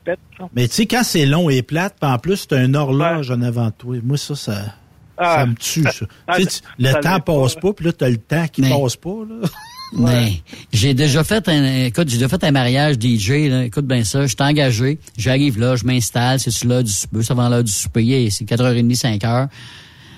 là. 0.07 0.49
Mais 0.55 0.69
tu 0.69 0.75
sais, 0.75 0.87
quand 0.87 1.03
c'est 1.03 1.27
long 1.27 1.51
et 1.51 1.63
plate, 1.63 1.97
puis 2.01 2.11
en 2.11 2.19
plus, 2.19 2.47
t'as 2.47 2.59
un 2.59 2.75
horloge 2.75 3.31
en 3.31 3.43
avant 3.43 3.67
de 3.67 3.73
toi. 3.77 3.97
Moi, 4.03 4.17
ça, 4.17 4.35
ça, 4.35 4.75
Ah. 5.19 5.37
ça 5.41 5.47
me 5.47 5.55
tue, 5.55 5.83
ça. 5.83 6.07
Ah, 6.27 6.37
Tu 6.37 6.45
sais, 6.45 6.49
tu- 6.49 6.83
le 6.83 6.91
ça 6.91 7.01
temps 7.01 7.21
passe 7.21 7.57
hein. 7.57 7.61
pas, 7.61 7.73
puis 7.73 7.87
là, 7.87 7.93
t'as 7.93 8.09
le 8.09 8.17
temps 8.17 8.47
qui 8.49 8.63
Mais- 8.63 8.71
passe 8.71 8.97
pas, 8.97 9.11
là. 9.29 9.49
Mais 9.95 10.33
j'ai 10.73 10.95
déjà 10.95 11.23
fait 11.23 11.47
un 11.51 11.85
écoute, 11.85 12.09
j'ai 12.09 12.17
déjà 12.17 12.27
fait 12.29 12.43
un 12.45 12.51
mariage 12.51 12.95
DJ 12.99 13.49
là, 13.51 13.65
écoute 13.65 13.87
bien 13.87 14.05
ça, 14.05 14.23
je 14.23 14.29
suis 14.29 14.37
engagé, 14.41 14.99
j'arrive 15.19 15.61
là, 15.61 15.77
je 15.77 15.85
m'installe, 15.85 16.41
c'est 16.41 16.65
l'heure 16.65 16.83
du 16.83 16.91
souper, 16.91 17.23
ça 17.23 17.35
va 17.35 17.51
l'heure 17.51 17.63
du 17.63 17.71
souper, 17.71 18.31
c'est 18.31 18.47
4h30 18.47 18.95
5h. 18.97 19.49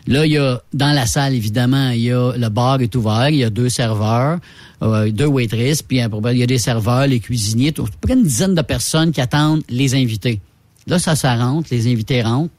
Là, 0.06 0.26
il 0.26 0.32
y 0.32 0.38
a 0.38 0.60
dans 0.74 0.92
la 0.92 1.06
salle 1.06 1.34
évidemment, 1.34 1.90
il 1.90 2.00
y 2.00 2.12
a 2.12 2.32
le 2.36 2.48
bar 2.50 2.80
est 2.82 2.94
ouvert, 2.94 3.30
il 3.30 3.36
y 3.36 3.44
a 3.44 3.50
deux 3.50 3.70
serveurs, 3.70 4.38
euh, 4.82 5.10
deux 5.10 5.26
waitresses, 5.26 5.82
puis 5.82 6.00
après, 6.00 6.34
il 6.34 6.38
y 6.38 6.42
a 6.42 6.46
des 6.46 6.58
serveurs, 6.58 7.06
les 7.06 7.20
cuisiniers, 7.20 7.72
tout, 7.72 7.88
près 8.00 8.12
une 8.12 8.22
dizaine 8.22 8.54
de 8.54 8.62
personnes 8.62 9.12
qui 9.12 9.22
attendent 9.22 9.62
les 9.70 9.94
invités. 9.94 10.40
Là, 10.86 10.98
ça 10.98 11.16
ça 11.16 11.34
rentre, 11.36 11.68
les 11.70 11.90
invités 11.90 12.22
rentrent. 12.22 12.52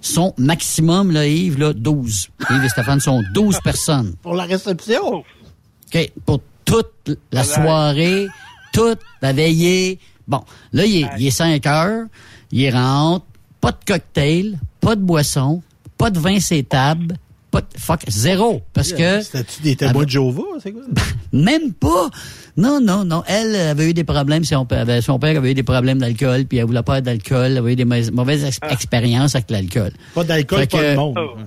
Sont 0.00 0.32
maximum, 0.38 1.10
là, 1.10 1.26
Yves, 1.26 1.58
là, 1.58 1.72
12. 1.72 2.28
Yves 2.50 2.64
et 2.64 2.68
Stéphane 2.68 3.00
sont 3.00 3.20
12 3.34 3.58
personnes. 3.64 4.14
Pour 4.22 4.34
la 4.34 4.44
réception? 4.44 5.18
OK, 5.18 6.12
pour 6.24 6.40
toute 6.64 7.18
la 7.32 7.42
soirée, 7.42 8.28
toute 8.72 9.00
la 9.22 9.32
veillée. 9.32 9.98
Bon, 10.28 10.42
là, 10.72 10.84
il 10.84 11.02
est, 11.02 11.08
il 11.18 11.26
est 11.26 11.32
5 11.32 11.66
heures, 11.66 12.06
il 12.52 12.70
rentre, 12.70 13.26
pas 13.60 13.72
de 13.72 13.78
cocktail, 13.86 14.58
pas 14.80 14.94
de 14.94 15.00
boisson, 15.00 15.62
pas 15.98 16.10
de 16.10 16.18
vin 16.18 16.38
c'est 16.40 16.62
table, 16.68 17.16
pas 17.50 17.60
de 17.60 17.66
fuck, 17.78 18.00
zéro. 18.08 18.62
Parce 18.72 18.92
que 18.92 19.20
C'était-tu 19.20 19.62
des 19.62 19.76
témoins 19.76 20.04
de 20.04 20.10
Jova, 20.10 20.42
c'est 20.62 20.72
quoi? 20.72 20.82
même 21.32 21.72
pas. 21.72 22.08
Non, 22.56 22.80
non, 22.80 23.04
non. 23.04 23.22
Elle 23.26 23.54
avait 23.56 23.90
eu 23.90 23.94
des 23.94 24.04
problèmes. 24.04 24.44
Son 24.44 24.64
père 24.66 24.80
avait, 24.80 25.00
son 25.00 25.18
père 25.18 25.36
avait 25.36 25.50
eu 25.52 25.54
des 25.54 25.62
problèmes 25.62 25.98
d'alcool, 25.98 26.44
puis 26.46 26.58
elle 26.58 26.64
voulait 26.66 26.82
pas 26.82 27.00
d'alcool. 27.00 27.46
Elle 27.52 27.58
avait 27.58 27.72
eu 27.72 27.76
des 27.76 27.84
mauvaises, 27.84 28.44
ex- 28.44 28.58
expériences 28.70 29.34
avec 29.34 29.50
l'alcool. 29.50 29.92
Pas 30.14 30.24
d'alcool, 30.24 30.66
pas 30.66 30.78
que- 30.78 30.90
de 30.92 30.96
monde. 30.96 31.16
Oh. 31.18 31.38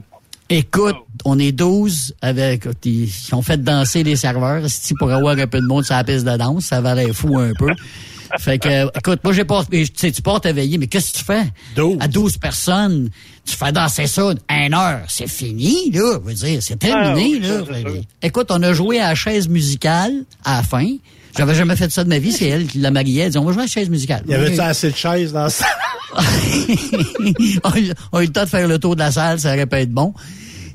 Écoute, 0.50 0.96
on 1.24 1.40
est 1.40 1.54
12 1.54 2.14
avec, 2.22 2.66
ils, 2.84 3.06
ils 3.06 3.36
ont 3.36 3.42
fait 3.42 3.62
danser 3.62 4.04
les 4.04 4.18
serveurs. 4.18 4.64
Si 4.68 4.94
pour 4.96 5.10
avoir 5.12 5.38
un 5.38 5.48
peu 5.48 5.62
de 5.62 5.66
monde 5.66 5.86
sur 5.86 5.96
la 5.96 6.04
piste 6.04 6.26
de 6.26 6.36
danse, 6.36 6.66
ça 6.66 6.82
valait 6.82 7.14
fou 7.14 7.38
un 7.40 7.54
peu. 7.54 7.70
Fait 8.40 8.58
que, 8.60 8.86
écoute, 8.98 9.20
moi, 9.24 9.34
j'ai 9.34 9.46
pas, 9.46 9.64
tu 9.70 9.86
sais, 9.96 10.12
tu 10.12 10.22
portes 10.22 10.46
à 10.46 10.54
veiller, 10.54 10.78
mais 10.78 10.88
qu'est-ce 10.88 11.14
que 11.14 11.18
tu 11.20 11.24
fais? 11.24 11.44
12. 11.76 11.98
À 12.00 12.08
12 12.08 12.38
personnes, 12.38 13.10
tu 13.46 13.56
fais 13.56 13.72
danser 13.72 14.08
ça 14.08 14.34
une 14.50 14.74
heure. 14.74 15.02
C'est 15.08 15.28
fini, 15.30 15.92
là. 15.92 16.20
Je 16.24 16.28
veux 16.30 16.34
dire, 16.34 16.64
c'est 16.64 16.78
terminé, 16.78 17.42
Ah, 17.44 17.48
là. 17.48 17.60
ça, 17.66 17.90
écoute, 18.22 18.48
on 18.50 18.62
a 18.64 18.74
joué 18.74 19.00
à 19.00 19.10
la 19.10 19.16
chaise 19.16 19.48
musicale 19.48 20.14
à 20.44 20.58
la 20.58 20.64
fin. 20.64 20.88
J'avais 21.38 21.56
jamais 21.56 21.76
fait 21.76 21.90
ça 21.92 22.04
de 22.04 22.10
ma 22.10 22.20
vie. 22.20 22.32
C'est 22.32 22.48
elle 22.48 22.68
qui 22.68 22.80
la 22.80 22.92
mariée. 22.92 23.22
Elle 23.24 23.32
dit, 23.32 23.38
on 23.38 23.46
va 23.46 23.54
jouer 23.54 23.62
à 23.62 23.66
la 23.66 23.72
chaise 23.72 23.90
musicale. 23.90 24.24
Il 24.26 24.32
y 24.32 24.36
avait-tu 24.36 24.60
assez 24.60 24.92
de 24.92 24.96
chaises 24.96 25.32
dans 25.32 25.48
ça? 25.50 25.66
on, 27.64 27.70
a 27.70 27.80
eu, 27.80 27.92
on 28.12 28.18
a 28.18 28.24
eu 28.24 28.26
le 28.28 28.32
temps 28.34 28.44
de 28.44 28.50
faire 28.50 28.68
le 28.68 28.80
tour 28.80 28.96
de 28.96 29.00
la 29.02 29.12
salle, 29.12 29.40
ça 29.40 29.54
aurait 29.54 29.66
pu 29.66 29.78
être 29.78 29.92
bon. 29.92 30.14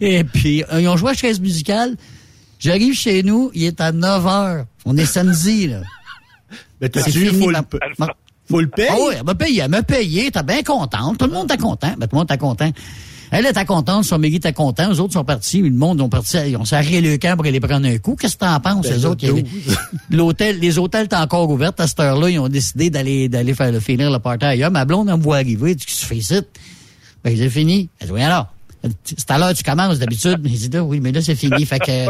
Et 0.01 0.25
puis, 0.25 0.65
euh, 0.73 0.81
ils 0.81 0.89
ont 0.89 0.97
joué 0.97 1.11
à 1.11 1.15
chaise 1.15 1.41
musicale. 1.41 1.95
J'arrive 2.59 2.95
chez 2.95 3.23
nous, 3.23 3.51
il 3.55 3.65
est 3.65 3.81
à 3.83 3.93
9 3.93 4.25
h. 4.25 4.65
On 4.87 4.97
est 4.97 5.05
samedi, 5.05 5.67
là. 5.67 5.81
Mais 6.81 6.89
t'as-tu 6.89 7.27
eu 7.27 7.29
full, 7.29 7.57
full 8.49 8.71
paye? 8.71 8.89
Ah 8.91 8.97
oui, 8.99 9.15
elle 9.19 9.25
m'a 9.25 9.35
payé, 9.35 9.63
elle 9.63 9.71
m'a 9.71 9.83
payé, 9.83 10.31
t'es 10.31 10.43
bien 10.43 10.63
contente. 10.63 11.19
Tout 11.19 11.27
le 11.27 11.33
monde 11.33 11.51
était 11.51 11.61
content. 11.61 11.95
Ben, 11.99 12.07
tout 12.07 12.15
le 12.15 12.19
monde 12.19 12.31
était 12.31 12.39
content. 12.39 12.71
Elle 13.33 13.45
était 13.45 13.65
contente, 13.65 14.05
son 14.05 14.21
mari 14.21 14.37
était 14.37 14.53
content, 14.53 14.89
les 14.89 15.01
autres 15.01 15.15
sont 15.15 15.25
partis, 15.25 15.61
le 15.61 15.71
monde 15.71 16.01
ont 16.01 16.09
parti, 16.09 16.39
ils 16.47 16.57
ont 16.57 16.65
s'arrêté 16.65 17.01
le 17.01 17.17
camp 17.17 17.37
pour 17.37 17.45
aller 17.45 17.59
prendre 17.59 17.87
un 17.89 17.99
coup. 17.99 18.15
Qu'est-ce 18.15 18.37
que 18.37 18.41
t'en 18.41 18.61
penses, 18.61 18.87
Ben, 18.87 18.95
les 18.95 19.05
autres? 19.05 19.27
L'hôtel, 20.11 20.61
les 20.61 20.79
hôtels 20.79 21.07
étaient 21.07 21.17
encore 21.17 21.51
ouverts 21.51 21.73
à 21.77 21.89
cette 21.89 21.99
heure-là, 21.99 22.31
ils 22.31 22.39
ont 22.39 22.49
décidé 22.49 22.89
d'aller, 22.89 23.29
d'aller 23.29 23.53
faire 23.53 23.73
le 23.73 23.81
finir 23.81 24.13
le 24.13 24.21
party 24.21 24.45
ailleurs. 24.45 24.71
Ma 24.71 24.85
blonde, 24.85 25.09
elle 25.09 25.17
me 25.17 25.23
voit 25.23 25.37
arriver, 25.39 25.73
elle 25.73 25.77
dit, 25.77 25.85
qu'est-ce 25.85 25.97
que 25.97 26.03
tu 26.03 26.07
fais 26.07 26.17
ici? 26.19 26.41
Ben, 27.25 27.37
j'ai 27.37 27.51
fini. 27.51 27.89
Elle 27.99 28.07
dit, 28.07 28.13
oui, 28.13 28.23
alors? 28.23 28.47
C'est 29.05 29.31
à 29.31 29.39
l'heure 29.39 29.53
que 29.53 29.57
tu 29.59 29.63
commences 29.63 29.99
d'habitude. 29.99 30.39
Mais 30.43 30.51
j'ai 30.55 30.69
dit, 30.69 30.79
oui, 30.79 31.01
mais 31.01 31.13
là, 31.13 31.21
c'est 31.23 31.35
fini. 31.35 31.65
Fait 31.67 31.79
que, 31.79 32.07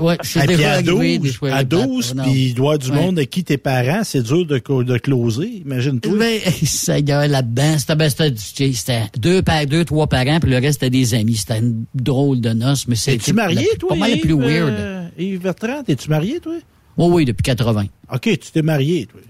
ouais, 0.00 0.16
je 0.22 0.28
suis 0.28 0.40
Et 0.40 0.46
déjà 0.46 0.70
à 0.72 0.74
arrivé. 0.74 1.18
des 1.18 1.28
12, 1.28 1.36
fois, 1.36 1.52
à 1.52 1.62
les 1.62 1.68
pattes. 1.68 1.86
12 1.88 2.14
Non. 2.14 2.22
puis 2.24 2.46
il 2.48 2.54
doit 2.54 2.78
du 2.78 2.90
Ouais. 2.90 2.96
monde 2.96 3.18
à 3.18 3.24
qui 3.26 3.44
tes 3.44 3.58
parents, 3.58 4.02
c'est 4.04 4.22
dur 4.22 4.46
de, 4.46 4.58
de 4.82 4.98
closer, 4.98 5.62
imagine-toi. 5.64 6.16
Ben, 6.18 6.40
ça 6.64 6.98
y 6.98 7.12
a 7.12 7.26
là-dedans. 7.26 7.78
C'était, 7.78 7.94
ben, 7.96 8.08
c'était, 8.10 8.34
c'était 8.72 9.02
deux, 9.18 9.42
par, 9.42 9.64
deux, 9.66 9.84
trois 9.84 10.06
parents, 10.06 10.40
puis 10.40 10.50
le 10.50 10.56
reste, 10.56 10.80
c'était 10.80 10.90
des 10.90 11.14
amis. 11.14 11.36
C'était 11.36 11.58
une 11.58 11.84
drôle 11.94 12.40
de 12.40 12.50
noce, 12.50 12.86
mais 12.88 12.96
c'est 12.96 13.14
Es-tu 13.14 13.32
marié, 13.32 13.66
toi, 13.78 13.90
Pas 13.90 13.96
mal 13.96 14.10
Yves, 14.12 14.20
plus 14.20 14.34
weird. 14.34 14.74
euh, 14.78 15.08
Yves 15.18 15.40
Bertrand, 15.40 15.82
es-tu 15.88 16.08
marié, 16.10 16.40
toi? 16.40 16.54
Oui, 16.96 17.08
oui, 17.12 17.24
depuis 17.24 17.42
80. 17.42 17.86
OK, 18.12 18.20
tu 18.22 18.38
t'es 18.52 18.62
marié, 18.62 19.06
toi. 19.06 19.20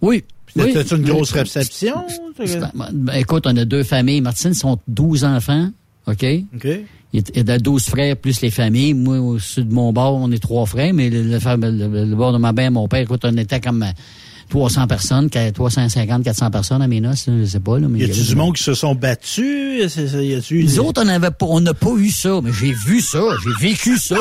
Oui. 0.00 0.24
Puis 0.46 0.62
oui. 0.64 0.74
Une 0.90 1.02
grosse 1.04 1.30
réception? 1.32 1.94
Ben, 2.74 3.14
écoute, 3.14 3.44
on 3.46 3.56
a 3.56 3.64
deux 3.64 3.82
familles. 3.84 4.20
Martine, 4.20 4.54
sont 4.54 4.78
12 4.88 5.24
enfants. 5.24 5.70
OK? 6.10 6.24
OK. 6.56 6.68
Il 7.12 7.20
y 7.20 7.22
a- 7.22 7.40
il 7.42 7.48
y 7.48 7.50
a 7.52 7.58
12 7.58 7.84
frères 7.86 8.16
plus 8.16 8.40
les 8.40 8.50
familles. 8.50 8.94
Moi, 8.94 9.18
au 9.18 9.38
sud 9.38 9.68
de 9.68 9.74
mon 9.74 9.92
bord, 9.92 10.14
on 10.14 10.30
est 10.30 10.38
trois 10.38 10.64
frères, 10.66 10.94
mais 10.94 11.10
le, 11.10 11.22
le, 11.22 11.38
le- 11.38 12.04
le 12.04 12.16
bord 12.16 12.32
de 12.32 12.38
ma 12.38 12.52
mère, 12.52 12.70
mon 12.70 12.86
père, 12.88 13.00
écoute, 13.00 13.22
on 13.24 13.36
était 13.36 13.60
comme 13.60 13.82
euh, 13.82 13.90
300 14.48 14.86
personnes, 14.88 15.28
qu'à 15.30 15.50
350, 15.52 16.22
400 16.24 16.50
personnes 16.50 16.82
à 16.82 16.88
mes 16.88 17.00
noces, 17.00 17.26
je 17.28 17.44
sais 17.44 17.60
pas. 17.60 17.78
Là, 17.78 17.88
mais 17.88 18.00
Y 18.00 18.04
a-tu 18.04 18.22
du 18.22 18.34
monde 18.36 18.56
qui 18.56 18.62
se 18.62 18.74
sont 18.74 18.94
battus? 18.94 19.96
Y 19.96 20.62
Les 20.62 20.78
autres, 20.78 21.02
on 21.04 21.08
avait 21.08 21.30
pas, 21.30 21.46
on 21.46 21.60
n'a 21.60 21.74
pas 21.74 21.92
eu 21.96 22.10
ça, 22.10 22.40
mais 22.42 22.50
j'ai 22.52 22.72
vu 22.72 23.00
ça, 23.00 23.22
j'ai 23.44 23.68
vécu 23.68 23.96
ça, 23.96 24.16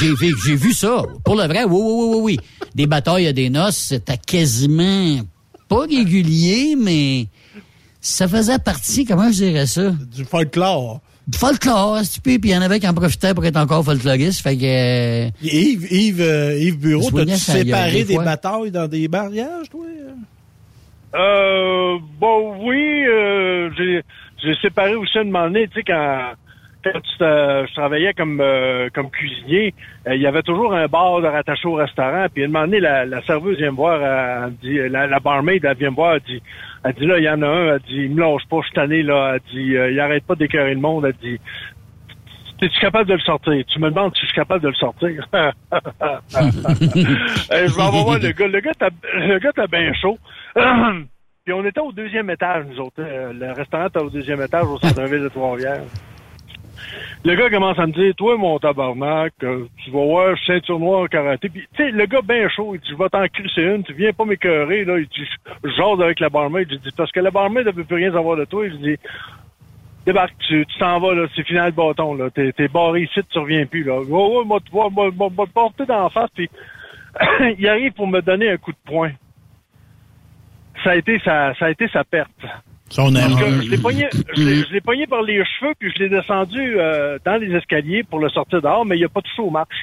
j'ai 0.00 0.12
j'ai 0.44 0.56
vu 0.56 0.72
ça. 0.72 1.02
Pour 1.24 1.34
le 1.36 1.44
vrai, 1.44 1.64
oui, 1.64 1.70
oui, 1.80 1.92
oui, 1.92 2.06
oui, 2.14 2.20
oui. 2.22 2.38
Des 2.74 2.86
batailles 2.86 3.26
à 3.28 3.32
des 3.32 3.50
noces, 3.50 3.76
c'était 3.76 4.18
quasiment 4.18 5.20
pas 5.68 5.80
régulier, 5.88 6.76
mais 6.80 7.26
ça 8.00 8.26
faisait 8.28 8.58
partie, 8.58 9.04
comment 9.04 9.30
je 9.30 9.38
dirais 9.44 9.66
ça? 9.66 9.90
du 9.90 10.24
folklore? 10.24 11.00
Folklore, 11.36 12.00
puis 12.24 12.38
il 12.42 12.50
y 12.50 12.56
en 12.56 12.62
avait 12.62 12.80
qui 12.80 12.88
en 12.88 12.94
profitaient 12.94 13.34
pour 13.34 13.44
être 13.44 13.56
encore 13.58 13.84
folkloriste, 13.84 14.42
fait 14.42 14.56
que... 14.56 15.26
euh, 15.26 15.30
Yves, 15.42 15.86
Yves, 15.92 16.20
euh, 16.20 16.58
Yves 16.58 16.78
Bureau, 16.78 17.02
t'as-tu 17.10 17.30
séparé 17.64 18.04
des 18.04 18.14
batailles 18.24 18.70
dans 18.70 18.88
des 18.88 19.08
mariages, 19.08 19.68
toi? 19.70 19.84
Euh, 21.14 21.98
bon, 22.20 22.56
oui, 22.66 23.04
euh, 23.06 23.70
j'ai, 23.76 24.02
j'ai 24.42 24.54
séparé 24.60 24.94
aussi 24.94 25.18
un 25.18 25.24
moment 25.24 25.44
donné, 25.44 25.66
tu 25.68 25.74
sais, 25.78 25.82
quand, 25.86 26.32
quand 26.84 26.92
tu 27.00 27.18
te- 27.18 27.66
je 27.68 27.72
travaillais 27.74 28.12
comme, 28.14 28.40
euh, 28.42 28.88
comme 28.94 29.10
cuisinier, 29.10 29.74
euh, 30.06 30.14
il 30.14 30.20
y 30.22 30.26
avait 30.26 30.42
toujours 30.42 30.74
un 30.74 30.86
bar 30.86 31.20
de 31.22 31.26
rattaché 31.26 31.66
au 31.66 31.74
restaurant, 31.74 32.26
puis 32.32 32.44
un 32.44 32.48
moment 32.48 32.66
donné, 32.66 32.80
la, 32.80 33.06
la 33.06 33.22
serveuse 33.22 33.56
vient 33.56 33.70
me 33.70 33.76
voir, 33.76 34.00
elle, 34.02 34.50
me 34.52 34.56
dit, 34.62 34.92
la, 34.92 35.06
la 35.06 35.18
barmaid, 35.20 35.64
elle 35.64 35.76
vient 35.76 35.90
me 35.90 35.96
voir, 35.96 36.14
elle 36.16 36.22
dit, 36.26 36.42
elle 36.84 36.94
dit, 36.94 37.06
là, 37.06 37.18
il 37.18 37.24
y 37.24 37.28
en 37.30 37.42
a 37.42 37.46
un, 37.46 37.74
elle 37.74 37.80
dit, 37.88 37.96
il 38.04 38.14
me 38.14 38.20
lâche 38.20 38.46
pas, 38.48 38.58
je 38.62 38.68
suis 38.68 39.02
là, 39.04 39.34
elle 39.34 39.40
dit, 39.52 39.76
euh, 39.76 39.90
il 39.90 40.00
arrête 40.00 40.24
pas 40.24 40.34
d'écœurer 40.34 40.74
le 40.74 40.80
monde, 40.80 41.04
elle 41.06 41.14
dit, 41.22 41.38
es-tu 42.60 42.80
capable 42.80 43.08
de 43.08 43.14
le 43.14 43.20
sortir? 43.20 43.64
Tu 43.68 43.78
me 43.78 43.88
demandes 43.90 44.12
si 44.16 44.22
je 44.22 44.26
suis 44.26 44.34
capable 44.34 44.62
de 44.62 44.68
le 44.68 44.74
sortir. 44.74 45.26
Euh, 47.50 47.66
je 47.66 47.74
vais 47.74 47.90
voir 47.90 48.18
le 48.18 48.32
gars. 48.32 48.46
Le 48.48 48.60
gars, 48.60 48.72
t'a- 48.78 48.90
le 49.14 49.38
gars, 49.38 49.52
t'as 49.54 49.66
bien 49.66 49.92
chaud. 49.94 50.18
Puis 51.44 51.52
on 51.54 51.64
était 51.64 51.80
au 51.80 51.92
deuxième 51.92 52.28
étage, 52.30 52.64
nous 52.68 52.80
autres. 52.80 52.96
Euh, 52.98 53.32
Le 53.32 53.52
restaurant 53.52 53.86
était 53.86 54.00
au 54.00 54.10
deuxième 54.10 54.42
étage 54.42 54.66
au 54.66 54.78
centre-ville 54.78 55.22
de 55.22 55.28
Trois-Rivières. 55.28 55.80
Le 57.24 57.34
gars 57.34 57.50
commence 57.50 57.78
à 57.78 57.86
me 57.86 57.92
dire, 57.92 58.14
toi, 58.14 58.36
mon 58.36 58.58
tabarnak, 58.58 59.32
euh, 59.42 59.66
tu 59.84 59.90
vas 59.90 60.04
voir 60.04 60.36
ceinture 60.46 60.78
noire 60.78 61.08
karaté. 61.08 61.48
Puis, 61.48 61.66
tu 61.74 61.84
sais, 61.84 61.90
le 61.90 62.06
gars 62.06 62.22
bien 62.22 62.48
chaud, 62.48 62.74
il 62.74 62.80
dit, 62.80 62.88
je 62.90 62.96
vais 62.96 63.08
t'en 63.08 63.26
crisser 63.28 63.62
une, 63.62 63.82
tu 63.82 63.92
viens 63.92 64.12
pas 64.12 64.24
m'écœurer, 64.24 64.84
là. 64.84 64.98
Il 64.98 65.06
dit, 65.06 65.28
je 65.64 65.70
jase 65.70 66.00
avec 66.00 66.20
la 66.20 66.28
barmaid. 66.28 66.68
Je 66.70 66.76
dis, 66.76 66.90
parce 66.96 67.12
que 67.12 67.20
la 67.20 67.30
barmaid 67.30 67.66
ne 67.66 67.72
veut 67.72 67.84
plus 67.84 67.96
rien 67.96 68.12
savoir 68.12 68.36
de 68.36 68.44
toi. 68.44 68.68
Je 68.68 68.76
dis, 68.76 68.96
débarque, 70.06 70.34
tu 70.46 70.64
t'en 70.78 71.00
vas, 71.00 71.14
là, 71.14 71.26
c'est 71.34 71.46
final 71.46 71.70
de 71.70 71.76
bâton, 71.76 72.14
là. 72.14 72.30
T'es, 72.30 72.52
t'es 72.52 72.68
barré 72.68 73.02
ici, 73.02 73.20
tu 73.30 73.38
reviens 73.38 73.66
plus, 73.66 73.84
là. 73.84 74.00
Oh, 74.10 74.38
oh, 74.40 74.44
moi, 74.44 74.60
tu 74.64 74.70
vois, 74.70 74.88
moi, 74.90 75.10
moi, 75.14 75.28
moi, 75.34 75.46
te 75.46 75.52
porter 75.52 75.86
dans 75.86 76.04
la 76.04 76.10
face, 76.10 76.30
puis 76.34 76.48
il 77.58 77.68
arrive 77.68 77.92
pour 77.92 78.06
me 78.06 78.20
donner 78.20 78.50
un 78.50 78.56
coup 78.56 78.72
de 78.72 78.78
poing. 78.84 79.10
Ça 80.84 80.90
a 80.90 80.96
été 80.96 81.18
sa, 81.20 81.54
ça 81.54 81.66
a 81.66 81.70
été 81.70 81.88
sa 81.88 82.04
perte. 82.04 82.30
Son 82.90 83.12
Parce 83.12 83.34
que 83.34 83.62
je 83.62 83.70
l'ai 83.70 83.78
pogné, 83.78 84.08
je 84.36 84.72
l'ai- 84.72 84.80
pogné 84.80 85.06
par 85.06 85.22
les 85.22 85.44
cheveux, 85.44 85.72
puis 85.78 85.92
je 85.94 86.02
l'ai 86.02 86.08
descendu 86.08 86.76
euh, 86.78 87.18
dans 87.24 87.36
les 87.36 87.54
escaliers 87.54 88.02
pour 88.02 88.18
le 88.18 88.28
sortir 88.30 88.62
dehors, 88.62 88.84
mais 88.86 88.96
il 88.96 89.04
a 89.04 89.08
pas 89.08 89.20
touché 89.20 89.42
aux 89.42 89.50
marches. 89.50 89.82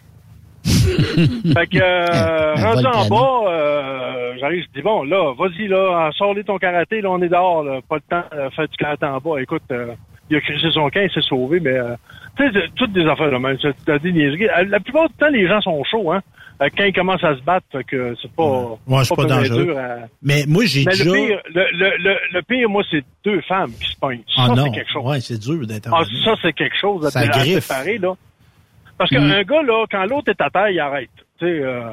fait 0.65 1.67
que, 1.67 1.77
euh, 1.79 2.55
Un 2.57 2.63
rendu 2.73 2.85
en 2.87 3.07
bas, 3.07 3.51
euh, 3.51 4.33
j'arrive, 4.39 4.63
je 4.63 4.79
dis, 4.79 4.81
bon, 4.83 5.03
là, 5.03 5.33
vas-y, 5.37 5.67
là, 5.67 6.09
sors-les 6.17 6.43
ton 6.43 6.57
karaté, 6.57 7.01
là, 7.01 7.11
on 7.11 7.21
est 7.21 7.29
dehors, 7.29 7.63
là, 7.63 7.79
pas 7.87 7.97
le 7.97 8.01
temps 8.09 8.23
de 8.35 8.49
faire 8.49 8.67
du 8.67 8.77
karaté 8.77 9.05
en 9.05 9.19
bas. 9.19 9.39
Écoute, 9.41 9.61
euh, 9.71 9.93
il 10.29 10.37
a 10.37 10.41
crissé 10.41 10.71
son 10.71 10.89
camp, 10.89 11.01
il 11.03 11.11
s'est 11.11 11.21
sauvé, 11.21 11.59
mais, 11.59 11.73
euh, 11.77 11.95
tu 12.37 12.51
sais, 12.51 12.59
toutes 12.75 12.93
des 12.93 13.05
affaires 13.05 13.31
de 13.31 13.37
même, 13.37 13.57
c'est 13.61 14.01
des 14.01 14.11
niaiseries. 14.11 14.47
Euh, 14.49 14.65
La 14.67 14.79
plupart 14.79 15.07
du 15.09 15.15
temps, 15.15 15.29
les 15.29 15.47
gens 15.47 15.61
sont 15.61 15.83
chauds, 15.83 16.11
hein, 16.11 16.21
euh, 16.21 16.44
quand 16.59 16.83
ils 16.85 16.93
commencent 16.93 17.23
à 17.23 17.35
se 17.35 17.41
battre, 17.41 17.65
fait 17.71 17.83
que 17.83 18.15
c'est 18.21 18.31
pas, 18.31 18.77
Ouais, 18.87 19.03
pas 19.15 19.25
dangereux. 19.25 19.65
dur 19.65 19.77
à- 19.77 20.07
Mais 20.21 20.45
moi, 20.47 20.63
j'ai 20.65 20.83
mais 20.85 20.91
déjà... 20.93 21.03
le 21.05 21.11
pire, 21.11 21.41
le, 21.53 21.65
le, 21.73 21.97
le, 21.97 22.15
le 22.31 22.41
pire, 22.43 22.69
moi, 22.69 22.83
c'est 22.89 23.03
deux 23.23 23.41
femmes 23.41 23.71
qui 23.73 23.91
se 23.91 23.97
pognent. 23.99 24.23
Ah 24.37 24.47
ça, 24.47 24.53
non, 24.55 24.63
c'est 24.65 24.71
quelque 24.71 24.91
chose. 24.91 25.05
ouais, 25.05 25.21
c'est 25.21 25.37
dur 25.39 25.67
d'être 25.67 25.89
Ah, 25.93 26.03
ça, 26.23 26.33
c'est 26.41 26.53
quelque 26.53 26.77
chose 26.79 27.05
à, 27.05 27.11
Ça 27.11 27.19
à 27.21 27.27
griffe. 27.27 27.63
séparer, 27.65 27.97
là. 27.97 28.13
Parce 28.97 29.09
qu'un 29.09 29.19
Mm. 29.41 29.43
gars, 29.43 29.61
là, 29.63 29.85
quand 29.91 30.05
l'autre 30.05 30.29
est 30.31 30.41
à 30.41 30.49
terre, 30.49 30.69
il 30.69 30.79
arrête. 30.79 31.09
Tu 31.39 31.45
sais, 31.45 31.59
euh, 31.63 31.91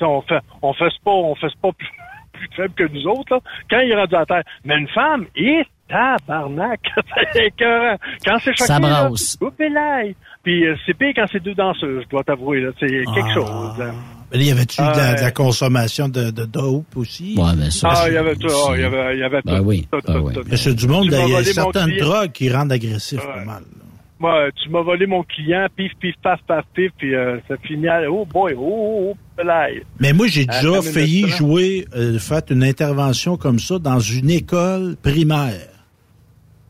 on 0.00 0.22
fait, 0.22 0.38
on 0.62 0.72
fait 0.72 0.84
pas, 1.04 1.10
on 1.10 1.34
fait 1.34 1.48
pas 1.60 1.72
plus, 1.76 1.88
plus 2.32 2.48
faible 2.54 2.74
que 2.74 2.84
nous 2.92 3.06
autres, 3.08 3.34
là, 3.34 3.40
quand 3.68 3.80
il 3.80 3.90
est 3.90 3.96
rendu 3.96 4.14
à 4.14 4.24
terre. 4.24 4.44
Mais 4.64 4.76
une 4.78 4.86
femme, 4.88 5.26
et 5.34 5.64
tabarnak! 5.88 6.80
c'est 7.32 7.46
écœurant. 7.46 7.96
Quand 8.24 8.36
c'est 8.38 8.52
choqué, 8.56 8.64
Ça 8.66 8.78
là, 8.78 9.08
brasse. 9.08 9.36
oupélaï. 9.40 10.14
Puis 10.42 10.66
euh, 10.66 10.74
c'est 10.86 10.94
pire 10.96 11.12
quand 11.16 11.26
c'est 11.30 11.42
deux 11.42 11.54
danseuses, 11.54 12.04
je 12.04 12.08
dois 12.08 12.22
t'avouer, 12.24 12.60
là. 12.60 12.70
C'est 12.80 12.86
quelque 12.86 13.30
Ah. 13.30 13.34
chose. 13.34 13.92
Mais 14.30 14.38
là, 14.38 14.44
y 14.44 14.50
avait-tu 14.50 14.80
de, 14.82 14.86
la- 14.86 15.14
de 15.14 15.20
la 15.22 15.30
consommation 15.30 16.08
de, 16.08 16.30
de 16.30 16.44
dope 16.44 16.96
aussi? 16.96 17.34
Ouais, 17.38 17.70
ça. 17.70 17.88
Ah, 17.92 18.04
il 18.08 18.14
y 18.14 18.16
avait 18.18 18.36
tout, 18.36 18.46
ah, 18.50 18.72
il 18.74 18.80
y 18.82 18.84
avait, 18.84 19.14
il 19.14 19.20
y 19.20 19.24
avait 19.24 19.40
Ben 19.44 19.58
tout, 19.58 19.64
oui, 19.64 19.88
tout, 19.90 19.98
ben 20.06 20.14
tout, 20.14 20.26
oui. 20.26 20.34
tout. 20.34 20.42
Mais 20.50 20.56
c'est 20.56 20.74
du 20.74 20.86
monde, 20.86 21.04
Tu 21.06 21.10
m'as 21.12 21.24
il 21.26 21.30
y 21.32 21.34
a 21.36 21.44
certaines 21.44 21.96
drogues 21.96 22.32
qui 22.32 22.50
rendent 22.50 22.72
agressifs 22.72 23.18
Ouais. 23.20 23.34
pas 23.34 23.44
mal. 23.44 23.62
Ouais, 24.20 24.50
tu 24.60 24.68
m'as 24.70 24.82
volé 24.82 25.06
mon 25.06 25.22
client, 25.22 25.66
pif, 25.76 25.92
pif, 26.00 26.14
paf, 26.22 26.40
paf, 26.46 26.64
pif, 26.74 26.90
puis 26.98 27.14
euh, 27.14 27.38
ça 27.46 27.54
finit 27.62 27.86
à... 27.88 28.10
Oh 28.10 28.26
boy, 28.26 28.52
oh, 28.56 28.60
oh, 28.60 29.16
oh, 29.38 29.42
là. 29.44 29.68
Mais 30.00 30.12
moi, 30.12 30.26
j'ai 30.26 30.44
déjà 30.44 30.82
failli 30.82 31.28
jouer, 31.28 31.86
euh, 31.94 32.18
fait 32.18 32.50
une 32.50 32.64
intervention 32.64 33.36
comme 33.36 33.60
ça 33.60 33.78
dans 33.78 34.00
une 34.00 34.28
école 34.30 34.96
primaire. 35.00 35.68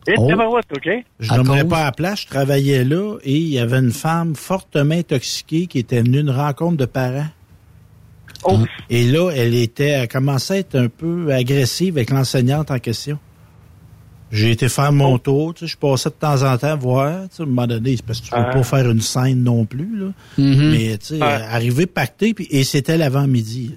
Et 0.09 0.15
Oh. 0.17 0.27
tabarouette, 0.29 0.65
OK? 0.75 0.89
Je 1.21 1.33
n'aimerais 1.35 1.65
pas 1.69 1.81
à 1.81 1.85
la 1.85 1.93
place, 1.93 2.23
je 2.23 2.27
travaillais 2.29 2.83
là 2.85 3.19
et 3.23 3.37
il 3.37 3.49
y 3.49 3.59
avait 3.59 3.79
une 3.79 3.93
femme 3.93 4.35
fortement 4.35 4.95
intoxiquée 4.95 5.67
qui 5.67 5.79
était 5.79 6.01
venue 6.01 6.19
à 6.19 6.21
une 6.23 6.31
rencontre 6.31 6.77
de 6.79 6.87
parents. 6.87 7.27
Oh, 8.45 8.59
Et 8.89 9.05
là, 9.05 9.31
elle 9.35 9.55
était, 9.55 9.89
elle 9.89 10.09
commençait 10.09 10.55
à 10.55 10.59
être 10.59 10.77
un 10.77 10.89
peu 10.89 11.33
agressive 11.33 11.97
avec 11.97 12.11
l'enseignante 12.11 12.71
en 12.71 12.79
question. 12.79 13.19
J'ai 14.31 14.51
été 14.53 14.69
faire 14.69 14.93
mon 14.93 15.15
Oh. 15.15 15.19
tour, 15.19 15.55
tu 15.55 15.61
sais, 15.67 15.73
je 15.73 15.77
passais 15.77 16.11
de 16.11 16.15
temps 16.15 16.43
en 16.43 16.57
temps 16.59 16.77
voir, 16.77 17.29
tu 17.31 17.37
sais, 17.37 17.43
à 17.43 17.47
un 17.47 17.49
moment 17.49 17.67
donné, 17.67 17.97
c'est 17.97 18.05
parce 18.05 18.21
que 18.21 18.27
tu 18.27 18.31
peux 18.31 18.37
Ah. 18.39 18.51
pas 18.53 18.63
faire 18.63 18.91
une 18.91 19.01
scène 19.01 19.43
non 19.43 19.65
plus, 19.65 19.89
là. 19.99 20.07
Mhm. 20.37 20.71
Mais, 20.71 20.99
tu 20.99 21.07
sais, 21.07 21.15
Ouais. 21.17 21.23
arrivé 21.23 21.87
pacté, 21.87 22.33
puis, 22.35 22.47
et 22.51 22.63
c'était 22.65 22.97
l'avant-midi. 22.99 23.75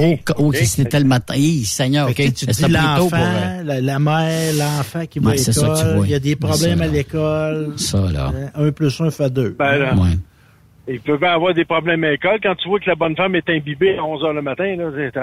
Oh, 0.00 0.16
oh, 0.38 0.52
c'était 0.52 1.00
le 1.00 1.06
matin. 1.06 1.34
Hi, 1.36 1.64
Seigneur, 1.64 2.08
OK. 2.08 2.14
Tu 2.32 2.46
dis 2.46 2.62
l'enfant, 2.68 3.08
pour... 3.08 3.18
euh, 3.18 3.62
la, 3.64 3.80
la 3.80 3.98
mère, 3.98 4.54
l'enfant 4.54 5.04
qui 5.06 5.18
va 5.18 5.30
à 5.30 5.32
Ouais, 5.32 5.38
tu 5.40 5.50
l'école, 5.50 6.04
il 6.04 6.10
y 6.10 6.14
a 6.14 6.18
des 6.20 6.36
problèmes 6.36 6.78
ça, 6.78 6.84
à 6.84 6.86
l'école. 6.86 7.72
Ça, 7.76 7.98
là. 8.12 8.32
Un 8.54 8.70
plus 8.70 9.00
un 9.00 9.10
fait 9.10 9.30
deux. 9.32 9.56
ben 9.58 9.76
là, 9.76 9.94
Ouais. 9.96 10.16
il 10.88 11.00
peut 11.00 11.18
avoir 11.26 11.52
des 11.52 11.64
problèmes 11.64 12.04
à 12.04 12.10
l'école. 12.10 12.38
Quand 12.42 12.54
tu 12.54 12.68
vois 12.68 12.78
que 12.78 12.88
la 12.88 12.94
bonne 12.94 13.16
femme 13.16 13.34
est 13.34 13.50
imbibée 13.50 13.98
à 13.98 14.04
11 14.04 14.22
h 14.22 14.34
le 14.34 14.42
matin, 14.42 14.76
là, 14.76 14.90
c'est. 14.94 15.18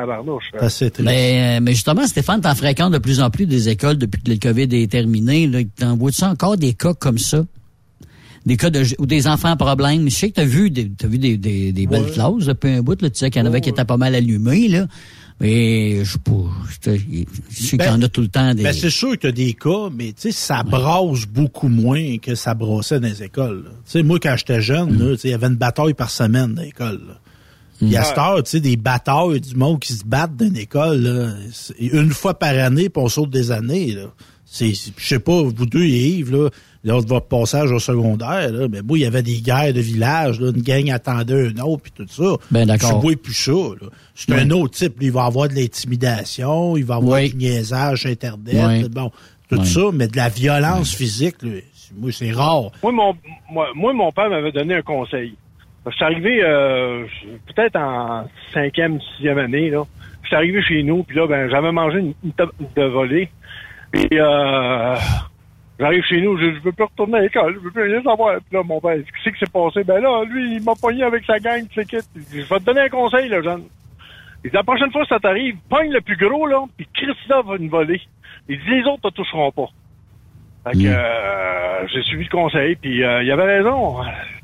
C'est 0.51 0.63
assez 0.65 0.91
triste. 0.91 1.07
Mais, 1.07 1.57
euh, 1.57 1.59
mais 1.61 1.71
justement, 1.71 2.05
Stéphane, 2.05 2.41
t'en 2.41 2.53
fréquentes 2.53 2.91
de 2.93 2.97
plus 2.99 3.21
en 3.21 3.30
plus 3.30 3.45
des 3.45 3.69
écoles 3.69 3.97
depuis 3.97 4.21
que 4.21 4.30
le 4.32 4.38
COVID 4.38 4.67
est 4.76 4.91
terminé. 4.91 5.47
Là. 5.47 5.59
T'en 5.80 5.95
vois-tu 5.95 6.23
encore 6.26 6.57
des 6.57 6.73
cas 6.73 6.93
comme 6.93 7.17
ça? 7.17 7.45
Des 8.45 8.57
cas 8.57 8.69
de 8.69 8.83
ou 8.99 9.05
des 9.05 9.27
enfants 9.27 9.49
à 9.51 9.55
problème. 9.55 10.09
Je 10.09 10.15
sais 10.15 10.29
que 10.29 10.35
t'as 10.35 10.45
vu 10.45 10.69
des 10.69 10.89
t'as 10.89 11.07
vu 11.07 11.17
des, 11.17 11.37
des, 11.37 11.71
des 11.71 11.87
belles 11.87 12.03
Ouais. 12.03 12.11
clauses 12.11 12.45
depuis 12.47 12.69
un 12.71 12.81
bout 12.81 13.01
là, 13.01 13.09
tu 13.09 13.17
sais 13.19 13.29
qu'il 13.29 13.41
y 13.41 13.43
en 13.43 13.47
avait 13.47 13.61
qui 13.61 13.69
étaient 13.69 13.85
pas 13.85 13.97
mal 13.97 14.13
allumés 14.15 14.67
là. 14.67 14.87
Mais 15.41 16.05
je 16.05 16.13
sais 16.13 16.19
pas, 16.19 16.31
je 16.85 16.91
sais 16.91 17.77
qu'il 17.77 17.85
y 17.85 17.89
en 17.89 18.01
a 18.01 18.07
tout 18.07 18.21
le 18.21 18.29
temps 18.29 18.53
des. 18.53 18.63
Ben, 18.63 18.71
c'est 18.73 18.89
sûr 18.89 19.11
que 19.11 19.17
tu 19.17 19.27
as 19.27 19.31
des 19.33 19.51
cas, 19.53 19.89
mais 19.93 20.13
tu 20.13 20.21
sais, 20.21 20.31
ça 20.31 20.63
brasse 20.63 21.25
beaucoup 21.25 21.67
moins 21.67 22.17
que 22.19 22.35
ça 22.35 22.53
brassait 22.53 23.01
dans 23.01 23.07
les 23.09 23.21
écoles. 23.21 23.65
Tu 23.85 23.91
sais, 23.91 24.03
moi, 24.03 24.17
quand 24.21 24.35
j'étais 24.37 24.61
jeune, 24.61 24.97
tu 24.97 25.17
sais, 25.17 25.27
il 25.27 25.31
y 25.31 25.33
avait 25.33 25.47
une 25.47 25.55
bataille 25.55 25.93
par 25.93 26.09
semaine 26.09 26.53
dans 26.53 26.61
l'école. 26.61 27.01
là. 27.05 27.19
Puis 27.79 27.97
à 27.97 28.05
cette 28.05 28.17
heure, 28.17 28.41
tu 28.43 28.51
sais, 28.51 28.59
des 28.61 28.77
batailles 28.77 29.41
du 29.41 29.55
monde 29.55 29.81
qui 29.81 29.91
se 29.91 30.05
battent 30.05 30.37
dans 30.37 30.53
l'école, 30.53 31.01
là, 31.01 31.33
une 31.81 32.11
fois 32.11 32.39
par 32.39 32.57
année, 32.57 32.87
puis 32.87 33.03
on 33.03 33.09
saute 33.09 33.29
des 33.29 33.51
années. 33.51 33.91
Là. 33.91 34.03
C'est- 34.45 34.71
je 34.95 35.05
sais 35.05 35.19
pas, 35.19 35.41
vous 35.41 35.65
deux 35.65 35.83
et 35.83 36.07
Yves, 36.11 36.31
là, 36.31 36.49
lors 36.86 37.03
de 37.03 37.09
votre 37.09 37.27
passage 37.27 37.71
au 37.71 37.79
secondaire, 37.79 38.51
là, 38.51 38.67
mais 38.71 38.81
moi, 38.81 38.97
il 38.97 39.01
y 39.01 39.05
avait 39.05 39.23
des 39.23 39.41
guerres 39.41 39.73
de 39.73 39.81
village, 39.81 40.39
là, 40.39 40.51
une 40.55 40.61
gang 40.61 40.89
attendait 40.91 41.47
un 41.49 41.59
autre, 41.63 41.81
puis 41.83 41.91
tout 41.95 42.07
ça. 42.07 42.38
Ben, 42.51 42.65
d'accord. 42.65 43.01
Je 43.05 43.15
plus 43.15 43.33
ça. 43.33 43.51
là. 43.51 43.88
C'est 44.13 44.31
un 44.33 44.49
autre 44.51 44.75
type. 44.75 44.93
Il 45.01 45.11
va 45.11 45.25
avoir 45.25 45.49
de 45.49 45.55
l'intimidation, 45.55 46.77
il 46.77 46.86
va 46.86 46.95
avoir 46.95 47.19
Oui. 47.19 47.29
du 47.31 47.38
niaisage 47.38 48.05
Internet, 48.05 48.55
Oui. 48.55 48.89
bon, 48.89 49.11
tout 49.49 49.57
Oui. 49.59 49.65
ça, 49.65 49.81
mais 49.93 50.07
de 50.07 50.15
la 50.15 50.29
violence 50.29 50.95
physique, 50.95 51.41
là, 51.41 51.49
c'est- 51.73 51.93
moi, 51.97 52.11
c'est 52.11 52.31
rare. 52.31 52.71
Moi, 52.83 52.91
mon, 52.91 53.15
moi, 53.51 53.67
moi, 53.75 53.93
mon 53.93 54.11
père 54.11 54.29
m'avait 54.29 54.51
donné 54.51 54.75
un 54.75 54.81
conseil. 54.81 55.33
Je 55.88 55.91
suis 55.91 56.03
arrivé 56.05 56.39
euh, 56.43 57.05
peut-être 57.53 57.75
en 57.75 58.25
cinquième, 58.53 58.99
sixième 59.15 59.38
année. 59.38 59.69
Là. 59.69 59.83
Je 60.23 60.27
suis 60.27 60.36
arrivé 60.36 60.61
chez 60.63 60.81
nous, 60.81 61.03
puis 61.03 61.15
là, 61.15 61.27
ben, 61.27 61.47
j'avais 61.49 61.71
mangé 61.71 61.99
une, 61.99 62.13
une 62.23 62.31
top 62.31 62.51
de 62.75 62.83
volée. 62.86 63.29
Puis 63.91 64.07
euh, 64.13 64.95
j'arrive 65.80 66.03
chez 66.03 66.21
nous, 66.21 66.38
je, 66.38 66.53
je 66.55 66.59
veux 66.59 66.71
plus 66.71 66.84
retourner 66.86 67.17
à 67.17 67.21
l'école, 67.21 67.53
je 67.55 67.59
veux 67.59 67.71
plus 67.71 67.84
rien 67.91 68.01
savoir. 68.03 68.36
Puis 68.38 68.55
là, 68.57 68.63
mon 68.63 68.80
père, 68.80 68.95
qu'est-ce 68.95 69.34
qui 69.34 69.39
s'est 69.39 69.51
passé? 69.51 69.84
Ben 69.84 69.99
là, 70.01 70.23
lui, 70.26 70.55
il 70.55 70.63
m'a 70.63 70.73
pogné 70.82 71.03
avec 71.03 71.23
sa 71.26 71.39
gang, 71.39 71.61
tu 71.67 71.76
sais, 71.82 71.86
quitte. 71.86 72.09
Je 72.32 72.41
vais 72.41 72.59
te 72.59 72.63
donner 72.65 72.82
un 72.82 72.89
conseil, 72.89 73.28
là, 73.30 73.41
jeune. 73.41 73.63
Il 74.43 74.51
dit, 74.51 74.55
la 74.55 74.63
prochaine 74.63 74.91
fois 74.91 75.01
que 75.01 75.07
ça 75.07 75.19
t'arrive, 75.19 75.55
pogne 75.69 75.91
le 75.91 76.01
plus 76.01 76.17
gros, 76.17 76.45
là, 76.45 76.63
puis 76.78 76.88
Christa 76.93 77.41
va 77.41 77.55
une 77.57 77.69
volée. 77.69 78.01
Il 78.47 78.59
dit, 78.59 78.69
les 78.69 78.84
autres 78.84 79.09
te 79.09 79.15
toucheront 79.15 79.51
pas. 79.51 79.65
Fait 80.65 80.71
que, 80.73 80.88
euh, 80.88 81.88
j'ai 81.88 82.01
suivi 82.03 82.23
le 82.26 82.30
conseil, 82.30 82.76
puis 82.76 83.03
euh, 83.03 83.23
il 83.23 83.32
avait 83.32 83.57
raison. 83.57 83.97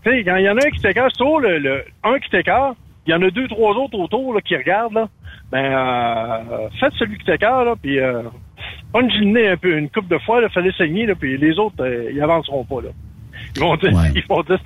Tu 0.03 0.09
sais, 0.11 0.23
quand 0.23 0.35
il 0.37 0.43
y 0.45 0.49
en 0.49 0.57
a 0.57 0.65
un 0.65 0.69
qui 0.69 0.79
t'écarte, 0.81 1.11
c'est 1.13 1.23
toujours 1.23 1.39
le, 1.39 1.57
le- 1.59 1.83
un 2.03 2.19
qui 2.19 2.29
t'écarte, 2.29 2.77
il 3.07 3.11
y 3.11 3.15
en 3.15 3.21
a 3.23 3.29
deux, 3.31 3.47
trois 3.47 3.73
autres 3.75 3.97
autour 3.97 4.33
là, 4.35 4.41
qui 4.41 4.55
regardent, 4.55 4.93
là. 4.93 5.07
Ben, 5.51 5.65
euh, 5.65 6.69
faites 6.79 6.93
celui 6.93 7.17
qui 7.17 7.25
t'écarte, 7.25 7.65
là, 7.65 7.73
puis 7.81 7.99
euh, 8.95 8.99
pogne 8.99 9.09
le 9.19 9.25
nez 9.25 9.47
un 9.49 9.57
peu, 9.57 9.77
une 9.77 9.89
coupe 9.89 10.07
de 10.07 10.17
fois, 10.19 10.41
là, 10.41 10.49
fallait 10.49 10.71
saigner, 10.73 11.05
là, 11.05 11.15
puis 11.15 11.37
les 11.37 11.57
autres, 11.59 11.83
euh, 11.83 12.11
ils 12.11 12.21
avanceront 12.21 12.63
pas, 12.65 12.81
là. 12.81 12.89
Ils 13.55 13.61
vont 13.61 13.75
dire, 13.77 13.93
Ouais. 13.93 14.11
ils 14.15 14.25
vont 14.27 14.41
dire, 14.43 14.59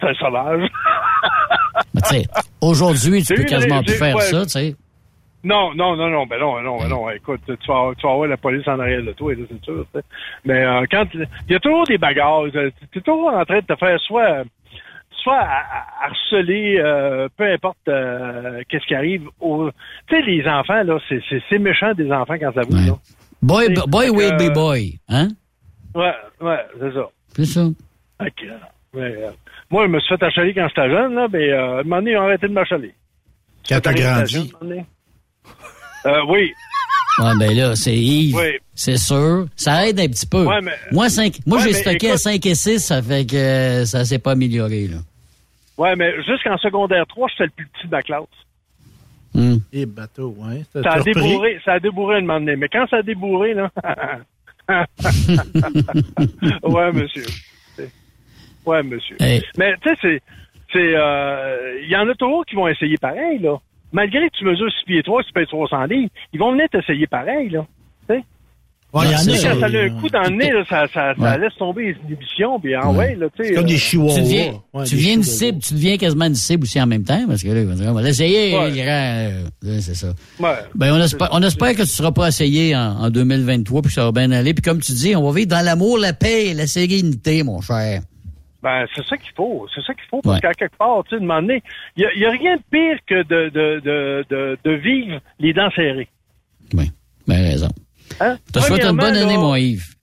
c'est 0.00 0.08
un 0.08 0.14
sauvage. 0.14 0.68
Mais 1.94 2.00
tu 2.02 2.08
sais, 2.16 2.26
aujourd'hui, 2.60 3.22
tu 3.22 3.34
peux 3.34 3.42
eu 3.42 3.46
quasiment 3.46 3.82
plus 3.82 3.94
faire 3.98 4.16
ouais. 4.16 4.22
ça, 4.22 4.42
tu 4.42 4.48
sais. 4.50 4.76
Non, 5.42 5.72
non, 5.74 5.96
non, 5.96 6.10
non, 6.10 6.26
ben 6.26 6.38
non, 6.38 6.60
non, 6.60 6.76
ben 6.78 6.88
non, 6.88 7.08
écoute, 7.10 7.40
tu 7.46 7.52
vas, 7.66 7.92
tu 7.96 8.06
vas 8.06 8.12
avoir 8.12 8.26
la 8.28 8.36
police 8.36 8.68
en 8.68 8.78
arrière 8.78 9.02
de 9.02 9.12
toi, 9.12 9.32
là, 9.34 9.40
c'est 9.50 9.64
sûr. 9.64 9.86
tu 9.94 9.98
sais. 9.98 10.04
Mais 10.44 10.62
euh, 10.64 10.84
quand 10.90 11.06
il 11.14 11.26
y 11.48 11.54
a 11.54 11.60
toujours 11.60 11.86
des 11.86 11.96
bagarres, 11.96 12.42
tu 12.52 12.58
es 12.98 13.00
toujours 13.00 13.32
en 13.32 13.44
train 13.46 13.60
de 13.60 13.64
te 13.66 13.74
faire 13.76 13.98
soit 14.00 14.42
soit 15.22 15.46
harceler, 16.02 16.76
euh, 16.78 17.28
peu 17.36 17.44
importe 17.50 17.76
euh, 17.88 18.60
qu'est-ce 18.68 18.86
qui 18.86 18.94
arrive. 18.94 19.22
Tu 19.40 20.16
sais, 20.16 20.22
les 20.22 20.46
enfants, 20.46 20.82
là, 20.82 20.98
c'est- 21.08 21.58
méchant 21.58 21.92
des 21.94 22.10
enfants 22.12 22.36
quand 22.40 22.52
ça 22.54 22.62
vous, 22.62 22.76
Ouais. 22.76 22.96
Boy, 23.42 23.66
Fait 23.74 23.74
boy 23.88 24.06
que, 24.06 24.12
will 24.12 24.36
be 24.36 24.42
euh, 24.42 24.50
boy, 24.50 24.98
hein? 25.08 25.28
Ouais, 25.94 26.12
ouais, 26.40 26.66
c'est 26.78 26.92
ça. 26.92 27.08
C'est 27.36 27.44
ça. 27.46 27.60
Que, 28.36 28.46
euh, 28.46 28.56
euh, 28.96 29.30
moi, 29.70 29.86
je 29.86 29.90
me 29.92 30.00
suis 30.00 30.14
fait 30.16 30.22
achaler 30.24 30.52
quand 30.54 30.68
j'étais 30.68 30.90
jeune, 30.90 31.14
là, 31.14 31.26
mais 31.32 31.48
euh, 31.50 31.76
à 31.76 31.80
un 31.80 31.82
moment 31.84 31.96
donné, 31.96 32.10
ils 32.12 32.16
ont 32.18 32.22
arrêté 32.22 32.48
de 32.48 32.52
m'achaler. 32.52 32.94
Quand 33.68 33.80
t'as 33.80 33.94
grandi. 33.94 34.52
Euh, 36.06 36.20
oui, 36.28 36.52
Ouais, 37.22 37.32
ben 37.38 37.54
là, 37.54 37.76
c'est 37.76 37.94
Yves. 37.96 38.34
Oui. 38.36 38.58
C'est 38.74 38.96
sûr. 38.96 39.46
Ça 39.56 39.86
aide 39.86 40.00
un 40.00 40.06
petit 40.08 40.26
peu. 40.26 40.44
Ouais, 40.46 40.60
mais- 40.62 40.72
Moi, 40.92 41.08
cinq, 41.10 41.38
moi 41.44 41.58
Ouais, 41.58 41.64
j'ai 41.64 41.72
mais 41.72 41.78
stocké 41.78 42.06
à 42.06 42.10
écoute- 42.10 42.20
5 42.22 42.46
et 42.46 42.54
6, 42.54 42.78
ça 42.80 43.02
fait 43.02 43.26
que 43.26 43.36
euh, 43.36 43.84
ça 43.84 44.04
s'est 44.06 44.18
pas 44.18 44.30
amélioré, 44.32 44.86
là. 44.88 44.98
ouais, 45.76 45.96
mais 45.96 46.14
jusqu'en 46.22 46.56
secondaire 46.58 47.04
3, 47.06 47.28
j'étais 47.28 47.44
le 47.44 47.50
plus 47.50 47.66
petit 47.66 47.86
de 47.88 47.92
la 47.92 48.02
classe. 48.02 48.22
Hum. 49.34 49.60
Et 49.72 49.86
bateau, 49.86 50.34
ouais. 50.38 50.62
Ça 50.72 50.92
a 50.92 51.00
débourré, 51.00 51.60
ça 51.64 51.74
a 51.74 51.80
débourré 51.80 52.16
un 52.16 52.20
moment 52.22 52.40
donné. 52.40 52.56
Mais 52.56 52.68
quand 52.68 52.86
ça 52.88 52.96
a 52.96 53.02
débourré, 53.02 53.54
là. 53.54 53.70
ouais, 56.62 56.92
monsieur. 56.92 57.26
Ouais, 58.66 58.82
monsieur. 58.82 59.16
Hey. 59.20 59.42
Mais, 59.56 59.74
tu 59.80 59.88
sais, 59.88 59.96
c'est. 60.02 60.22
c'est, 60.72 60.94
euh, 60.94 61.80
Il 61.82 61.88
y 61.88 61.96
en 61.96 62.08
a 62.08 62.14
toujours 62.14 62.44
qui 62.44 62.56
vont 62.56 62.68
essayer 62.68 62.96
pareil, 62.96 63.38
là. 63.38 63.56
Malgré 63.92 64.28
que 64.30 64.36
tu 64.36 64.44
mesures 64.44 64.70
6 64.70 64.84
pieds 64.84 65.02
3, 65.02 65.22
6 65.24 65.32
pieds 65.32 65.46
300 65.46 65.84
livres, 65.84 66.10
ils 66.32 66.38
vont 66.38 66.52
venir 66.52 66.68
t'essayer 66.68 67.06
pareil, 67.06 67.50
là. 67.50 67.66
Ouais, 68.92 69.06
il 69.06 69.12
y 69.12 69.14
en 69.14 69.18
C'est 69.18 69.30
Tu 69.30 69.36
sais, 69.36 69.42
ça, 69.42 69.50
quand 69.54 69.60
ça 69.60 69.66
a 69.66 69.70
euh, 69.70 69.86
un 69.86 70.00
coup 70.00 70.08
dans 70.08 70.22
le 70.22 70.30
nez, 70.30 70.50
là, 70.50 70.64
ça, 70.68 70.86
ça, 70.92 71.14
ça 71.14 71.22
Ouais. 71.22 71.38
laisse 71.38 71.54
tomber 71.56 71.84
les 71.92 71.96
inhibitions, 72.06 72.58
puis 72.58 72.76
en 72.76 72.94
ouais, 72.96 73.14
là, 73.14 73.26
tu 73.36 73.42
sais. 73.42 73.48
C'est 73.50 73.54
comme 73.54 73.64
euh, 73.64 73.68
des 73.68 73.76
chihuahuas. 73.76 74.14
Tu 74.14 74.20
deviens, 74.22 74.52
Ouais, 74.74 74.84
tu 74.84 74.94
deviens 74.96 75.14
une 75.14 75.22
cible, 75.22 75.58
tu 75.60 75.74
deviens 75.74 75.96
quasiment 75.96 76.24
une 76.24 76.34
cible 76.34 76.64
aussi 76.64 76.80
en 76.80 76.86
même 76.86 77.04
temps, 77.04 77.24
parce 77.28 77.42
que 77.42 77.48
là, 77.48 77.90
on 77.90 77.92
va 77.94 78.02
l'essayer, 78.02 78.54
euh, 78.56 79.44
c'est 79.80 79.94
ça. 79.94 80.08
ouais. 80.40 80.48
Ben, 80.74 80.92
on 80.94 81.00
espère, 81.00 81.28
on 81.32 81.42
espère 81.42 81.72
que 81.74 81.82
tu 81.82 81.86
seras 81.88 82.10
pas 82.12 82.28
essayé 82.28 82.74
en, 82.74 82.96
en 83.04 83.10
2023 83.10 83.82
puis 83.82 83.88
que 83.90 83.94
ça 83.94 84.04
va 84.04 84.12
bien 84.12 84.30
aller. 84.32 84.54
Puis 84.54 84.62
comme 84.62 84.80
tu 84.80 84.92
dis, 84.92 85.14
on 85.14 85.22
va 85.22 85.36
vivre 85.36 85.48
dans 85.48 85.64
l'amour, 85.64 85.98
la 85.98 86.12
paix 86.12 86.48
et 86.48 86.54
la 86.54 86.66
sérénité, 86.66 87.42
mon 87.42 87.60
cher. 87.60 88.00
Ben, 88.62 88.84
c'est 88.94 89.04
ça 89.06 89.16
qu'il 89.16 89.30
faut. 89.36 89.66
C'est 89.74 89.80
ça 89.82 89.94
qu'il 89.94 90.02
faut. 90.10 90.20
Parce 90.20 90.34
Ouais. 90.36 90.40
qu'à 90.40 90.52
quelque 90.52 90.76
part, 90.76 91.02
tu 91.08 91.16
sais, 91.16 91.22
il 91.96 92.02
y 92.02 92.24
a, 92.26 92.30
rien 92.30 92.56
de 92.56 92.62
pire 92.70 92.98
que 93.06 93.22
de, 93.22 93.48
de, 93.50 93.80
de, 93.80 94.24
de, 94.28 94.58
de 94.62 94.70
vivre 94.72 95.20
les 95.38 95.52
dents 95.54 95.70
serrées. 95.74 96.08
Oui, 96.74 96.90
ben 97.26 97.40
raison. 97.42 97.68
Hein? 98.20 98.36
Je 98.48 98.52
te 98.52 98.58
souhaite 98.60 98.82
une 98.82 98.88
bonne 98.88 98.96
Premièrement, 98.96 99.22
année, 99.24 99.34
là, 99.34 99.40
mon 99.40 99.54
Yves. 99.56 99.94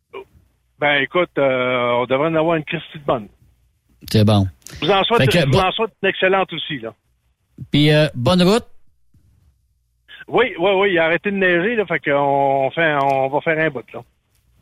Ben, 0.80 1.02
écoute, 1.02 1.30
euh, 1.38 1.92
on 2.02 2.06
devrait 2.06 2.28
en 2.30 2.36
avoir 2.36 2.56
une 2.56 2.64
Christie 2.64 3.00
de 3.00 3.04
bonne. 3.04 3.28
C'est 4.12 4.24
bon. 4.24 4.48
Je 4.82 4.86
vous 4.86 4.92
en 4.92 5.04
souhaite, 5.04 5.30
que, 5.30 5.46
vous 5.46 5.52
bon- 5.52 5.60
en 5.62 5.72
souhaite 5.72 5.92
une 6.04 6.10
excellente 6.10 6.54
aussi, 6.54 6.80
là. 6.80 6.94
Puis 7.72 7.92
euh, 7.92 8.08
bonne 8.14 8.44
route? 8.44 8.66
Oui, 10.28 10.46
oui, 10.60 10.72
oui, 10.76 10.90
il 10.92 11.00
a 11.00 11.06
arrêté 11.06 11.32
de 11.32 11.38
neiger, 11.38 11.76
là, 11.76 11.86
fait 11.86 12.00
qu'on 12.00 12.70
fait, 12.76 12.96
on 13.02 13.30
va 13.30 13.42
faire 13.42 13.58
un 13.60 13.70
bout, 13.70 13.84
là. 13.94 14.02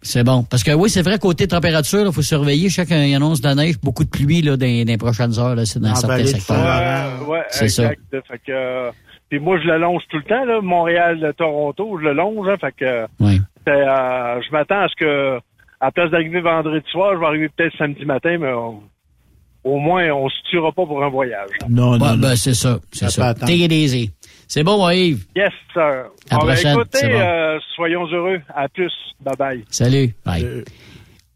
C'est 0.01 0.23
bon. 0.23 0.43
Parce 0.43 0.63
que 0.63 0.71
oui, 0.71 0.89
c'est 0.91 1.01
vrai, 1.01 1.17
côté 1.17 1.47
température, 1.47 2.05
il 2.05 2.13
faut 2.13 2.21
surveiller. 2.21 2.69
Chaque 2.69 2.91
il 2.91 3.15
annonce 3.15 3.41
de 3.41 3.47
la 3.47 3.55
neige, 3.55 3.79
beaucoup 3.81 4.03
de 4.03 4.09
pluie 4.09 4.43
là, 4.43 4.55
dans, 4.55 4.65
dans 4.67 4.85
les 4.87 4.97
prochaines 4.97 5.39
heures, 5.39 5.55
là, 5.55 5.65
c'est 5.65 5.79
dans 5.79 5.95
certains 5.95 6.25
secteurs. 6.25 7.27
Ouais, 7.27 7.41
C'est 7.49 7.69
ça. 7.69 7.91
exact. 7.91 8.01
Fait 8.27 8.37
que, 8.39 8.51
euh, 8.51 8.91
puis 9.29 9.39
moi, 9.39 9.59
je 9.59 9.67
le 9.67 9.77
longe 9.77 10.03
tout 10.09 10.17
le 10.17 10.23
temps, 10.23 10.45
là, 10.45 10.61
Montréal, 10.61 11.33
Toronto, 11.37 11.97
je 11.99 12.05
le 12.05 12.13
longe, 12.13 12.47
hein, 12.49 12.55
fait 12.59 12.73
que, 12.75 13.05
Oui. 13.19 13.39
euh, 13.67 14.41
je 14.45 14.51
m'attends 14.51 14.81
à 14.81 14.87
ce 14.87 14.95
que, 14.95 15.37
à 15.81 15.85
la 15.87 15.91
place 15.91 16.11
d'arriver 16.11 16.41
vendredi 16.41 16.85
soir, 16.91 17.13
je 17.15 17.19
vais 17.19 17.25
arriver 17.25 17.49
peut-être 17.49 17.75
samedi 17.77 18.05
matin, 18.05 18.37
mais 18.39 18.51
on- 18.53 18.81
au 19.63 19.79
moins, 19.79 20.09
on 20.11 20.29
se 20.29 20.35
tuera 20.49 20.71
pas 20.71 20.85
pour 20.85 21.03
un 21.03 21.09
voyage. 21.09 21.49
Non, 21.67 21.97
non, 21.97 22.11
non. 22.11 22.17
ben, 22.17 22.35
c'est 22.35 22.53
ça. 22.53 22.79
C'est 22.91 23.05
Ça 23.05 23.09
ça. 23.09 23.21
peut 23.21 23.27
attendre. 23.29 23.47
Take 23.51 23.63
it 23.65 23.71
easy. 23.71 24.11
C'est 24.47 24.63
bon, 24.63 24.77
mon 24.77 24.91
Yves. 24.91 25.25
Yes, 25.35 25.51
sir. 25.73 25.81
À 25.81 25.87
la 25.89 26.03
Bon, 26.03 26.45
ben, 26.45 26.45
prochaine, 26.53 26.73
écoutez, 26.77 26.97
c'est 26.99 27.09
bon. 27.09 27.19
euh, 27.19 27.57
soyons 27.75 28.05
heureux. 28.05 28.41
À 28.53 28.69
plus. 28.69 28.91
Bye 29.21 29.35
bye. 29.39 29.65
Salut. 29.71 30.13
Bye. 30.23 30.43
Euh, 30.43 30.63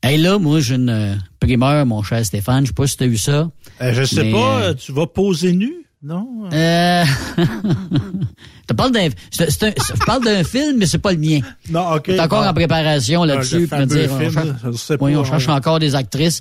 Hey, 0.01 0.17
là, 0.17 0.37
moi, 0.39 0.59
j'ai 0.61 0.75
une 0.75 0.89
euh, 0.89 1.15
primeur, 1.41 1.85
mon 1.85 2.03
cher 2.03 2.23
Stéphane. 2.23 2.61
Je 2.63 2.67
sais 2.67 2.73
pas 2.73 2.87
si 2.87 2.95
tu 2.95 3.03
as 3.03 3.07
vu 3.07 3.17
ça. 3.17 3.49
euh, 3.81 3.93
je 3.93 4.03
sais 4.03 4.23
Mais, 4.23 4.31
pas, 4.31 4.61
euh, 4.61 4.73
tu 4.73 4.93
vas 4.93 5.07
poser 5.07 5.51
nu, 5.51 5.73
non? 6.01 6.49
Euh... 6.53 7.03
je 8.69 8.73
parle 8.73 8.91
d'un, 8.91 9.09
je 9.09 10.05
parle 10.05 10.23
d'un 10.23 10.43
film, 10.43 10.77
mais 10.77 10.85
c'est 10.85 10.97
pas 10.97 11.11
le 11.11 11.17
mien. 11.17 11.39
Non, 11.69 11.95
OK. 11.95 12.03
T'es 12.03 12.19
encore 12.19 12.47
en 12.47 12.53
préparation 12.53 13.23
là-dessus. 13.23 13.59
le 13.59 13.67
fameux 13.67 13.85
dire, 13.85 14.09
on 14.11 14.19
cherche- 14.19 14.99
oui, 15.01 15.15
on 15.15 15.23
cherche 15.23 15.47
ouais. 15.47 15.53
encore 15.53 15.79
des 15.79 15.95
actrices. 15.95 16.39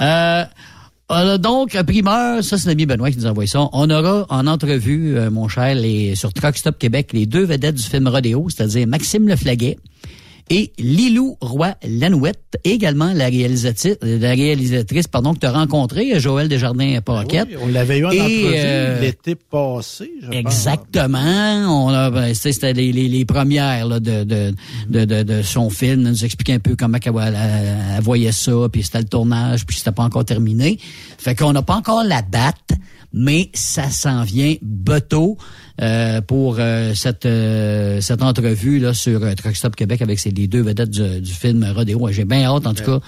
Euh, 0.00 0.44
euh, 1.10 1.38
donc, 1.38 1.74
euh, 1.74 1.82
primeur, 1.82 2.44
ça 2.44 2.56
c'est 2.56 2.68
l'ami 2.68 2.86
Benoît 2.86 3.10
qui 3.10 3.18
nous 3.18 3.26
a 3.26 3.30
envoyé 3.30 3.48
ça. 3.48 3.68
On 3.72 3.90
aura 3.90 4.26
en 4.28 4.46
entrevue, 4.46 5.16
euh, 5.16 5.30
mon 5.30 5.48
cher, 5.48 5.74
les, 5.74 6.14
sur 6.14 6.32
Truck 6.32 6.56
Stop 6.56 6.78
Québec, 6.78 7.10
les 7.12 7.26
deux 7.26 7.44
vedettes 7.44 7.74
du 7.74 7.82
film 7.82 8.06
Rodéo, 8.06 8.46
c'est-à-dire 8.48 8.86
Maxime 8.86 9.28
Leflaguet 9.28 9.76
et 10.50 10.72
Lilou 10.78 11.36
Roy-Lanouette, 11.40 12.58
également 12.64 13.12
la 13.14 13.26
réalisatrice, 13.26 13.96
la 14.02 14.30
réalisatrice 14.30 15.06
pardon, 15.06 15.32
que 15.32 15.38
tu 15.38 15.46
as 15.46 15.52
rencontrée, 15.52 16.18
Joël 16.18 16.48
Desjardins-Paquette. 16.48 17.48
Oui, 17.52 17.56
on 17.62 17.68
l'avait 17.68 17.98
eu 17.98 18.04
en 18.04 18.08
entrevue 18.08 18.44
euh, 18.54 19.00
l'été 19.00 19.34
passé, 19.36 20.10
je 20.20 20.26
pense. 20.26 20.34
Exactement. 20.36 21.84
On 21.86 21.88
a, 21.88 22.10
ben, 22.10 22.34
c'était 22.34 22.52
c'était 22.52 22.72
les, 22.72 22.92
les, 22.92 23.08
les 23.08 23.24
premières 23.24 23.86
là, 23.86 24.00
de, 24.00 24.24
de, 24.24 24.52
de, 24.88 25.04
de, 25.04 25.22
de 25.22 25.42
son 25.42 25.70
film. 25.70 26.00
Elle 26.04 26.10
nous 26.12 26.24
expliquait 26.24 26.54
un 26.54 26.58
peu 26.58 26.76
comment 26.76 26.98
elle, 27.04 27.12
elle- 27.34 27.78
elle 27.96 28.02
voyait 28.02 28.32
ça, 28.32 28.52
puis 28.72 28.82
c'était 28.82 28.98
le 28.98 29.04
tournage, 29.04 29.64
puis 29.66 29.76
c'était 29.78 29.92
pas 29.92 30.02
encore 30.02 30.24
terminé. 30.24 30.78
Fait 31.18 31.34
qu'on 31.34 31.52
n'a 31.52 31.62
pas 31.62 31.74
encore 31.76 32.02
la 32.04 32.22
date, 32.22 32.72
mais 33.12 33.50
ça 33.54 33.90
s'en 33.90 34.22
vient 34.22 34.54
bateau. 34.62 35.36
Euh, 35.80 36.20
pour 36.20 36.56
euh, 36.58 36.92
cette 36.92 37.24
euh, 37.24 38.02
cette 38.02 38.22
entrevue 38.22 38.80
là 38.80 38.92
sur 38.92 39.20
Truck 39.34 39.56
Stop 39.56 39.76
Québec 39.76 40.02
avec 40.02 40.18
ces 40.18 40.30
les 40.30 40.46
deux 40.46 40.60
vedettes 40.60 40.90
du, 40.90 41.32
film 41.32 41.64
Rodeo. 41.74 42.06
J'ai 42.10 42.26
bien 42.26 42.42
hâte 42.44 42.66
en 42.66 42.74
tout 42.74 42.84
cas 42.84 43.00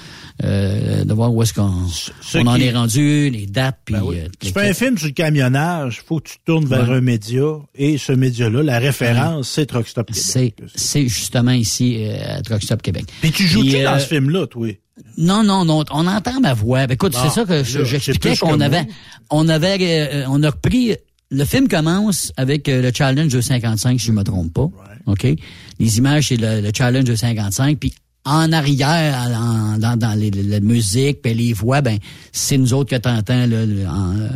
de 0.42 1.12
voir 1.12 1.34
où 1.34 1.42
est-ce 1.42 1.52
qu'on 1.52 1.86
on 2.34 2.46
en 2.46 2.56
est 2.56 2.72
rendu, 2.72 3.28
les 3.28 3.44
dates. 3.44 3.80
Puis, 3.84 3.94
ben 3.94 4.30
tu 4.40 4.52
fais 4.52 4.70
un 4.70 4.74
film 4.74 4.96
sur 4.96 5.08
le 5.08 5.12
camionnage, 5.12 6.02
faut 6.06 6.20
que 6.20 6.30
tu 6.30 6.36
tournes 6.46 6.64
vers 6.64 6.90
un 6.90 7.02
média 7.02 7.58
et 7.74 7.98
ce 7.98 8.12
média-là, 8.12 8.62
la 8.62 8.78
référence, 8.78 9.50
c'est 9.50 9.66
Truck 9.66 9.86
Stop 9.86 10.10
Québec. 10.10 10.54
C'est 10.74 11.08
justement 11.08 11.52
ici 11.52 12.06
à 12.24 12.40
Truck 12.40 12.62
Stop 12.62 12.80
Québec. 12.80 13.04
Puis 13.20 13.32
tu 13.32 13.46
joues 13.46 13.62
qui 13.62 13.82
dans 13.82 13.98
ce 13.98 14.06
film-là, 14.06 14.46
toi? 14.46 14.68
Non, 15.16 15.42
non, 15.42 15.64
non, 15.64 15.84
on 15.90 16.06
entend 16.06 16.40
ma 16.40 16.54
voix. 16.54 16.86
Ben, 16.86 16.94
écoute, 16.94 17.16
c'est 17.20 17.30
ça 17.30 17.44
que 17.44 17.62
j'expliquais 17.64 18.36
qu'on 18.36 18.60
avait, 18.60 18.86
on 19.30 19.48
avait, 19.48 20.24
on 20.28 20.42
a 20.42 20.50
repris 20.50 20.96
le 21.32 21.44
film 21.44 21.66
commence 21.66 22.32
avec 22.36 22.68
euh, 22.68 22.82
le 22.82 22.92
challenge 22.94 23.32
de 23.32 23.40
55, 23.40 23.98
si 23.98 24.06
je 24.06 24.12
me 24.12 24.22
trompe 24.22 24.52
pas. 24.52 24.68
OK? 25.06 25.26
Les 25.78 25.98
images, 25.98 26.28
c'est 26.28 26.36
le, 26.36 26.70
challenge 26.76 27.04
de 27.04 27.14
55. 27.14 27.78
Puis 27.78 27.94
en 28.24 28.52
arrière, 28.52 29.30
dans, 29.80 29.96
dans 29.96 30.18
les, 30.18 30.30
la 30.30 30.60
musique, 30.60 31.22
puis 31.22 31.34
les 31.34 31.52
voix, 31.52 31.80
ben 31.80 31.98
c'est 32.30 32.58
nous 32.58 32.72
autres 32.74 32.90
que 32.90 33.00
t'entends 33.00 33.46
là, 33.46 33.56
euh, 33.56 34.28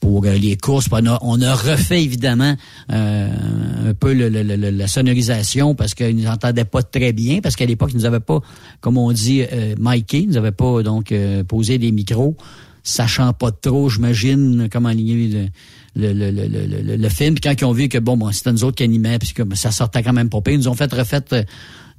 pour 0.00 0.24
euh, 0.24 0.34
les 0.34 0.56
courses. 0.56 0.86
On 0.90 1.06
a, 1.06 1.18
on 1.22 1.40
a 1.40 1.54
refait 1.54 2.02
évidemment 2.02 2.54
un 2.88 3.94
peu 3.98 4.12
le, 4.12 4.28
la 4.28 4.86
sonorisation 4.86 5.74
parce 5.74 5.94
qu'ils 5.94 6.16
nous 6.16 6.26
entendaient 6.26 6.64
pas 6.64 6.82
très 6.82 7.12
bien, 7.12 7.40
parce 7.40 7.56
qu'à 7.56 7.66
l'époque, 7.66 7.90
ils 7.92 7.98
nous 7.98 8.06
avaient 8.06 8.20
pas, 8.20 8.40
comme 8.80 8.98
on 8.98 9.12
dit, 9.12 9.42
euh, 9.42 9.74
ils 10.12 10.30
nous 10.30 10.52
pas 10.52 10.82
donc 10.82 11.12
posé 11.46 11.78
des 11.78 11.92
micros, 11.92 12.36
sachant 12.82 13.32
pas 13.32 13.50
trop, 13.50 13.88
j'imagine, 13.88 14.68
comment 14.70 14.88
aligner 14.88 15.50
le, 15.96 16.12
le, 16.12 16.30
le, 16.30 16.96
le, 16.96 17.08
film. 17.08 17.34
Puis 17.34 17.42
quand 17.42 17.60
ils 17.60 17.64
ont 17.64 17.72
vu 17.72 17.88
que 17.88 17.98
bon, 17.98 18.16
bon 18.16 18.32
c'était 18.32 18.52
nous 18.52 18.64
autres 18.64 18.76
qui 18.76 18.84
animaient, 18.84 19.18
puis 19.18 19.32
que 19.32 19.42
ça 19.54 19.70
sortait 19.70 20.02
quand 20.02 20.12
même 20.12 20.28
pas 20.28 20.40
pire, 20.40 20.54
ils 20.54 20.58
nous 20.58 20.68
ont 20.68 20.74
fait 20.74 20.92
refait 20.92 21.22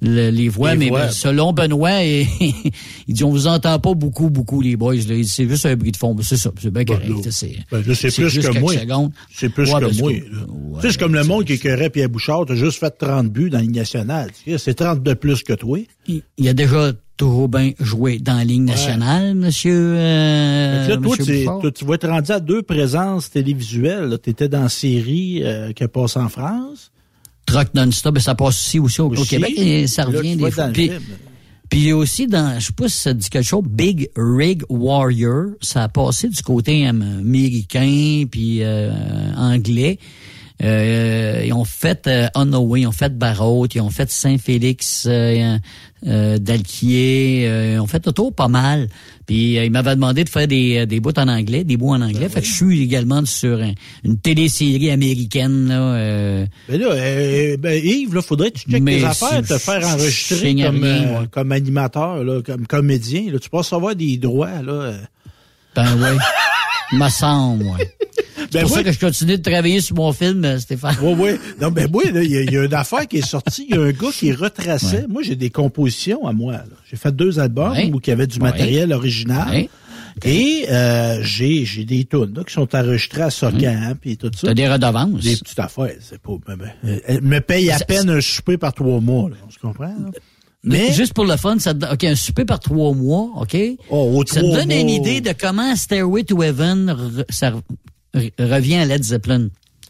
euh, 0.05 0.31
les 0.31 0.47
voix, 0.47 0.75
mais 0.75 0.91
selon 1.11 1.51
Benoît, 1.53 2.03
et, 2.03 2.27
il 3.07 3.13
dit 3.13 3.23
on 3.23 3.31
vous 3.31 3.47
entend 3.47 3.79
pas 3.79 3.93
beaucoup, 3.93 4.29
beaucoup 4.29 4.61
les 4.61 4.75
boys. 4.75 4.95
Là. 4.95 5.15
C'est 5.23 5.47
juste 5.47 5.65
un 5.65 5.75
bruit 5.75 5.91
de 5.91 5.97
fond. 5.97 6.15
C'est 6.21 6.37
ça, 6.37 6.51
c'est 6.61 6.71
bien 6.71 6.85
correct. 6.85 7.05
c'est 7.31 7.57
ben, 7.71 7.83
plus 7.83 8.39
que 8.39 8.59
moi. 8.59 8.73
C'est 9.31 9.49
plus 9.49 9.71
que 9.71 10.01
moi. 10.01 10.11
c'est 10.81 10.97
comme 10.97 11.13
le 11.13 11.23
monde 11.23 11.45
qui 11.45 11.53
écœurait 11.53 11.89
Pierre 11.89 12.09
Bouchard, 12.09 12.45
t'as 12.47 12.55
juste 12.55 12.79
fait 12.79 12.91
30 12.97 13.27
buts 13.27 13.49
dans 13.49 13.57
la 13.57 13.63
Ligue 13.63 13.75
nationale. 13.75 14.29
C'est 14.57 14.73
30 14.73 15.03
de 15.03 15.13
plus 15.13 15.43
que 15.43 15.53
toi. 15.53 15.79
Il 16.07 16.47
a 16.47 16.53
déjà 16.53 16.93
trop 17.17 17.49
bien 17.49 17.73
joué 17.81 18.19
dans 18.19 18.37
la 18.37 18.45
Ligue 18.45 18.63
nationale, 18.63 19.35
monsieur. 19.35 19.95
Euh, 19.97 20.87
là, 20.87 20.97
toi, 20.97 21.17
tu, 21.17 21.73
tu 21.73 21.85
vas 21.85 21.95
être 21.95 22.07
rendu 22.07 22.31
à 22.31 22.39
deux 22.39 22.61
présences 22.61 23.29
télévisuelles. 23.29 24.17
Tu 24.23 24.29
étais 24.29 24.47
dans 24.47 24.63
la 24.63 24.69
série 24.69 25.41
euh, 25.43 25.73
qui 25.73 25.83
a 25.83 25.89
passé 25.89 26.19
en 26.19 26.29
France. 26.29 26.91
Truck 27.51 27.73
non-stop, 27.73 28.19
ça 28.19 28.35
passe 28.35 28.57
aussi, 28.57 28.79
aussi, 28.79 29.01
au, 29.01 29.09
Québec 29.09 29.53
et 29.57 29.87
ça 29.87 30.05
revient 30.05 30.35
des 30.35 30.51
fois. 30.51 30.67
Puis, 30.67 30.91
puis 31.69 31.93
aussi 31.93 32.27
dans, 32.27 32.59
je 32.59 32.67
sais 32.67 32.73
pas 32.73 32.89
si 32.89 32.97
ça 32.97 33.13
dit 33.13 33.29
quelque 33.29 33.45
chose, 33.45 33.63
Big 33.67 34.09
Rig 34.15 34.63
Warrior, 34.69 35.51
ça 35.61 35.83
a 35.83 35.87
passé 35.87 36.27
du 36.29 36.41
côté 36.41 36.87
américain 36.87 38.25
puis 38.29 38.63
euh, 38.63 38.91
anglais. 39.35 39.99
Euh, 40.61 41.41
ils 41.45 41.53
ont 41.53 41.63
fait 41.63 42.05
euh, 42.07 42.27
ils 42.35 42.87
ont 42.87 42.91
fait 42.91 43.17
Barrault, 43.17 43.67
ils 43.73 43.79
ont 43.79 43.89
fait 43.89 44.11
Saint-Félix 44.11 45.05
euh, 45.07 45.57
euh 46.05 46.37
d'Alquier, 46.37 47.45
euh, 47.47 47.73
ils 47.75 47.79
ont 47.79 47.87
fait 47.87 48.05
autour 48.07 48.33
pas 48.33 48.49
mal. 48.49 48.89
Puis 49.25 49.55
ils 49.55 49.71
m'avaient 49.71 49.95
demandé 49.95 50.23
de 50.25 50.29
faire 50.29 50.47
des, 50.47 50.85
des 50.85 50.99
bouts 50.99 51.13
en 51.17 51.27
anglais, 51.29 51.63
des 51.63 51.77
bouts 51.77 51.93
en 51.93 52.01
anglais. 52.01 52.27
Ben 52.27 52.29
fait 52.29 52.41
que 52.41 52.47
je 52.47 52.53
suis 52.53 52.81
également 52.81 53.23
sur 53.25 53.61
une 54.03 54.17
télésérie 54.17 54.89
américaine. 54.89 55.69
Là, 55.69 56.45
ben 56.67 56.81
là, 56.81 57.57
ben 57.57 57.81
Yves, 57.81 58.15
là, 58.15 58.21
faudrait 58.21 58.51
que 58.51 58.59
tu 58.59 58.71
checkes 58.71 58.83
tes 58.83 59.03
affaires, 59.05 59.41
te 59.43 59.57
faire 59.57 59.87
enregistrer 59.87 60.55
comme, 60.55 61.27
comme 61.31 61.51
animateur, 61.51 62.23
là, 62.23 62.41
comme 62.41 62.65
comédien. 62.67 63.31
Là, 63.31 63.39
tu 63.39 63.49
peux 63.49 63.57
recevoir 63.57 63.95
des 63.95 64.17
droits. 64.17 64.61
Là. 64.63 64.93
Ben 65.75 65.85
oui. 65.95 66.17
me 66.97 67.09
semble, 67.09 67.65
ouais. 67.65 67.95
C'est 68.39 68.53
ben 68.53 68.61
pour 68.63 68.71
ça 68.71 68.83
que 68.83 68.91
je 68.91 68.99
continue 68.99 69.37
de 69.37 69.41
travailler 69.41 69.81
sur 69.81 69.95
mon 69.95 70.11
film, 70.13 70.43
euh, 70.45 70.59
Stéphane. 70.59 70.95
Oui, 71.01 71.13
oui. 71.17 71.29
Non, 71.61 71.71
ben 71.71 71.87
oui, 71.93 72.05
il 72.13 72.51
y, 72.51 72.57
a 72.57 72.63
une 72.63 72.73
affaire 72.73 73.07
qui 73.07 73.17
est 73.17 73.27
sortie. 73.27 73.67
Il 73.69 73.75
y 73.75 73.77
a 73.77 73.81
un 73.81 73.91
gars 73.91 74.11
qui 74.11 74.31
retraçait. 74.31 75.05
Moi, 75.07 75.23
j'ai 75.23 75.35
des 75.35 75.49
compositions 75.49 76.27
à 76.27 76.33
moi. 76.33 76.55
J'ai 76.89 76.97
fait 76.97 77.15
deux 77.15 77.39
albums 77.39 77.77
où 77.93 77.99
il 78.03 78.09
y 78.09 78.11
avait 78.11 78.27
du 78.27 78.39
matériel 78.39 78.93
original. 78.93 79.67
Et 80.25 80.65
euh, 80.69 81.19
j'ai 81.21 81.63
j'ai 81.63 81.85
des 81.85 82.03
tunes 82.03 82.43
qui 82.45 82.53
sont 82.53 82.75
enregistrées 82.75 83.21
à 83.21 83.29
Socan 83.29 83.93
puis 84.01 84.17
tout 84.17 84.29
ça. 84.35 84.47
T'as 84.47 84.53
des 84.53 84.67
redevances? 84.67 85.21
Des 85.21 85.37
petites 85.37 85.59
affaires, 85.59 85.95
c'est 86.01 86.19
pas. 86.19 86.33
Elle 87.07 87.21
me 87.21 87.39
paye 87.39 87.71
à 87.71 87.79
peine 87.79 88.09
un 88.09 88.19
souper 88.19 88.57
par 88.57 88.73
trois 88.73 88.99
mois. 88.99 89.29
Là, 89.29 89.37
on 89.47 89.51
se 89.51 89.59
comprend. 89.59 89.85
Là? 89.85 90.09
Mais 90.63 90.91
juste 90.91 91.13
pour 91.13 91.25
le 91.25 91.37
fun, 91.37 91.57
ça 91.59 91.73
te, 91.73 91.85
OK, 91.85 92.03
un 92.03 92.15
souper 92.15 92.43
par 92.43 92.59
trois 92.59 92.93
mois, 92.93 93.29
OK? 93.37 93.57
Oh, 93.89 94.21
ça 94.27 94.41
te 94.41 94.45
donne 94.45 94.71
une 94.71 94.89
idée 94.89 95.21
de 95.21 95.33
comment 95.39 95.73
Stairway 95.75 96.23
to 96.23 96.43
Heaven 96.43 97.23
ça 97.29 97.53
revient 98.13 98.75
à 98.75 98.85
Led 98.85 99.03
Zeppelin. 99.03 99.49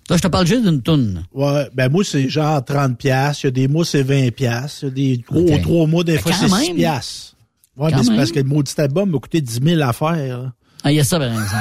Là, 0.10 0.18
je 0.18 0.22
te 0.24 0.28
parle 0.28 0.48
juste 0.48 0.64
d'une 0.64 0.82
toune. 0.82 1.24
Ouais, 1.34 1.70
ben 1.74 1.90
moi, 1.90 2.04
c'est 2.04 2.28
genre 2.30 2.64
30 2.66 2.98
pièces. 2.98 3.44
Il 3.44 3.46
y 3.46 3.50
a 3.50 3.52
des 3.52 3.68
mois, 3.68 3.86
c'est 3.86 4.02
20 4.02 4.32
pièces. 4.32 4.80
Il 4.82 4.86
y 4.86 4.88
a 4.88 4.92
des 4.92 5.18
gros 5.20 5.58
trois 5.62 5.86
mois, 5.86 6.04
des 6.04 6.16
ben, 6.16 6.22
fois, 6.22 6.32
c'est 6.34 6.50
6 6.50 6.74
pièces. 6.74 7.36
Ouais, 7.78 7.92
mais 7.96 8.04
c'est 8.04 8.16
parce 8.16 8.32
que 8.32 8.40
le 8.40 8.46
maudit 8.46 8.74
album 8.78 9.12
m'a 9.12 9.20
coûté 9.20 9.40
10 9.40 9.60
000 9.64 9.82
à 9.82 9.94
faire. 9.94 10.52
Ah, 10.84 10.92
il 10.92 10.96
y 10.96 11.00
a 11.00 11.04
ça, 11.04 11.20
par 11.20 11.28
exemple. 11.28 11.54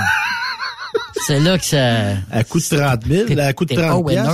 c'est 1.27 1.41
là 1.41 1.59
que 1.59 1.65
ça... 1.65 2.17
À 2.31 2.43
coût 2.43 2.59
de 2.59 2.65
30 2.65 3.07
000, 3.07 3.41
à 3.41 3.53
coût 3.53 3.67
de 3.67 3.75
30 3.75 4.07
pièces. 4.07 4.27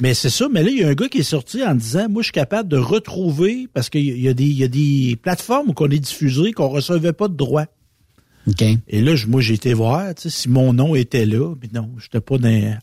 Mais 0.00 0.14
c'est 0.14 0.30
ça, 0.30 0.46
mais 0.50 0.62
là, 0.62 0.70
il 0.70 0.78
y 0.78 0.84
a 0.84 0.88
un 0.88 0.94
gars 0.94 1.08
qui 1.08 1.18
est 1.18 1.22
sorti 1.22 1.62
en 1.62 1.74
disant, 1.74 2.08
moi, 2.08 2.22
je 2.22 2.26
suis 2.26 2.32
capable 2.32 2.70
de 2.70 2.78
retrouver, 2.78 3.68
parce 3.74 3.90
qu'il 3.90 4.18
y, 4.18 4.28
a 4.28 4.32
des, 4.32 4.44
il 4.44 4.58
y 4.58 4.64
a 4.64 4.68
des 4.68 5.18
plateformes 5.22 5.68
où 5.68 5.74
on 5.78 5.90
est 5.90 5.98
diffusé 5.98 6.52
qu'on 6.52 6.68
recevait 6.68 7.12
pas 7.12 7.28
de 7.28 7.34
Et 8.88 9.00
là, 9.00 9.14
moi, 9.28 9.40
j'ai 9.40 9.54
été 9.54 9.74
voir, 9.74 10.12
si 10.16 10.48
mon 10.48 10.72
nom 10.72 10.94
était 10.94 11.26
là, 11.26 11.54
mais 11.60 11.68
non, 11.72 11.90
j'étais 11.98 12.20
pas 12.20 12.36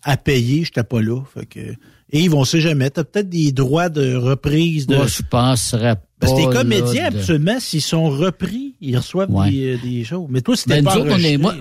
à 0.03 0.18
payer, 0.18 0.64
j'étais 0.64 0.84
pas 0.84 1.01
là. 1.01 1.22
Fait 1.34 1.45
que, 1.45 1.60
et 1.60 2.22
ils 2.22 2.30
vont 2.30 2.45
se 2.45 2.60
jamais. 2.60 2.89
T'as 2.89 3.03
peut-être 3.03 3.30
des 3.30 3.51
droits 3.51 3.89
de 3.89 4.16
reprise 4.16 4.88
de. 4.88 4.95
Moi, 4.95 5.08
je 5.08 5.22
penserais 5.24 5.95
pas. 5.95 6.01
Parce 6.20 6.34
que 6.34 6.47
les 6.47 6.53
comédiens, 6.53 7.05
absolument, 7.05 7.60
s'ils 7.60 7.82
sont 7.82 8.10
repris, 8.10 8.76
ils 8.82 8.97
reçoivent 8.97 9.30
des, 9.49 9.76
euh, 9.76 9.78
des, 9.84 10.03
choses. 10.03 10.28
Mais 10.30 10.41
toi, 10.41 10.55
c'était 10.55 10.82
ben, 10.82 10.86
pas 10.86 10.99
on 10.99 11.18
est, 11.20 11.38
moi, 11.38 11.53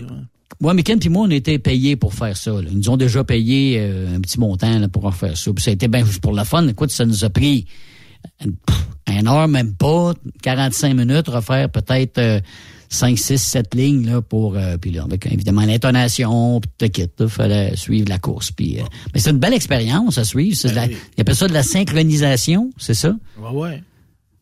moi, 0.60 0.72
Miken 0.72 0.98
puis 0.98 1.10
moi, 1.10 1.26
on 1.26 1.30
était 1.30 1.58
payés 1.58 1.96
pour 1.96 2.14
faire 2.14 2.34
ça. 2.36 2.52
Ils 2.66 2.78
nous 2.78 2.88
ont 2.88 2.96
déjà 2.96 3.22
payé 3.22 3.76
euh, 3.78 4.16
un 4.16 4.20
petit 4.20 4.40
montant 4.40 4.78
là, 4.78 4.88
pour 4.88 5.12
faire 5.14 5.36
ça. 5.36 5.52
Puis 5.52 5.62
ça 5.62 5.70
a 5.70 5.74
été 5.74 5.88
bien 5.88 6.04
juste 6.06 6.22
pour 6.22 6.32
la 6.32 6.44
fun. 6.44 6.66
Écoute, 6.68 6.90
ça 6.90 7.04
nous 7.04 7.24
a 7.24 7.28
pris 7.28 7.66
un 9.06 9.26
heure, 9.26 9.48
même 9.48 9.74
pas, 9.74 10.14
45 10.42 10.94
minutes, 10.94 11.28
refaire 11.28 11.70
peut-être 11.70 12.18
euh, 12.18 12.40
5, 12.88 13.18
6, 13.18 13.38
7 13.38 13.74
lignes 13.74 14.06
là, 14.06 14.22
pour 14.22 14.56
euh, 14.56 14.76
puis 14.76 14.90
là, 14.90 15.04
avec 15.04 15.26
évidemment 15.26 15.62
l'intonation, 15.62 16.60
puis 16.60 16.70
tout 16.78 16.92
quitte, 16.92 17.14
il 17.20 17.28
fallait 17.28 17.76
suivre 17.76 18.08
la 18.08 18.18
course. 18.18 18.50
Puis, 18.52 18.80
euh, 18.80 18.84
mais 19.14 19.20
c'est 19.20 19.30
une 19.30 19.38
belle 19.38 19.54
expérience 19.54 20.18
à 20.18 20.24
suivre. 20.24 20.56
C'est 20.56 20.74
ben 20.74 20.90
Il 21.16 21.20
appelle 21.20 21.36
ça 21.36 21.48
de 21.48 21.52
la 21.52 21.62
synchronisation, 21.62 22.70
c'est 22.78 22.94
ça? 22.94 23.14
Ouais, 23.38 23.50
ouais. 23.50 23.82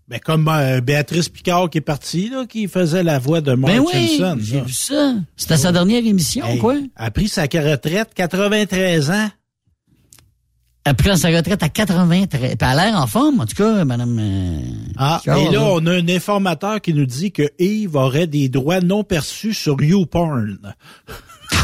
Ben, 0.06 0.20
comme 0.20 0.48
euh, 0.48 0.82
Béatrice 0.82 1.30
Picard 1.30 1.70
qui 1.70 1.78
est 1.78 1.80
partie, 1.80 2.28
là, 2.28 2.44
qui 2.46 2.68
faisait 2.68 3.02
la 3.02 3.18
voix 3.18 3.40
de 3.40 3.54
Mark 3.54 3.72
ben 3.72 3.80
oui, 3.80 4.20
j'ai 4.38 4.60
vu 4.60 4.72
ça. 4.72 5.14
C'était 5.34 5.56
sa 5.56 5.72
dernière 5.72 6.04
émission, 6.04 6.44
quoi? 6.58 6.74
Elle 6.76 6.88
a 6.96 7.10
pris 7.10 7.28
sa 7.28 7.42
retraite, 7.44 8.10
93 8.14 9.10
ans. 9.10 9.30
Elle 10.86 10.94
prend 10.96 11.16
sa 11.16 11.28
retraite 11.28 11.62
à 11.62 11.70
83. 11.70 12.26
Puis 12.26 12.40
elle 12.42 12.56
a 12.60 12.74
l'air 12.74 13.00
en 13.00 13.06
forme, 13.06 13.40
en 13.40 13.46
tout 13.46 13.56
cas, 13.56 13.84
madame. 13.86 14.18
Euh, 14.20 14.60
ah, 14.98 15.20
et 15.24 15.50
là, 15.50 15.62
on 15.62 15.86
a 15.86 15.92
un 15.92 16.08
informateur 16.08 16.78
qui 16.82 16.92
nous 16.92 17.06
dit 17.06 17.32
que 17.32 17.50
Yves 17.58 17.96
aurait 17.96 18.26
des 18.26 18.50
droits 18.50 18.80
non 18.80 19.02
perçus 19.02 19.54
sur 19.54 19.80
YouPorn. 19.82 20.74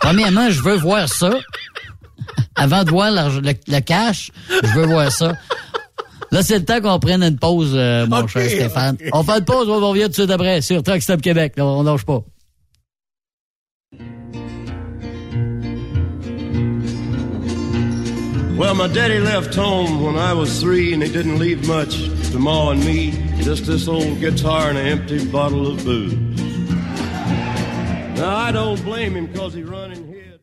Premièrement, 0.00 0.50
je 0.50 0.60
veux 0.60 0.76
voir 0.76 1.08
ça. 1.08 1.30
Avant 2.56 2.82
de 2.82 2.90
voir 2.90 3.12
le, 3.12 3.80
cash, 3.80 4.32
je 4.48 4.68
veux 4.74 4.86
voir 4.86 5.12
ça. 5.12 5.34
Là, 6.32 6.42
c'est 6.42 6.58
le 6.58 6.64
temps 6.64 6.80
qu'on 6.80 6.98
prenne 6.98 7.22
une 7.22 7.38
pause, 7.38 7.72
euh, 7.74 8.06
mon 8.08 8.26
cher 8.26 8.50
Stéphane. 8.50 8.96
On 9.12 9.22
fait 9.22 9.38
une 9.38 9.44
pause, 9.44 9.68
on 9.68 9.88
revient 9.88 10.02
tout 10.02 10.08
de 10.08 10.14
suite 10.14 10.30
après 10.30 10.60
sur 10.62 10.82
Truck 10.82 11.00
Stop 11.00 11.22
Québec. 11.22 11.54
on 11.58 11.84
lâche 11.84 12.04
pas. 12.04 12.24
Well, 18.58 18.74
my 18.74 18.88
daddy 18.88 19.20
left 19.20 19.54
home 19.54 20.02
when 20.02 20.16
I 20.16 20.32
was 20.32 20.60
three, 20.60 20.92
and 20.92 21.00
he 21.00 21.08
didn't 21.12 21.38
leave 21.38 21.68
much 21.68 21.94
to 22.32 22.40
Ma 22.40 22.70
and 22.70 22.84
me. 22.84 23.12
Just 23.40 23.66
this 23.66 23.86
old 23.86 24.18
guitar 24.18 24.68
and 24.70 24.76
an 24.76 24.84
empty 24.84 25.24
bottle 25.30 25.68
of 25.68 25.84
booze. 25.84 26.12
Now, 28.18 28.36
I 28.36 28.50
don't 28.50 28.82
blame 28.82 29.14
him 29.14 29.26
because 29.26 29.54
he 29.54 29.62
run 29.62 29.92
and 29.92 30.12
hid. 30.12 30.40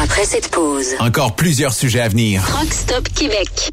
Après 0.00 0.24
cette 0.24 0.52
pause, 0.52 0.94
encore 1.00 1.34
plusieurs 1.34 1.72
sujets 1.72 2.00
à 2.00 2.08
venir. 2.08 2.42
Rockstop 2.42 3.08
Québec. 3.08 3.72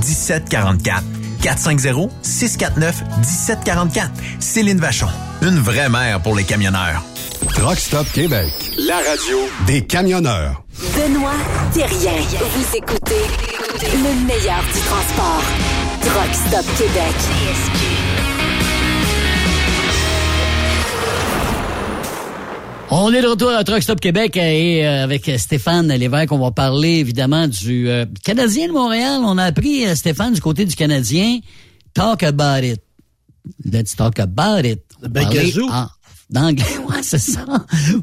1744. 0.00 1.02
450-649-1744. 1.42 4.08
Céline 4.38 4.78
Vachon. 4.78 5.08
Une 5.42 5.58
vraie 5.58 5.88
mère 5.88 6.20
pour 6.20 6.34
les 6.34 6.44
camionneurs. 6.44 7.02
Truck 7.54 7.78
Stop 7.78 8.06
Québec. 8.12 8.52
La 8.86 8.96
radio 8.96 9.38
Des 9.66 9.86
camionneurs. 9.86 10.62
Benoît 10.94 11.32
Thérien. 11.72 12.12
Vous 12.54 12.76
écoutez 12.76 13.24
le 13.82 14.26
meilleur 14.26 14.62
du 14.72 14.80
transport. 14.80 15.42
Truck 16.02 16.34
Stop 16.34 16.66
Québec. 16.76 17.14
On 22.92 23.12
est 23.12 23.22
de 23.22 23.26
retour 23.28 23.50
à 23.50 23.62
Truck 23.62 23.82
Stop 23.82 24.00
Québec 24.00 24.36
et 24.36 24.84
euh, 24.84 25.04
avec 25.04 25.30
Stéphane 25.38 25.86
Lévesque, 25.88 26.32
on 26.32 26.38
va 26.38 26.50
parler 26.50 26.98
évidemment 26.98 27.46
du 27.46 27.88
euh, 27.88 28.04
Canadien 28.24 28.66
de 28.66 28.72
Montréal. 28.72 29.20
On 29.24 29.38
a 29.38 29.44
appris, 29.44 29.86
euh, 29.86 29.94
Stéphane, 29.94 30.32
du 30.34 30.40
côté 30.40 30.64
du 30.64 30.74
Canadien, 30.74 31.38
talk 31.94 32.24
about 32.24 32.64
it. 32.66 32.80
Let's 33.64 33.94
talk 33.94 34.18
about 34.18 34.66
it. 34.66 34.80
Ben, 35.08 35.28
gazou. 35.30 35.68
en- 35.70 35.86
D'anglais, 36.30 36.64
ouais, 36.88 37.02
c'est 37.02 37.18
ça. 37.18 37.44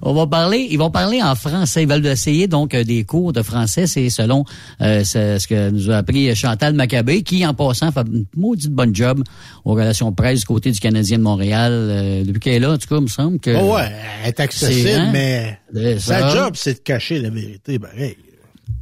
On 0.02 0.14
va 0.14 0.28
parler, 0.28 0.68
ils 0.70 0.78
vont 0.78 0.92
parler 0.92 1.24
en 1.24 1.34
français. 1.36 1.84
Ils 1.84 1.90
veulent 1.90 2.06
essayer 2.06 2.48
donc 2.48 2.74
euh, 2.74 2.84
des 2.84 3.06
cours 3.06 3.32
de 3.32 3.42
français. 3.42 3.88
C'est 3.88 4.10
selon 4.10 4.44
euh, 4.82 5.04
ce 5.06 5.48
que 5.48 5.70
nous 5.70 5.90
a 5.92 5.98
appris 5.98 6.36
Chantal 6.36 6.74
Maccabé, 6.74 7.24
qui 7.24 7.46
en 7.46 7.54
passant 7.54 7.92
fait 7.92 8.06
une 8.06 8.26
maudite 8.36 8.72
bonne 8.72 8.94
job 8.94 9.24
aux 9.64 9.74
relations 9.74 10.12
presse 10.12 10.42
du 10.42 10.46
côté 10.46 10.72
du 10.72 10.80
Canadien 10.80 11.20
de 11.20 11.24
Montréal. 11.24 11.72
Euh, 11.72 12.24
depuis 12.26 12.40
qu'elle 12.40 12.54
est 12.56 12.60
là, 12.60 12.74
en 12.74 12.78
tout 12.78 12.88
cas, 12.88 12.98
il 12.98 13.04
me 13.04 13.08
semble 13.08 13.40
que. 13.40 13.56
Oh 13.56 13.76
ouais, 13.76 13.92
elle 14.24 14.30
est 14.30 14.40
accessible, 14.42 14.90
hein? 14.90 15.10
mais 15.14 16.00
sa 16.00 16.30
job, 16.30 16.54
c'est 16.56 16.74
de 16.74 16.80
cacher 16.80 17.20
la 17.20 17.30
vérité. 17.30 17.80
pareil. 17.80 18.18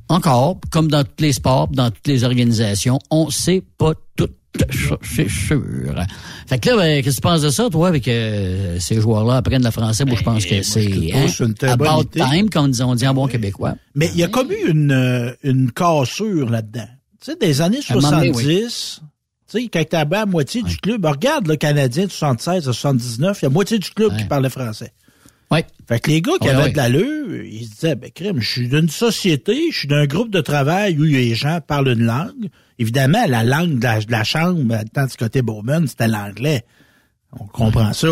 Encore, 0.09 0.59
comme 0.71 0.87
dans 0.87 1.03
tous 1.03 1.23
les 1.23 1.33
sports, 1.33 1.67
dans 1.67 1.89
toutes 1.89 2.07
les 2.07 2.23
organisations, 2.23 2.99
on 3.11 3.29
sait 3.29 3.63
pas 3.77 3.93
tout. 4.15 4.29
C'est 5.01 5.29
sûr. 5.29 5.61
Fait 6.47 6.59
que 6.59 6.69
là, 6.69 6.75
ben, 6.77 7.03
qu'est-ce 7.03 7.15
que 7.17 7.21
tu 7.21 7.27
penses 7.27 7.41
de 7.41 7.49
ça, 7.49 7.69
toi, 7.69 7.87
avec 7.87 8.07
euh, 8.07 8.79
ces 8.79 8.99
joueurs-là 8.99 9.37
apprennent 9.37 9.63
le 9.63 9.71
français? 9.71 10.05
Moi, 10.05 10.15
je 10.17 10.23
pense 10.23 10.45
que 10.45 10.55
Ben, 10.55 10.63
c'est 10.63 11.11
hein, 11.13 11.25
c'est 11.27 11.43
une 11.43 11.53
très 11.53 11.75
bonne 11.75 11.87
about 11.87 12.03
idée. 12.03 12.21
time, 12.21 12.49
comme 12.49 12.71
on 12.83 12.95
dit, 12.95 13.07
en 13.07 13.13
bon 13.13 13.27
québécois. 13.27 13.75
Mais 13.95 14.09
il 14.13 14.19
y 14.19 14.23
a 14.23 14.27
comme 14.27 14.51
eu 14.51 14.69
une, 14.69 14.91
euh, 14.91 15.31
une 15.43 15.71
cassure 15.71 16.49
là-dedans. 16.49 16.87
Tu 17.21 17.31
sais, 17.31 17.37
des 17.37 17.61
années 17.61 17.79
À 17.89 17.93
un 17.93 17.95
moment 17.95 18.11
donné, 18.11 18.33
70, 18.33 19.01
tu 19.49 19.59
sais, 19.61 19.67
quand 19.67 19.83
t'es 19.89 19.95
à 20.15 20.25
moitié 20.25 20.63
du 20.63 20.77
club, 20.77 21.05
regarde 21.05 21.47
le 21.47 21.55
Canadien 21.55 22.05
de 22.05 22.11
76 22.11 22.69
à 22.69 22.73
79, 22.73 23.39
il 23.41 23.45
y 23.45 23.47
a 23.47 23.49
moitié 23.49 23.79
du 23.79 23.89
club 23.89 24.15
qui 24.17 24.25
parlait 24.25 24.49
français. 24.49 24.91
Fait 25.87 25.99
que 25.99 26.09
les 26.09 26.21
gars 26.21 26.31
qui 26.41 26.47
Ouais, 26.47 26.53
avaient 26.53 26.63
ouais. 26.63 26.71
de 26.71 26.77
l'allure, 26.77 27.43
ils 27.43 27.65
se 27.65 27.71
disaient, 27.71 27.95
ben, 27.95 28.09
crème, 28.09 28.39
je 28.39 28.49
suis 28.49 28.67
d'une 28.67 28.89
société, 28.89 29.71
je 29.71 29.77
suis 29.77 29.87
d'un 29.87 30.05
groupe 30.07 30.31
de 30.31 30.41
travail 30.41 30.97
où 30.97 31.03
les 31.03 31.35
gens 31.35 31.59
parlent 31.65 31.89
une 31.89 32.05
langue. 32.05 32.49
Évidemment, 32.79 33.23
la 33.27 33.43
langue 33.43 33.77
de 33.77 33.83
la, 33.83 34.01
de 34.01 34.11
la 34.11 34.23
chambre, 34.23 34.75
tant 34.93 35.05
du 35.05 35.15
côté 35.15 35.43
Bowman, 35.43 35.85
c'était 35.87 36.07
l'anglais. 36.07 36.65
On 37.39 37.45
comprend 37.45 37.93
ça. 37.93 38.07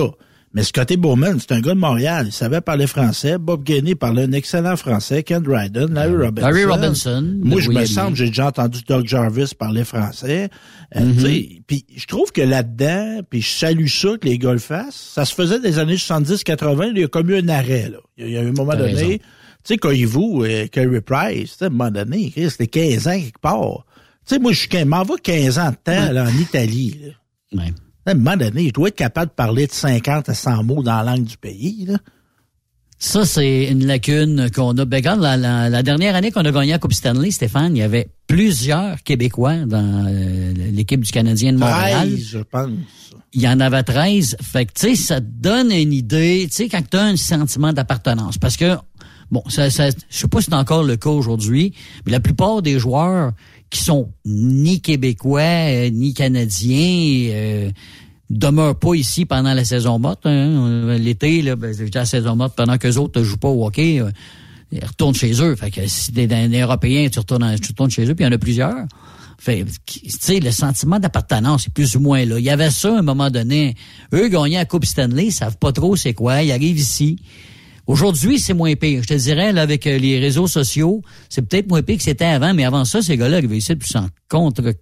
Mais 0.55 0.61
Scotty 0.63 0.97
Bowman, 0.97 1.39
c'est 1.39 1.51
un 1.51 1.61
gars 1.61 1.73
de 1.73 1.79
Montréal. 1.79 2.27
Il 2.27 2.31
savait 2.31 2.61
parler 2.61 2.85
français. 2.85 3.39
Bob 3.39 3.63
Gainey 3.63 3.95
parlait 3.95 4.23
un 4.23 4.31
excellent 4.33 4.75
français. 4.75 5.23
Ken 5.23 5.41
Dryden, 5.41 5.93
Larry 5.95 6.15
Robinson. 6.15 6.47
Larry 6.47 6.65
Robinson, 6.65 7.39
Moi, 7.43 7.59
je 7.59 7.69
me 7.71 7.85
semble, 7.85 8.15
j'ai 8.15 8.27
déjà 8.27 8.47
entendu 8.47 8.81
Doug 8.87 9.07
Jarvis 9.07 9.53
parler 9.57 9.83
français. 9.83 10.49
Euh, 10.95 10.99
Mhm. 11.01 11.61
Puis 11.65 11.85
je 11.95 12.05
trouve 12.05 12.31
que 12.31 12.41
là-dedans, 12.41 13.21
puis 13.27 13.41
je 13.41 13.49
salue 13.49 13.87
ça 13.87 14.09
que 14.21 14.27
les 14.27 14.37
gars 14.37 14.53
le 14.53 14.59
fassent. 14.59 15.11
Ça 15.15 15.25
se 15.25 15.33
faisait 15.33 15.59
des 15.59 15.79
années 15.79 15.97
70-80. 15.97 16.91
Il 16.95 16.99
y 17.01 17.03
a 17.03 17.07
comme 17.07 17.31
eu 17.31 17.37
un 17.37 17.49
arrêt. 17.49 17.89
Là. 17.89 17.97
Il 18.17 18.29
y 18.29 18.37
a 18.37 18.43
eu 18.43 18.49
un 18.49 18.51
moment 18.51 18.75
donné. 18.75 18.93
raison. 18.93 19.17
Tu 19.65 19.75
sais, 19.81 20.05
vous, 20.05 20.43
euh, 20.43 20.67
Carey 20.67 21.01
Price, 21.01 21.57
à 21.61 21.65
un 21.65 21.69
moment 21.69 21.89
donné, 21.89 22.29
Chris, 22.31 22.51
c'était 22.51 22.67
15 22.67 23.07
ans 23.07 23.17
quelque 23.19 23.39
part. 23.41 23.85
Tu 24.27 24.35
sais, 24.35 24.39
moi, 24.39 24.51
je 24.51 24.83
m'en 24.85 25.03
vais 25.03 25.13
15 25.23 25.57
ans 25.57 25.71
de 25.71 25.75
temps 25.83 26.11
là, 26.11 26.25
en 26.25 26.37
Italie. 26.39 26.99
Là. 27.01 27.63
Ouais. 27.63 27.73
À 28.05 28.11
un 28.11 28.15
moment 28.15 28.35
donné, 28.37 28.67
je 28.67 28.73
dois 28.73 28.89
être 28.89 28.95
capable 28.95 29.27
de 29.31 29.35
parler 29.35 29.67
de 29.67 29.71
50 29.71 30.29
à 30.29 30.33
100 30.33 30.63
mots 30.63 30.83
dans 30.83 31.01
la 31.01 31.03
langue 31.15 31.23
du 31.25 31.37
pays. 31.37 31.85
Là. 31.87 31.97
Ça, 32.99 33.25
c'est 33.25 33.65
une 33.65 33.85
lacune 33.85 34.49
qu'on 34.53 34.77
a. 34.77 34.85
Ben, 34.85 34.97
regarde, 34.97 35.19
la, 35.21 35.35
la- 35.35 35.69
la 35.69 35.83
dernière 35.83 36.15
année 36.15 36.31
qu'on 36.31 36.45
a 36.45 36.51
gagné 36.51 36.71
la 36.71 36.79
Coupe 36.79 36.93
Stanley, 36.93 37.31
Stéphane, 37.31 37.75
il 37.75 37.79
y 37.79 37.83
avait 37.83 38.09
plusieurs 38.27 39.01
Québécois 39.03 39.57
dans 39.65 40.05
euh, 40.07 40.53
l'équipe 40.71 41.01
du 41.01 41.11
Canadien 41.11 41.53
de 41.53 41.57
Montréal. 41.57 42.09
13, 42.09 42.25
je 42.25 42.39
pense. 42.39 42.69
Il 43.33 43.41
y 43.41 43.47
en 43.47 43.59
avait 43.59 43.83
13. 43.83 44.37
Fait 44.41 44.65
que, 44.65 44.71
tu 44.73 44.89
sais, 44.89 44.95
ça 44.95 45.19
te 45.19 45.25
donne 45.27 45.71
une 45.71 45.91
idée, 45.91 46.45
tu 46.49 46.55
sais, 46.55 46.69
quand 46.69 46.81
tu 46.89 46.95
as 46.97 47.03
un 47.03 47.15
sentiment 47.17 47.73
d'appartenance. 47.73 48.37
Parce 48.37 48.55
que, 48.55 48.77
bon, 49.31 49.43
ça, 49.49 49.69
ça, 49.69 49.89
je 49.89 49.95
sais 50.17 50.27
pas 50.27 50.39
si 50.39 50.45
c'est 50.45 50.55
encore 50.55 50.83
le 50.83 50.95
cas 50.95 51.09
aujourd'hui, 51.09 51.73
mais 52.05 52.11
la 52.11 52.19
plupart 52.21 52.61
des 52.61 52.79
joueurs 52.79 53.31
qui 53.73 53.83
sont 53.83 54.11
ni 54.23 54.81
Québécois, 54.81 55.41
euh, 55.41 55.89
ni 55.89 56.13
Canadiens, 56.13 57.31
euh, 57.31 57.71
demeurent 58.29 58.77
pas 58.77 58.93
ici 58.93 59.25
pendant 59.25 59.53
la 59.55 59.65
saison 59.65 59.97
morte. 59.97 60.25
hein. 60.25 60.95
L'été, 60.99 61.41
là, 61.41 61.55
ben, 61.55 61.75
la 61.91 62.05
saison 62.05 62.35
morte, 62.35 62.55
pendant 62.55 62.77
que 62.77 62.87
les 62.87 62.99
autres 62.99 63.19
ne 63.19 63.25
jouent 63.25 63.37
pas 63.37 63.49
au 63.49 63.65
hockey, 63.65 63.99
euh, 63.99 64.11
ils 64.71 64.85
retournent 64.85 65.15
chez 65.15 65.41
eux. 65.41 65.55
Fait 65.55 65.71
que 65.71 65.87
si 65.87 66.11
t'es 66.11 66.31
un 66.31 66.49
Européen, 66.49 67.09
tu 67.11 67.17
retournes, 67.17 67.89
chez 67.89 68.05
eux, 68.05 68.13
puis 68.13 68.23
il 68.23 68.27
y 68.27 68.29
en 68.29 68.35
a 68.35 68.37
plusieurs. 68.37 68.85
Fait, 69.39 69.65
tu 69.87 70.01
sais, 70.07 70.39
le 70.39 70.51
sentiment 70.51 70.99
d'appartenance 70.99 71.65
est 71.65 71.73
plus 71.73 71.95
ou 71.95 71.99
moins 71.99 72.23
là. 72.25 72.37
Il 72.37 72.45
y 72.45 72.51
avait 72.51 72.69
ça 72.69 72.95
à 72.95 72.99
un 72.99 73.01
moment 73.01 73.31
donné. 73.31 73.73
Eux 74.13 74.27
gagnaient 74.27 74.57
la 74.57 74.65
Coupe 74.65 74.85
Stanley, 74.85 75.25
ils 75.25 75.31
savent 75.31 75.57
pas 75.57 75.71
trop 75.71 75.95
c'est 75.95 76.13
quoi. 76.13 76.43
Ils 76.43 76.51
arrivent 76.51 76.77
ici. 76.79 77.17
Aujourd'hui, 77.85 78.39
c'est 78.39 78.53
moins 78.53 78.75
pire. 78.75 79.01
Je 79.03 79.07
te 79.09 79.13
dirais, 79.13 79.51
là, 79.51 79.61
avec 79.61 79.85
euh, 79.87 79.97
les 79.97 80.17
réseaux 80.19 80.47
sociaux, 80.47 81.01
c'est 81.29 81.41
peut-être 81.41 81.67
moins 81.67 81.81
pire 81.81 81.97
que 81.97 82.03
c'était 82.03 82.25
avant, 82.25 82.53
mais 82.53 82.63
avant 82.63 82.85
ça, 82.85 83.01
ces 83.01 83.17
gars-là 83.17 83.37
arrivaient 83.37 83.57
ici, 83.57 83.75
puis 83.75 83.89
s'en 83.89 84.07
contre. 84.29 84.61
Tu 84.63 84.73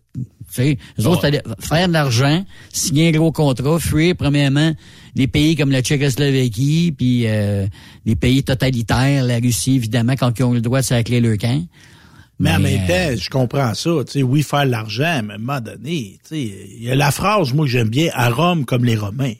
sais, 0.49 0.77
eux 0.99 1.07
autres, 1.07 1.25
allaient 1.25 1.41
faire 1.59 1.87
de 1.87 1.93
l'argent, 1.93 2.45
signer 2.71 3.07
un 3.07 3.11
gros 3.11 3.31
contrat, 3.31 3.79
fuir, 3.79 4.15
premièrement, 4.15 4.73
les 5.15 5.27
pays 5.27 5.55
comme 5.55 5.71
la 5.71 5.81
Tchécoslovaquie, 5.81 6.93
puis 6.95 7.23
euh, 7.25 7.65
les 8.05 8.15
pays 8.15 8.43
totalitaires, 8.43 9.23
la 9.23 9.37
Russie, 9.37 9.77
évidemment, 9.77 10.13
quand 10.13 10.37
ils 10.37 10.43
ont 10.43 10.53
le 10.53 10.61
droit 10.61 10.81
de 10.81 10.85
sacler 10.85 11.21
le 11.21 11.37
camp. 11.37 11.65
Mais, 12.37 12.51
en 12.51 12.59
Mais, 12.59 12.77
même 12.77 12.87
temps, 12.87 13.21
je 13.21 13.29
comprends 13.29 13.73
ça. 13.73 13.91
Tu 14.05 14.11
sais, 14.11 14.23
oui, 14.23 14.43
faire 14.43 14.65
de 14.65 14.71
l'argent, 14.71 15.21
mais 15.23 15.33
à 15.33 15.35
un 15.35 15.39
moment 15.39 15.61
donné, 15.61 16.19
tu 16.27 16.35
sais, 16.35 16.41
il 16.77 16.83
y 16.83 16.91
a 16.91 16.95
la 16.95 17.11
phrase, 17.11 17.53
moi, 17.53 17.65
que 17.65 17.71
j'aime 17.71 17.89
bien, 17.89 18.09
à 18.13 18.29
Rome 18.29 18.65
comme 18.65 18.83
les 18.83 18.95
Romains. 18.95 19.33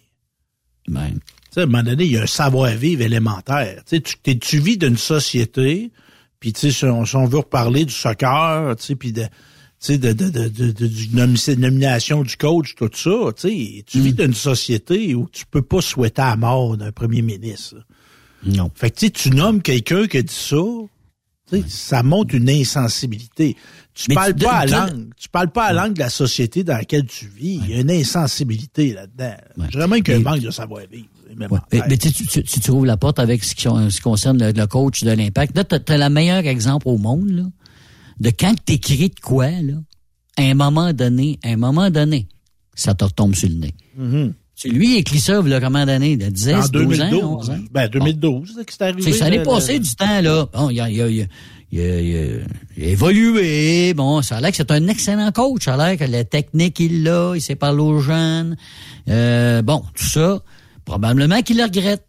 Ben, 0.88 1.12
sais, 1.52 1.60
à 1.62 1.64
un 1.64 1.66
moment 1.68 1.84
donné, 1.84 2.06
il 2.06 2.12
y 2.12 2.18
a 2.18 2.24
un 2.24 2.28
savoir-vivre 2.28 3.02
élémentaire. 3.02 3.84
Tu 3.90 4.02
sais, 4.26 4.36
tu, 4.38 4.60
vis 4.60 4.78
d'une 4.78 4.98
société, 4.98 5.92
puis 6.40 6.54
tu 6.54 6.60
sais, 6.60 6.72
si 6.72 6.86
on, 6.86 7.06
si 7.06 7.16
on 7.16 7.26
veut 7.26 7.40
reparler 7.40 7.86
du 7.86 7.94
soccer, 7.94 8.76
tu 8.78 8.84
sais, 8.86 8.96
puis 8.96 9.12
de, 9.12 9.24
tu 9.24 9.30
sais, 9.80 9.98
de, 9.98 10.14
de, 10.14 10.30
de, 10.30 10.48
de, 10.48 10.72
de- 10.72 11.56
nomination 11.60 12.24
du 12.24 12.36
coach, 12.38 12.76
tout 12.76 12.90
ça, 12.94 13.10
tu 13.36 13.50
sais, 13.50 13.84
tu 13.86 14.00
vis 14.00 14.14
d'une 14.14 14.34
société 14.34 15.14
où 15.16 15.28
tu 15.32 15.46
peux 15.46 15.62
pas 15.62 15.82
souhaiter 15.82 16.22
la 16.22 16.36
mort 16.36 16.78
d'un 16.78 16.92
premier 16.92 17.22
ministre. 17.22 17.76
Non. 18.46 18.72
Fait 18.74 18.90
que 18.92 18.96
tu 19.00 19.06
sais, 19.08 19.12
tu 19.12 19.30
nommes 19.32 19.62
quelqu'un 19.62 20.08
qui 20.08 20.24
dit 20.24 20.34
ça, 20.34 20.56
tu 21.50 21.58
sais, 21.62 21.64
ça 21.68 22.02
montre 22.04 22.34
une 22.36 22.50
insensibilité. 22.50 23.56
Tu 23.94 24.06
Mais 24.10 24.16
parles 24.16 24.36
tu- 24.36 24.46
pas 24.46 24.54
à 24.60 24.66
de- 24.66 24.72
la 24.72 24.88
langue, 24.88 25.10
tu 25.18 25.28
parles 25.30 25.52
pas 25.52 25.66
à 25.66 25.74
la 25.74 25.84
langue 25.84 25.94
de 25.96 26.00
la 26.00 26.10
société 26.10 26.64
dans 26.64 26.78
laquelle 26.78 27.06
tu 27.06 27.28
vis. 27.28 27.60
Il 27.66 27.70
y 27.72 27.74
a 27.76 27.82
une 27.82 27.92
insensibilité 27.92 28.94
là-dedans. 28.94 29.36
Même 29.88 30.02
qu'il 30.02 30.14
y 30.14 30.18
a 30.18 30.20
un 30.20 30.24
manque 30.24 30.40
de 30.40 30.50
savoir-vivre. 30.50 31.08
Ouais. 31.40 31.60
Mais, 31.72 31.82
mais 31.90 31.98
tu, 31.98 32.12
tu, 32.12 32.26
tu, 32.28 32.44
tu 32.44 32.60
trouves 32.60 32.86
la 32.86 32.98
porte 32.98 33.20
avec 33.20 33.44
ce 33.44 33.56
qui, 33.56 33.64
ce 33.64 33.96
qui 33.96 34.02
concerne 34.02 34.38
le, 34.44 34.52
le 34.52 34.68
coach 34.68 35.04
de 35.04 35.12
l'impact. 35.12 35.56
Là, 35.58 35.64
tu 35.64 35.92
as, 35.92 35.98
le 35.98 36.10
meilleur 36.14 36.46
exemple 36.46 36.88
au 36.88 36.98
monde 36.98 37.30
là, 37.30 37.44
de 38.20 38.30
quand 38.30 38.54
tu 38.66 38.74
écris 38.74 39.10
de 39.10 39.20
quoi, 39.22 39.50
là, 39.50 39.74
à 40.38 40.44
un 40.44 40.54
moment 40.54 40.94
donné, 40.94 41.40
à 41.44 41.50
un 41.50 41.58
moment 41.58 41.90
donné, 41.90 42.28
ça 42.76 42.94
te 42.94 43.04
retombe 43.04 43.36
sur 43.36 43.50
le 43.50 43.56
nez. 43.56 43.74
Mhm. 43.98 44.34
Tu 44.56 44.70
lui 44.70 44.96
écrit 44.98 45.20
ça, 45.20 45.40
a 45.40 45.60
combien 45.60 45.86
d'années? 45.88 46.18
De 46.18 46.28
10, 46.30 46.50
En 46.54 46.60
12 46.68 47.02
ans, 47.02 47.10
2012. 47.10 47.24
11 47.24 47.50
ans? 47.50 47.60
Ben, 47.72 47.88
2012, 47.88 48.54
c'est 48.58 48.70
c'est 48.72 48.82
arrivé. 48.84 49.02
C'est 49.02 49.14
ça 49.18 49.26
allait 49.26 49.38
le- 49.38 49.44
passer 49.44 49.74
le- 49.74 49.80
du 49.80 49.96
temps, 49.96 50.22
là. 50.22 50.48
Bon, 50.54 50.70
il 50.70 50.80
a, 50.80 50.84
a, 50.84 50.90
il 50.90 51.02
a, 51.02 51.08
il 51.10 51.22
a- 51.22 51.26
il 51.72 51.80
a- 51.82 52.40
il 52.78 52.84
a 52.84 52.88
évolué. 52.88 53.94
Bon, 53.96 54.22
ça 54.22 54.38
a 54.38 54.42
l'air 54.42 54.52
que 54.52 54.58
c'est 54.58 54.70
un 54.72 54.88
excellent 54.88 55.32
coach. 55.32 55.66
Ça 55.66 55.74
a 55.74 55.78
l'air 55.90 55.98
que 55.98 56.04
la 56.12 56.24
technique, 56.26 56.80
il 56.80 57.02
l'a. 57.04 57.32
Il 57.36 57.42
sait 57.42 57.56
parler 57.56 57.82
aux 57.82 58.00
jeunes. 58.02 58.56
Euh, 59.10 59.62
bon, 59.64 59.84
tout 59.96 60.06
ça. 60.06 60.42
Probablement 60.86 61.42
qu'il 61.42 61.58
le 61.58 61.64
regrette. 61.64 62.06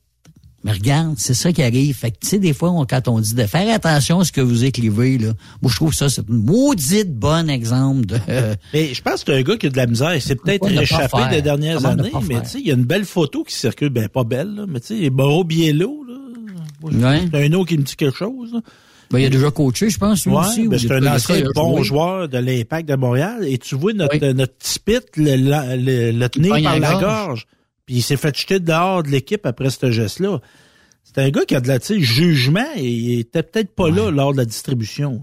Mais 0.65 0.71
regarde, 0.73 1.15
c'est 1.19 1.35
ça 1.35 1.53
qui 1.53 1.61
arrive. 1.61 1.93
Fait 1.97 2.13
que, 2.13 2.19
tu 2.21 2.29
sais, 2.29 2.39
des 2.39 2.53
fois, 2.53 2.71
on- 2.71 2.87
quand 2.87 3.09
on 3.09 3.19
dit 3.19 3.35
de 3.35 3.47
faire 3.47 3.75
attention 3.75 4.21
à 4.21 4.25
ce 4.25 4.31
que 4.31 4.41
vous 4.41 4.65
écrivez, 4.65 5.19
là, 5.19 5.33
moi, 5.61 5.69
je 5.73 5.75
trouve 5.77 5.93
ça, 5.93 6.09
c'est 6.09 6.21
un 6.21 6.25
maudite 6.29 7.13
bon 7.13 7.51
exemple 7.51 8.07
de... 8.07 8.17
Mais 8.73 8.95
je 8.95 9.03
pense 9.03 9.25
que 9.25 9.33
c'est 9.33 9.39
un 9.41 9.43
gars 9.43 9.57
qui 9.57 9.67
a 9.67 9.71
de 9.71 9.77
la 9.77 9.87
misère. 9.89 10.11
Peut-être 10.11 10.63
ne 10.69 10.75
pas 10.75 10.79
réchappé 10.81 11.19
faire? 11.19 11.31
des 11.31 11.43
dernières 11.43 11.77
Comment 11.79 11.89
années, 11.89 12.13
mais 12.29 12.43
tu 12.43 12.49
sais, 12.49 12.61
il 12.61 12.67
y 12.69 12.71
a 12.71 12.75
une 12.75 12.85
belle 12.85 13.05
photo 13.05 13.43
qui 13.43 13.55
circule. 13.57 13.89
Ben, 13.89 14.09
pas 14.09 14.23
belle, 14.23 14.55
là, 14.55 14.65
mais 14.69 14.79
tu 14.79 15.03
sais, 15.03 15.11
Mauro 15.11 15.43
Biello, 15.43 16.05
là. 16.09 16.15
Ouais. 17.11 17.23
C'est 17.33 17.45
un 17.45 17.53
autre 17.55 17.69
qui 17.69 17.79
me 17.79 17.83
dit 17.83 17.97
quelque 17.97 18.17
chose, 18.17 18.53
là. 18.53 18.61
Ben, 19.11 19.19
il 19.19 19.27
a 19.27 19.31
déjà 19.31 19.51
coaché, 19.51 19.91
je 19.91 19.99
pense, 19.99 20.25
lui 20.25 20.33
Ouais, 20.33 20.39
aussi. 20.47 20.69
ben, 20.69 20.79
c'est 20.79 20.91
un 20.93 21.07
ancien 21.15 21.37
il 21.39 21.49
bon 21.55 21.77
joué. 21.79 21.85
joueur 21.85 22.29
de 22.29 22.39
l'Impact 22.39 22.89
de 22.89 22.95
Montréal. 22.95 23.47
Et 23.47 23.59
tu 23.59 23.75
vois 23.75 23.93
notre, 23.93 24.17
notre 24.33 24.55
petit 24.55 24.79
pit 24.79 25.03
le, 25.17 25.37
le, 25.37 25.77
le- 25.77 26.19
le 26.19 26.29
tenir 26.29 26.53
par 26.53 26.61
la 26.63 26.79
la 26.79 26.93
gorge. 26.93 27.03
gorge. 27.03 27.47
Puis 27.93 27.99
il 27.99 28.03
s'est 28.03 28.17
fait 28.17 28.35
jeter 28.35 28.59
dehors 28.59 29.03
de 29.03 29.11
l'équipe 29.11 29.45
après 29.45 29.69
ce 29.69 29.91
geste-là. 29.91 30.41
C'est 31.05 31.19
un 31.19 31.29
gars 31.29 31.45
qui 31.45 31.55
a 31.55 31.61
de 31.61 31.69
la, 31.69 31.79
jugement 31.79 32.65
et 32.75 32.89
il 32.89 33.19
était 33.21 33.43
peut-être 33.43 33.75
pas 33.75 33.91
là 33.91 34.11
lors 34.11 34.33
de 34.33 34.39
la 34.39 34.47
distribution. 34.47 35.21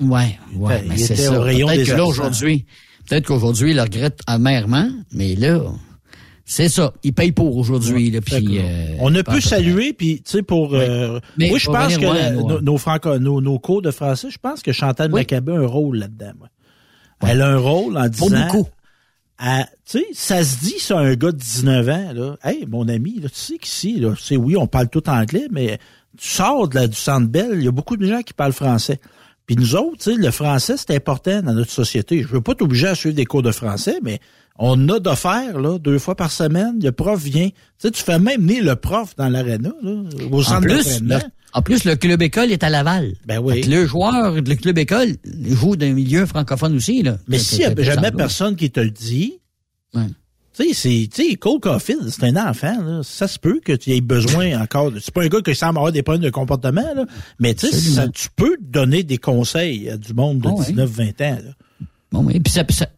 Ouais, 0.00 0.36
ouais, 0.56 0.78
était- 0.78 0.88
mais 0.88 0.94
il 0.96 0.98
c'est 0.98 1.14
était 1.14 1.22
ça. 1.22 1.38
au 1.38 1.42
rayon 1.42 1.68
Peut-être 1.68 1.86
que 1.86 1.92
là, 1.92 2.04
aujourd'hui, 2.04 2.64
peut-être 3.08 3.26
qu'aujourd'hui, 3.26 3.70
il 3.70 3.76
le 3.76 3.82
regrette 3.82 4.22
amèrement, 4.26 4.90
mais 5.12 5.36
là, 5.36 5.60
c'est 6.44 6.68
ça. 6.68 6.94
Il 7.04 7.12
paye 7.12 7.30
pour 7.30 7.56
aujourd'hui, 7.56 8.12
euh, 8.12 8.86
On 8.98 9.10
ne 9.10 9.22
pas 9.22 9.30
peut 9.30 9.30
à 9.30 9.34
peu 9.36 9.40
saluer, 9.40 9.92
puis 9.92 10.16
tu 10.16 10.32
sais, 10.32 10.42
pour... 10.42 10.74
euh, 10.74 11.20
Mais 11.38 11.50
moi, 11.50 11.58
je 11.58 11.66
pense 11.66 11.96
que 11.96 12.06
ouais, 12.06 12.22
la- 12.22 12.30
nos, 12.32 12.60
nos, 12.60 12.76
franco- 12.76 13.20
nos, 13.20 13.40
nos 13.40 13.60
cours 13.60 13.82
de 13.82 13.92
français, 13.92 14.30
je 14.32 14.38
pense 14.38 14.62
que 14.64 14.72
Chantal 14.72 15.12
Maccabé 15.12 15.52
a 15.52 15.58
un 15.60 15.66
rôle 15.66 15.98
là-dedans. 15.98 16.32
Elle 17.24 17.40
a 17.40 17.50
un 17.50 17.58
rôle 17.58 17.96
en 17.96 18.08
disant... 18.08 18.46
beaucoup. 18.48 18.68
Tu 19.40 19.98
sais, 19.98 20.06
ça 20.12 20.44
se 20.44 20.58
dit, 20.58 20.78
ça, 20.78 20.98
un 20.98 21.14
gars 21.14 21.32
de 21.32 21.38
19 21.38 21.88
ans, 21.88 22.12
là. 22.12 22.36
Hey, 22.44 22.66
mon 22.66 22.88
ami, 22.88 23.20
là, 23.20 23.28
tu 23.28 23.36
sais 23.36 23.58
qu'ici, 23.58 23.98
là, 23.98 24.14
tu 24.14 24.22
sais, 24.22 24.36
oui, 24.36 24.56
on 24.56 24.66
parle 24.66 24.88
tout 24.88 25.08
anglais, 25.08 25.48
mais 25.50 25.78
tu 26.18 26.28
sors 26.28 26.68
de 26.68 26.74
la, 26.74 26.86
du 26.86 26.96
Centre 26.96 27.28
Bell, 27.28 27.52
il 27.54 27.64
y 27.64 27.68
a 27.68 27.72
beaucoup 27.72 27.96
de 27.96 28.06
gens 28.06 28.22
qui 28.22 28.34
parlent 28.34 28.52
français. 28.52 29.00
Puis 29.46 29.56
nous 29.56 29.74
autres, 29.74 30.12
le 30.12 30.30
français, 30.30 30.76
c'est 30.76 30.94
important 30.94 31.42
dans 31.42 31.54
notre 31.54 31.72
société. 31.72 32.22
Je 32.22 32.28
veux 32.28 32.40
pas 32.40 32.54
t'obliger 32.54 32.88
à 32.88 32.94
suivre 32.94 33.16
des 33.16 33.24
cours 33.24 33.42
de 33.42 33.50
français, 33.50 33.98
mais 34.02 34.20
on 34.58 34.88
a 34.88 34.98
d'offert, 35.00 35.58
là, 35.58 35.78
deux 35.78 35.98
fois 35.98 36.14
par 36.16 36.30
semaine. 36.30 36.78
Le 36.82 36.92
prof 36.92 37.22
vient. 37.22 37.48
Tu 37.48 37.54
sais, 37.78 37.90
tu 37.90 38.02
fais 38.02 38.18
même 38.18 38.40
venir 38.42 38.62
le 38.64 38.76
prof 38.76 39.14
dans 39.16 39.28
l'aréna, 39.28 39.70
au 40.30 40.40
En 40.40 40.42
centre 40.42 40.60
plus, 40.62 40.76
d'entraînement. 41.00 41.14
le, 41.16 41.30
en 41.54 41.62
plus, 41.62 41.84
le 41.84 41.96
club 41.96 42.20
école 42.22 42.52
est 42.52 42.62
à 42.62 42.68
Laval. 42.68 43.14
Ben 43.26 43.38
oui. 43.38 43.62
Le 43.62 43.86
joueur 43.86 44.40
du 44.42 44.56
club 44.56 44.76
école 44.78 45.16
joue 45.48 45.76
d'un 45.76 45.92
milieu 45.92 46.26
francophone 46.26 46.76
aussi, 46.76 47.02
là. 47.02 47.16
Mais 47.26 47.38
s'il 47.38 47.58
n'y 47.60 47.64
a 47.64 47.82
jamais 47.82 48.10
personne 48.12 48.54
qui 48.56 48.70
te 48.70 48.80
le 48.80 48.90
dit, 48.90 49.38
Ouais. 49.94 50.02
tu 50.56 50.74
sais, 50.74 51.08
c'est, 51.10 51.34
Cole 51.36 51.58
Caulfield, 51.58 52.08
c'est 52.10 52.24
un 52.24 52.36
enfant, 52.48 52.80
là. 52.84 53.00
Ça 53.02 53.26
se 53.26 53.38
peut 53.38 53.60
que 53.64 53.72
tu 53.72 53.92
aies 53.92 54.00
besoin 54.02 54.60
encore 54.62 54.92
c'est 55.00 55.12
pas 55.12 55.22
un 55.24 55.28
gars 55.28 55.40
qui 55.40 55.54
semble 55.54 55.78
avoir 55.78 55.90
des 55.90 56.02
problèmes 56.02 56.22
de 56.22 56.30
comportement, 56.30 56.94
là. 56.94 57.06
Mais 57.40 57.54
tu 57.54 57.66
sais, 57.68 58.08
tu 58.10 58.28
peux 58.36 58.56
donner 58.60 59.02
des 59.04 59.18
conseils 59.18 59.88
à 59.88 59.96
du 59.96 60.12
monde 60.12 60.40
de 60.40 60.48
Oh, 60.48 60.58
ouais. 60.60 60.66
19, 60.66 60.88
20 60.90 61.04
ans, 61.22 61.38
là. 61.44 61.86
Bon, 62.12 62.24
oui. 62.24 62.38
Puis 62.38 62.52
ça, 62.52 62.62
puis 62.62 62.76
ça- 62.76 62.88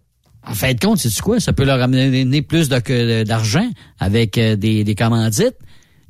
en 0.47 0.55
fin 0.55 0.73
de 0.73 0.81
compte, 0.81 0.99
c'est 0.99 1.21
quoi? 1.21 1.41
Ça 1.41 1.53
peut 1.53 1.65
leur 1.65 1.81
amener 1.81 2.43
plus 2.43 2.69
d'argent 2.69 3.69
avec 3.99 4.39
euh, 4.39 4.57
des, 4.57 4.85
des 4.85 4.95
commandites. 4.95 5.57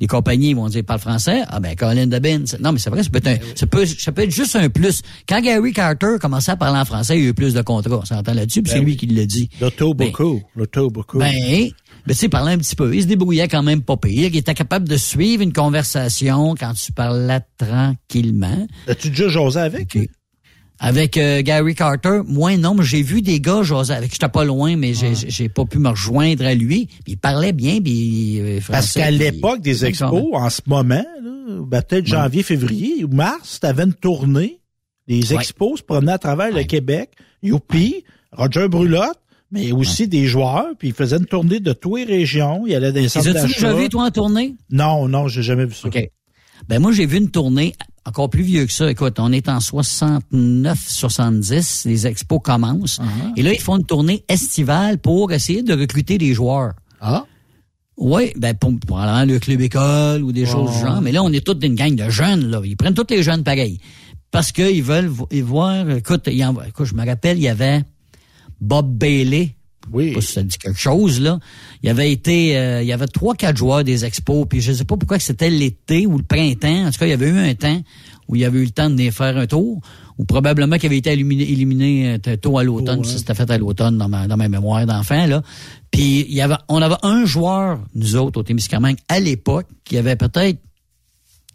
Les 0.01 0.09
compagnies 0.09 0.53
vont 0.53 0.69
dire 0.69 0.83
parle 0.83 0.99
français? 0.99 1.43
Ah 1.47 1.61
ben 1.61 1.77
Colin 1.77 2.09
Debin. 2.09 2.43
Non, 2.59 2.73
mais 2.73 2.81
c'est 2.81 2.91
vrai, 2.91 3.05
ça 3.05 3.11
peut, 3.11 3.19
être 3.19 3.29
un, 3.29 3.37
ça, 3.55 3.69
peut, 3.69 3.87
ça 3.87 4.11
peut 4.11 4.23
être 4.23 4.35
juste 4.35 4.57
un 4.57 4.69
plus. 4.69 5.01
Quand 5.29 5.41
Gary 5.41 5.73
Carter 5.73 6.17
commençait 6.21 6.51
à 6.51 6.57
parler 6.57 6.81
en 6.81 6.85
français, 6.85 7.17
il 7.17 7.23
y 7.23 7.27
a 7.27 7.31
eu 7.31 7.35
plus 7.35 7.55
de 7.55 7.63
contrats. 7.63 7.99
On 7.99 8.05
s'entend 8.05 8.35
là-dessus, 8.35 8.63
puis 8.63 8.73
c'est 8.73 8.81
ben 8.81 8.87
lui 8.87 8.97
qui 8.97 9.07
l'a 9.07 9.27
dit. 9.27 9.49
L'auto 9.61 9.95
beaucoup. 9.95 10.35
Ben, 10.35 10.43
L'auto 10.57 10.91
beaucoup. 10.91 11.19
Ben, 11.19 11.33
ben, 11.33 11.71
tu 12.09 12.15
sais, 12.15 12.29
parlait 12.29 12.51
un 12.51 12.59
petit 12.59 12.75
peu. 12.75 12.93
Il 12.93 13.03
se 13.03 13.07
débrouillait 13.07 13.47
quand 13.47 13.63
même 13.63 13.83
pas 13.83 13.97
pire. 13.97 14.29
Il 14.33 14.37
était 14.37 14.55
capable 14.55 14.89
de 14.89 14.97
suivre 14.97 15.45
une 15.45 15.53
conversation 15.53 16.57
quand 16.57 16.73
tu 16.73 16.91
parlais 16.91 17.43
tranquillement. 17.57 18.67
As-tu 18.89 19.11
déjà 19.11 19.29
jasé 19.29 19.61
avec? 19.61 19.97
Avec 20.85 21.17
euh, 21.17 21.43
Gary 21.43 21.77
Carter, 21.77 22.23
moi 22.27 22.57
non, 22.57 22.75
mais 22.75 22.83
j'ai 22.83 23.03
vu 23.03 23.23
des 23.23 23.41
gars 23.41 23.63
jaser 23.63 23.95
avec. 23.95 24.11
J'étais 24.11 24.29
pas 24.29 24.45
loin, 24.45 24.75
mais 24.75 24.95
j'ai 24.95 25.15
j'ai 25.15 25.49
pas 25.49 25.65
pu 25.65 25.79
me 25.79 25.91
rejoindre 25.91 26.45
à 26.45 26.55
lui. 26.55 26.89
il 27.07 27.17
parlait 27.17 27.53
bien, 27.53 27.81
puis 27.81 28.41
euh, 28.41 28.59
Parce 28.69 28.95
qu'à 28.95 29.13
l'époque 29.13 29.61
des 29.61 29.85
expos, 29.85 30.25
en 30.33 30.51
ce 30.51 30.61
moment, 30.67 31.05
ben, 31.49 31.83
peut-être 31.83 32.05
janvier, 32.05 32.43
février 32.43 33.05
ou 33.05 33.09
mars, 33.15 33.61
t'avais 33.61 33.85
une 33.85 33.95
tournée. 33.95 34.59
Les 35.07 35.33
expos 35.33 35.79
se 35.79 35.85
promenaient 35.85 36.13
à 36.13 36.19
travers 36.19 36.53
le 36.53 36.65
Québec. 36.65 37.11
Youpi, 37.45 38.03
Roger 38.33 38.67
Brulotte, 38.67 39.21
mais 39.53 39.71
aussi 39.71 40.09
des 40.09 40.27
joueurs, 40.27 40.71
puis 40.81 40.89
ils 40.89 40.95
faisaient 40.95 41.19
une 41.19 41.27
tournée 41.27 41.61
de 41.61 41.73
toutes 41.73 41.99
les 41.99 42.05
régions. 42.05 42.65
Il 42.67 42.73
y 42.73 42.75
allait 42.75 42.91
dans 42.91 43.01
les 43.01 43.09
centres 43.09 43.33
d'achat. 43.33 43.45
As-tu 43.45 43.55
déjà 43.55 43.73
vu, 43.73 43.89
toi, 43.89 44.07
en 44.07 44.11
tournée? 44.11 44.57
Non, 44.69 45.07
non, 45.07 45.29
j'ai 45.29 45.43
jamais 45.45 45.67
vu 45.67 45.75
ça. 45.75 45.87
OK. 45.87 46.11
Ben, 46.69 46.81
moi, 46.81 46.91
j'ai 46.91 47.07
vu 47.07 47.19
une 47.19 47.31
tournée 47.31 47.73
encore 48.05 48.31
plus 48.31 48.43
vieux 48.43 48.67
que 48.67 48.73
ça. 48.73 48.91
Écoute, 48.91 49.19
on 49.19 49.33
est 49.33 49.49
en 49.49 49.61
69, 49.61 50.79
70, 50.79 51.85
les 51.87 52.07
expos 52.07 52.41
commencent. 52.43 52.99
Uh-huh. 52.99 53.33
Et 53.37 53.43
là, 53.43 53.53
ils 53.53 53.61
font 53.61 53.79
une 53.79 53.87
tournée 53.87 54.25
estivale 54.29 54.99
pour 54.99 55.33
essayer 55.33 55.63
de 55.63 55.75
recruter 55.75 56.19
des 56.19 56.35
joueurs. 56.35 56.73
Ah? 57.01 57.25
Oui, 57.97 58.33
ben 58.37 58.55
pour, 58.55 58.73
pour 58.87 58.99
le 58.99 59.39
club 59.39 59.61
école 59.61 60.23
ou 60.23 60.33
des 60.33 60.47
choses 60.47 60.73
du 60.73 60.79
genre. 60.81 61.01
Mais 61.01 61.13
là, 61.13 61.23
on 61.23 61.33
est 61.33 61.45
tous 61.45 61.59
une 61.65 61.75
gang 61.75 61.95
de 61.95 62.09
jeunes, 62.11 62.51
là. 62.51 62.61
Ils 62.65 62.77
prennent 62.77 62.95
tous 62.95 63.07
les 63.11 63.23
jeunes 63.23 63.45
pareils. 63.45 63.79
Parce 64.31 64.51
qu'ils 64.51 64.83
veulent 64.83 65.07
voir, 65.07 65.89
écoute, 65.91 66.27
écoute, 66.27 66.87
je 66.87 66.95
me 66.95 67.07
rappelle, 67.07 67.37
il 67.37 67.43
y 67.43 67.49
avait 67.49 67.83
Bob 68.61 68.97
Bailey. 68.97 69.57
Oui. 69.93 70.13
Pas 70.13 70.21
si 70.21 70.33
ça 70.33 70.43
dit 70.43 70.57
quelque 70.59 70.79
chose, 70.79 71.21
là. 71.21 71.39
Il 71.83 71.87
y 71.87 71.91
avait 71.91 72.13
été, 72.13 72.57
euh, 72.57 72.83
il 72.83 72.89
y 72.89 72.93
avait 72.93 73.07
trois, 73.07 73.35
quatre 73.35 73.57
joueurs 73.57 73.85
des 73.85 74.05
expos, 74.05 74.47
puis 74.49 74.61
je 74.61 74.73
sais 74.73 74.85
pas 74.85 74.97
pourquoi 74.97 75.19
c'était 75.19 75.51
l'été 75.51 76.07
ou 76.07 76.17
le 76.19 76.23
printemps. 76.23 76.87
En 76.87 76.91
tout 76.91 76.99
cas, 76.99 77.07
il 77.07 77.11
y 77.11 77.15
avait 77.15 77.29
eu 77.29 77.39
un 77.39 77.55
temps 77.55 77.81
où 78.29 78.37
il 78.37 78.43
y 78.43 78.45
avait 78.45 78.61
eu 78.61 78.65
le 78.65 78.71
temps 78.71 78.89
de 78.89 79.11
faire 79.11 79.37
un 79.37 79.47
tour, 79.47 79.81
ou 80.19 80.25
probablement 80.25 80.77
qu'il 80.77 80.87
avait 80.87 80.99
été 80.99 81.13
éliminé, 81.13 81.51
éliminé 81.51 82.19
euh, 82.27 82.37
tôt 82.37 82.59
à 82.59 82.65
l'automne. 82.65 83.05
Ça, 83.05 83.19
c'était 83.19 83.35
fait 83.35 83.51
à 83.51 83.59
l'automne 83.59 83.99
dans 83.99 84.09
ma, 84.09 84.27
dans 84.29 84.37
ma 84.37 84.49
mémoire 84.49 84.87
d'enfant, 84.87 85.27
là. 85.27 85.43
Puis 85.91 86.27
il 86.29 86.35
y 86.35 86.41
avait, 86.41 86.57
on 86.69 86.81
avait 86.81 86.97
un 87.03 87.25
joueur, 87.25 87.81
nous 87.95 88.17
autres, 88.17 88.41
au 88.41 88.43
Témiscamingue, 88.43 88.97
à 89.09 89.21
l'époque, 89.21 89.67
qui 89.85 89.99
avait 89.99 90.17
peut-être 90.17 90.59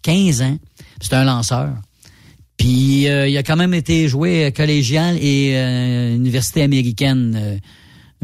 15 0.03 0.41
ans. 0.41 0.57
C'était 1.01 1.15
un 1.15 1.23
lanceur. 1.23 1.73
Puis 2.57 3.07
euh, 3.07 3.27
il 3.27 3.37
a 3.37 3.43
quand 3.43 3.55
même 3.55 3.73
été 3.73 4.07
joué 4.07 4.51
collégial 4.55 5.17
et 5.21 5.53
euh, 5.55 6.15
université 6.15 6.63
américaine. 6.63 7.59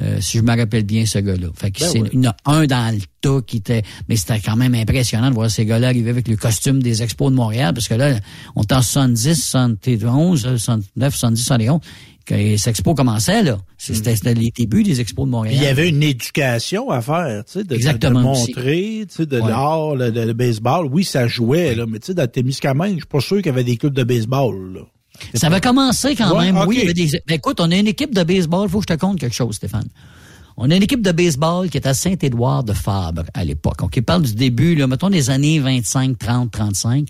Euh, 0.02 0.20
si 0.22 0.40
je 0.40 0.44
me 0.44 0.58
rappelle 0.58 0.86
bien 0.86 1.06
ce 1.06 1.20
gars-là. 1.20 1.50
Fait 1.56 1.70
que 1.70 1.82
ben 1.82 1.90
c'est 1.92 2.00
il 2.14 2.24
y 2.24 2.28
en 2.28 2.32
a 2.32 2.36
un 2.46 2.66
dans 2.66 2.96
le 2.96 3.02
tas 3.22 3.42
qui 3.46 3.58
était 3.58 3.84
mais 4.10 4.16
c'était 4.16 4.40
quand 4.40 4.56
même 4.56 4.74
impressionnant 4.74 5.30
de 5.30 5.36
voir 5.36 5.52
ces 5.52 5.66
gars-là 5.66 5.90
arriver 5.90 6.10
avec 6.10 6.28
le 6.28 6.36
costume 6.36 6.82
des 6.82 7.04
Expos 7.04 7.30
de 7.30 7.36
Montréal 7.36 7.76
parce 7.76 7.88
que 7.88 7.94
là 7.94 8.16
on 8.56 8.64
est 8.64 8.72
en 8.72 8.82
70, 8.82 9.36
71, 9.36 10.42
69, 10.58 11.16
70, 11.16 11.44
71 11.44 11.80
que 12.26 12.36
les 12.36 12.70
expos 12.70 12.96
commençaient, 12.96 13.44
là. 13.44 13.60
C'était 13.78 14.14
mm. 14.14 14.40
les 14.40 14.52
débuts 14.52 14.84
des 14.84 15.02
expos 15.02 15.26
de 15.26 15.32
Montréal. 15.32 15.56
il 15.58 15.64
y 15.64 15.68
avait 15.68 15.90
une 15.90 16.04
éducation 16.04 16.90
à 16.90 17.02
faire, 17.02 17.44
tu 17.46 17.54
sais, 17.54 17.64
de, 17.64 17.76
Exactement 17.76 18.20
de, 18.20 18.26
montrer, 18.26 19.06
tu 19.10 19.16
sais, 19.16 19.26
de 19.26 19.38
l'art, 19.38 19.96
le, 19.96 20.32
baseball. 20.34 20.88
Oui, 20.88 21.04
ça 21.04 21.28
jouait, 21.28 21.76
là, 21.76 21.86
mais 21.86 22.00
tu 22.00 22.08
sais, 22.08 22.14
dans 22.14 22.28
Témiscamingue, 22.28 22.94
je 22.94 23.00
suis 23.00 23.06
pas 23.06 23.20
sûr 23.20 23.38
qu'il 23.38 23.48
y 23.48 23.50
avait 23.50 23.64
des 23.64 23.78
clubs 23.78 23.94
de 23.94 24.04
baseball, 24.04 24.74
là. 24.74 24.82
Ça 25.34 25.48
avait 25.48 25.62
commencé 25.62 26.16
quand 26.16 26.40
même. 26.40 26.58
Oui, 26.68 26.78
il 26.78 26.82
y 26.82 26.84
avait 26.84 26.94
des. 26.94 27.22
Ben, 27.28 27.36
écoute, 27.36 27.60
on 27.60 27.72
a 27.72 27.76
une 27.76 27.88
équipe 27.88 28.14
de 28.14 28.24
baseball. 28.24 28.68
Faut 28.70 28.80
que 28.80 28.86
je 28.90 28.96
te 28.96 29.00
conte 29.00 29.20
quelque 29.20 29.36
chose, 29.36 29.56
Stéphane. 29.56 29.88
On 30.58 30.70
a 30.70 30.76
une 30.76 30.84
équipe 30.84 31.02
de 31.02 31.12
baseball 31.12 31.70
qui 31.70 31.78
est 31.78 31.88
à 31.88 31.94
Saint-Édouard 31.94 32.64
de 32.64 32.74
Fabre 32.74 33.24
à 33.34 33.44
l'époque. 33.44 33.80
On 33.82 33.88
parle 34.02 34.24
du 34.24 34.36
début, 34.36 34.76
là, 34.76 34.86
mettons 34.86 35.10
des 35.10 35.30
années 35.30 35.60
25, 35.60 36.18
30, 36.18 36.52
35. 36.52 37.08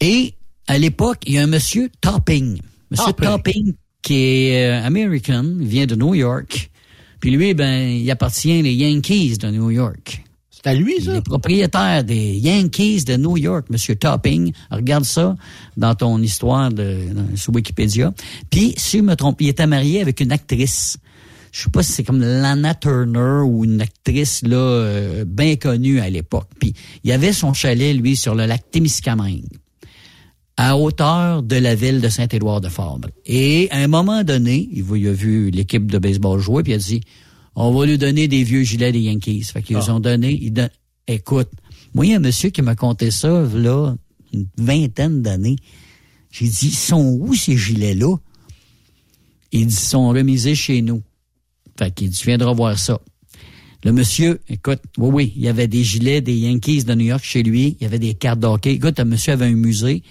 Et 0.00 0.34
à 0.66 0.78
l'époque, 0.78 1.18
il 1.26 1.34
y 1.34 1.38
a 1.38 1.42
un 1.42 1.46
monsieur 1.46 1.90
Topping. 2.00 2.60
Monsieur 2.90 3.12
Topping 3.12 3.74
qui 4.02 4.48
est 4.48 4.66
euh, 4.66 4.86
American, 4.86 5.44
vient 5.58 5.86
de 5.86 5.96
New 5.96 6.14
York. 6.14 6.70
Puis 7.20 7.30
lui, 7.30 7.54
ben, 7.54 7.88
il 7.88 8.08
appartient 8.10 8.60
aux 8.60 8.66
Yankees 8.66 9.38
de 9.38 9.48
New 9.48 9.70
York. 9.70 10.23
C'est 10.64 10.70
à 10.70 10.74
lui, 10.74 10.98
ça? 11.02 11.16
Est 11.16 11.20
propriétaire 11.20 12.04
des 12.04 12.38
Yankees 12.38 13.04
de 13.04 13.16
New 13.16 13.36
York, 13.36 13.66
Monsieur 13.68 13.96
Topping. 13.96 14.50
Regarde 14.70 15.04
ça 15.04 15.36
dans 15.76 15.94
ton 15.94 16.22
histoire 16.22 16.70
de, 16.70 17.00
sur 17.34 17.54
Wikipédia. 17.54 18.14
Puis, 18.50 18.72
si 18.78 18.98
je 18.98 19.02
me 19.02 19.14
trompe, 19.14 19.42
il 19.42 19.48
était 19.48 19.66
marié 19.66 20.00
avec 20.00 20.20
une 20.20 20.32
actrice. 20.32 20.96
Je 21.52 21.64
sais 21.64 21.70
pas 21.70 21.82
si 21.82 21.92
c'est 21.92 22.02
comme 22.02 22.20
Lana 22.20 22.74
Turner 22.74 23.42
ou 23.44 23.64
une 23.64 23.82
actrice 23.82 24.40
là 24.42 24.56
euh, 24.56 25.24
bien 25.26 25.56
connue 25.56 26.00
à 26.00 26.08
l'époque. 26.08 26.48
Puis, 26.58 26.72
il 27.04 27.12
avait 27.12 27.34
son 27.34 27.52
chalet, 27.52 27.94
lui, 27.94 28.16
sur 28.16 28.34
le 28.34 28.46
lac 28.46 28.62
Témiscamingue 28.70 29.44
à 30.56 30.78
hauteur 30.78 31.42
de 31.42 31.56
la 31.56 31.74
ville 31.74 32.00
de 32.00 32.08
Saint-Édouard-de-Fabre. 32.08 33.08
Et 33.26 33.68
à 33.70 33.78
un 33.78 33.88
moment 33.88 34.22
donné, 34.22 34.68
il 34.72 35.08
a 35.08 35.12
vu 35.12 35.50
l'équipe 35.50 35.90
de 35.90 35.98
baseball 35.98 36.40
jouer, 36.40 36.62
puis 36.62 36.72
il 36.72 36.76
a 36.76 36.78
dit, 36.78 37.00
on 37.56 37.72
va 37.72 37.86
lui 37.86 37.98
donner 37.98 38.28
des 38.28 38.42
vieux 38.42 38.62
gilets 38.62 38.92
des 38.92 39.00
Yankees. 39.00 39.44
Fait 39.44 39.62
qu'ils 39.62 39.76
ah. 39.76 39.94
ont 39.94 40.00
donné, 40.00 40.52
écoute, 41.06 41.50
moi, 41.94 42.06
il 42.06 42.10
y 42.10 42.14
a 42.14 42.16
un 42.16 42.20
monsieur 42.20 42.50
qui 42.50 42.62
m'a 42.62 42.74
conté 42.74 43.10
ça, 43.10 43.28
là, 43.54 43.94
une 44.32 44.46
vingtaine 44.58 45.22
d'années. 45.22 45.56
J'ai 46.30 46.48
dit, 46.48 46.70
sont 46.70 47.18
où 47.20 47.34
ces 47.34 47.56
gilets-là? 47.56 48.16
Il 49.52 49.66
dit, 49.66 49.74
ils 49.74 49.78
sont 49.78 50.08
remisés 50.08 50.56
chez 50.56 50.82
nous. 50.82 51.02
Fait 51.78 51.94
qu'il 51.94 52.10
dit, 52.10 52.18
tu 52.18 52.26
viendras 52.26 52.52
voir 52.52 52.78
ça. 52.78 53.00
Le 53.84 53.92
monsieur, 53.92 54.40
écoute, 54.48 54.80
oui, 54.98 55.10
oui, 55.12 55.32
il 55.36 55.42
y 55.42 55.48
avait 55.48 55.68
des 55.68 55.84
gilets 55.84 56.20
des 56.20 56.34
Yankees 56.34 56.84
de 56.84 56.94
New 56.94 57.04
York 57.04 57.22
chez 57.22 57.42
lui. 57.42 57.76
Il 57.78 57.84
y 57.84 57.86
avait 57.86 57.98
des 57.98 58.14
cartes 58.14 58.40
d'hockey. 58.40 58.72
Écoute, 58.72 58.98
le 58.98 59.04
monsieur 59.04 59.34
avait 59.34 59.46
un 59.46 59.52
musée. 59.52 60.02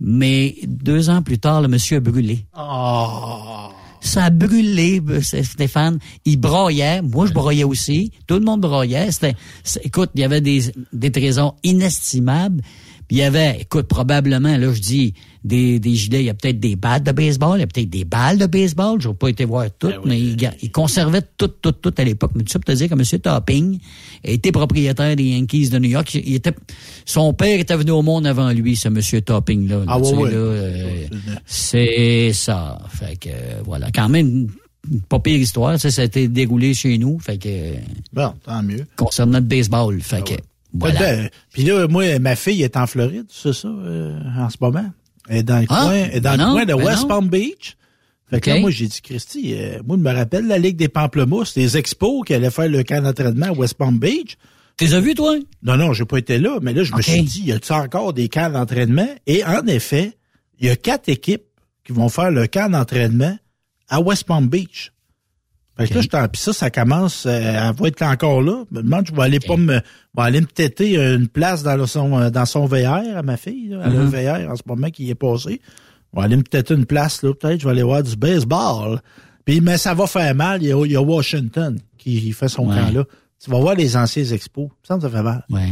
Mais 0.00 0.56
deux 0.66 1.10
ans 1.10 1.22
plus 1.22 1.38
tard, 1.38 1.62
le 1.62 1.68
monsieur 1.68 1.96
a 1.96 2.00
brûlé. 2.00 2.44
Oh. 2.56 3.70
Ça 4.00 4.24
a 4.24 4.30
brûlé, 4.30 5.02
Stéphane. 5.22 5.98
Il 6.24 6.38
broyait. 6.38 7.02
Moi, 7.02 7.26
je 7.26 7.32
broyais 7.32 7.64
aussi. 7.64 8.12
Tout 8.26 8.34
le 8.34 8.44
monde 8.44 8.60
broyait. 8.60 9.10
C'était, 9.10 9.34
écoute, 9.82 10.10
il 10.14 10.20
y 10.20 10.24
avait 10.24 10.40
des, 10.40 10.72
des 10.92 11.10
trésors 11.10 11.56
inestimables. 11.62 12.62
Puis 13.08 13.16
il 13.16 13.20
y 13.20 13.22
avait, 13.22 13.58
écoute, 13.60 13.88
probablement, 13.88 14.56
là, 14.56 14.72
je 14.72 14.80
dis, 14.80 15.14
des, 15.42 15.78
des 15.78 15.94
gilets, 15.94 16.20
il 16.20 16.26
y 16.26 16.30
a 16.30 16.34
peut-être 16.34 16.60
des 16.60 16.76
battes 16.76 17.04
de 17.04 17.12
baseball, 17.12 17.58
il 17.58 17.60
y 17.60 17.64
a 17.64 17.66
peut-être 17.66 17.88
des 17.88 18.04
balles 18.04 18.36
de 18.36 18.44
baseball. 18.44 19.00
Je 19.00 19.08
n'ai 19.08 19.14
pas 19.14 19.28
été 19.28 19.46
voir 19.46 19.66
toutes, 19.78 19.92
ben 19.92 20.00
mais 20.04 20.20
il, 20.20 20.50
il, 20.60 20.70
conservait 20.70 21.22
tout, 21.38 21.48
tout, 21.48 21.72
tout 21.72 21.94
à 21.96 22.04
l'époque. 22.04 22.32
Mais 22.34 22.42
tu 22.42 22.52
sais, 22.52 22.58
pour 22.58 22.66
te 22.66 22.72
dire 22.72 22.88
que 22.88 22.94
M. 22.94 23.20
Topping 23.20 23.78
était 24.24 24.52
propriétaire 24.52 25.16
des 25.16 25.24
Yankees 25.24 25.70
de 25.70 25.78
New 25.78 25.88
York. 25.88 26.14
Il 26.14 26.34
était, 26.34 26.54
son 27.06 27.32
père 27.32 27.58
était 27.58 27.76
venu 27.76 27.92
au 27.92 28.02
monde 28.02 28.26
avant 28.26 28.50
lui, 28.50 28.76
ce 28.76 28.88
M. 28.88 29.00
Topping-là. 29.22 29.84
ah 29.86 29.98
ouais, 29.98 30.30
euh, 30.32 31.06
C'est 31.46 32.32
ça. 32.34 32.78
Fait 32.90 33.16
que, 33.16 33.30
voilà. 33.64 33.90
Quand 33.90 34.10
même, 34.10 34.48
pas 35.08 35.18
pire 35.18 35.38
histoire. 35.38 35.80
Ça, 35.80 35.90
ça 35.90 36.02
a 36.02 36.04
été 36.04 36.28
déroulé 36.28 36.74
chez 36.74 36.98
nous. 36.98 37.18
Fait 37.20 37.38
que. 37.38 37.74
Bon, 38.12 38.34
tant 38.44 38.62
mieux. 38.62 38.86
Concernant 38.96 39.38
le 39.38 39.44
baseball. 39.44 40.00
Fait 40.02 40.18
ah 40.18 40.22
que. 40.22 40.34
Voilà. 40.72 41.28
Puis 41.52 41.64
là, 41.64 41.86
moi, 41.88 42.18
ma 42.18 42.36
fille 42.36 42.62
est 42.62 42.76
en 42.76 42.86
Floride, 42.86 43.26
c'est 43.30 43.52
ça, 43.52 43.68
euh, 43.68 44.18
en 44.36 44.50
ce 44.50 44.56
moment. 44.60 44.90
Elle 45.28 45.38
est 45.38 45.42
dans 45.42 45.58
le 45.58 45.66
ah, 45.68 45.82
coin, 45.84 45.94
est 45.94 46.20
dans 46.20 46.36
ben 46.36 46.46
le 46.46 46.52
coin 46.52 46.64
de 46.64 46.74
ben 46.74 46.84
West 46.84 47.08
Palm 47.08 47.28
Beach. 47.28 47.76
Fait 48.30 48.40
que 48.40 48.50
là, 48.50 48.60
moi, 48.60 48.70
j'ai 48.70 48.86
dit, 48.86 49.00
Christy, 49.00 49.54
euh, 49.54 49.80
moi, 49.86 49.96
je 49.96 50.02
me 50.02 50.14
rappelle 50.14 50.46
la 50.46 50.58
Ligue 50.58 50.76
des 50.76 50.88
Pamplemousses, 50.88 51.56
les 51.56 51.78
expos 51.78 52.26
qui 52.26 52.34
allaient 52.34 52.50
faire 52.50 52.68
le 52.68 52.82
camp 52.82 53.02
d'entraînement 53.02 53.46
à 53.46 53.52
West 53.52 53.74
Palm 53.74 53.98
Beach. 53.98 54.36
T'es 54.76 54.92
as 54.92 55.00
vu, 55.00 55.14
toi? 55.14 55.36
Non, 55.62 55.76
non, 55.76 55.92
j'ai 55.92 56.04
pas 56.04 56.18
été 56.18 56.38
là, 56.38 56.58
mais 56.62 56.72
là, 56.72 56.84
je 56.84 56.94
me 56.94 57.00
suis 57.00 57.22
dit, 57.22 57.42
y 57.44 57.52
a-t-il 57.52 57.72
encore 57.74 58.12
des 58.12 58.28
camps 58.28 58.50
d'entraînement? 58.50 59.08
Et 59.26 59.44
en 59.44 59.66
effet, 59.66 60.16
il 60.60 60.68
y 60.68 60.70
a 60.70 60.76
quatre 60.76 61.08
équipes 61.08 61.44
qui 61.84 61.92
vont 61.92 62.08
faire 62.08 62.30
le 62.30 62.46
camp 62.46 62.70
d'entraînement 62.70 63.36
à 63.88 64.00
West 64.00 64.24
Palm 64.24 64.48
Beach. 64.48 64.92
Fait 65.78 65.86
que 65.86 66.16
là, 66.16 66.28
puis 66.28 66.40
ça, 66.40 66.52
ça 66.52 66.70
commence, 66.70 67.24
euh, 67.26 67.30
elle 67.30 67.74
va 67.74 67.88
être 67.88 68.02
encore 68.02 68.42
là. 68.42 68.64
Je 68.70 68.78
me 68.78 68.82
demande, 68.82 69.06
je 69.06 69.14
vais 69.14 69.22
aller 69.22 69.38
pas 69.38 69.56
me, 69.56 69.80
va 70.14 70.24
aller 70.24 70.40
me 70.40 70.46
têter 70.46 70.96
une 70.96 71.28
place 71.28 71.62
dans 71.62 71.86
son, 71.86 72.18
euh, 72.18 72.30
dans 72.30 72.46
son 72.46 72.66
VR 72.66 73.16
à 73.16 73.22
ma 73.22 73.36
fille, 73.36 73.68
là. 73.68 73.82
A 73.82 73.86
un 73.86 74.06
mm-hmm. 74.06 74.46
VR 74.46 74.50
en 74.50 74.56
ce 74.56 74.62
moment 74.66 74.90
qui 74.90 75.08
est 75.08 75.14
passé. 75.14 75.60
Je 76.12 76.18
vais 76.18 76.24
aller 76.24 76.36
me 76.36 76.42
têter 76.42 76.74
une 76.74 76.86
place, 76.86 77.22
là, 77.22 77.32
peut-être. 77.32 77.60
Je 77.60 77.64
vais 77.66 77.70
aller 77.70 77.82
voir 77.84 78.02
du 78.02 78.16
baseball. 78.16 79.00
Puis, 79.44 79.60
mais 79.60 79.78
ça 79.78 79.94
va 79.94 80.06
faire 80.06 80.34
mal. 80.34 80.62
Il 80.62 80.68
y 80.68 80.72
a, 80.72 80.84
il 80.84 80.92
y 80.92 80.96
a 80.96 81.02
Washington 81.02 81.78
qui 81.96 82.32
fait 82.32 82.48
son 82.48 82.66
camp 82.66 82.90
là. 82.92 83.04
Tu 83.42 83.50
vas 83.50 83.60
voir 83.60 83.76
les 83.76 83.96
anciens 83.96 84.24
expos. 84.24 84.68
Ça, 84.82 84.98
ça 85.00 85.08
fait 85.08 85.22
mal. 85.22 85.44
Ouais. 85.48 85.68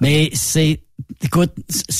Mais 0.00 0.30
c'est, 0.32 0.80
écoute, 1.22 1.50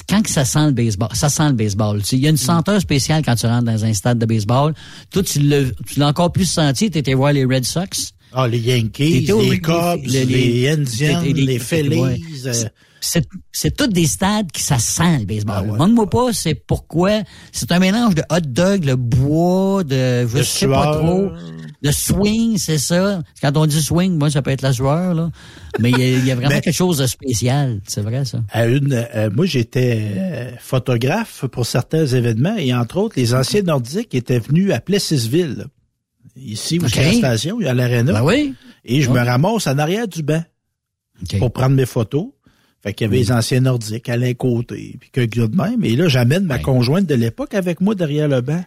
quand 0.09 0.23
que 0.23 0.31
ça 0.31 0.45
sent 0.45 0.67
le 0.67 0.73
baseball, 0.73 1.09
ça 1.13 1.29
sent 1.29 1.49
le 1.49 1.55
baseball. 1.55 2.01
Il 2.13 2.21
y 2.21 2.27
a 2.27 2.31
une 2.31 2.37
senteur 2.37 2.81
spéciale 2.81 3.23
quand 3.25 3.35
tu 3.35 3.47
rentres 3.47 3.65
dans 3.65 3.85
un 3.85 3.93
stade 3.93 4.19
de 4.19 4.27
baseball. 4.27 4.75
Toi, 5.11 5.23
tu 5.23 5.41
l'as, 5.41 5.65
tu 5.87 5.99
l'as 5.99 6.09
encore 6.09 6.33
plus 6.33 6.47
senti. 6.47 6.91
Tu 6.91 6.99
étais 6.99 7.15
voir 7.15 7.33
les 7.33 7.45
Red 7.45 7.65
Sox? 7.65 8.13
Ah, 8.33 8.47
les 8.47 8.59
Yankees, 8.59 9.27
les 9.27 9.61
Cubs, 9.61 10.07
les, 10.07 10.69
Indians, 10.69 11.23
les, 11.25 11.59
Phillies. 11.59 12.47
Euh. 12.47 12.65
C'est, 13.01 13.27
c'est 13.51 13.75
tous 13.75 13.87
des 13.87 14.07
stades 14.07 14.53
qui 14.53 14.63
ça 14.63 14.79
sent 14.79 15.21
le 15.21 15.25
baseball. 15.25 15.65
Ah 15.69 15.73
Demande-moi 15.73 16.09
pas, 16.09 16.33
c'est 16.33 16.55
pourquoi. 16.55 17.23
C'est 17.53 17.73
un 17.73 17.79
mélange 17.79 18.15
de 18.15 18.23
hot 18.31 18.41
dog, 18.41 18.85
le 18.85 18.97
bois, 18.97 19.85
de 19.85 20.27
je 20.27 20.43
sais 20.43 20.69
pas 20.69 20.99
trop. 20.99 21.31
Le 21.83 21.93
swing, 21.93 22.59
c'est 22.59 22.79
ça. 22.79 23.23
Quand 23.41 23.57
on 23.57 23.65
dit 23.65 23.81
swing, 23.81 24.19
moi, 24.19 24.31
ça 24.31 24.43
peut 24.43 24.51
être 24.51 24.61
la 24.61 24.73
sueur, 24.73 25.15
là. 25.15 25.31
Mais 25.79 25.91
il 25.91 26.27
y, 26.27 26.31
a 26.31 26.35
vraiment 26.35 26.61
quelque 26.61 26.75
chose 26.75 26.99
de 26.99 27.07
spécial. 27.07 27.81
C'est 27.87 28.03
vrai, 28.03 28.25
ça. 28.27 28.41
À 28.51 28.67
une, 28.67 28.93
euh, 29.15 29.31
moi, 29.35 29.47
j'étais 29.47 30.13
euh, 30.17 30.51
photographe 30.59 31.47
pour 31.47 31.65
certains 31.65 32.05
événements 32.05 32.57
et 32.57 32.75
entre 32.75 32.99
autres, 32.99 33.15
les 33.17 33.33
anciens 33.35 33.63
nordiques 33.63 34.15
étaient 34.15 34.41
venus 34.41 34.73
à 34.73 34.81
Plessisville. 34.81 35.67
Ici, 36.37 36.79
où 36.79 36.85
okay. 36.85 37.05
la 37.05 37.13
station, 37.13 37.61
il 37.61 37.67
y 37.67 37.69
a 37.69 37.75
l'aréna. 37.75 38.13
Ben 38.13 38.25
oui. 38.25 38.55
Et 38.85 39.03
je 39.03 39.11
me 39.11 39.19
ramasse 39.19 39.67
en 39.67 39.79
arrière 39.79 40.09
du 40.09 40.23
banc 40.23 40.43
pour 41.39 41.53
prendre 41.53 41.77
mes 41.77 41.87
photos. 41.87 42.29
Fait 42.83 42.95
qu'il 42.95 43.07
y 43.07 43.09
avait 43.09 43.19
les 43.19 43.33
anciens 43.33 43.61
nordiques 43.61 44.09
à 44.09 44.17
l'un 44.17 44.33
côté, 44.33 44.97
puis 44.99 45.11
quelques 45.13 45.51
de 45.51 45.57
même. 45.57 45.85
Et 45.85 45.97
là, 45.97 46.09
j'amène 46.09 46.45
ma 46.45 46.59
conjointe 46.59 47.07
de 47.07 47.15
l'époque 47.15 47.55
avec 47.55 47.81
moi 47.81 47.95
derrière 47.95 48.29
le 48.29 48.41
banc. 48.41 48.65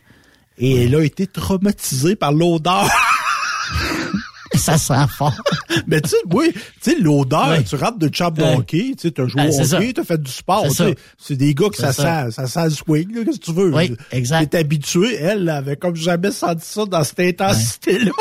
Et 0.59 0.83
elle 0.83 0.95
a 0.95 1.03
été 1.03 1.25
traumatisée 1.25 2.15
par 2.15 2.31
l'odeur. 2.31 2.87
ça 4.55 4.77
sent 4.77 5.07
fort. 5.17 5.35
Mais 5.87 5.99
tu 6.01 6.09
sais, 6.09 6.17
oui, 6.31 6.51
tu 6.53 6.91
sais, 6.91 6.99
l'odeur, 6.99 7.63
tu 7.63 7.75
rentres 7.75 7.97
de 7.97 8.09
chap 8.13 8.39
hockey, 8.39 8.93
tu 8.95 8.95
sais, 8.99 9.11
t'as 9.11 9.27
joué 9.27 9.49
au 9.49 9.61
hockey, 9.61 9.93
t'as 9.93 10.03
fait 10.03 10.21
du 10.21 10.31
sport, 10.31 10.67
c'est 11.17 11.35
des 11.35 11.53
gars 11.53 11.69
que 11.69 11.77
ça, 11.77 11.91
sent, 11.91 12.31
ça 12.31 12.47
sent 12.47 12.65
le 12.65 12.69
swing, 12.69 13.25
qu'est-ce 13.25 13.39
que 13.39 13.45
tu 13.45 13.53
veux? 13.53 13.73
Oui, 13.73 13.95
exact. 14.11 14.51
T'es 14.51 14.59
habitué, 14.59 15.15
elle, 15.15 15.49
avait 15.49 15.75
comme 15.75 15.95
jamais 15.95 16.31
senti 16.31 16.65
ça 16.65 16.85
dans 16.85 17.03
cette 17.03 17.19
intensité-là. 17.19 18.11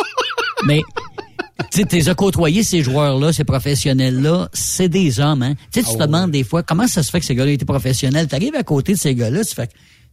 Mais, 0.67 0.83
tu 1.71 1.81
sais, 1.81 1.85
t'es 1.85 2.15
côtoyé 2.15 2.63
ces 2.63 2.83
joueurs-là, 2.83 3.33
ces 3.33 3.45
professionnels-là, 3.45 4.49
c'est 4.53 4.89
des 4.89 5.21
hommes, 5.21 5.43
hein. 5.43 5.55
Tu 5.73 5.81
sais, 5.81 5.87
tu 5.87 5.95
ah 5.95 5.99
te 5.99 6.03
demandes 6.05 6.31
des 6.31 6.45
fois, 6.45 6.63
comment 6.63 6.87
ça 6.87 7.03
se 7.03 7.11
fait 7.11 7.21
que 7.21 7.27
ces 7.27 7.35
gars-là 7.35 7.53
étaient 7.53 7.65
professionnels? 7.65 8.29
T'arrives 8.29 8.55
à 8.55 8.63
côté 8.63 8.93
de 8.95 8.99
ces 8.99 9.15
gars-là, 9.15 9.45
tu 9.45 9.55
fais, 9.55 9.69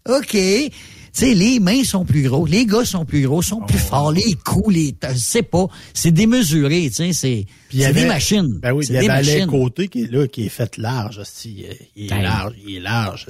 OK, 0.07 0.31
tu 0.31 0.71
sais, 1.11 1.33
les 1.33 1.59
mains 1.59 1.83
sont 1.83 2.05
plus 2.05 2.23
gros, 2.23 2.45
les 2.45 2.65
gars 2.65 2.85
sont 2.85 3.03
plus 3.03 3.23
gros, 3.23 3.41
sont 3.41 3.61
plus 3.61 3.79
oh. 3.83 3.89
forts, 3.89 4.11
les 4.11 4.35
coups, 4.45 4.73
les, 4.73 4.95
je 5.11 5.17
sais 5.17 5.41
pas, 5.41 5.67
c'est 5.93 6.11
démesuré, 6.11 6.87
tu 6.89 6.95
sais, 6.95 7.13
c'est, 7.13 7.45
c'est 7.71 7.93
des 7.93 8.05
machines. 8.05 8.59
Ben 8.61 8.71
oui, 8.73 8.85
il 8.89 8.95
y 8.95 8.97
avait 8.97 9.09
Alain 9.09 9.47
Côté 9.47 9.87
qui 9.87 10.03
est 10.03 10.11
là, 10.11 10.27
qui 10.27 10.45
est 10.45 10.49
fait 10.49 10.77
large, 10.77 11.21
il 11.45 11.65
est 12.05 12.09
ben. 12.09 12.21
large, 12.21 12.53
il 12.65 12.77
est 12.77 12.79
large. 12.79 13.27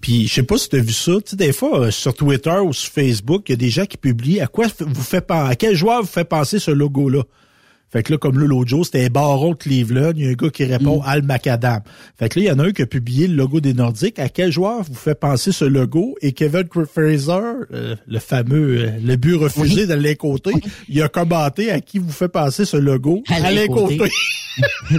Puis 0.00 0.26
je 0.26 0.34
sais 0.34 0.42
pas 0.42 0.58
si 0.58 0.68
tu 0.68 0.76
as 0.76 0.80
vu 0.80 0.92
ça, 0.92 1.12
tu 1.24 1.30
sais, 1.30 1.36
des 1.36 1.52
fois 1.52 1.80
euh, 1.80 1.90
sur 1.90 2.14
Twitter 2.14 2.58
ou 2.64 2.72
sur 2.72 2.92
Facebook, 2.92 3.44
il 3.48 3.52
y 3.52 3.54
a 3.54 3.56
des 3.56 3.70
gens 3.70 3.86
qui 3.86 3.96
publient 3.96 4.40
à 4.40 4.46
quoi 4.46 4.66
vous 4.80 5.02
fait 5.02 5.24
à 5.28 5.54
quel 5.54 5.76
joueur 5.76 6.02
vous 6.02 6.08
fait 6.08 6.24
penser 6.24 6.58
ce 6.58 6.70
logo-là? 6.70 7.22
Fait 7.90 8.04
que 8.04 8.12
là, 8.12 8.18
comme 8.18 8.38
là, 8.38 8.46
l'autre 8.46 8.68
jour, 8.68 8.84
c'était 8.84 9.08
Baron 9.08 9.50
de 9.50 9.56
Cleveland. 9.56 10.12
Il 10.14 10.24
y 10.24 10.28
a 10.28 10.30
un 10.30 10.34
gars 10.34 10.50
qui 10.50 10.64
répond 10.64 11.00
mm. 11.00 11.04
Al 11.06 11.22
Macadam. 11.22 11.80
Fait 12.18 12.28
que 12.28 12.38
là, 12.38 12.44
il 12.44 12.48
y 12.48 12.52
en 12.52 12.58
a 12.60 12.68
un 12.68 12.72
qui 12.72 12.82
a 12.82 12.86
publié 12.86 13.26
le 13.26 13.34
logo 13.34 13.60
des 13.60 13.74
Nordiques. 13.74 14.18
À 14.18 14.28
quel 14.28 14.52
joueur 14.52 14.82
vous 14.84 14.94
fait 14.94 15.16
penser 15.16 15.50
ce 15.50 15.64
logo? 15.64 16.14
Et 16.20 16.32
Kevin 16.32 16.68
Fraser, 16.68 17.40
euh, 17.72 17.96
le 18.06 18.18
fameux, 18.18 18.78
euh, 18.78 18.90
le 19.02 19.16
but 19.16 19.34
refusé 19.34 19.86
de 19.86 19.94
l'un 19.94 20.14
côté, 20.14 20.52
il 20.88 21.02
a 21.02 21.08
commenté 21.08 21.70
à 21.70 21.80
qui 21.80 21.98
vous 21.98 22.12
fait 22.12 22.28
penser 22.28 22.64
ce 22.64 22.76
logo? 22.76 23.22
À 23.28 23.50
l'un 23.50 23.66
côté. 23.66 23.98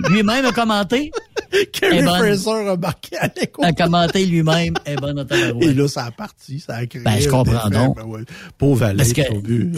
Lui-même 0.09 0.45
a 0.45 0.51
commenté? 0.51 1.11
Kevin 1.71 2.07
Fraser 2.07 2.69
a 2.69 2.75
marqué 2.77 3.17
à 3.17 3.27
l'un 3.27 3.45
côté. 3.51 3.67
A 3.67 3.73
commenté 3.73 4.25
lui-même. 4.25 4.73
Eh 4.85 4.95
ben, 4.95 5.25
Et 5.61 5.73
là, 5.73 5.87
ça 5.87 6.05
a 6.05 6.11
parti, 6.11 6.59
ça 6.59 6.75
a 6.75 6.85
créé. 6.85 7.03
Ben, 7.03 7.19
je 7.19 7.29
comprends 7.29 7.69
donc. 7.69 7.97
Ben 7.97 8.25
Pauvre 8.57 8.83
Alain, 8.83 9.03
au 9.31 9.41
but. 9.41 9.77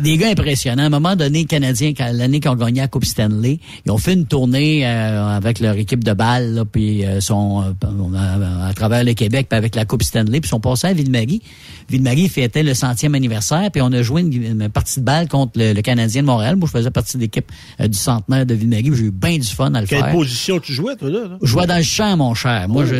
Des 0.00 0.16
gars 0.16 0.28
impressionnants. 0.28 0.84
À 0.84 0.86
un 0.86 0.90
moment 0.90 1.16
donné, 1.16 1.40
les 1.40 1.44
Canadiens, 1.44 1.92
l'année 2.12 2.40
qu'ils 2.40 2.50
ont 2.50 2.56
gagné 2.56 2.80
la 2.80 2.88
Coupe 2.88 3.04
Stanley, 3.04 3.58
ils 3.84 3.92
ont 3.92 3.98
fait 3.98 4.14
une 4.14 4.26
tournée 4.26 4.86
euh, 4.86 5.36
avec 5.36 5.60
leur 5.60 5.76
équipe 5.76 6.04
de 6.04 6.12
balle, 6.12 6.64
puis 6.70 7.04
euh, 7.04 7.20
sont 7.20 7.62
euh, 7.62 8.68
à, 8.68 8.72
travers 8.74 9.04
le 9.04 9.14
Québec, 9.14 9.46
puis 9.48 9.56
avec 9.56 9.74
la 9.74 9.84
Coupe 9.84 10.02
Stanley, 10.02 10.40
puis 10.40 10.48
ils 10.48 10.50
sont 10.50 10.60
passés 10.60 10.88
à 10.88 10.92
Ville-Marie. 10.92 11.42
Ville-Marie 11.88 12.28
fêtait 12.28 12.62
le 12.62 12.74
centième 12.74 13.14
anniversaire, 13.14 13.70
puis 13.70 13.82
on 13.82 13.92
a 13.92 14.02
joué 14.02 14.22
une, 14.22 14.68
partie 14.68 15.00
de 15.00 15.04
balle 15.04 15.28
contre 15.28 15.52
le, 15.56 15.80
Canadien 15.82 16.22
de 16.22 16.26
Montréal. 16.26 16.56
Moi, 16.56 16.68
je 16.72 16.78
faisais 16.78 16.90
partie 16.90 17.16
de 17.16 17.22
l'équipe 17.22 17.50
du 17.78 17.98
centenaire 17.98 18.46
de 18.46 18.54
Ville-Marie. 18.54 18.90
J'ai 18.94 19.04
eu 19.04 19.10
bien 19.10 19.38
du 19.38 19.48
fun 19.48 19.74
à 19.74 19.80
le 19.80 19.86
faire. 19.86 20.04
Quelle 20.04 20.12
position 20.12 20.58
tu 20.58 20.72
jouais, 20.72 20.96
toi, 20.96 21.10
là? 21.10 21.38
Je 21.42 21.46
jouais 21.46 21.66
dans 21.66 21.76
le 21.76 21.82
champ, 21.82 22.16
mon 22.16 22.34
cher. 22.34 22.68
Moi, 22.68 22.86
je, 22.86 22.94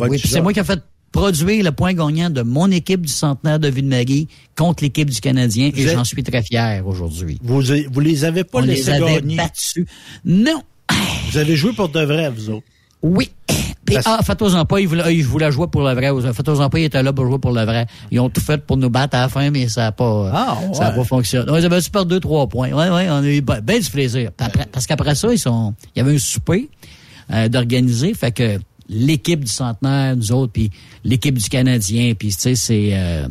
oui, 0.00 0.20
c'est 0.24 0.40
moi 0.40 0.52
qui 0.52 0.60
ai 0.60 0.64
fait 0.64 0.80
produire 1.12 1.64
le 1.64 1.72
point 1.72 1.92
gagnant 1.92 2.30
de 2.30 2.42
mon 2.42 2.70
équipe 2.70 3.02
du 3.02 3.12
centenaire 3.12 3.58
de 3.58 3.68
Ville-Marie 3.68 4.28
contre 4.56 4.82
l'équipe 4.82 5.10
du 5.10 5.20
Canadien 5.20 5.70
et 5.74 5.88
j'en 5.88 6.04
suis 6.04 6.22
très 6.22 6.42
fier 6.42 6.86
aujourd'hui. 6.86 7.38
Vous, 7.42 7.62
vous 7.90 8.00
les 8.00 8.24
avez 8.24 8.44
pas 8.44 8.58
On 8.58 8.62
laissés 8.62 8.92
les 8.92 9.02
avait 9.02 9.20
battus. 9.20 9.86
Non. 10.24 10.62
Vous 11.30 11.38
avez 11.38 11.56
joué 11.56 11.72
pour 11.72 11.88
de 11.88 12.00
vrai, 12.00 12.30
vous 12.30 12.50
autres? 12.50 12.66
Oui. 13.02 13.30
Puis, 13.84 13.96
ah, 14.04 14.20
faites-en 14.22 14.64
pas, 14.66 14.80
ils 14.80 14.86
voulaient, 14.86 15.16
ils 15.16 15.24
voulaient 15.24 15.50
jouer 15.50 15.66
pour 15.66 15.82
le 15.82 15.94
vrai. 15.94 16.10
Faites-en 16.32 16.68
pas, 16.68 16.78
ils 16.78 16.84
étaient 16.84 17.02
là 17.02 17.12
pour 17.12 17.26
jouer 17.26 17.38
pour 17.38 17.52
le 17.52 17.64
vrai. 17.64 17.86
Ils 18.10 18.20
ont 18.20 18.28
tout 18.28 18.40
fait 18.40 18.64
pour 18.64 18.76
nous 18.76 18.90
battre 18.90 19.16
à 19.16 19.22
la 19.22 19.28
fin, 19.28 19.50
mais 19.50 19.68
ça 19.68 19.82
n'a 19.82 19.92
pas, 19.92 20.30
ah, 20.32 20.58
ça 20.74 20.88
a 20.88 20.90
pas 20.92 21.04
fonctionné. 21.04 21.50
ils 21.58 21.64
avaient 21.64 21.80
super 21.80 22.04
deux, 22.04 22.20
trois 22.20 22.46
points? 22.46 22.70
Ouais, 22.70 22.90
ouais, 22.90 23.08
on 23.08 23.22
a 23.22 23.28
eu 23.28 23.40
bien 23.40 23.78
du 23.78 23.90
plaisir. 23.90 24.30
parce 24.70 24.86
qu'après 24.86 25.14
ça, 25.14 25.32
ils 25.32 25.38
sont, 25.38 25.74
il 25.96 26.00
y 26.00 26.02
avait 26.02 26.14
un 26.14 26.18
souper, 26.18 26.68
euh, 27.32 27.48
d'organiser. 27.48 28.12
Fait 28.14 28.32
que 28.32 28.58
l'équipe 28.90 29.40
du 29.40 29.50
centenaire, 29.50 30.16
nous 30.16 30.32
autres, 30.32 30.52
puis 30.52 30.70
l'équipe 31.04 31.38
du 31.38 31.48
Canadien, 31.48 32.12
puis 32.18 32.28
tu 32.28 32.40
sais, 32.40 32.54
c'est 32.56 32.90
euh, 32.92 33.26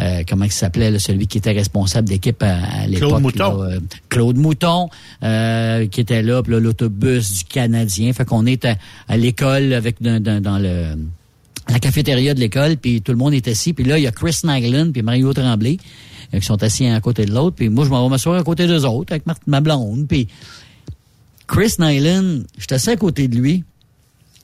euh, 0.00 0.22
comment 0.28 0.44
il 0.44 0.52
s'appelait 0.52 0.98
celui 0.98 1.28
qui 1.28 1.38
était 1.38 1.52
responsable 1.52 2.08
d'équipe 2.08 2.42
à, 2.42 2.86
l'époque. 2.86 3.08
Claude 3.08 3.22
Mouton. 3.22 3.62
Euh, 3.62 3.80
Claude 4.08 4.36
Mouton, 4.36 4.88
qui 5.90 6.00
était 6.00 6.22
là, 6.22 6.42
puis 6.42 6.52
l'autobus 6.58 7.38
du 7.38 7.44
Canadien. 7.44 8.12
Fait 8.12 8.24
qu'on 8.24 8.46
est 8.46 8.66
à, 9.08 9.16
l'école 9.16 9.72
avec 9.72 10.02
dans, 10.02 10.20
dans, 10.20 10.58
le 10.58 10.96
la 11.68 11.80
cafétéria 11.80 12.32
de 12.34 12.40
l'école, 12.40 12.76
puis 12.76 13.02
tout 13.02 13.12
le 13.12 13.18
monde 13.18 13.34
est 13.34 13.48
assis. 13.48 13.72
Puis 13.72 13.84
là, 13.84 13.98
il 13.98 14.02
y 14.02 14.06
a 14.06 14.12
Chris 14.12 14.38
Naglin 14.44 14.92
puis 14.92 15.02
Mario 15.02 15.32
Tremblay 15.32 15.78
qui 16.32 16.42
sont 16.42 16.62
assis 16.62 16.86
un 16.86 16.94
à 16.94 17.00
côté 17.00 17.24
de 17.24 17.32
l'autre. 17.32 17.56
Puis 17.56 17.68
moi, 17.68 17.84
je 17.84 17.90
m'en 17.90 18.02
vais 18.04 18.10
m'asseoir 18.10 18.38
à 18.38 18.42
côté 18.42 18.66
d'eux 18.66 18.84
autres 18.84 19.12
avec 19.12 19.24
ma, 19.46 19.60
blonde. 19.60 20.06
Puis 20.08 20.28
Chris 21.46 21.74
Nyland, 21.78 22.42
je 22.56 22.64
suis 22.64 22.74
assis 22.74 22.90
à 22.90 22.96
côté 22.96 23.28
de 23.28 23.36
lui. 23.36 23.64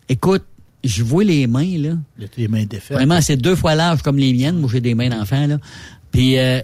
Écoute, 0.08 0.44
je 0.84 1.02
vois 1.02 1.24
les 1.24 1.46
mains, 1.46 1.78
là. 1.78 1.94
Les 2.36 2.48
mains 2.48 2.64
défaites. 2.64 2.96
Vraiment, 2.96 3.20
c'est 3.20 3.36
deux 3.36 3.56
fois 3.56 3.74
large 3.74 4.02
comme 4.02 4.18
les 4.18 4.32
miennes. 4.32 4.58
Moi, 4.58 4.70
j'ai 4.72 4.80
des 4.80 4.94
mains 4.94 5.08
d'enfant, 5.08 5.46
là. 5.46 5.58
Puis, 6.10 6.32
il 6.32 6.38
euh, 6.38 6.60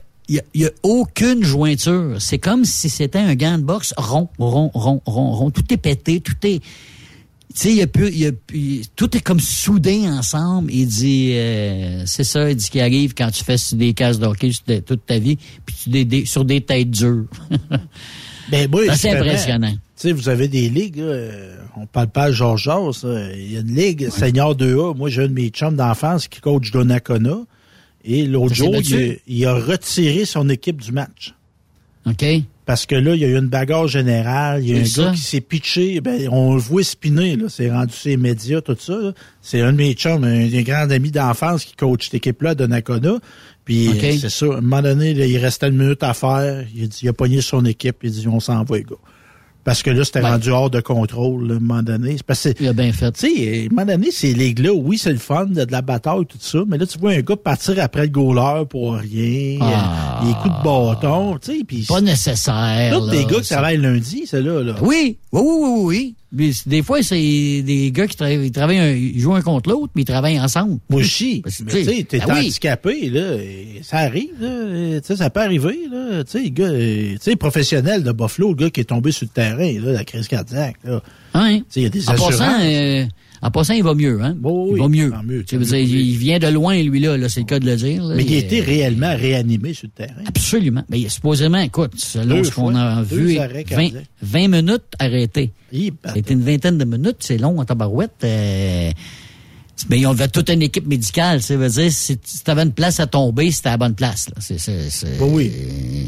n'y 0.55 0.65
a, 0.65 0.70
aucune 0.82 1.45
jointure. 1.45 2.16
C'est 2.20 2.39
comme 2.39 2.65
si 2.65 2.89
c'était 2.89 3.19
un 3.19 3.35
gant 3.35 3.59
de 3.59 3.62
boxe 3.62 3.95
rond, 3.97 4.28
rond, 4.39 4.70
rond, 4.74 5.01
rond, 5.05 5.31
rond. 5.31 5.51
Tout 5.51 5.65
est 5.73 5.77
pété, 5.77 6.20
tout 6.20 6.35
est... 6.43 6.61
Tu 7.55 7.62
sais, 7.62 7.70
il 7.70 7.77
y 7.77 7.82
a 7.82 7.86
plus, 7.86 8.15
y 8.15 8.27
a, 8.27 8.31
tout 8.95 9.16
est 9.16 9.20
comme 9.20 9.40
soudé 9.40 10.07
ensemble. 10.07 10.70
Il 10.70 10.86
dit, 10.86 11.32
euh, 11.32 12.03
c'est 12.05 12.23
ça, 12.23 12.51
il 12.51 12.57
dit 12.57 12.69
qu'il 12.69 12.82
arrive 12.82 13.15
quand 13.15 13.31
tu 13.31 13.43
fais 13.43 13.57
des 13.73 13.95
cases 13.95 14.19
d'hockey 14.19 14.51
toute 14.86 15.07
ta 15.07 15.19
vie, 15.19 15.39
puis 15.65 15.74
tu 15.82 16.05
des, 16.05 16.27
sur 16.27 16.45
des 16.45 16.61
têtes 16.61 16.90
dures. 16.90 17.24
ben, 18.51 18.70
c'est 18.95 19.16
impressionnant. 19.16 19.74
Tu 19.99 20.07
sais, 20.07 20.12
vous 20.12 20.29
avez 20.29 20.47
des 20.47 20.69
ligues, 20.69 21.01
euh, 21.01 21.57
on 21.77 21.87
parle 21.87 22.07
pas 22.07 22.25
à 22.25 22.31
Georges 22.31 22.70
Il 23.35 23.53
y 23.53 23.57
a 23.57 23.61
une 23.61 23.75
ligue 23.75 24.11
senior 24.11 24.55
2A. 24.55 24.97
Moi, 24.97 25.11
j'ai 25.11 25.25
un 25.25 25.27
de 25.27 25.33
mes 25.33 25.49
chums 25.49 25.75
d'enfance 25.75 26.29
qui 26.29 26.41
coach 26.41 26.70
Donnacona. 26.70 27.39
Et 28.05 28.25
l'autre 28.25 28.55
jour, 28.55 28.77
il, 29.27 29.47
a 29.47 29.55
retiré 29.55 30.25
son 30.25 30.49
équipe 30.51 30.81
du 30.81 30.93
match. 30.93 31.35
OK. 32.07 32.25
Parce 32.65 32.87
que 32.87 32.95
là, 32.95 33.16
il 33.16 33.20
y 33.23 33.25
a 33.25 33.29
eu 33.29 33.37
une 33.37 33.49
bagarre 33.49 33.89
générale. 33.89 34.62
Il 34.62 34.70
y 34.70 34.75
a 34.75 34.79
un 34.79 35.07
gars 35.07 35.12
qui 35.16 35.20
s'est 35.20 35.41
pitché. 35.41 36.01
Ben, 36.01 36.29
on 36.31 36.55
le 36.55 36.61
voit 36.61 36.85
spinner, 36.85 37.35
là. 37.35 37.47
C'est 37.49 37.69
rendu 37.69 37.93
ses 37.93 38.16
médias, 38.16 38.61
tout 38.61 38.77
ça. 38.79 39.12
C'est 39.43 39.62
un 39.62 39.73
de 39.73 39.79
mes 39.79 39.95
chums, 39.95 40.23
un, 40.23 40.47
un 40.47 40.62
grand 40.62 40.89
ami 40.93 41.11
d'enfance 41.11 41.65
qui 41.65 41.75
coach 41.75 42.05
cette 42.05 42.15
équipe-là, 42.15 42.55
Donnacona. 42.55 43.19
Puis, 43.65 43.91
c'est 44.20 44.31
ça. 44.31 44.47
À 44.47 44.59
un 44.59 44.61
moment 44.61 44.81
donné, 44.81 45.11
il 45.11 45.39
restait 45.39 45.69
une 45.69 45.77
minute 45.77 46.05
à 46.05 46.15
faire. 46.15 46.65
Il 46.73 46.85
a, 46.85 46.87
dit, 46.87 47.01
il 47.03 47.09
a 47.09 47.12
pogné 47.12 47.41
son 47.41 47.65
équipe. 47.65 47.97
Il 48.05 48.11
a 48.11 48.12
dit, 48.12 48.29
on 48.29 48.39
s'en 48.39 48.62
va, 48.62 48.77
les 48.77 48.85
gars. 48.85 48.95
Parce 49.69 49.82
que 49.82 49.90
là, 49.90 50.03
c'était 50.03 50.20
rendu 50.20 50.49
hors 50.49 50.70
de 50.70 50.81
contrôle, 50.81 51.53
à 51.53 51.57
un 51.57 51.61
moment 51.61 51.82
donné. 51.82 52.16
Parce 52.27 52.45
que, 52.45 52.55
Il 52.59 52.69
a 52.69 52.73
bien 52.73 52.90
fait. 52.90 53.12
Tu 53.12 53.36
sais, 53.36 53.65
à 53.65 53.66
un 53.66 53.69
moment 53.69 53.85
donné, 53.85 54.11
ces 54.11 54.32
ligues-là, 54.32 54.73
oui, 54.73 54.97
c'est 54.97 55.12
le 55.12 55.19
fun, 55.19 55.45
de 55.45 55.66
la 55.70 55.82
bataille, 55.82 56.24
tout 56.24 56.39
ça, 56.40 56.61
mais 56.66 56.78
là, 56.78 56.86
tu 56.86 56.99
vois 56.99 57.11
un 57.11 57.20
gars 57.20 57.36
partir 57.36 57.74
après 57.78 58.05
le 58.05 58.09
goaler 58.09 58.65
pour 58.65 58.95
rien, 58.95 59.59
ah. 59.61 60.23
les 60.24 60.32
coups 60.32 60.59
de 60.59 60.65
bâton, 60.65 61.36
tu 61.36 61.66
sais. 61.82 61.85
Pas 61.86 62.01
nécessaire. 62.01 62.99
Tous 62.99 63.11
des 63.11 63.27
gars 63.27 63.40
qui 63.43 63.49
travaillent 63.51 63.77
lundi, 63.77 64.23
c'est 64.27 64.40
là, 64.40 64.62
là. 64.62 64.73
Oui, 64.81 65.19
oui, 65.32 65.43
oui, 65.45 65.59
oui, 65.61 65.82
oui. 65.85 66.15
Mais 66.31 66.53
c'est- 66.53 66.69
des 66.69 66.83
fois, 66.83 67.03
c'est 67.03 67.63
des 67.63 67.91
gars 67.91 68.07
qui 68.07 68.15
travaillent, 68.17 68.45
ils 68.45 68.53
travaillent, 68.53 68.79
un- 68.79 68.93
ils 68.93 69.19
jouent 69.19 69.35
un 69.35 69.41
contre 69.41 69.71
l'autre, 69.71 69.93
mais 69.97 70.03
ils 70.03 70.05
travaillent 70.05 70.39
ensemble. 70.39 70.79
Moi 70.91 71.01
aussi. 71.01 71.43
Tu 71.47 71.51
sais, 71.85 72.05
t'es 72.07 72.19
ben 72.19 72.33
handicapé, 72.37 73.09
là. 73.09 73.35
et 73.37 73.81
ça 73.83 73.99
arrive, 73.99 74.35
là. 74.39 75.01
Tu 75.01 75.07
sais, 75.07 75.17
ça 75.17 75.31
peut 75.31 75.41
arriver, 75.41 75.79
là. 75.91 76.23
Tu 76.25 76.33
sais, 76.33 76.51
gars, 76.51 76.69
tu 76.71 77.17
sais, 77.21 77.37
professionnel 77.37 78.03
de 78.03 78.13
Buffalo, 78.13 78.51
le 78.51 78.55
gars 78.57 78.71
qui 78.71 78.81
est 78.81 78.85
tombé 78.85 79.11
sur 79.11 79.25
le 79.25 79.31
terrain, 79.31 79.73
là, 79.81 79.93
la 79.93 80.05
crise 80.05 80.29
cardiaque, 80.29 80.77
là. 80.85 81.03
Hein? 81.33 81.59
Tu 81.61 81.65
sais, 81.71 81.81
il 81.81 81.83
y 81.85 81.87
a 81.87 81.89
des 81.89 82.09
En 82.09 82.13
assurances. 82.13 82.37
passant, 82.37 82.61
euh, 82.61 83.05
en 83.43 83.51
passant, 83.51 83.74
il 83.74 83.82
va 83.82 83.94
mieux, 83.94 84.20
hein? 84.23 84.36
Il 84.74 84.78
va 84.82 84.89
mieux. 84.89 85.12
dire, 85.65 85.77
il 85.78 86.16
vient 86.16 86.39
de 86.39 86.48
loin, 86.48 86.81
lui, 86.82 87.01
là, 87.01 87.16
là 87.16 87.28
c'est 87.28 87.40
le 87.40 87.47
cas 87.47 87.59
de 87.59 87.66
le 87.66 87.77
dire. 87.77 88.05
là. 88.05 88.15
Mais 88.16 88.24
il 88.24 88.35
été 88.35 88.60
réellement 88.60 89.15
réanimé 89.16 89.74
sur 89.74 89.89
le 89.89 90.06
terrain. 90.06 90.20
Absolument. 90.27 90.82
Mais 90.89 91.09
supposément, 91.09 91.59
écoute, 91.60 91.93
selon 91.97 92.36
Deux 92.36 92.44
ce 92.44 92.51
qu'on 92.52 92.74
a 92.74 93.02
vu, 93.02 93.35
deux 93.35 93.40
arrêts 93.40 93.65
20, 93.69 93.77
cardiaques. 93.77 94.05
20 94.23 94.48
minutes 94.48 94.82
arrêtés. 94.98 95.52
Il 95.73 95.93
C'était 96.15 96.35
une 96.35 96.43
vingtaine 96.43 96.78
de 96.78 96.85
minutes, 96.85 97.16
c'est 97.20 97.39
long 97.39 97.59
en 97.60 97.65
tabarouette. 97.65 98.12
euh, 98.24 98.90
mais 99.90 100.05
on 100.06 100.10
avait 100.10 100.27
toute 100.28 100.51
une 100.51 100.62
équipe 100.62 100.86
médicale, 100.89 101.40
ça 101.40 101.56
veut 101.56 101.69
dire, 101.69 101.93
si 101.93 102.19
tu 102.19 102.51
avais 102.51 102.62
une 102.65 102.73
place 102.73 102.98
à 102.98 103.06
tomber, 103.06 103.51
c'était 103.52 103.69
à 103.69 103.73
la 103.73 103.77
bonne 103.77 103.94
place. 103.94 104.28
Là. 104.28 104.35
C'est- 104.40 104.59
oui. 105.20 105.52
euh, 105.55 106.06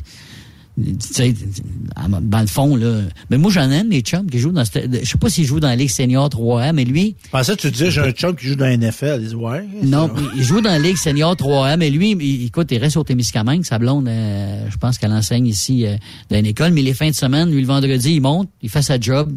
dans 0.76 2.40
le 2.40 2.46
fond, 2.46 2.76
là. 2.76 3.02
Mais 3.28 3.38
moi, 3.38 3.50
j'en 3.50 3.70
ai 3.70 3.78
un 3.78 3.84
de 3.84 3.88
mes 3.88 4.00
chums 4.00 4.30
qui 4.30 4.38
joue 4.38 4.52
dans 4.52 4.64
cette, 4.64 5.04
je 5.04 5.08
sais 5.08 5.18
pas 5.18 5.28
s'il 5.28 5.44
joue 5.44 5.60
dans 5.60 5.68
la 5.68 5.76
Ligue 5.76 5.90
Senior 5.90 6.28
3A, 6.28 6.72
mais 6.72 6.84
lui, 6.84 7.16
Je 7.24 7.30
pensais 7.30 7.56
que 7.56 7.60
tu 7.60 7.70
disais, 7.70 7.90
j'ai 7.90 8.00
un 8.00 8.10
chum 8.12 8.34
qui 8.34 8.46
joue 8.46 8.54
dans 8.54 8.66
la 8.66 8.76
NFL. 8.76 9.18
Il 9.22 9.28
dit, 9.28 9.34
ouais. 9.34 9.66
non, 9.82 10.10
il 10.36 10.42
joue 10.42 10.60
dans 10.60 10.70
la 10.70 10.78
Ligue 10.78 10.96
Senior 10.96 11.34
3A, 11.34 11.76
mais 11.76 11.90
lui, 11.90 12.12
il, 12.12 12.46
écoute, 12.46 12.68
il 12.70 12.78
reste 12.78 12.96
au 12.96 13.04
Témiscamingue. 13.04 13.64
Sa 13.64 13.78
blonde, 13.78 14.08
euh, 14.08 14.66
je 14.70 14.76
pense 14.76 14.98
qu'elle 14.98 15.12
enseigne 15.12 15.46
ici 15.46 15.86
euh, 15.86 15.96
dans 16.30 16.38
une 16.38 16.46
école, 16.46 16.72
mais 16.72 16.82
les 16.82 16.94
fins 16.94 17.10
de 17.10 17.14
semaine, 17.14 17.50
lui, 17.50 17.60
le 17.60 17.66
vendredi, 17.66 18.14
il 18.14 18.20
monte, 18.20 18.48
il 18.62 18.70
fait 18.70 18.82
sa 18.82 18.98
job. 18.98 19.32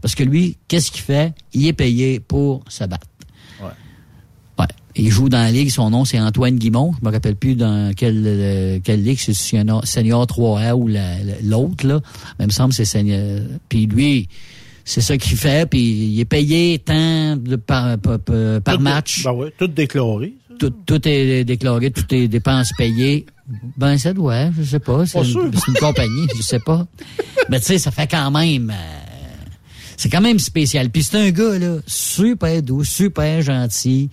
Parce 0.00 0.14
que 0.14 0.22
lui, 0.22 0.56
qu'est-ce 0.68 0.90
qu'il 0.90 1.02
fait? 1.02 1.34
Il 1.52 1.66
est 1.66 1.72
payé 1.72 2.20
pour 2.20 2.62
se 2.68 2.84
battre. 2.84 3.06
Il 4.98 5.10
joue 5.10 5.28
dans 5.28 5.38
la 5.42 5.52
Ligue, 5.52 5.70
son 5.70 5.90
nom, 5.90 6.04
c'est 6.04 6.18
Antoine 6.18 6.56
Guimont. 6.56 6.94
Je 7.00 7.06
me 7.06 7.12
rappelle 7.12 7.36
plus 7.36 7.54
dans 7.54 7.92
quelle, 7.94 8.22
euh, 8.26 8.78
quelle 8.82 9.02
Ligue, 9.02 9.18
c'est 9.20 9.34
Senior, 9.34 9.86
Senior 9.86 10.24
3A 10.26 10.74
ou 10.74 10.88
la- 10.88 11.22
la- 11.22 11.34
l'autre, 11.42 11.86
là. 11.86 12.00
Mais 12.38 12.44
il 12.46 12.48
me 12.48 12.52
semble 12.52 12.70
que 12.70 12.76
c'est 12.76 12.84
Senior. 12.86 13.40
Puis 13.68 13.86
lui, 13.86 14.28
c'est 14.84 15.00
ça 15.02 15.18
qu'il 15.18 15.36
fait, 15.36 15.68
puis 15.68 15.80
il 15.80 16.20
est 16.20 16.24
payé 16.24 16.78
tant 16.78 17.36
de 17.36 17.56
par, 17.56 17.98
par, 17.98 18.18
par- 18.20 18.60
Tout- 18.76 18.80
match. 18.80 19.22
Ben 19.24 19.32
ouais, 19.32 19.52
tout 19.58 19.66
déclaré. 19.68 20.32
Tout, 20.58 20.72
tout 20.86 21.06
est 21.06 21.44
déclaré, 21.44 21.90
tout 21.90 22.14
est 22.14 22.28
dépenses 22.28 22.70
payées. 22.78 23.26
Ben, 23.76 23.98
ça 23.98 24.14
doit, 24.14 24.50
je 24.58 24.62
sais 24.64 24.78
pas. 24.80 25.04
Une, 25.22 25.52
c'est 25.52 25.68
une 25.68 25.74
compagnie, 25.78 26.26
je 26.34 26.42
sais 26.42 26.58
pas. 26.60 26.86
Mais 27.50 27.60
tu 27.60 27.66
sais, 27.66 27.78
ça 27.78 27.90
fait 27.90 28.06
quand 28.10 28.30
même... 28.30 28.70
euh, 28.70 29.44
c'est 29.98 30.08
quand 30.08 30.20
même 30.22 30.38
spécial. 30.38 30.88
Puis 30.90 31.02
c'est 31.02 31.18
un 31.18 31.30
gars, 31.30 31.58
là, 31.58 31.76
super 31.86 32.62
doux, 32.62 32.84
super 32.84 33.42
gentil. 33.42 34.08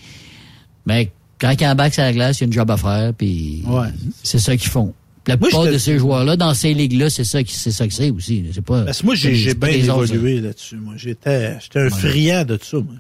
Mais 0.86 1.12
quand 1.40 1.54
il 1.60 1.66
embarque 1.68 1.94
sur 1.94 2.04
la 2.04 2.14
glace, 2.14 2.40
il 2.40 2.42
y 2.42 2.44
a 2.44 2.48
une 2.48 2.54
job 2.54 2.70
à 2.72 2.78
faire, 2.78 3.14
puis 3.14 3.64
Ouais. 3.66 3.88
c'est 4.24 4.40
ça 4.40 4.56
qu'ils 4.58 4.70
font. 4.72 4.94
La 5.26 5.38
plupart 5.38 5.64
de 5.66 5.78
ces 5.78 5.98
joueurs-là, 5.98 6.36
dans 6.36 6.54
ces 6.54 6.74
ligues-là, 6.74 7.10
c'est 7.10 7.24
ça, 7.24 7.42
qui- 7.44 7.54
c'est 7.56 7.72
ça 7.72 7.88
que 7.88 7.94
c'est 7.94 8.10
aussi. 8.10 8.44
C'est 8.54 8.62
pas... 8.62 8.82
Parce 8.84 9.00
que 9.02 9.06
moi, 9.06 9.16
j'ai 9.16 9.54
bien 9.54 9.70
évolué 9.70 10.42
là-dessus. 10.42 10.76
Moi, 10.76 10.96
j'étais 10.98 11.58
j'étais 11.62 11.80
un 11.80 11.90
friand 11.90 12.44
de 12.44 12.60
ça, 12.62 12.78
moi. 12.78 12.96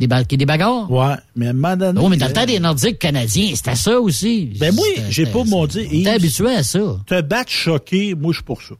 Des, 0.00 0.06
ba- 0.06 0.24
des 0.24 0.46
bagarres? 0.46 0.90
Ouais, 0.90 1.14
mais 1.36 1.48
à 1.48 1.50
un 1.50 1.52
moment 1.52 1.76
donné... 1.76 2.00
Oh, 2.02 2.08
mais 2.08 2.16
dans 2.16 2.26
le 2.26 2.32
là, 2.32 2.40
temps 2.40 2.46
des 2.46 2.58
Nordiques 2.58 2.98
canadiens, 2.98 3.52
c'était 3.54 3.74
ça 3.76 4.00
aussi. 4.00 4.50
Ben 4.58 4.74
moi, 4.74 4.86
j'ai 5.10 5.26
pas 5.26 5.44
mon 5.44 5.66
dit. 5.66 5.86
T'es 6.02 6.08
habitué 6.10 6.54
à 6.54 6.62
ça. 6.62 6.80
Te 7.06 7.20
battre 7.20 7.50
choqué, 7.52 8.14
moi, 8.14 8.32
je 8.32 8.38
suis 8.38 8.44
pour 8.44 8.62
ça. 8.62 8.74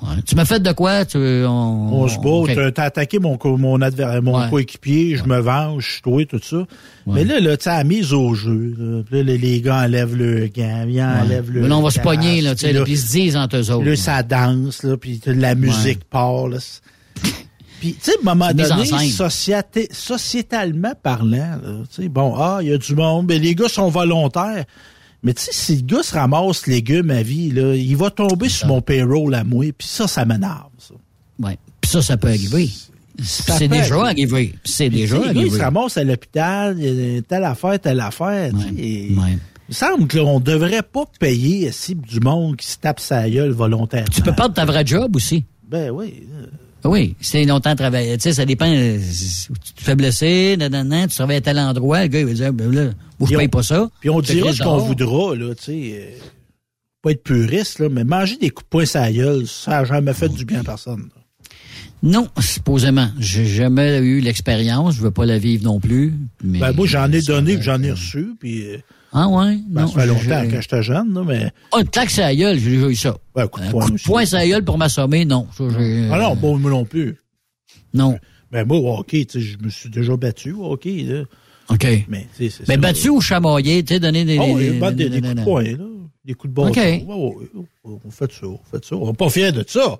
Ouais. 0.00 0.22
Tu 0.24 0.36
m'as 0.36 0.44
fait 0.44 0.60
de 0.60 0.70
quoi? 0.72 1.04
Tu, 1.04 1.18
on, 1.18 1.92
On 1.92 2.08
se 2.08 2.18
bat, 2.18 2.70
t'as- 2.72 2.84
attaqué 2.84 3.18
mon, 3.18 3.36
co- 3.36 3.56
mon, 3.56 3.80
adver- 3.82 4.20
mon 4.22 4.38
Ouais. 4.38 4.48
coéquipier, 4.48 5.16
je 5.16 5.24
me 5.24 5.38
venge, 5.40 5.84
je 5.86 5.92
suis 5.94 6.02
toi, 6.02 6.24
tout 6.24 6.40
ça. 6.42 6.64
Mais 7.06 7.24
là, 7.24 7.40
là, 7.40 7.56
tu 7.56 7.68
la 7.68 7.82
mise 7.82 8.12
au 8.12 8.32
jeu, 8.34 8.74
là, 8.78 9.02
là, 9.10 9.22
les, 9.24 9.38
les 9.38 9.60
gars 9.60 9.82
enlèvent 9.82 10.14
le 10.16 10.46
gant, 10.54 10.84
ils 10.88 11.02
enlèvent 11.02 11.50
le 11.50 11.62
Mais 11.62 11.68
là, 11.68 11.76
on 11.78 11.82
va 11.82 11.90
se 11.90 11.98
pogner, 11.98 12.40
là, 12.42 12.54
tu 12.54 12.66
sais, 12.66 12.74
ils 12.86 12.96
se 12.98 13.10
disent 13.10 13.36
entre 13.36 13.56
eux 13.56 13.70
autres. 13.72 13.84
Là, 13.84 13.96
ça 13.96 14.22
danse, 14.22 14.84
là, 14.84 14.96
puis 14.96 15.20
la 15.26 15.54
musique 15.56 16.04
part, 16.04 16.46
là. 16.48 16.58
Puis, 17.80 17.92
tu 17.94 18.10
sais, 18.10 18.12
à 18.12 18.20
un 18.20 18.24
moment 18.34 18.50
donné, 18.52 18.84
société- 19.10 19.88
sociétalement 19.92 20.94
parlant, 21.00 21.58
tu 21.94 22.02
sais, 22.02 22.08
bon, 22.08 22.34
ah, 22.36 22.58
il 22.60 22.68
y 22.68 22.72
a 22.72 22.78
du 22.78 22.94
monde, 22.96 23.26
mais 23.28 23.38
les 23.38 23.54
gars 23.54 23.68
sont 23.68 23.88
volontaires. 23.88 24.64
Mais 25.22 25.34
tu 25.34 25.42
sais, 25.42 25.50
si 25.52 25.76
le 25.76 25.82
gars 25.82 26.02
se 26.02 26.14
ramasse 26.14 26.66
légumes 26.66 27.10
à 27.10 27.22
vie, 27.22 27.50
là, 27.50 27.74
il 27.74 27.96
va 27.96 28.10
tomber 28.10 28.48
sur 28.48 28.68
mon 28.68 28.80
payroll 28.80 29.34
à 29.34 29.42
moi, 29.44 29.64
puis 29.76 29.88
ça, 29.88 30.06
ça 30.06 30.24
m'énerve, 30.24 30.70
ça. 30.78 30.94
Ouais. 31.40 31.58
Puis 31.80 31.90
ça, 31.90 32.02
ça 32.02 32.16
peut 32.16 32.28
arriver. 32.28 32.68
C'est 33.20 33.66
déjà 33.66 34.00
arrivé. 34.04 34.54
C'est 34.64 34.88
déjà 34.90 35.16
gars, 35.18 35.24
il 35.26 35.34
se 35.34 35.38
arrivé. 35.40 35.60
ramasse 35.60 35.96
à 35.96 36.04
l'hôpital, 36.04 36.76
il 36.78 37.14
y 37.14 37.18
a 37.18 37.22
telle 37.22 37.42
affaire, 37.44 37.80
telle 37.80 37.98
affaire. 38.00 38.52
et- 38.76 39.14
Ouais. 39.16 39.38
Il 39.70 39.72
me 39.72 39.74
semble 39.74 40.08
qu'on 40.08 40.40
devrait 40.40 40.82
pas 40.82 41.04
payer 41.20 41.72
si 41.72 41.94
du 41.94 42.20
monde 42.20 42.56
qui 42.56 42.66
se 42.68 42.78
tape 42.78 43.00
sa 43.00 43.28
gueule 43.28 43.50
volontairement. 43.50 44.08
Tu 44.10 44.22
peux 44.22 44.32
perdre 44.32 44.54
ta 44.54 44.64
vraie 44.64 44.86
job 44.86 45.14
aussi. 45.16 45.44
Ben 45.68 45.90
oui. 45.90 46.22
Oui, 46.88 47.14
c'est 47.20 47.44
longtemps 47.44 47.74
travaillé. 47.76 48.16
Tu 48.16 48.22
sais, 48.22 48.32
ça 48.32 48.44
dépend. 48.46 48.66
euh, 48.72 48.98
si 49.00 49.48
Tu 49.64 49.72
te 49.74 49.82
fais 49.82 49.94
blesser, 49.94 50.56
nanana, 50.58 51.06
tu 51.08 51.14
travailles 51.14 51.36
à 51.36 51.40
tel 51.40 51.58
endroit, 51.58 52.02
le 52.02 52.08
gars, 52.08 52.20
il 52.20 52.26
va 52.26 52.32
dire, 52.32 52.52
ben 52.52 52.70
là, 52.72 52.84
moi, 53.18 53.28
je 53.30 53.36
paye 53.36 53.48
pas 53.48 53.62
ça. 53.62 53.88
Puis 54.00 54.10
on 54.10 54.20
dira 54.20 54.52
ce 54.52 54.62
qu'on 54.62 54.78
voudra, 54.78 55.34
là, 55.36 55.54
tu 55.54 55.64
sais. 55.64 55.90
euh, 55.94 56.18
pas 57.02 57.10
être 57.12 57.22
puriste, 57.22 57.78
là, 57.78 57.88
mais 57.88 58.04
manger 58.04 58.36
des 58.38 58.50
coups 58.50 58.64
de 58.66 58.70
poing 58.70 58.84
sur 58.86 59.00
la 59.00 59.12
gueule, 59.12 59.46
ça 59.46 59.70
n'a 59.72 59.84
jamais 59.84 60.14
fait 60.14 60.28
du 60.28 60.44
bien 60.44 60.60
à 60.60 60.64
personne. 60.64 61.08
là. 61.14 61.22
Non, 62.02 62.28
supposément. 62.40 63.08
J'ai 63.18 63.44
jamais 63.46 63.98
eu 63.98 64.20
l'expérience. 64.20 64.94
Je 64.94 65.00
veux 65.02 65.10
pas 65.10 65.26
la 65.26 65.38
vivre 65.38 65.64
non 65.64 65.80
plus. 65.80 66.14
Mais 66.44 66.60
Ben, 66.60 66.72
moi, 66.72 66.86
j'en 66.86 67.10
ai 67.10 67.20
donné, 67.22 67.60
j'en 67.60 67.82
ai 67.82 67.90
reçu, 67.90 68.34
puis 68.38 68.62
euh, 68.66 68.78
Ah 69.12 69.28
ouais? 69.28 69.58
ben, 69.68 69.82
non. 69.82 69.88
ça 69.88 70.00
fait 70.00 70.06
longtemps 70.06 70.20
je- 70.44 70.50
quand 70.50 70.60
j'étais 70.60 70.82
jeune, 70.82 71.14
là, 71.14 71.22
mais 71.26 71.50
Ah, 71.72 71.80
une 71.80 71.88
claque 71.88 72.10
sur 72.10 72.22
la 72.22 72.34
gueule, 72.36 72.58
j'ai 72.58 72.70
déjà 72.70 72.88
eu 72.88 72.94
ça. 72.96 73.16
ben, 73.34 73.42
un 73.44 73.46
coup 73.48 73.60
de 73.60 73.64
Un 73.66 73.70
poing 73.70 73.86
coup 73.86 73.92
de 73.92 74.02
poing 74.02 74.24
la 74.32 74.48
gueule 74.48 74.64
pour 74.64 74.76
m'assommer, 74.78 75.24
non. 75.24 75.46
Ça, 75.56 75.64
Ah 76.12 76.18
non, 76.18 76.36
bon, 76.36 76.58
moi 76.58 76.70
non 76.70 76.84
plus. 76.84 77.16
Non. 77.94 78.18
Ben 78.52 78.66
moi, 78.66 78.78
au 78.78 78.98
hockey, 78.98 79.24
tu 79.24 79.40
sais, 79.40 79.46
je 79.46 79.58
me 79.58 79.68
suis 79.70 79.88
déjà 79.90 80.16
battu 80.16 80.52
au 80.52 80.72
hockey, 80.72 81.02
là. 81.08 81.22
OK. 81.70 81.86
Mais, 82.08 82.26
c'est 82.38 82.76
battu 82.78 83.08
ou 83.10 83.20
chamaillé, 83.20 83.82
tu 83.84 83.94
sais, 83.94 84.00
donner 84.00 84.24
des... 84.24 84.38
Ah 84.38 84.90
des- 84.90 85.08
des- 85.08 85.10
des, 85.10 85.20
coups 85.20 85.34
de 85.34 85.42
poing, 85.42 85.62
là. 85.64 85.84
Des 86.24 86.34
coups 86.34 86.50
de 86.50 86.54
bâton. 86.54 86.70
OK. 86.70 86.76
Ouais, 86.76 87.02
ouais, 87.04 87.34
ouais, 87.84 87.98
on 88.04 88.10
fait 88.10 88.32
ça, 88.32 88.46
on 88.46 88.58
fait 88.70 88.84
ça. 88.84 88.96
On 88.96 89.06
n'est 89.06 89.12
pas 89.14 89.28
fiers 89.30 89.52
de 89.52 89.64
ça. 89.66 89.98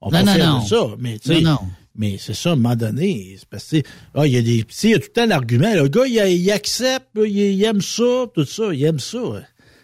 On 0.00 0.10
n'est 0.10 0.22
Non, 0.22 0.62
de 0.62 0.66
ça. 0.66 0.76
Mais, 0.98 1.18
tu 1.18 1.28
sais, 1.34 1.40
Non, 1.40 1.50
non. 1.52 1.58
mais 1.94 2.16
c'est 2.18 2.34
ça, 2.34 2.50
à 2.50 2.52
un 2.52 2.56
moment 2.56 2.76
donné. 2.76 3.36
C'est 3.38 3.48
parce 3.48 3.64
que, 3.70 3.82
ah, 4.14 4.26
il 4.26 4.32
y 4.32 4.36
a 4.38 4.42
des, 4.42 4.64
il 4.82 4.90
y 4.90 4.94
a 4.94 4.98
tout 4.98 5.04
le 5.08 5.12
temps 5.12 5.26
l'argument. 5.26 5.74
Le 5.74 5.88
gars, 5.88 6.06
il, 6.06 6.14
il 6.40 6.50
accepte, 6.50 7.08
il, 7.16 7.36
il 7.36 7.62
aime 7.64 7.80
ça, 7.82 8.24
tout 8.34 8.44
ça, 8.44 8.72
il 8.72 8.82
aime 8.84 8.98
ça. 9.00 9.18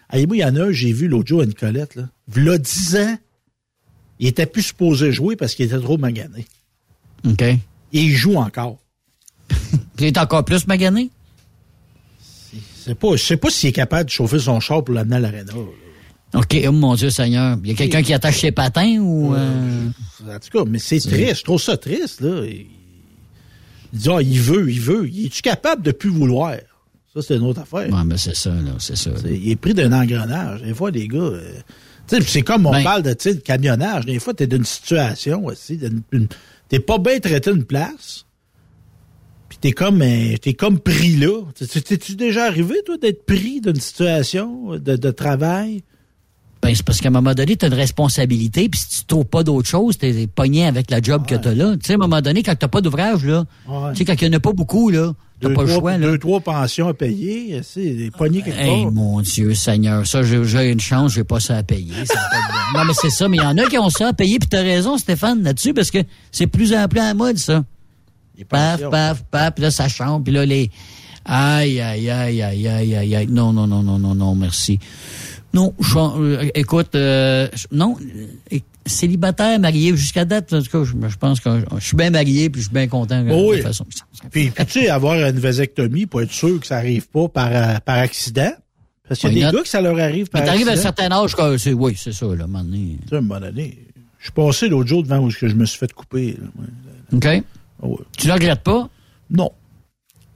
Ah, 0.09 0.17
et 0.19 0.25
moi, 0.25 0.37
il 0.37 0.39
y 0.39 0.45
en 0.45 0.55
a 0.55 0.63
un, 0.63 0.71
j'ai 0.71 0.91
vu 0.91 1.07
l'autre 1.07 1.27
jour 1.27 1.41
à 1.41 1.45
Nicolette, 1.45 1.95
là. 1.95 2.09
V'là 2.29 2.57
10 2.57 2.95
ans, 2.97 3.17
il 4.19 4.27
était 4.27 4.45
plus 4.47 4.63
supposé 4.63 5.11
jouer 5.11 5.35
parce 5.35 5.53
qu'il 5.53 5.65
était 5.65 5.79
trop 5.79 5.97
magané. 5.97 6.45
OK. 7.27 7.41
Et 7.41 7.59
il 7.93 8.11
joue 8.13 8.35
encore. 8.35 8.77
Tu 9.97 10.05
es 10.05 10.17
encore 10.19 10.43
plus 10.45 10.67
magané? 10.67 11.09
C'est 12.83 12.95
pas, 12.95 13.15
je 13.15 13.23
sais 13.23 13.37
pas 13.37 13.49
s'il 13.49 13.69
est 13.69 13.73
capable 13.73 14.05
de 14.05 14.09
chauffer 14.11 14.39
son 14.39 14.59
char 14.59 14.83
pour 14.83 14.93
l'amener 14.95 15.15
à 15.17 15.19
l'aréna. 15.19 15.53
OK, 16.33 16.57
oh 16.67 16.71
mon 16.71 16.95
Dieu 16.95 17.09
Seigneur. 17.09 17.57
Il 17.63 17.69
y 17.69 17.73
a 17.73 17.75
quelqu'un 17.75 18.01
qui 18.03 18.13
attache 18.13 18.41
ses 18.41 18.51
patins 18.51 18.97
ou... 18.99 19.33
euh, 19.33 19.87
En 20.29 20.39
tout 20.39 20.49
cas, 20.63 20.69
mais 20.69 20.79
c'est 20.79 20.99
triste. 20.99 21.37
Je 21.39 21.43
trouve 21.43 21.61
ça 21.61 21.77
triste, 21.77 22.21
là. 22.21 22.45
Il, 22.45 22.65
il 23.93 23.99
dit, 23.99 24.09
ah, 24.11 24.21
il 24.21 24.39
veut, 24.39 24.69
il 24.69 24.81
veut. 24.81 25.07
Il 25.07 25.27
est-tu 25.27 25.41
capable 25.41 25.81
de 25.83 25.91
plus 25.91 26.09
vouloir? 26.09 26.55
Ça, 27.13 27.21
c'est 27.21 27.37
une 27.37 27.43
autre 27.43 27.61
affaire. 27.61 27.89
Ouais, 27.91 28.03
mais 28.05 28.17
c'est 28.17 28.35
ça, 28.35 28.49
là, 28.49 28.73
c'est 28.79 28.97
ça. 28.97 29.11
Il 29.25 29.49
est 29.49 29.55
pris 29.55 29.73
d'un 29.73 29.93
engrenage. 29.93 30.61
Des 30.61 30.73
fois, 30.73 30.91
les 30.91 31.07
gars. 31.07 31.17
euh, 31.19 31.53
c'est 32.25 32.41
comme 32.41 32.65
on 32.65 32.71
Ben- 32.71 32.83
parle 32.83 33.03
de, 33.03 33.11
de 33.13 33.39
camionnage. 33.39 34.05
Des 34.05 34.19
fois, 34.19 34.33
t'es 34.33 34.47
d'une 34.47 34.65
situation 34.65 35.45
aussi. 35.45 35.79
T'es 36.69 36.79
pas 36.79 36.97
bien 36.99 37.19
traité 37.19 37.51
d'une 37.53 37.63
place. 37.63 38.25
Puis 39.47 39.57
t'es 39.61 39.71
comme, 39.71 40.01
euh, 40.01 40.35
t'es 40.41 40.53
comme 40.53 40.79
pris 40.79 41.15
là. 41.15 41.43
T'es- 41.55 41.65
T'es-tu 41.81 42.15
déjà 42.17 42.45
arrivé, 42.45 42.75
toi, 42.85 42.97
d'être 42.97 43.25
pris 43.25 43.61
d'une 43.61 43.79
situation 43.79 44.75
de, 44.77 44.97
de 44.97 45.11
travail? 45.11 45.83
Ben, 46.61 46.73
c'est 46.75 46.83
parce 46.83 46.99
qu'à 46.99 47.09
un 47.09 47.11
moment 47.11 47.33
donné, 47.33 47.55
tu 47.55 47.65
as 47.65 47.67
une 47.67 47.73
responsabilité, 47.75 48.67
puis 48.67 48.79
si 48.79 48.99
tu 48.99 49.05
trouves 49.05 49.25
pas 49.25 49.43
d'autre 49.43 49.67
chose, 49.69 49.97
tu 49.97 50.07
es 50.07 50.27
pogné 50.27 50.65
avec 50.65 50.89
la 50.91 51.01
job 51.01 51.25
que 51.25 51.35
tu 51.35 51.47
as 51.47 51.53
là. 51.53 51.73
Tu 51.73 51.85
sais, 51.85 51.93
à 51.93 51.95
un 51.95 51.99
moment 51.99 52.19
donné, 52.21 52.41
quand 52.43 52.55
tu 52.57 52.67
pas 52.67 52.81
d'ouvrage, 52.81 53.23
là, 53.25 53.45
Ouais. 53.67 53.91
tu 53.93 53.97
sais, 53.99 54.05
quand 54.05 54.19
il 54.21 54.29
n'y 54.29 54.35
en 54.35 54.37
a 54.37 54.41
pas 54.41 54.53
beaucoup, 54.53 54.89
là, 54.89 55.13
tu 55.39 55.53
pas 55.53 55.61
le 55.63 55.67
choix, 55.67 55.91
là. 55.99 56.07
deux, 56.07 56.17
trois 56.17 56.39
pensions 56.39 56.87
à 56.87 56.95
payer. 56.95 57.61
C'est 57.63 57.91
des 57.93 58.09
poignées 58.09 58.41
quelque 58.41 58.57
Hey, 58.59 58.83
part. 58.83 58.91
mon 58.91 59.21
Dieu, 59.21 59.53
Seigneur, 59.53 60.05
ça, 60.07 60.23
j'ai 60.23 60.71
une 60.71 60.79
chance, 60.79 61.13
j'ai 61.13 61.23
pas 61.23 61.39
ça 61.39 61.57
à 61.57 61.63
payer. 61.63 61.93
ça 62.05 62.15
pas 62.15 62.79
Non, 62.79 62.85
mais 62.85 62.93
c'est 62.99 63.11
ça, 63.11 63.27
mais 63.29 63.37
il 63.37 63.43
y 63.43 63.45
en 63.45 63.55
a 63.57 63.65
qui 63.67 63.77
ont 63.77 63.89
ça 63.91 64.07
à 64.07 64.13
payer, 64.13 64.39
puis 64.39 64.49
t'as 64.49 64.63
raison, 64.63 64.97
Stéphane, 64.97 65.43
là-dessus, 65.43 65.75
parce 65.75 65.91
que 65.91 65.99
c'est 66.31 66.47
plus 66.47 66.73
en 66.73 66.87
plus 66.87 66.99
à 66.99 67.05
la 67.09 67.13
mode, 67.13 67.37
ça. 67.37 67.63
Paf, 68.49 68.81
paf, 68.89 69.23
paf, 69.29 69.53
puis 69.53 69.63
là, 69.63 69.71
ça 69.71 69.87
chambre, 69.87 70.23
puis 70.23 70.33
là, 70.33 70.45
les... 70.45 70.69
Aïe, 71.29 71.81
aïe, 71.81 72.09
aïe, 72.09 72.41
aïe, 72.41 72.67
aïe, 72.67 72.95
aïe, 72.95 73.15
aïe. 73.15 73.27
Non, 73.29 73.51
non, 73.51 73.67
non, 73.67 73.83
non, 73.83 73.99
non, 73.99 74.15
non, 74.15 74.33
merci. 74.33 74.79
Non, 75.53 75.73
je- 75.79 75.97
euh, 75.97 76.49
écoute, 76.55 76.93
euh, 76.95 77.47
non, 77.71 77.95
euh, 78.53 78.57
célibataire, 78.85 79.59
marié, 79.59 79.95
jusqu'à 79.95 80.25
date, 80.25 80.53
en 80.53 80.61
tout 80.61 80.69
cas, 80.69 80.83
je, 80.83 81.07
je 81.09 81.17
pense 81.17 81.39
que 81.39 81.49
je 81.79 81.83
suis 81.85 81.97
bien 81.97 82.09
marié, 82.09 82.49
puis 82.49 82.61
je 82.61 82.67
suis 82.67 82.73
bien 82.73 82.87
content 82.87 83.23
de 83.23 83.31
Oui. 83.31 83.57
toute 83.57 83.65
façon. 83.67 83.85
Puis, 84.31 84.49
puis, 84.51 84.65
tu 84.65 84.71
sais, 84.81 84.89
avoir 84.89 85.15
une 85.15 85.39
vasectomie 85.39 86.05
pour 86.05 86.21
être 86.21 86.31
sûr 86.31 86.59
que 86.59 86.67
ça 86.67 86.77
arrive 86.77 87.07
pas 87.09 87.27
par, 87.29 87.47
euh, 87.51 87.79
par 87.83 87.97
accident. 87.97 88.51
Parce 89.07 89.21
qu'il 89.21 89.37
y 89.37 89.43
a 89.43 89.49
des 89.51 89.57
gars 89.57 89.63
que 89.63 89.69
ça 89.69 89.79
leur 89.81 89.97
arrive 89.99 90.27
par 90.29 90.41
Mais 90.43 90.49
à 90.49 90.71
un 90.73 90.75
certain 90.75 91.11
âge, 91.11 91.33
que 91.35 91.57
c'est, 91.57 91.73
oui, 91.73 91.95
c'est 91.97 92.11
ça, 92.11 92.25
là, 92.27 92.41
à 92.41 92.43
un 92.43 92.47
moment 92.47 92.63
donné. 92.63 92.97
Tu 93.03 93.09
sais, 93.09 93.15
à 93.15 93.17
un 93.19 93.21
moment 93.21 93.39
donné, 93.39 93.77
je 94.19 94.23
suis 94.25 94.33
passé 94.33 94.67
l'autre 94.67 94.89
jour 94.89 95.01
devant 95.03 95.19
où 95.19 95.29
je 95.29 95.45
me 95.47 95.65
suis 95.65 95.79
fait 95.79 95.91
couper. 95.93 96.37
là. 96.39 96.47
OK? 97.13 97.43
Ah. 97.83 97.87
Tu 98.17 98.27
ne 98.27 98.33
regrettes 98.33 98.63
pas? 98.63 98.89
Non. 99.29 99.51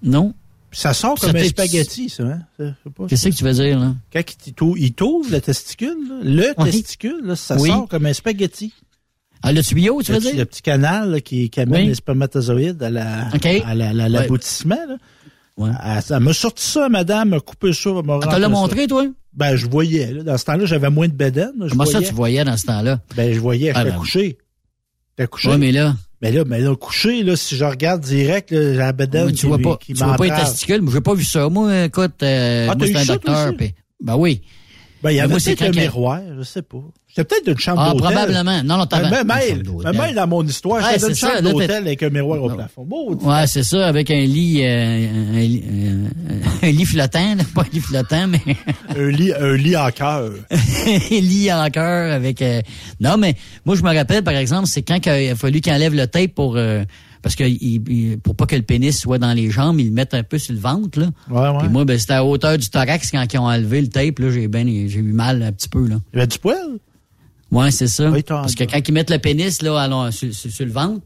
Non? 0.04 0.34
Ça 0.72 0.93
sort 0.93 1.18
Ça 1.19 1.27
comme 1.27 1.35
un 1.35 1.43
spaghetti, 1.43 2.10
ça. 2.10 2.23
Hein? 2.23 2.73
Qu'est-ce 3.10 3.30
que 3.30 3.35
tu 3.35 3.43
veux 3.43 3.53
dire, 3.53 3.77
là? 3.80 3.93
Quand 4.11 4.22
il 4.48 4.53
t'ou- 4.53 4.76
il 4.77 4.93
t'ouvre 4.93 5.30
le 5.31 5.41
testicule, 5.41 5.98
là, 6.07 6.19
le 6.23 6.53
Oui. 6.57 6.72
testicule, 6.72 7.22
là, 7.23 7.35
ça 7.35 7.57
Oui. 7.57 7.69
sort 7.69 7.88
comme 7.89 8.06
un 8.06 8.14
spaghetti. 8.14 8.73
Ah, 9.43 9.52
le 9.52 9.64
tuyau, 9.64 10.02
tu 10.02 10.11
le, 10.11 10.19
veux 10.19 10.23
dire? 10.23 10.38
le 10.38 10.45
petit 10.45 10.61
canal 10.61 11.11
là, 11.11 11.19
qui, 11.19 11.49
qui 11.49 11.60
amène 11.60 11.81
Oui. 11.81 11.88
les 11.88 11.95
spermatozoïdes 11.95 12.81
à 12.84 12.89
la, 12.89 13.27
OK. 13.34 13.45
à 13.45 13.76
la- 13.76 13.91
la- 13.91 14.07
l'aboutissement. 14.07 14.77
là. 14.88 14.98
Ouais. 15.57 15.72
Ah, 15.80 15.99
ça 16.02 16.19
m'a 16.19 16.31
sorti 16.31 16.64
ça, 16.64 16.88
madame, 16.89 17.30
m'a 17.30 17.39
coupé 17.39 17.73
ça, 17.73 17.89
m'a 17.91 18.19
Ah, 18.22 18.27
t'as 18.27 18.39
l'a 18.39 18.45
ça. 18.45 18.49
montré, 18.49 18.88
toi? 18.88 19.06
Ben, 19.34 19.56
je 19.56 19.68
voyais. 19.68 20.14
Là. 20.14 20.23
Dans 20.23 20.38
ce 20.38 20.45
temps-là, 20.45 20.65
j'avais 20.65 20.89
moins 20.89 21.07
de 21.07 21.14
je 21.65 21.69
Comment 21.72 21.85
ça, 21.85 22.02
tu 22.02 22.14
voyais 22.14 22.43
dans 22.43 22.56
ce 22.57 22.65
temps-là? 22.68 22.99
Ben, 23.15 23.34
je 23.34 23.39
voyais, 23.39 23.72
Ah, 23.76 23.80
j'étais 23.80 23.91
ben, 23.91 23.98
couché. 23.99 24.38
J'étais 25.18 25.27
couché. 25.27 25.49
Oui, 25.49 25.57
mais 25.57 25.72
là, 25.72 25.95
Mais 26.22 26.31
là, 26.31 26.43
mais 26.45 26.60
là, 26.60 26.76
couché, 26.76 27.23
là, 27.23 27.35
si 27.35 27.56
je 27.56 27.65
regarde 27.65 28.02
direct, 28.02 28.52
là, 28.52 28.61
j'ai 28.61 28.77
la 28.77 28.91
bédaine 28.93 29.26
mais 29.27 29.31
qui, 29.34 29.39
tu 29.39 29.48
vois 29.48 29.57
pas, 29.57 29.77
qui 29.77 29.93
tu 29.93 30.03
vois 30.03 30.15
pas 30.15 30.23
les 30.26 30.30
testicules. 30.43 30.81
Moi, 30.81 30.93
j'ai 30.93 31.02
pas 31.02 31.14
vu 31.15 31.23
ça. 31.23 31.49
Moi, 31.49 31.85
écoute, 31.85 32.22
euh, 32.23 32.68
Ah, 32.69 32.76
moi, 32.76 32.88
c'est 32.88 32.95
un 32.98 33.06
docteur. 33.06 33.53
puis- 33.57 33.73
ben 33.99 34.15
oui. 34.18 34.41
Ben, 35.03 35.11
il 35.11 35.15
y 35.15 35.19
avait 35.19 35.34
peut-être 35.36 35.72
que- 35.72 35.80
miroir, 35.80 36.19
je 36.38 36.44
sais 36.44 36.61
pas. 36.61 36.78
J'étais 37.07 37.23
peut-être 37.26 37.45
d'une 37.45 37.57
chambre 37.57 37.82
Ah, 37.82 37.91
d'hôtel. 37.94 38.11
probablement. 38.14 38.64
Non, 38.64 38.78
non, 38.78 38.86
t'avais 38.86 39.07
une 39.07 39.14
chambre 39.14 39.64
d'hôtel. 39.64 39.91
mais 39.94 39.99
mêle 40.06 40.15
dans 40.15 40.28
mon 40.28 40.45
histoire, 40.45 40.82
Ouais, 40.84 40.98
c'est 40.98 41.14
ça, 41.14 41.28
chambre 41.34 41.41
d'hôtel 41.52 41.72
avec 41.72 42.03
un 42.03 42.10
miroir 42.10 42.41
au 42.44 42.49
plafond. 42.49 42.86
Maudit. 42.86 43.26
Ouais, 43.26 43.48
c'est 43.48 43.64
ça, 43.64 43.88
avec 43.88 44.10
un 44.11 44.22
lit, 44.22 44.61
euh, 44.64 45.07
un, 45.34 45.40
lit- 45.40 45.64
euh, 45.69 46.07
un 46.64 46.72
lit 46.72 46.86
flottant, 46.86 47.36
là, 47.36 47.44
pas 47.53 47.61
un 47.64 47.65
lit 47.73 47.80
flottant, 47.82 48.28
mais 48.28 48.40
un 48.98 49.10
lit, 49.10 49.34
un 49.34 49.53
lit 49.57 49.76
en 49.76 49.90
cœur. 49.91 50.32
un 50.52 51.19
lit 51.19 51.52
en 51.52 51.69
cœur 51.69 52.14
avec. 52.14 52.41
euh, 52.41 52.61
Non, 53.02 53.18
mais 53.18 53.36
moi 53.65 53.76
je 53.76 53.82
me 53.84 53.94
rappelle 53.94 54.23
par 54.23 54.36
exemple, 54.36 54.68
c'est 54.68 54.82
quand 54.84 54.99
il 55.06 55.32
a 55.32 55.36
fallu 55.36 55.60
qu'il 55.60 55.73
enlève 55.73 55.94
le 55.95 56.07
tape 56.07 56.32
pour 56.34 56.56
euh, 56.56 56.84
parce 57.22 57.35
que 57.35 57.43
il- 57.43 57.84
il- 57.89 58.18
pour 58.19 58.35
pas 58.35 58.45
que 58.45 58.56
le 58.56 58.61
pénis 58.64 58.98
soit 58.99 59.18
dans 59.19 59.34
les 59.34 59.49
jambes, 59.52 59.80
ils 59.80 59.88
le 59.88 59.91
mettent 59.91 60.14
un 60.14 60.23
peu 60.23 60.38
sur 60.38 60.53
le 60.53 60.60
ventre 60.60 60.99
là. 60.99 61.07
Ouais, 61.30 61.49
ouais. 61.49 61.60
Puis 61.60 61.69
moi, 61.69 61.85
ben 61.85 61.98
c'était 61.99 62.14
à 62.14 62.26
hauteur 62.26 62.57
du 62.57 62.69
thorax 62.69 63.11
quand 63.11 63.26
ils 63.34 63.38
ont 63.39 63.43
enlevé 63.48 63.81
le 63.81 63.88
tape 63.88 64.19
là, 64.19 64.31
j'ai 64.31 64.48
ben 64.48 64.68
j'ai 64.88 64.99
eu 64.99 65.14
mal 65.14 65.41
un 65.43 65.52
petit 65.52 65.69
peu 65.69 65.88
là. 65.88 65.98
Il 66.14 66.18
y 66.18 66.19
avait 66.19 66.27
du 66.27 66.39
poil? 66.39 66.57
Ouais, 67.52 67.69
c'est 67.72 67.88
ça. 67.88 68.10
Oui, 68.10 68.23
Parce 68.23 68.56
que 68.56 68.64
quand 68.64 68.80
ils 68.88 68.91
mettent 68.93 69.10
le 69.10 69.19
pénis 69.19 69.61
là, 69.61 69.77
alors, 69.81 70.11
sur, 70.14 70.34
sur- 70.34 70.49
sur 70.52 70.65
le 70.65 70.72
ventre, 70.72 71.02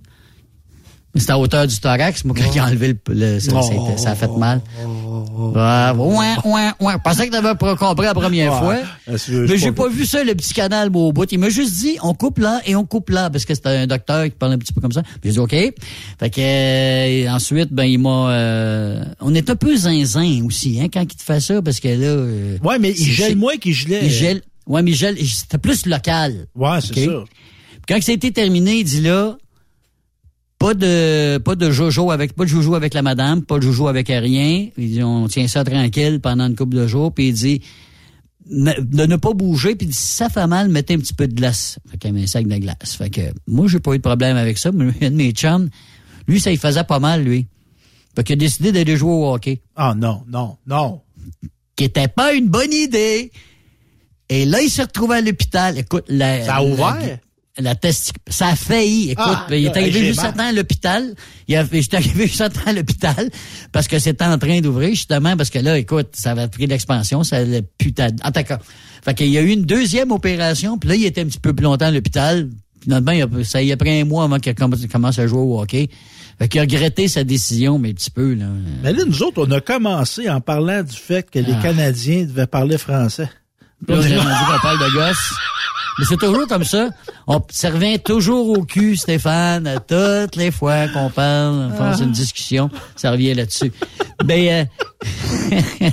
c'est 1.15 1.29
à 1.31 1.39
hauteur 1.39 1.65
du 1.67 1.79
thorax. 1.79 2.23
Moi, 2.25 2.35
quand 2.37 2.51
ils 2.53 2.59
ont 2.61 2.63
enlevé 2.65 2.87
le, 2.89 3.13
le- 3.13 3.39
ça, 3.39 3.51
ça 3.61 3.73
a 3.93 3.97
ça 3.97 4.11
a 4.11 4.15
fait 4.15 4.29
mal. 4.37 4.61
Ouais, 4.85 5.91
ouais, 5.97 6.35
ouais, 6.45 6.69
ouais. 6.79 6.93
Je 6.93 6.97
pensais 7.03 7.27
que 7.27 7.31
t'avais 7.31 7.55
pas 7.55 7.75
compris 7.75 8.05
la 8.05 8.13
première 8.13 8.53
Ouais. 8.63 8.81
fois. 9.07 9.17
C'est- 9.17 9.31
Mais 9.31 9.57
j'ai 9.57 9.71
pas- 9.71 9.83
pas 9.83 9.89
vu 9.89 10.05
ça, 10.05 10.23
le 10.23 10.33
petit 10.35 10.53
canal, 10.53 10.89
au 10.93 11.11
bout. 11.11 11.25
Il 11.31 11.39
m'a 11.39 11.49
juste 11.49 11.73
dit, 11.79 11.97
on 12.03 12.13
coupe 12.13 12.39
là 12.39 12.61
et 12.65 12.75
on 12.75 12.85
coupe 12.85 13.09
là, 13.09 13.29
parce 13.29 13.45
que 13.45 13.53
c'était 13.55 13.69
un 13.69 13.87
docteur 13.87 14.25
qui 14.25 14.31
parlait 14.31 14.55
un 14.55 14.57
petit 14.59 14.73
peu 14.73 14.81
comme 14.81 14.91
ça. 14.91 15.01
Puis 15.03 15.11
j'ai 15.25 15.31
dit, 15.31 15.39
OK. 15.39 15.51
Fait 15.51 16.29
que, 16.29 16.39
euh, 16.39 17.29
ensuite, 17.31 17.71
ben, 17.73 17.83
il 17.85 17.99
m'a, 17.99 18.29
euh, 18.31 19.03
on 19.21 19.33
est 19.33 19.49
un 19.49 19.55
peu 19.55 19.75
zinzin 19.75 20.43
aussi, 20.45 20.79
hein, 20.81 20.87
quand 20.91 21.01
il 21.01 21.07
te 21.07 21.23
fait 21.23 21.39
ça, 21.39 21.61
parce 21.61 21.79
que 21.79 21.87
là, 21.87 21.95
euh, 22.07 22.57
Ouais, 22.63 22.79
mais 22.79 22.91
il 22.91 23.05
gèle 23.11 23.35
moins 23.35 23.55
qu'il 23.57 23.73
gelait. 23.73 24.01
il 24.03 24.09
gèle. 24.11 24.41
Ouais, 24.67 24.81
mais 24.81 24.91
il 24.91 24.95
gèle, 24.97 25.17
c'était 25.25 25.57
plus 25.57 25.85
local. 25.85 26.47
Ouais, 26.55 26.79
c'est 26.81 27.05
ça. 27.05 27.11
Puis 27.85 27.95
quand 27.95 28.01
ça 28.01 28.11
a 28.11 28.15
été 28.15 28.31
terminé, 28.31 28.77
il 28.79 28.83
dit 28.83 29.01
là, 29.01 29.35
pas 30.60 30.73
de 30.73 31.38
pas 31.40 31.56
de 31.56 31.69
jojo 31.69 32.11
avec 32.11 32.34
pas 32.34 32.44
de 32.45 32.49
joujou 32.49 32.76
avec 32.76 32.94
la 32.94 33.02
madame, 33.02 33.44
pas 33.44 33.57
de 33.57 33.64
joujou 33.64 33.88
avec 33.88 34.07
rien. 34.07 34.68
Il 34.77 34.91
dit 34.91 35.03
on 35.03 35.27
tient 35.27 35.48
ça 35.48 35.64
tranquille 35.64 36.19
pendant 36.22 36.48
une 36.48 36.56
couple 36.56 36.76
de 36.76 36.88
jours. 36.88 37.14
Puis 37.14 37.30
il 37.30 37.34
dit 37.34 37.61
de 38.48 39.06
ne 39.06 39.15
pas 39.15 39.34
bouger. 39.34 39.76
Puis 39.76 39.88
il 39.88 39.90
dit, 39.90 39.98
si 39.98 40.14
ça 40.14 40.30
fait 40.30 40.48
mal, 40.48 40.69
mettez 40.69 40.94
un 40.94 40.99
petit 40.99 41.14
peu 41.14 41.27
de 41.27 41.34
glace. 41.34 41.80
Fait 41.90 41.98
qu'il 41.98 42.18
un 42.18 42.27
sac 42.27 42.48
de 42.48 42.57
glace. 42.57 42.95
Fait 42.95 43.10
que 43.10 43.22
moi 43.48 43.68
j'ai 43.68 43.80
pas 43.80 43.94
eu 43.94 43.98
de 43.98 44.03
problème 44.03 44.38
avec 44.38 44.57
ça. 44.57 44.72
Mais 44.72 44.94
un 45.02 45.11
de 45.11 45.15
mes 45.15 45.32
chums, 45.32 45.69
lui 46.27 46.40
ça 46.40 46.52
il 46.52 46.57
faisait 46.57 46.84
pas 46.84 46.99
mal 46.99 47.23
lui. 47.23 47.48
Fait 48.15 48.23
qu'il 48.23 48.34
a 48.34 48.38
décidé 48.38 48.72
d'aller 48.72 48.95
jouer 48.95 49.11
au 49.11 49.34
hockey. 49.34 49.61
Ah 49.76 49.94
non, 49.95 50.23
non, 50.30 50.57
non. 50.65 51.02
Qui 51.76 51.84
était 51.84 52.07
pas 52.07 52.34
une 52.34 52.48
bonne 52.48 52.72
idée. 52.72 53.32
Et 54.30 54.45
là, 54.45 54.61
il 54.61 54.69
s'est 54.69 54.84
retrouvé 54.84 55.18
à 55.18 55.22
l'hôpital. 55.22 55.77
Écoute, 55.77 56.06
la, 56.07 56.44
Ça 56.45 56.56
a 56.56 56.64
ouvert? 56.64 57.19
La, 57.57 57.64
la 57.64 57.76
testi- 57.76 58.11
ça 58.27 58.48
a 58.48 58.56
failli. 58.56 59.11
Écoute, 59.11 59.26
Ah, 59.27 59.48
il 59.52 59.65
est 59.65 59.77
arrivé 59.77 60.06
juste 60.07 60.19
à 60.23 60.32
temps 60.34 60.48
à 60.48 60.52
l'hôpital. 60.52 61.14
Il 61.48 61.56
a, 61.56 61.65
j'étais 61.72 61.98
arrivé 61.98 62.27
juste 62.27 62.41
à 62.41 62.49
temps 62.49 62.61
à 62.65 62.73
l'hôpital 62.73 63.30
parce 63.72 63.88
que 63.88 63.98
c'était 63.99 64.26
en 64.26 64.38
train 64.38 64.60
d'ouvrir, 64.61 64.90
justement, 64.90 65.36
parce 65.38 65.49
que 65.49 65.60
là, 65.60 65.77
écoute, 65.77 66.10
ça 66.14 66.32
avait 66.32 66.48
pris 66.48 66.68
l'expansion, 66.68 67.23
ça 67.23 67.38
allait 67.38 67.64
putain. 67.77 68.07
En 68.23 68.32
tout 68.32 68.44
cas. 68.44 68.60
Fait 69.03 69.14
qu'il 69.14 69.27
y 69.30 69.38
a 69.38 69.41
eu 69.41 69.49
une 69.49 69.64
deuxième 69.65 70.11
opération, 70.11 70.77
puis 70.80 70.90
là, 70.90 70.95
il 70.95 71.06
était 71.06 71.22
un 71.22 71.26
petit 71.26 71.40
peu 71.40 71.53
plus 71.53 71.64
longtemps 71.64 71.86
à 71.86 71.91
l'hôpital. 71.91 72.49
Finalement, 72.82 73.11
il 73.11 73.22
a- 73.23 73.44
ça 73.44 73.61
y 73.61 73.72
a 73.72 73.77
pris 73.77 74.02
un 74.02 74.06
mois 74.06 74.23
avant 74.26 74.38
qu'il 74.40 74.53
commence 74.56 75.18
à 75.19 75.27
jouer 75.27 75.40
au 75.40 75.60
hockey. 75.61 75.90
Fait 76.38 76.49
qu'il 76.49 76.60
a 76.60 76.64
regretté 76.64 77.07
sa 77.07 77.23
décision, 77.23 77.80
mais 77.80 77.91
un 77.91 77.94
petit 77.94 78.11
peu, 78.11 78.34
là. 78.34 78.45
Mais 78.84 78.91
là, 78.94 79.03
nous 79.07 79.23
autres, 79.23 79.45
on 79.48 79.52
a 79.52 79.61
commencé 79.61 80.30
en 80.30 80.41
parlant 80.41 80.84
du 80.84 80.95
fait 80.95 81.30
que 81.32 81.40
les 81.40 81.53
Ah. 81.53 81.61
Canadiens 81.61 82.23
devaient 82.26 82.48
parler 82.48 82.77
français. 82.77 83.30
Là, 83.88 83.95
on 83.98 84.02
est 84.02 84.18
rendu 84.18 84.30
qu'on 84.52 84.60
parle 84.61 84.80
de 84.80 84.94
gosse. 84.94 85.34
Mais 85.97 86.05
c'est 86.07 86.17
toujours 86.17 86.47
comme 86.47 86.63
ça. 86.63 86.89
On 87.27 87.41
ça 87.49 87.69
revient 87.69 87.99
toujours 87.99 88.49
au 88.49 88.63
cul, 88.63 88.97
Stéphane, 88.97 89.80
toutes 89.88 90.35
les 90.35 90.51
fois 90.51 90.88
qu'on 90.89 91.09
parle, 91.09 91.72
on 91.72 91.93
fait 91.93 92.03
une 92.03 92.11
discussion, 92.11 92.69
ça 92.95 93.11
revient 93.11 93.34
là-dessus. 93.34 93.72
Mais, 94.26 94.53
euh, 94.53 94.65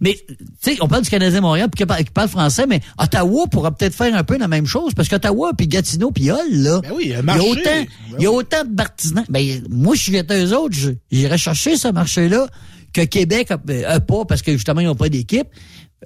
mais 0.00 0.16
tu 0.28 0.36
sais, 0.60 0.76
on 0.80 0.88
parle 0.88 1.02
du 1.02 1.10
Canadien 1.10 1.40
Montréal 1.40 1.68
puis 1.70 1.84
qui 1.84 2.10
parle, 2.10 2.28
français, 2.28 2.66
mais 2.66 2.80
Ottawa 2.98 3.46
pourra 3.50 3.72
peut-être 3.72 3.94
faire 3.94 4.14
un 4.14 4.24
peu 4.24 4.38
la 4.38 4.48
même 4.48 4.66
chose 4.66 4.94
parce 4.94 5.08
qu'Ottawa 5.08 5.52
puis 5.56 5.68
Gatineau 5.68 6.10
puis 6.10 6.30
Hull, 6.30 6.62
là, 6.62 6.80
Ben 6.82 6.92
oui, 6.94 7.04
il 7.06 7.10
y 7.10 7.14
a 7.14 7.42
autant, 7.42 7.60
Ben 7.64 7.86
il 8.18 8.22
y 8.22 8.26
a 8.26 8.30
autant 8.30 8.64
de 8.64 8.74
partisans. 8.74 9.24
Ben, 9.28 9.62
moi, 9.68 9.94
je 9.94 10.02
suis 10.02 10.16
eux 10.18 10.56
autres, 10.56 10.76
j'irais 11.10 11.38
chercher 11.38 11.76
ce 11.76 11.88
marché-là 11.88 12.46
que 12.94 13.02
Québec 13.02 13.50
a, 13.50 13.58
a 13.88 14.00
pas 14.00 14.24
parce 14.24 14.40
que 14.40 14.52
justement, 14.52 14.80
ils 14.80 14.86
n'ont 14.86 14.94
pas 14.94 15.08
d'équipe. 15.08 15.48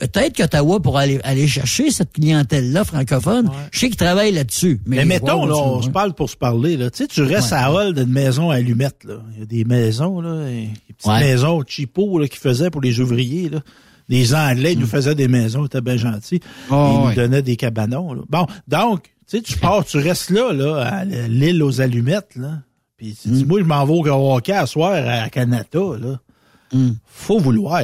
Peut-être 0.01 0.37
qu'Ottawa 0.37 0.81
pourra 0.81 1.01
aller, 1.01 1.21
aller 1.25 1.47
chercher 1.49 1.91
cette 1.91 2.13
clientèle-là 2.13 2.85
francophone. 2.85 3.51
Je 3.73 3.79
sais 3.81 3.87
qu'ils 3.89 3.97
travaillent 3.97 4.33
là-dessus. 4.33 4.81
Mais, 4.87 4.97
Mais 4.99 5.05
mettons, 5.05 5.45
là, 5.47 5.55
on 5.57 5.83
se 5.83 5.91
parle 5.91 6.15
pour 6.15 6.31
se 6.31 6.37
parler. 6.37 6.77
Là. 6.77 6.91
Tu 6.91 6.99
sais, 6.99 7.07
tu 7.07 7.23
restes 7.23 7.53
Ouais. 7.53 7.59
à 7.59 7.73
Hall 7.73 7.95
d'une 7.95 8.11
maison 8.13 8.51
à 8.51 8.57
allumettes. 8.57 9.05
Là. 9.05 9.15
Il 9.35 9.41
y 9.41 9.43
a 9.43 9.47
des 9.47 9.65
maisons, 9.65 10.21
là, 10.21 10.45
des 10.47 10.69
petites 10.95 11.07
Ouais. 11.11 11.21
maisons 11.21 11.63
cheapo 11.67 12.19
là, 12.19 12.29
qu'ils 12.29 12.39
faisaient 12.41 12.71
pour 12.71 12.81
les 12.81 13.01
ouvriers. 13.01 13.49
Là. 13.49 13.61
Les 14.09 14.35
Anglais 14.35 14.73
ils 14.73 14.79
nous 14.79 14.87
faisaient 14.87 15.15
des 15.15 15.29
maisons, 15.29 15.63
ils 15.65 15.67
étaient 15.67 15.81
bien 15.83 15.97
gentils. 15.97 16.41
Oh, 16.71 16.75
ils 16.75 16.99
nous 17.07 17.11
Mm. 17.11 17.15
donnaient 17.15 17.43
des 17.43 17.57
cabanons. 17.57 18.15
Là. 18.15 18.23
Bon, 18.29 18.47
donc, 18.67 19.03
tu 19.29 19.37
sais, 19.37 19.43
tu 19.43 19.59
pars, 19.59 19.85
tu 19.85 19.99
restes 19.99 20.31
là, 20.31 20.53
là, 20.53 20.77
à 20.83 21.05
l'île 21.05 21.63
aux 21.63 21.81
allumettes. 21.81 22.37
Là. 22.37 22.61
Puis 22.97 23.17
tu 23.21 23.29
Mm. 23.29 23.33
dis, 23.33 23.45
moi, 23.45 23.61
je 23.61 23.65
m'en 23.65 23.85
vais 23.85 23.93
au 24.11 24.33
hockey 24.35 24.53
à 24.53 24.65
soir 24.67 24.93
à 25.07 25.29
Canada. 25.29 25.81
Là. 26.01 26.21
Mm. 26.73 26.91
Faut 27.07 27.39
vouloir. 27.39 27.83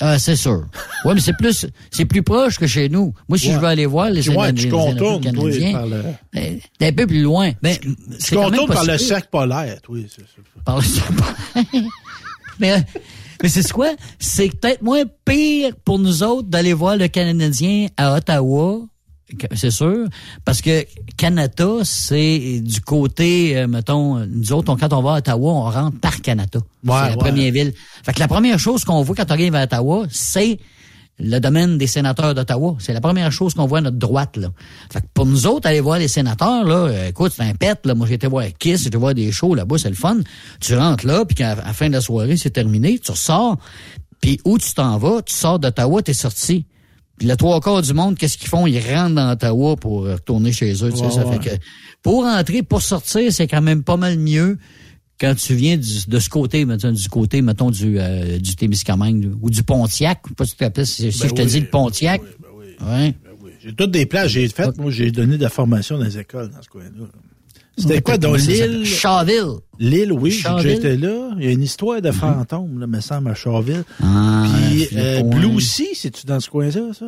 Ah, 0.00 0.18
c'est 0.18 0.36
sûr. 0.36 0.64
Ouais, 1.04 1.14
mais 1.14 1.20
c'est 1.20 1.36
plus, 1.36 1.66
c'est 1.90 2.04
plus 2.04 2.22
proche 2.22 2.58
que 2.58 2.66
chez 2.66 2.88
nous. 2.88 3.12
Moi, 3.28 3.38
si 3.38 3.48
Ouais. 3.48 3.54
je 3.54 3.58
veux 3.58 3.66
aller 3.66 3.86
voir 3.86 4.08
les 4.10 4.22
les- 4.22 4.22
tu 4.22 4.30
les 4.30 4.68
contournes, 4.68 5.20
toi, 5.22 5.32
Canadiens, 5.32 5.72
par 5.72 5.86
le- 5.86 6.02
t'es 6.78 6.86
un 6.86 6.92
peu 6.92 7.06
plus 7.06 7.22
loin. 7.22 7.52
Ben, 7.62 7.76
Tu 7.78 8.34
contournes 8.34 8.68
par 8.72 8.84
le 8.84 8.98
cercle 8.98 9.28
polaire, 9.30 9.78
oui. 9.88 10.06
Par 10.64 10.78
le 10.78 10.84
mais, 12.58 12.72
euh, 12.72 12.78
mais 13.42 13.48
c'est 13.48 13.70
quoi? 13.70 13.90
C'est 14.18 14.48
peut-être 14.48 14.82
moins 14.82 15.02
pire 15.24 15.72
pour 15.84 15.98
nous 15.98 16.22
autres 16.22 16.48
d'aller 16.48 16.72
voir 16.72 16.96
le 16.96 17.08
Canadien 17.08 17.88
à 17.96 18.14
Ottawa, 18.14 18.80
c'est 19.54 19.70
sûr, 19.72 20.06
parce 20.44 20.60
que 20.62 20.84
Canada, 21.16 21.66
c'est 21.82 22.60
du 22.60 22.80
côté, 22.80 23.56
euh, 23.56 23.66
mettons, 23.66 24.24
nous 24.26 24.52
autres, 24.52 24.72
on- 24.72 24.76
quand 24.76 24.92
on 24.92 25.02
va 25.02 25.14
à 25.14 25.18
Ottawa, 25.18 25.52
on 25.52 25.62
rentre 25.70 25.98
par 25.98 26.20
Canada. 26.22 26.60
Ouais, 26.84 26.94
c'est 26.94 27.00
la 27.02 27.08
ouais. 27.10 27.16
première 27.16 27.52
ville. 27.52 27.72
Fait 28.04 28.12
que 28.12 28.20
la 28.20 28.28
première 28.28 28.58
chose 28.58 28.84
qu'on 28.84 29.02
voit 29.02 29.16
quand 29.16 29.26
on 29.28 29.34
arrive 29.34 29.54
à 29.56 29.64
Ottawa, 29.64 30.06
c'est 30.10 30.58
le 31.18 31.38
domaine 31.38 31.78
des 31.78 31.86
sénateurs 31.86 32.34
d'Ottawa. 32.34 32.76
C'est 32.78 32.92
la 32.92 33.00
première 33.00 33.32
chose 33.32 33.54
qu'on 33.54 33.66
voit 33.66 33.78
à 33.78 33.80
notre 33.80 33.96
droite, 33.96 34.36
là. 34.36 34.48
Fait 34.92 35.00
que 35.00 35.06
pour 35.14 35.24
nous 35.26 35.46
autres, 35.46 35.66
aller 35.66 35.80
voir 35.80 35.98
les 35.98 36.08
sénateurs, 36.08 36.62
là, 36.64 36.74
euh, 36.74 37.08
écoute, 37.08 37.32
c'est 37.34 37.42
un 37.42 37.54
pet, 37.54 37.80
là. 37.84 37.94
Moi, 37.94 38.06
j'ai 38.06 38.14
été 38.14 38.26
voir 38.26 38.44
Kiss, 38.58 38.82
j'ai 38.82 38.88
été 38.88 38.98
voir 38.98 39.14
des 39.14 39.32
shows 39.32 39.54
là-bas, 39.54 39.78
c'est 39.78 39.88
le 39.88 39.94
fun. 39.96 40.18
Tu 40.60 40.76
rentres 40.76 41.06
là, 41.06 41.24
puis 41.24 41.34
qu'à 41.34 41.52
à 41.52 41.54
la 41.56 41.72
fin 41.72 41.88
de 41.88 41.94
la 41.94 42.00
soirée, 42.02 42.36
c'est 42.36 42.50
terminé, 42.50 42.98
tu 42.98 43.10
ressors, 43.10 43.56
puis 44.20 44.38
où 44.44 44.58
tu 44.58 44.72
t'en 44.74 44.98
vas, 44.98 45.22
tu 45.22 45.34
sors 45.34 45.58
d'Ottawa, 45.58 46.02
t'es 46.02 46.12
sorti. 46.14 46.66
Puis 47.18 47.26
le 47.28 47.36
trois 47.36 47.60
quarts 47.60 47.82
du 47.82 47.94
monde, 47.94 48.16
qu'est-ce 48.16 48.36
qu'ils 48.38 48.48
font? 48.48 48.66
Ils 48.66 48.78
rentrent 48.78 49.14
dans 49.14 49.30
Ottawa 49.32 49.76
pour 49.76 50.04
euh, 50.04 50.14
retourner 50.14 50.52
chez 50.52 50.72
eux. 50.84 50.90
tu 50.90 50.98
sais, 50.98 51.04
Ouais, 51.06 51.10
ça 51.10 51.26
ouais. 51.26 51.38
fait 51.40 51.56
que 51.56 51.62
pour 52.02 52.24
rentrer, 52.24 52.62
pour 52.62 52.82
sortir, 52.82 53.32
c'est 53.32 53.46
quand 53.46 53.62
même 53.62 53.82
pas 53.82 53.96
mal 53.96 54.18
mieux 54.18 54.58
quand 55.18 55.34
tu 55.34 55.54
viens 55.54 55.76
du- 55.78 56.06
de 56.08 56.18
ce 56.18 56.28
côté, 56.28 56.64
mettons, 56.66 56.92
du 56.92 57.08
côté, 57.08 57.40
mettons, 57.40 57.70
du, 57.70 57.98
euh, 57.98 58.38
du 58.38 58.54
Témiscamingue 58.54 59.32
ou 59.40 59.48
du 59.48 59.62
Pontiac. 59.62 60.20
Je 60.24 60.28
sais 60.30 60.34
pas 60.34 60.44
si 60.44 60.50
tu 60.52 60.56
t'appelles, 60.58 60.86
si, 60.86 61.10
si 61.10 61.20
Ben 61.20 61.28
je 61.28 61.34
te 61.34 61.42
dis 61.42 61.60
le 61.60 61.68
Pontiac. 61.70 62.20
ben 62.20 62.48
oui, 62.58 62.66
ben 62.78 63.14
oui. 63.42 63.50
J'ai 63.64 63.74
toutes 63.74 63.90
des 63.92 64.04
places, 64.06 64.28
j'ai 64.28 64.46
fait, 64.48 64.76
moi, 64.78 64.90
j'ai 64.90 65.10
donné 65.10 65.38
de 65.38 65.42
la 65.42 65.48
formation 65.48 65.96
dans 65.98 66.04
les 66.04 66.18
écoles 66.18 66.50
dans 66.50 66.62
ce 66.62 66.68
coin-là. 66.68 67.06
C'était 67.76 68.00
quoi, 68.00 68.16
dans 68.18 68.34
l'île? 68.34 68.84
Charville. 68.84 69.60
L'île, 69.78 70.12
oui, 70.12 70.30
j'ai 70.62 70.72
été 70.72 70.96
là. 70.96 71.30
Il 71.38 71.44
y 71.44 71.48
a 71.48 71.50
une 71.50 71.62
histoire 71.62 72.00
de 72.00 72.10
fantôme, 72.10 72.78
là, 72.78 72.86
me 72.86 73.00
semble, 73.00 73.30
à 73.30 73.34
Charville. 73.34 73.84
Ah, 74.02 74.46
Puis, 74.68 74.88
euh, 74.96 75.22
Blue 75.22 75.60
Sea, 75.60 75.94
c'est-tu 75.94 76.26
dans 76.26 76.40
ce 76.40 76.48
coin-là, 76.48 76.92
ça? 76.98 77.06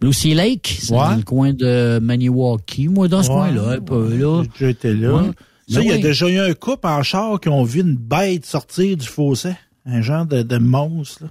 Blue 0.00 0.12
Sea 0.12 0.34
Lake, 0.34 0.78
c'est 0.82 0.92
dans 0.92 1.16
le 1.16 1.22
coin 1.22 1.52
de 1.52 1.98
Maniwaki, 2.00 2.88
moi, 2.88 3.08
dans 3.08 3.22
ce 3.22 3.28
coin-là, 3.28 3.76
un 3.76 3.80
peu, 3.80 4.16
là. 4.16 4.42
J'ai 4.42 4.50
déjà 4.58 4.70
été 4.70 4.94
là. 4.94 5.24
Ça, 5.68 5.82
il 5.82 5.88
y 5.88 5.92
a 5.92 5.98
déjà 5.98 6.28
eu 6.28 6.38
un 6.38 6.54
couple 6.54 6.86
en 6.86 7.02
char 7.02 7.38
qui 7.40 7.48
ont 7.50 7.62
vu 7.62 7.80
une 7.80 7.94
bête 7.94 8.46
sortir 8.46 8.96
du 8.96 9.06
fossé. 9.06 9.50
Un 9.84 10.00
genre 10.00 10.26
de, 10.26 10.42
de 10.42 10.58
monstre, 10.58 11.24
là. 11.24 11.30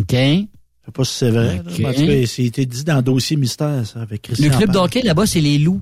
OK. 0.00 0.12
Je 0.12 0.16
sais 0.16 0.92
pas 0.92 1.04
si 1.04 1.14
c'est 1.14 1.30
vrai. 1.30 1.60
Ok. 1.60 1.78
Là. 1.78 1.88
En 1.88 1.92
tout 1.92 2.06
cas, 2.06 2.26
c'était 2.26 2.66
dit 2.66 2.84
dans 2.84 3.02
Dossier 3.02 3.36
Mystère, 3.36 3.86
ça, 3.86 4.00
avec 4.00 4.22
Christian 4.22 4.48
Le 4.50 4.56
club 4.56 4.72
d'hockey, 4.72 5.02
là-bas, 5.02 5.26
c'est 5.26 5.40
les 5.40 5.58
loups. 5.58 5.80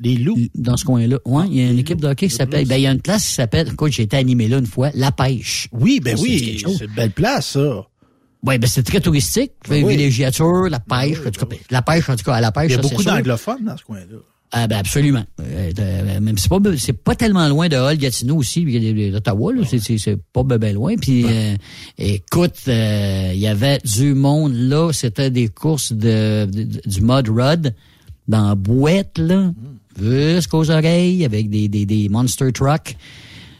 Les 0.00 0.16
loups? 0.16 0.38
Dans 0.54 0.76
ce 0.76 0.84
coin-là. 0.84 1.18
Ouais, 1.24 1.44
il 1.50 1.56
y 1.56 1.60
a 1.66 1.70
une 1.70 1.78
équipe 1.78 2.00
d'hockey 2.00 2.28
qui 2.28 2.34
s'appelle, 2.34 2.66
ben, 2.66 2.76
il 2.76 2.82
y 2.82 2.86
a 2.86 2.90
une 2.92 3.00
place 3.00 3.26
qui 3.26 3.32
s'appelle, 3.34 3.68
écoute, 3.68 3.92
j'ai 3.92 4.02
été 4.02 4.16
animé 4.16 4.48
là 4.48 4.58
une 4.58 4.66
fois, 4.66 4.90
La 4.94 5.12
Pêche. 5.12 5.68
Oui, 5.72 6.00
ben 6.00 6.16
oui, 6.20 6.60
c'est 6.64 6.84
une 6.84 6.90
belle 6.94 7.10
place, 7.12 7.50
ça. 7.50 7.86
Ouais, 8.44 8.58
ben, 8.58 8.66
c'est 8.66 8.82
très 8.82 9.00
touristique. 9.00 9.52
Ben 9.68 9.82
oui. 9.84 9.96
Villégiature, 9.96 10.68
la 10.68 10.80
pêche, 10.80 11.18
en 11.26 11.30
tout 11.30 11.46
cas, 11.46 11.56
la 11.70 11.80
pêche, 11.82 12.10
en 12.10 12.16
tout 12.16 12.24
cas, 12.24 12.34
à 12.34 12.40
la 12.42 12.52
pêche, 12.52 12.72
Il 12.72 12.76
y 12.76 12.78
a 12.78 12.82
ça, 12.82 12.88
beaucoup 12.88 13.02
d'anglophones 13.02 13.64
dans 13.64 13.76
ce 13.76 13.84
coin-là. 13.84 14.18
Ah 14.56 14.68
ben 14.68 14.76
absolument. 14.76 15.24
Euh, 15.40 15.72
euh, 15.80 16.20
même 16.20 16.38
c'est 16.38 16.48
pas 16.48 16.58
c'est 16.76 16.92
pas 16.92 17.16
tellement 17.16 17.48
loin 17.48 17.68
de 17.68 17.76
Hall 17.76 17.96
Gatineau 17.96 18.36
aussi, 18.36 18.62
il 18.62 18.84
y 19.00 19.06
a 19.08 19.10
d'Ottawa 19.10 19.52
là, 19.52 19.62
c'est 19.68 19.80
c'est 19.80 19.98
c'est 19.98 20.16
pas 20.32 20.44
ben, 20.44 20.58
ben 20.58 20.72
loin. 20.74 20.94
Puis 20.94 21.24
euh, 21.26 21.56
écoute, 21.98 22.54
euh, 22.68 23.32
il 23.34 23.40
y 23.40 23.48
avait 23.48 23.80
du 23.84 24.14
monde 24.14 24.54
là, 24.54 24.92
c'était 24.92 25.30
des 25.30 25.48
courses 25.48 25.92
de, 25.92 26.44
de- 26.44 26.80
du 26.86 27.00
mud 27.00 27.28
rod 27.30 27.74
dans 28.28 28.48
la 28.50 28.54
boîte 28.54 29.18
là, 29.18 29.50
jusqu'aux 30.00 30.70
oreilles 30.70 31.24
avec 31.24 31.48
des 31.50 31.68
des 31.68 31.86
des 31.86 32.08
monster 32.08 32.52
trucks. 32.52 32.96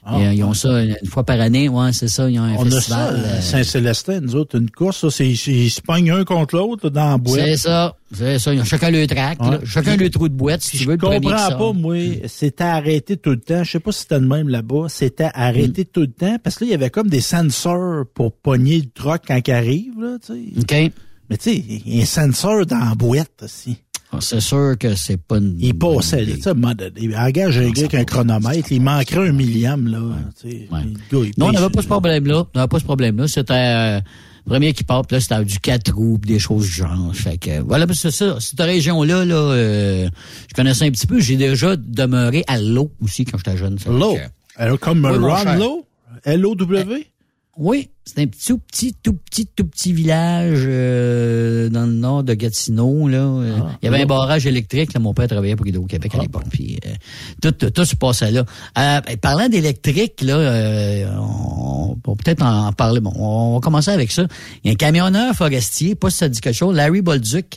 Ah, 0.07 0.19
euh, 0.19 0.35
ils 0.35 0.45
ont 0.45 0.53
ça 0.53 0.83
une 0.83 0.95
fois 1.09 1.25
par 1.25 1.41
année, 1.41 1.67
ouais, 1.71 1.91
c'est 1.95 2.09
ça, 2.09 2.29
ils 2.29 2.39
ont 2.39 2.43
un 2.43 2.57
On 2.57 2.67
a 2.67 2.71
ça, 2.73 2.77
festival. 2.77 3.15
à 3.25 3.29
euh, 3.37 3.41
Saint-Célestin, 3.41 4.21
nous 4.21 4.35
autres, 4.37 4.59
une 4.59 4.69
course, 4.69 5.01
ça, 5.01 5.11
c'est, 5.11 5.35
c'est- 5.35 5.51
ils 5.51 5.71
se 5.71 5.81
pognent 5.81 6.11
un 6.11 6.25
contre 6.25 6.57
l'autre, 6.57 6.91
dans 6.91 7.09
la 7.13 7.17
boîte. 7.17 7.41
c'est 7.43 7.57
ça, 7.57 7.97
c'est 8.13 8.39
ça, 8.39 8.53
ils 8.53 8.61
ont 8.61 8.65
chacun 8.65 8.91
le 8.91 9.07
track, 9.07 9.39
chacun 9.65 9.97
le 9.97 10.11
trou 10.11 10.29
de 10.29 10.35
boîte 10.35 10.61
si 10.61 10.77
tu 10.77 10.85
veux 10.85 10.99
Je 11.01 11.07
comprends 11.07 11.57
pas, 11.57 11.73
moi. 11.73 11.97
C'était 12.27 12.65
arrêté 12.65 13.17
tout 13.17 13.31
le 13.31 13.41
temps. 13.41 13.65
Je 13.65 13.71
sais 13.71 13.81
pas 13.81 13.93
si 13.93 14.01
c'était 14.01 14.21
le 14.21 14.27
même 14.27 14.51
là-bas. 14.51 14.89
C'était 14.91 15.31
arrêté 15.33 15.83
Mm. 15.85 15.91
tout 15.91 16.01
le 16.03 16.09
temps 16.13 16.37
parce 16.45 16.57
que 16.57 16.65
là, 16.65 16.69
il 16.69 16.73
y 16.73 16.75
avait 16.75 16.91
comme 16.91 17.09
des 17.09 17.23
sensors 17.23 18.05
pour 18.13 18.33
pogner 18.35 18.81
le 18.81 18.91
truck 18.93 19.23
quand 19.27 19.41
il 19.49 19.53
arrive, 19.53 19.99
là, 19.99 20.19
tu 20.21 20.35
sais. 20.35 20.61
OK. 20.61 20.93
Mais 21.31 21.37
tu 21.39 21.51
sais, 21.51 21.65
il 21.87 21.97
y 21.97 22.01
a 22.01 22.03
un 22.03 22.05
sensor 22.05 22.67
dans 22.67 22.79
la 22.91 22.95
boîte 22.95 23.43
aussi. 23.43 23.79
Ah, 24.17 24.21
C'est 24.21 24.41
sûr 24.41 24.77
que 24.79 24.95
c'est 24.95 25.17
pas 25.17 25.39
une... 25.39 25.57
Il 25.59 25.77
passait, 25.79 26.25
là, 26.25 26.35
tu 26.35 26.43
sais, 26.43 26.53
il 26.99 27.17
engage 27.17 27.59
un 27.59 27.71
gars 27.71 27.83
avec 27.83 27.95
un 27.95 28.05
chronomètre, 28.05 28.73
il 28.73 28.81
manquerait 28.83 29.29
un 29.29 29.33
millième, 29.33 29.89
là, 29.89 30.01
tu 30.41 30.51
sais. 30.51 30.69
Ouais. 30.71 30.81
Le 31.13 31.21
gars, 31.21 31.27
il 31.27 31.33
Non, 31.39 31.47
on 31.47 31.53
n'avait 31.53 31.71
pas 31.71 31.83
ce 31.83 31.87
problème-là. 31.87 32.45
On 32.55 32.59
n'avait 32.59 32.69
pas 32.69 32.79
ce 32.79 32.85
problème-là. 32.85 33.29
C'était 33.29 33.53
euh, 33.55 34.01
le 34.47 34.51
premier 34.51 34.73
qui 34.73 34.85
part, 34.85 35.07
puis 35.07 35.17
là, 35.17 35.21
c'était 35.21 35.45
du 35.45 35.59
4 35.59 35.93
roues, 35.95 36.19
des 36.19 36.39
choses 36.39 36.65
du 36.65 36.71
genre. 36.73 37.11
Fait 37.15 37.39
que, 37.39 37.61
voilà, 37.61 37.87
que 37.87 37.95
ça, 37.95 38.11
cette 38.41 38.61
région-là, 38.61 39.25
là, 39.25 39.35
euh, 39.35 40.09
je 40.49 40.55
connaissais 40.55 40.87
un 40.87 40.91
petit 40.91 41.07
peu. 41.07 41.21
J'ai 41.21 41.37
déjà 41.37 41.77
demeuré 41.77 42.45
à 42.47 42.61
l'eau 42.61 42.91
aussi 43.03 43.25
quand 43.25 43.39
j'étais 43.39 43.57
jeune. 43.57 43.79
Alors, 44.57 44.79
comme 44.79 45.05
Oui, 45.05 45.19
Ron. 45.19 45.55
Low? 45.59 45.87
Oui, 47.57 47.91
c'est 48.05 48.19
un 48.21 48.27
tout 48.27 48.59
petit, 48.59 48.97
tout 49.01 49.13
petit, 49.13 49.47
tout 49.47 49.65
petit 49.65 49.93
village 49.93 50.63
euh, 50.65 51.69
dans 51.69 51.87
le 51.87 51.93
nord 51.93 52.25
de 52.25 52.35
Gatineau. 52.35 53.07
Là. 53.07 53.19
Euh, 53.19 53.59
Il 53.81 53.87
y 53.87 53.89
avait 53.89 54.03
un 54.03 54.07
barrage 54.07 54.45
électrique. 54.47 54.93
Là, 54.93 54.99
mon 54.99 55.15
père 55.15 55.29
travaillait 55.29 55.55
pour 55.55 55.67
Hydro-Québec 55.67 56.13
à 56.17 56.19
l'époque. 56.19 56.45
Puis 56.51 56.81
euh, 56.85 56.91
tout, 57.41 57.53
tout, 57.53 57.71
tout 57.71 57.85
se 57.85 57.95
passait 57.95 58.33
là. 58.33 58.45
Euh, 58.77 59.01
parlant 59.23 59.49
d'électrique, 59.49 60.21
là, 60.23 60.37
euh, 60.37 61.07
on, 61.17 61.97
on 62.05 62.17
peut 62.17 62.25
peut-être 62.25 62.43
en, 62.43 62.67
en 62.67 62.73
parler. 62.73 63.01
Bon, 63.01 63.13
on 63.17 63.55
va 63.55 63.61
commencer 63.61 63.93
avec 63.93 64.11
ça. 64.11 64.27
Il 64.65 64.69
y 64.69 64.71
a 64.71 64.73
un 64.73 64.77
camionneur 64.77 65.33
forestier, 65.35 65.95
pas 65.95 66.11
si 66.11 66.19
ça 66.19 66.29
dit 66.29 66.41
quelque 66.41 66.57
chose, 66.57 66.75
Larry 66.75 67.03
Bolduc. 67.03 67.57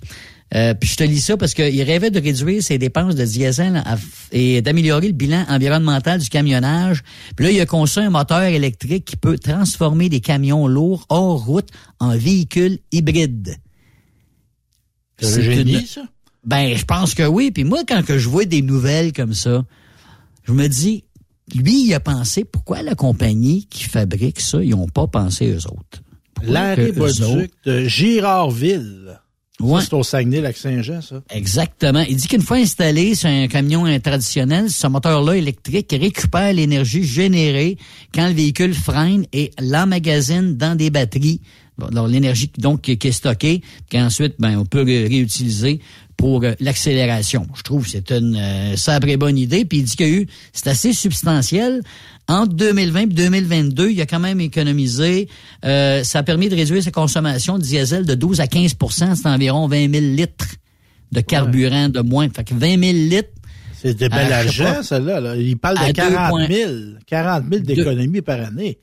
Euh, 0.56 0.74
puis 0.74 0.90
je 0.90 0.96
te 0.96 1.04
lis 1.04 1.20
ça 1.20 1.36
parce 1.36 1.54
qu'il 1.54 1.84
rêvait 1.84 2.10
de 2.10 2.22
réduire 2.22 2.64
ses 2.64 2.78
dépenses 2.78 3.16
de 3.16 3.26
diesel 3.26 3.82
à- 3.86 3.98
et 4.32 4.62
d'améliorer 4.62 5.08
le 5.08 5.14
bilan 5.14 5.44
environnemental 5.50 6.20
du 6.22 6.30
camionnage. 6.30 7.04
Puis 7.36 7.46
là, 7.46 7.52
il 7.52 7.60
a 7.60 7.66
conçu 7.66 8.00
un 8.00 8.10
moteur 8.10 8.44
électrique 8.44 9.04
qui 9.04 9.18
peut 9.18 9.38
transformer 9.38 10.08
des 10.08 10.22
camions 10.22 10.66
lourds 10.68 11.06
hors 11.10 11.44
route 11.46 11.68
en 12.00 12.16
véhicules 12.18 12.80
hybrides. 12.94 13.58
C'est 15.20 15.42
génie, 15.42 15.74
une- 15.80 15.86
ça? 15.86 16.02
Ben, 16.46 16.78
je 16.78 16.86
pense 16.86 17.14
que 17.14 17.24
oui. 17.24 17.52
Puis 17.52 17.66
moi, 17.66 17.80
quand 17.88 18.06
que 18.06 18.18
je 18.18 18.30
vois 18.30 18.46
des 18.46 18.62
nouvelles 18.62 19.12
comme 19.12 19.34
ça, 19.34 19.66
je 20.46 20.54
me 20.54 20.68
dis, 20.68 21.04
lui, 21.56 21.84
il 21.88 21.94
a 21.94 22.00
pensé, 22.00 22.46
pourquoi 22.46 22.84
la 22.84 22.96
compagnie 22.96 23.66
qui 23.70 23.84
fabrique 23.84 24.40
ça, 24.40 24.64
ils 24.64 24.70
n'ont 24.70 24.88
pas 24.88 25.08
pensé 25.08 25.48
eux 25.52 25.68
autres? 25.68 26.02
Bolduc 27.32 27.52
de 27.66 27.84
Girardville. 27.86 29.20
Ouais. 29.60 29.82
C'est 29.82 29.94
au 29.94 30.04
Saguenay-Lac-Saint-Jean, 30.04 31.02
ça. 31.02 31.24
Exactement. 31.32 32.04
Il 32.08 32.16
dit 32.16 32.28
qu'une 32.28 32.42
fois 32.44 32.58
installé 32.58 33.16
sur 33.16 33.28
un 33.30 33.48
camion 33.48 33.86
traditionnel, 34.00 34.70
ce 34.70 34.86
moteur-là 34.86 35.34
électrique 35.36 35.96
récupère 36.00 36.54
l'énergie 36.54 37.04
générée 37.04 37.78
quand 38.14 38.28
le 38.28 38.34
véhicule 38.34 38.76
freine 38.76 39.26
et 39.34 39.52
l'emmagasine 39.60 40.58
dans 40.58 40.76
des 40.76 40.92
batteries. 40.92 41.42
Bon, 41.80 42.06
l'énergie 42.06 42.52
donc 42.58 42.82
qui 42.82 43.08
est 43.08 43.12
stockée, 43.12 43.62
qu'ensuite, 43.92 44.36
ben, 44.40 44.58
on 44.58 44.66
peut 44.66 44.82
ré- 44.84 45.08
réutiliser 45.08 45.80
pour 46.18 46.44
euh, 46.44 46.54
l'accélération. 46.60 47.48
Je 47.56 47.62
trouve 47.62 47.86
que 47.86 47.92
c'est 47.92 48.12
une 48.12 48.36
euh, 48.36 49.18
bonne 49.18 49.38
idée. 49.38 49.64
Puis 49.64 49.80
il 49.80 49.84
dit 49.84 49.96
qu'il 49.96 50.08
y 50.08 50.10
a 50.10 50.14
eu, 50.14 50.28
c'est 50.52 50.68
assez 50.68 50.92
substantiel. 50.92 51.82
Entre 52.28 52.54
2020 52.54 53.00
et 53.02 53.06
2022, 53.06 53.92
il 53.92 54.02
a 54.02 54.06
quand 54.06 54.20
même 54.20 54.42
économisé. 54.42 55.30
euh, 55.64 56.04
ça 56.04 56.20
a 56.20 56.24
permis 56.24 56.50
de 56.50 56.56
réduire 56.56 56.84
sa 56.84 56.92
consommation 56.92 57.58
de 57.58 57.64
diesel 57.64 58.06
de 58.06 58.16
12 58.16 58.42
à 58.42 58.46
15% 58.46 59.16
C'est 59.16 59.28
environ 59.28 59.68
20 59.68 59.92
000 59.94 60.06
litres 60.16 60.48
de 61.12 61.22
carburant 61.22 61.88
de 61.88 62.02
moins. 62.02 62.28
Fait 62.30 62.44
que 62.44 62.54
20 62.54 62.80
000 62.80 62.80
litres. 63.10 63.30
C'est 63.80 63.94
de 63.94 64.08
bel 64.08 64.34
argent, 64.34 64.82
celle-là. 64.82 65.22
là. 65.22 65.36
Il 65.36 65.56
parle 65.58 65.78
de 65.88 65.92
40 65.92 66.50
deux 66.50 66.56
000. 66.56 66.72
40 67.06 67.44
000 67.50 67.62
d'économies 67.62 68.22
par 68.22 68.42
année. 68.42 68.80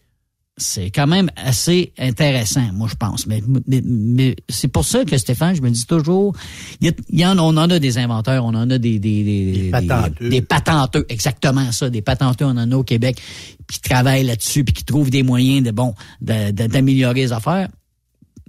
C'est 0.57 0.91
quand 0.91 1.07
même 1.09 1.31
assez 1.37 1.93
intéressant, 1.99 2.73
moi 2.73 2.89
je 2.89 2.95
pense. 2.95 3.27
Mais, 3.27 3.43
mais, 3.67 3.83
mais 3.85 4.37
c'est 4.49 4.69
pour 4.69 4.85
ça 4.85 5.05
que 5.05 5.19
Stéphane, 5.19 5.57
je 5.57 5.63
me 5.63 5.71
dis 5.71 5.85
toujours, 5.85 6.35
il 6.81 6.95
y, 7.11 7.27
en, 7.27 7.39
on 7.39 7.57
en 7.57 7.71
a 7.71 7.79
des 7.81 7.99
inventeurs, 7.99 8.45
on 8.45 8.55
en 8.55 8.71
a 8.71 8.79
des 8.79 8.99
des, 9.01 9.25
des, 9.25 9.53
des- 9.53 9.71
patenteux. 9.71 10.29
des 10.29 10.43
patenteux, 10.43 11.07
exactement 11.09 11.73
ça, 11.73 11.91
des 11.91 12.03
patenteux, 12.03 12.45
on 12.45 12.51
en 12.57 12.71
a 12.71 12.77
au 12.77 12.85
Québec, 12.85 13.21
qui 13.69 13.81
travaillent 13.81 14.25
là-dessus, 14.25 14.63
puis 14.63 14.75
qui 14.75 14.85
trouvent 14.85 15.11
des 15.11 15.23
moyens 15.25 15.65
de 15.67 15.73
bon 15.73 15.95
d'améliorer 16.21 17.23
les 17.23 17.33
affaires. 17.33 17.69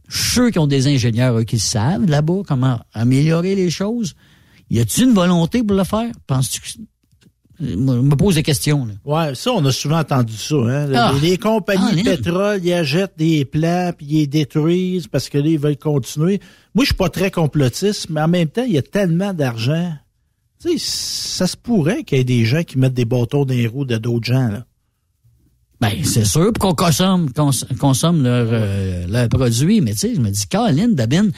Sûr 0.07 0.52
qu'ils 0.52 0.61
ont 0.61 0.68
des 0.68 0.86
ingénieurs 0.88 1.36
eux, 1.40 1.44
qui 1.44 1.57
savent 1.57 2.06
là-bas 2.06 2.41
comment 2.48 2.80
améliorer 2.94 3.56
les 3.56 3.72
choses. 3.72 4.14
Y 4.69 4.80
a-t-il 4.80 5.07
une 5.07 5.14
volonté 5.15 5.64
pour 5.64 5.76
le 5.76 5.84
faire? 5.84 6.11
Penses-tu 6.27 6.61
que 6.61 6.68
moi, 7.60 7.95
je 7.95 8.02
me 8.02 8.15
pose 8.15 8.36
des 8.36 8.44
questions. 8.44 8.86
Là. 8.86 8.94
Ouais, 9.06 9.36
ça, 9.36 9.52
on 9.53 9.64
a 9.65 9.72
souvent 9.72 9.99
entendu 9.99 10.36
ça. 10.36 10.56
Hein? 10.56 10.91
Ah. 10.94 11.14
Les, 11.22 11.30
les 11.32 11.38
compagnies 11.38 11.82
Ah, 11.91 11.95
de 11.95 12.02
pétrole, 12.03 12.60
ils 12.64 12.73
achètent 12.73 13.18
des 13.18 13.45
plans, 13.45 13.91
puis 13.98 14.06
ils 14.10 14.15
les 14.19 14.27
détruisent 14.27 15.07
parce 15.07 15.30
que 15.30 15.38
là, 15.38 15.48
ils 15.48 15.60
veulent 15.60 15.77
continuer. 15.77 16.40
Moi, 16.73 16.84
je 16.84 16.88
suis 16.90 16.95
pas 16.95 17.10
très 17.10 17.32
complotiste, 17.32 18.10
mais 18.10 18.22
en 18.22 18.27
même 18.27 18.48
temps, 18.49 18.64
il 18.65 18.73
y 18.73 18.77
a 18.77 18.82
tellement 18.82 19.34
d'argent. 19.34 19.94
Tu 20.61 20.72
sais, 20.72 20.76
ça 20.77 21.48
se 21.48 21.57
pourrait 21.57 22.03
qu'il 22.03 22.18
y 22.18 22.22
ait 22.22 22.26
des 22.26 22.45
gens 22.45 22.64
qui 22.64 22.77
mettent 22.77 22.94
des 22.94 23.06
bâtons 23.06 23.45
dans 23.45 23.53
les 23.53 23.68
roues 23.68 23.86
de 23.86 23.98
d'autres 23.98 24.26
gens. 24.26 24.48
Là. 24.49 24.65
Ben, 25.82 25.91
c'est 26.03 26.23
sûr, 26.26 26.53
qu'on 26.57 26.73
consomme, 26.73 27.32
cons- 27.34 27.52
consomme 27.80 28.23
leur, 28.23 28.48
euh, 28.49 29.06
leur 29.07 29.27
produit. 29.27 29.82
Mais 29.82 29.91
tu 29.91 29.98
sais, 29.99 30.15
je 30.15 30.22
me 30.22 30.30
dis, 30.30 30.48
Caroline, 30.48 30.95
Dabine, 30.95 31.32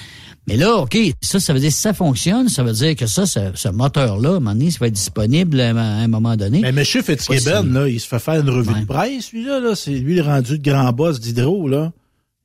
mais 0.47 0.55
là, 0.57 0.75
OK, 0.77 0.97
ça, 1.21 1.39
ça 1.39 1.53
veut 1.53 1.59
dire 1.59 1.71
si 1.71 1.79
ça 1.79 1.93
fonctionne, 1.93 2.47
ça 2.49 2.63
veut 2.63 2.71
dire 2.73 2.95
que 2.95 3.05
ça, 3.05 3.25
ce, 3.25 3.39
ce 3.53 3.69
moteur-là, 3.69 4.29
à 4.29 4.31
un 4.33 4.39
moment 4.39 4.53
donné, 4.53 4.71
ça 4.71 4.77
va 4.79 4.87
être 4.87 4.93
disponible 4.93 5.59
à 5.59 5.69
un- 5.71 5.75
à 5.77 5.81
un 6.03 6.07
moment 6.07 6.35
donné. 6.35 6.61
Mais 6.61 6.69
M. 6.69 6.83
Fitzgibbon, 6.85 7.63
si- 7.63 7.69
là, 7.73 7.87
il 7.87 7.99
se 7.99 8.07
fait 8.07 8.19
faire 8.19 8.39
une 8.41 8.49
revue 8.49 8.73
Ouais. 8.73 8.81
de 8.81 8.85
presse, 8.85 9.31
lui-là. 9.33 9.59
Là. 9.59 9.75
C'est 9.75 9.91
lui 9.91 10.15
le 10.15 10.21
rendu 10.23 10.57
de 10.57 10.63
grand 10.63 10.91
boss 10.93 11.19
d'Hydro, 11.19 11.67
là. 11.67 11.91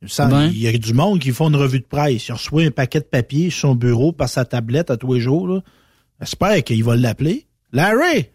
Il 0.01 0.57
y 0.59 0.67
a 0.67 0.77
du 0.77 0.93
monde 0.93 1.19
qui 1.19 1.31
font 1.31 1.47
une 1.49 1.55
revue 1.55 1.79
de 1.79 1.85
presse. 1.85 2.27
Il 2.27 2.33
reçoit 2.33 2.63
un 2.63 2.71
paquet 2.71 2.99
de 2.99 3.05
papier 3.05 3.49
sur 3.49 3.69
son 3.69 3.75
bureau 3.75 4.11
par 4.11 4.27
sa 4.27 4.43
tablette 4.43 4.91
à 4.91 4.97
tous 4.97 5.13
les 5.13 5.21
jours. 5.21 5.47
Là. 5.47 5.61
J'espère 6.19 6.61
qu'il 6.63 6.83
va 6.83 6.97
l'appeler. 6.97 7.45
Larry! 7.71 8.25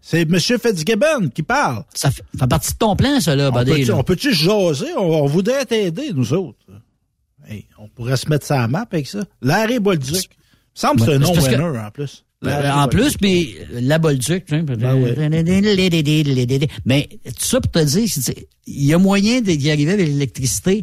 C'est 0.00 0.22
M. 0.22 0.38
Fitzgibbon 0.38 1.28
qui 1.34 1.42
parle. 1.42 1.84
Ça 1.94 2.10
fait, 2.12 2.22
partie 2.48 2.72
de 2.72 2.78
ton 2.78 2.94
plan, 2.96 3.20
ça, 3.20 3.34
là, 3.36 3.50
On 3.52 3.56
là. 3.58 3.96
on 3.96 4.02
peut-tu 4.04 4.32
jaser? 4.32 4.86
On, 4.96 5.02
on 5.22 5.26
voudrait 5.26 5.64
t'aider, 5.64 6.10
nous 6.14 6.32
autres. 6.34 6.58
Hey, 7.48 7.66
on 7.78 7.88
pourrait 7.88 8.16
se 8.16 8.28
mettre 8.28 8.46
ça 8.46 8.58
à 8.58 8.60
la 8.62 8.68
map 8.68 8.86
avec 8.90 9.06
ça. 9.06 9.24
Larry 9.40 9.78
Bolduc. 9.80 10.14
Il 10.14 10.18
me 10.18 10.24
semble 10.74 11.00
que 11.00 11.06
c'est 11.06 11.14
un 11.14 11.18
nom 11.18 11.26
c'est 11.28 11.34
parce 11.34 11.48
que- 11.48 11.54
winner, 11.54 11.78
en 11.78 11.90
plus. 11.90 12.24
Larry 12.42 12.70
en 12.70 12.88
plus, 12.88 13.16
mais 13.20 13.46
la 13.72 13.98
Bolduc, 13.98 14.44
tu 14.46 14.56
sais, 14.56 14.62
Ben 14.62 14.76
mais 16.84 17.08
tout 17.24 17.44
ça 17.44 17.60
pour 17.60 17.70
te 17.70 17.84
dire, 17.84 18.08
il 18.66 18.84
y 18.84 18.94
a 18.94 18.98
moyen 18.98 19.40
d'y 19.40 19.70
arriver 19.70 19.92
avec 19.92 20.06
l'électricité, 20.08 20.82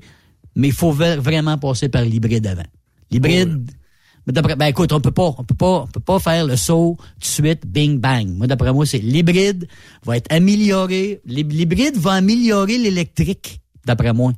mais 0.55 0.67
il 0.69 0.73
faut 0.73 0.91
vraiment 0.91 1.57
passer 1.57 1.89
par 1.89 2.03
l'hybride 2.03 2.47
avant. 2.47 2.63
L'hybride, 3.11 3.71
ben 4.27 4.67
écoute, 4.67 4.93
on 4.93 5.01
peut 5.01 5.11
pas, 5.11 5.33
on 5.37 5.43
peut 5.43 5.55
pas, 5.55 5.81
on 5.81 5.87
peut 5.87 5.99
pas 5.99 6.19
faire 6.19 6.45
le 6.45 6.55
saut 6.55 6.97
tout 6.99 7.19
de 7.19 7.25
suite, 7.25 7.65
bing 7.65 7.99
bang. 7.99 8.27
Moi, 8.29 8.47
d'après 8.47 8.71
moi, 8.71 8.85
c'est 8.85 8.99
l'hybride 8.99 9.67
va 10.05 10.17
être 10.17 10.31
amélioré. 10.31 11.19
L'hybride 11.25 11.97
va 11.97 12.13
améliorer 12.13 12.77
l'électrique, 12.77 13.59
d'après 13.85 14.13
moi. 14.13 14.33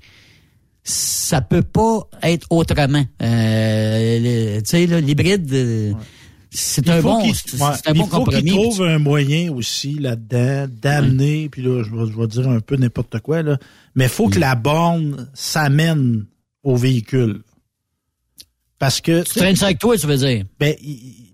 Ça 0.83 1.41
peut 1.41 1.61
pas 1.61 2.07
être 2.23 2.47
autrement. 2.49 3.05
Euh, 3.21 4.59
tu 4.59 4.65
sais, 4.65 4.85
l'hybride. 4.85 5.53
Euh, 5.53 5.93
c'est 6.53 6.89
un 6.89 7.01
bon, 7.01 7.31
c'est 7.33 7.87
un 7.87 7.93
bon 7.93 8.07
compromis. 8.07 8.41
Il 8.43 8.51
faut 8.51 8.57
qu'il 8.57 8.69
trouve 8.69 8.81
un 8.83 8.99
moyen 8.99 9.53
aussi 9.53 9.93
là-dedans 9.93 10.67
d'amener, 10.69 11.47
puis 11.49 11.61
là, 11.61 11.81
je 11.83 12.19
vais, 12.19 12.27
dire 12.27 12.49
un 12.49 12.59
peu 12.59 12.75
n'importe 12.75 13.19
quoi, 13.19 13.41
là, 13.41 13.57
mais 13.95 14.05
il 14.05 14.09
faut 14.09 14.27
que 14.27 14.39
la 14.39 14.55
borne 14.55 15.29
s'amène 15.33 16.25
au 16.63 16.75
véhicule. 16.75 17.43
Parce 18.81 18.99
que. 18.99 19.21
Tu 19.21 19.35
traînes 19.35 19.55
ça 19.55 19.65
avec 19.65 19.77
toi, 19.77 19.95
tu 19.95 20.07
veux 20.07 20.17
dire? 20.17 20.43
Ben, 20.59 20.73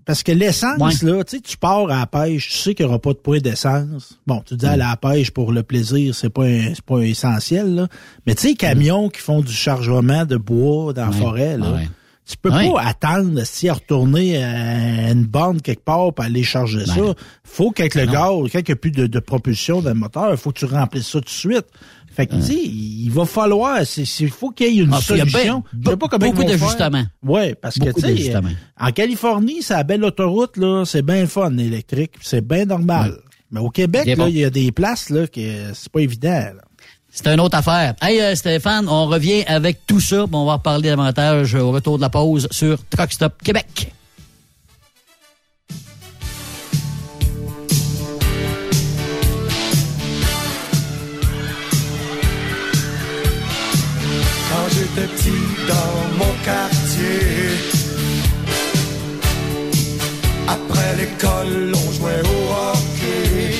parce 0.03 0.21
que 0.21 0.33
l'essence, 0.33 1.01
là, 1.01 1.23
tu 1.23 1.37
sais, 1.37 1.41
tu 1.41 1.55
pars 1.55 1.89
à 1.89 1.99
la 1.99 2.05
pêche, 2.05 2.49
tu 2.49 2.57
sais 2.57 2.75
qu'il 2.75 2.85
n'y 2.85 2.89
aura 2.89 2.99
pas 2.99 3.13
de 3.13 3.19
point 3.19 3.39
d'essence. 3.39 4.19
Bon, 4.27 4.43
tu 4.45 4.57
dis 4.57 4.65
à 4.65 4.75
la 4.75 4.97
pêche 4.97 5.31
pour 5.31 5.53
le 5.53 5.63
plaisir, 5.63 6.13
c'est 6.13 6.29
pas 6.29 6.45
pas 6.85 6.99
essentiel, 6.99 7.73
là. 7.73 7.87
Mais 8.25 8.35
tu 8.35 8.41
sais, 8.41 8.47
les 8.49 8.55
camions 8.55 9.07
qui 9.07 9.21
font 9.21 9.39
du 9.39 9.53
chargement 9.53 10.25
de 10.25 10.35
bois 10.35 10.91
dans 10.91 11.05
la 11.05 11.11
forêt, 11.13 11.57
là. 11.57 11.79
Tu 12.25 12.35
peux 12.35 12.49
pas 12.49 12.81
attendre 12.81 13.41
si 13.45 13.69
à 13.69 13.75
retourner 13.75 14.43
à 14.43 15.11
une 15.11 15.23
borne 15.23 15.61
quelque 15.61 15.85
part 15.85 16.13
pour 16.13 16.25
aller 16.25 16.43
charger 16.43 16.85
ça. 16.85 17.15
Faut 17.45 17.71
qu'avec 17.71 17.95
le 17.95 18.07
gaz, 18.07 18.51
quand 18.51 18.59
il 18.59 18.65
n'y 18.67 18.71
a 18.73 18.75
plus 18.75 18.91
de, 18.91 19.19
propulsion 19.19 19.81
dans 19.81 19.91
le 19.91 19.95
moteur, 19.95 20.31
il 20.31 20.37
faut 20.37 20.51
que 20.51 20.59
tu 20.59 20.65
remplisses 20.65 21.07
ça 21.07 21.19
tout 21.19 21.25
de 21.25 21.29
suite. 21.29 21.65
Fait 22.17 22.25
que, 22.25 22.33
tu 22.33 22.41
sais, 22.41 22.55
il 22.55 23.09
va 23.09 23.25
falloir, 23.25 23.77
il 23.95 24.29
faut 24.31 24.49
qu'il 24.49 24.73
y 24.73 24.79
ait 24.79 24.83
une 24.83 24.91
ah, 24.91 24.99
solution. 24.99 25.63
Je 25.71 25.91
sais 25.91 25.97
pas 25.97 26.07
comment 26.07 26.25
beaucoup 26.25 26.43
d'ajustements. 26.43 27.05
Oui, 27.21 27.53
parce 27.61 27.77
que, 27.77 27.91
tu 27.91 28.01
sais, 28.01 28.33
en 28.79 28.91
Californie, 28.91 29.61
c'est 29.61 29.75
la 29.75 29.83
belle 29.83 30.03
autoroute, 30.03 30.57
là, 30.57 30.83
c'est 30.83 31.03
bien 31.03 31.27
fun, 31.27 31.55
électrique, 31.59 32.13
c'est 32.21 32.41
bien 32.41 32.65
normal. 32.65 33.19
Mais 33.51 33.59
au 33.59 33.69
Québec, 33.69 34.07
là, 34.17 34.29
il 34.29 34.37
y 34.39 34.43
a 34.43 34.49
des 34.49 34.71
places, 34.71 35.11
là, 35.11 35.27
que 35.27 35.73
c'est 35.75 35.91
pas 35.91 35.99
évident, 35.99 36.53
C'est 37.11 37.27
une 37.27 37.39
autre 37.39 37.55
affaire. 37.55 37.93
Hey 38.01 38.19
euh, 38.19 38.33
Stéphane, 38.33 38.89
on 38.89 39.05
revient 39.05 39.43
avec 39.45 39.85
tout 39.85 39.99
ça. 39.99 40.25
On 40.31 40.45
va 40.45 40.53
reparler 40.53 40.89
davantage 40.89 41.53
au 41.53 41.69
retour 41.69 41.97
de 41.97 42.01
la 42.01 42.09
pause 42.09 42.47
sur 42.49 42.83
Truck 42.89 43.13
Stop 43.13 43.43
Québec. 43.43 43.93
Petit 54.97 55.43
dans 55.67 55.95
mon 56.19 56.33
quartier. 56.43 57.19
Après 60.47 60.91
l'école, 60.99 61.71
on 61.83 61.91
jouait 61.97 62.23
au 62.33 62.39
hockey. 62.63 63.53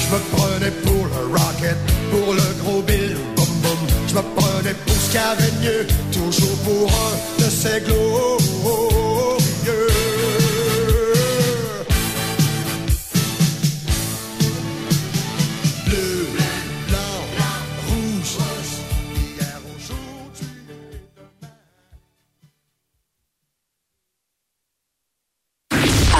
Je 0.00 0.06
me 0.12 0.20
prenais 0.34 0.74
pour 0.86 1.04
le 1.12 1.20
Rocket, 1.36 1.78
pour 2.10 2.34
le 2.34 2.48
gros 2.62 2.82
Bill, 2.82 3.16
boum 3.36 3.52
boum. 3.62 3.80
Je 4.08 4.14
me 4.14 4.22
prenais 4.36 4.74
pour 4.84 4.96
ce 4.96 5.06
qu'il 5.10 5.20
y 5.20 5.30
avait 5.34 5.54
mieux, 5.62 5.86
toujours 6.12 6.56
pour 6.64 6.90
un 7.06 7.14
de 7.44 7.50
ces 7.50 7.80
glorieux. 7.86 8.37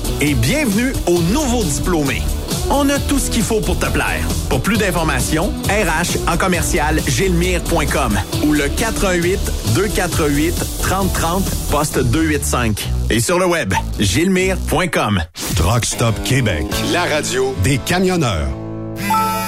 Et 0.23 0.35
bienvenue 0.35 0.93
aux 1.07 1.19
nouveaux 1.33 1.63
diplômés. 1.63 2.21
On 2.69 2.87
a 2.89 2.99
tout 2.99 3.17
ce 3.17 3.31
qu'il 3.31 3.41
faut 3.41 3.59
pour 3.59 3.79
te 3.79 3.87
plaire. 3.87 4.21
Pour 4.49 4.61
plus 4.61 4.77
d'informations, 4.77 5.51
RH 5.67 6.29
en 6.31 6.37
commercial 6.37 7.01
gilmire.com 7.07 8.19
ou 8.45 8.53
le 8.53 8.69
418 8.69 9.39
248 9.73 10.53
3030 10.83 11.43
poste 11.71 11.97
285. 11.99 12.87
Et 13.09 13.19
sur 13.19 13.39
le 13.39 13.47
web, 13.47 13.73
gilmire.com. 13.99 15.23
Truck 15.55 15.85
Stop 15.85 16.13
Québec, 16.23 16.67
la 16.93 17.05
radio 17.05 17.55
des 17.63 17.79
camionneurs. 17.79 18.49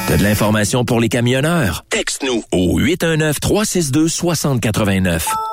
T'as 0.08 0.18
de 0.18 0.24
l'information 0.24 0.86
pour 0.86 1.00
les 1.00 1.08
camionneurs? 1.08 1.86
Texte-nous 1.92 2.44
au 2.52 2.80
819-362-6089. 2.80 5.22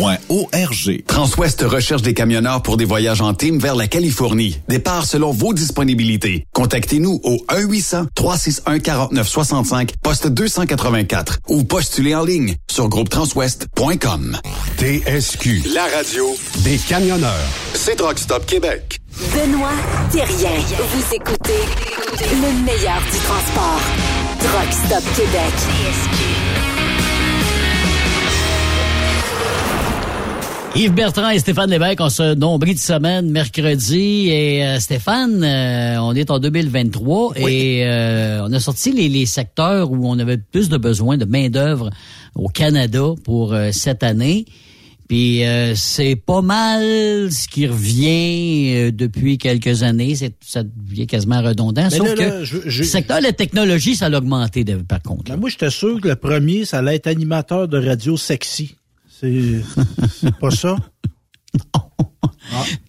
arpq.org. 0.00 1.04
Transwest 1.06 1.62
recherche 1.62 2.02
des 2.02 2.12
camionneurs 2.14 2.62
pour 2.62 2.76
des 2.76 2.84
voyages 2.84 3.20
en 3.20 3.34
team 3.34 3.58
vers 3.58 3.74
la 3.76 3.86
Californie. 3.86 4.58
Départ 4.68 5.06
selon 5.06 5.30
vos 5.30 5.54
disponibilités. 5.54 6.46
Contactez-nous 6.52 7.20
au 7.22 7.36
1-800-361-4965, 7.48 9.90
poste 10.02 10.26
284 10.28 11.38
ou 11.48 11.62
postulez 11.64 12.14
en 12.14 12.24
ligne 12.24 12.54
sur 12.70 12.88
groupetranswest.com. 12.88 14.38
TSQ, 14.78 15.62
la 15.74 15.84
radio 15.96 16.34
des 16.64 16.78
camionneurs. 16.78 17.48
C'est 17.74 17.96
Truck 17.96 18.18
Stop 18.18 18.46
Québec. 18.46 18.98
Benoît 19.32 19.70
Thérien. 20.10 20.58
Vous 20.76 21.14
écoutez 21.14 21.60
le 22.20 22.64
meilleur 22.64 23.00
du 23.12 23.18
transport. 23.18 23.80
Truck 24.40 24.72
Stop 24.72 25.04
Québec. 25.16 25.52
Yves 30.76 30.92
Bertrand 30.92 31.30
et 31.30 31.38
Stéphane 31.38 31.70
Lévesque 31.70 32.00
ont 32.00 32.08
ce 32.08 32.34
nombril 32.34 32.74
de 32.74 32.80
semaine 32.80 33.30
mercredi. 33.30 34.28
Et 34.28 34.64
euh, 34.66 34.80
Stéphane, 34.80 35.44
euh, 35.44 35.98
on 36.00 36.14
est 36.16 36.32
en 36.32 36.40
2023 36.40 37.34
et 37.36 37.84
euh, 37.86 38.44
on 38.44 38.52
a 38.52 38.58
sorti 38.58 38.90
les, 38.92 39.08
les, 39.08 39.24
secteurs 39.24 39.92
où 39.92 40.08
on 40.08 40.18
avait 40.18 40.36
plus 40.38 40.68
de 40.68 40.76
besoin 40.76 41.16
de 41.16 41.24
main-d'œuvre 41.26 41.90
au 42.34 42.48
Canada 42.48 43.04
pour 43.22 43.54
cette 43.70 44.02
année. 44.02 44.46
Puis 45.08 45.42
c'est 45.76 46.16
pas 46.16 46.40
mal 46.42 46.82
ce 47.30 47.46
qui 47.46 47.68
revient 47.68 48.90
depuis 48.92 49.38
quelques 49.38 49.84
années. 49.84 50.16
C'est, 50.16 50.34
ça 50.44 50.64
devient 50.64 51.06
quasiment 51.06 51.40
redondant. 51.40 51.84
Mais 51.84 51.96
sauf 51.96 52.08
là, 52.18 52.30
que 52.40 52.44
je- 52.44 52.56
je- 52.66 52.82
le 52.82 52.88
secteur 52.88 53.18
de 53.18 53.22
la 53.24 53.32
technologie, 53.32 53.94
ça 53.94 54.06
a 54.06 54.10
augmenté 54.16 54.64
de- 54.64 54.76
par 54.76 55.00
contre. 55.02 55.24
Ben, 55.30 55.36
moi, 55.36 55.50
j'étais 55.50 55.70
sûr 55.70 56.00
que 56.00 56.08
le 56.08 56.16
premier, 56.16 56.64
ça 56.64 56.78
allait 56.78 56.96
être 56.96 57.06
animateur 57.06 57.68
de 57.68 57.78
radio 57.78 58.16
sexy. 58.16 58.74
C'est 60.20 60.38
pas 60.38 60.50
ça? 60.50 60.76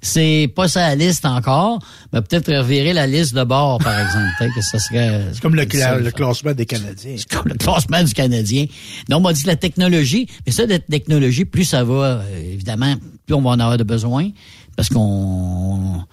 C'est 0.02 0.52
pas 0.56 0.68
sa 0.68 0.94
liste 0.96 1.26
encore, 1.26 1.80
mais 2.14 2.22
peut-être 2.22 2.54
revirer 2.54 2.94
la 2.94 3.08
liste 3.08 3.34
de 3.34 3.44
bord, 3.44 3.80
par 3.80 4.00
exemple. 4.00 4.28
Peut-être 4.38 4.54
que 4.54 4.62
ça 4.62 4.80
serait. 4.80 5.30
C'est 5.34 5.42
comme 5.42 5.56
le, 5.56 5.64
cla- 5.64 6.12
classement 6.12 6.54
des 6.54 6.66
Canadiens. 6.66 7.16
C'est 7.18 7.30
comme 7.30 7.48
le 7.48 7.56
classement 7.56 8.04
du 8.04 8.14
Canadien. 8.14 8.66
Non, 9.10 9.18
on 9.18 9.22
m'a 9.22 9.34
dit 9.34 9.44
que 9.44 9.48
la 9.48 9.56
technologie, 9.56 10.28
mais 10.46 10.52
ça, 10.52 10.66
la 10.66 10.80
technologie, 10.80 11.46
plus 11.46 11.64
ça 11.64 11.84
va, 11.84 11.94
euh, 11.94 12.52
évidemment, 12.52 12.96
plus 13.26 13.36
on 13.36 13.42
va 13.42 13.52
en 13.52 13.60
avoir 13.60 13.78
de 13.78 13.84
besoin, 13.84 14.30
parce 14.76 14.90
qu'on 14.90 16.06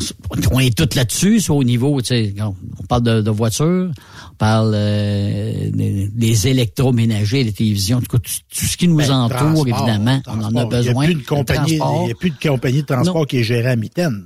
on, 0.00 0.36
on 0.52 0.60
est 0.60 0.76
tous 0.76 0.94
là-dessus, 0.96 1.40
soit 1.40 1.56
au 1.56 1.64
niveau, 1.64 2.00
tu 2.00 2.08
sais, 2.08 2.34
on, 2.40 2.54
parle 2.86 3.02
de, 3.02 3.20
de 3.22 3.30
voitures, 3.30 3.90
parle 4.38 4.72
euh, 4.74 5.70
des, 5.70 6.08
des 6.08 6.48
électroménagers, 6.48 7.42
les 7.44 7.52
télévisions, 7.52 8.00
tout, 8.00 8.18
tout, 8.18 8.20
tout 8.20 8.64
ce 8.66 8.76
qui 8.76 8.88
nous 8.88 8.96
Ben, 8.96 9.10
entoure, 9.10 9.36
transport, 9.36 9.68
évidemment, 9.68 10.22
on 10.28 10.40
en 10.42 10.54
a 10.56 10.64
besoin. 10.64 11.04
Il 11.06 11.08
n'y 11.08 11.14
a 11.14 11.16
plus 11.16 11.22
de 11.22 11.26
compagnie, 11.28 11.78
de 11.78 12.48
compagnie 12.48 12.80
de 12.82 12.86
transport 12.86 13.14
Non. 13.16 13.24
qui 13.24 13.38
est 13.38 13.42
gérée 13.42 13.70
à 13.70 13.76
mitaine. 13.76 14.24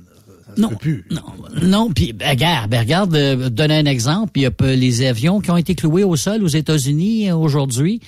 Ça 0.55 0.61
Non, 0.61 0.69
plus. 0.69 1.05
non, 1.09 1.21
non. 1.63 1.91
Puis 1.91 2.13
ben, 2.13 2.29
regarde, 2.29 2.69
ben, 2.69 2.79
regarde, 2.81 3.15
euh, 3.15 3.49
donner 3.49 3.75
un 3.77 3.85
exemple. 3.85 4.31
Il 4.35 4.43
y 4.43 4.45
a 4.45 4.51
les 4.75 5.03
avions 5.07 5.41
qui 5.41 5.49
ont 5.49 5.57
été 5.57 5.73
cloués 5.73 6.03
au 6.03 6.15
sol 6.15 6.43
aux 6.43 6.47
États-Unis 6.47 7.29
euh, 7.31 7.35
aujourd'hui. 7.35 7.99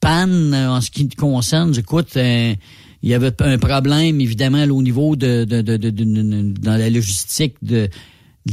Panne 0.00 0.54
euh, 0.54 0.70
en 0.70 0.80
ce 0.80 0.90
qui 0.92 1.08
te 1.08 1.16
concerne. 1.16 1.74
Écoute, 1.76 2.16
euh, 2.16 2.54
il 3.02 3.08
y 3.10 3.14
avait 3.14 3.32
un 3.42 3.58
problème 3.58 4.20
évidemment 4.20 4.64
là, 4.64 4.72
au 4.72 4.82
niveau 4.82 5.16
de, 5.16 5.44
de, 5.44 5.60
de, 5.60 5.76
de- 5.76 5.90
de- 5.90 6.04
de- 6.04 6.54
dans 6.60 6.76
la 6.76 6.88
logistique 6.90 7.54
de 7.62 7.88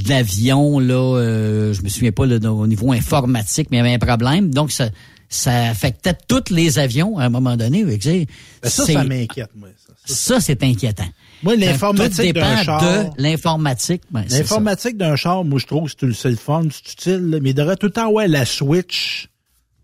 de 0.04 0.10
l'avion, 0.10 0.80
là, 0.80 0.96
euh, 0.96 1.74
je 1.74 1.82
me 1.82 1.90
souviens 1.90 2.12
pas 2.12 2.26
là, 2.26 2.38
au 2.52 2.68
niveau 2.68 2.92
informatique, 2.92 3.70
mais 3.72 3.78
il 3.78 3.80
y 3.80 3.84
avait 3.84 3.94
un 3.94 4.00
problème. 4.00 4.54
Donc, 4.54 4.72
ça, 4.72 4.90
ça 5.30 5.70
affectait 5.70 6.16
tous 6.28 6.52
les 6.52 6.80
avions 6.80 7.18
à 7.18 7.26
un 7.26 7.30
moment 7.30 7.58
donné. 7.58 7.84
Ben 7.84 8.26
ça, 8.64 8.86
ça 8.86 9.04
m'inquiète, 9.04 9.52
moi. 9.56 9.70
Ça, 10.06 10.40
c'est 10.40 10.64
inquiétant. 10.64 11.08
Moi, 11.44 11.56
l'informatique 11.56 12.34
d'un 12.34 12.64
char. 12.64 12.82
de 12.82 13.22
l'informatique. 13.22 14.04
Ben, 14.12 14.24
l'informatique 14.30 14.98
d'un 14.98 15.16
char, 15.16 15.44
moi, 15.44 15.60
je 15.60 15.66
trouve 15.66 15.94
que 15.94 16.12
c'est 16.12 16.30
le 16.30 16.36
fun, 16.36 16.64
c'est 16.72 16.94
utile, 16.94 17.40
mais 17.42 17.50
il 17.52 17.54
devrait 17.54 17.76
tout 17.76 17.88
le 17.88 17.92
temps 17.92 18.08
avoir 18.08 18.28
la 18.28 18.46
switch 18.46 19.30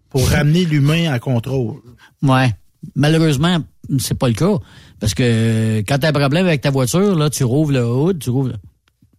pour 0.10 0.28
ramener 0.30 0.66
l'humain 0.66 1.14
en 1.14 1.20
contrôle. 1.20 1.78
Ouais. 2.22 2.52
Malheureusement, 2.96 3.60
c'est 4.00 4.18
pas 4.18 4.28
le 4.28 4.34
cas. 4.34 4.58
Parce 5.00 5.14
que 5.14 5.80
quand 5.88 5.98
tu 5.98 6.06
as 6.06 6.10
un 6.10 6.14
problème 6.14 6.46
avec 6.46 6.62
ta 6.62 6.70
voiture, 6.70 7.16
là, 7.16 7.30
tu 7.30 7.44
rouvres 7.44 7.72
le 7.72 7.86
hood, 7.86 8.20
tu 8.20 8.30
rouvres 8.30 8.50
le... 8.50 8.56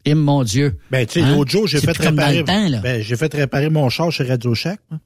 Et 0.05 0.15
mon 0.15 0.43
Dieu. 0.43 0.79
Ben, 0.91 1.07
tu 1.07 1.21
sais, 1.21 1.23
Hein? 1.27 1.37
l'autre 1.37 1.51
jour, 1.51 1.67
j'ai 1.67 1.79
C'est 1.79 1.87
fait 1.95 2.09
réparer. 2.09 2.45
temps, 2.45 2.81
ben, 2.83 3.01
j'ai 3.03 3.17
fait 3.17 3.33
réparer 3.33 3.71
mon 3.71 3.89
char 3.89 4.11
chez 4.11 4.25
Radio 4.25 4.55
Shack. 4.55 4.81
moi. 4.91 4.99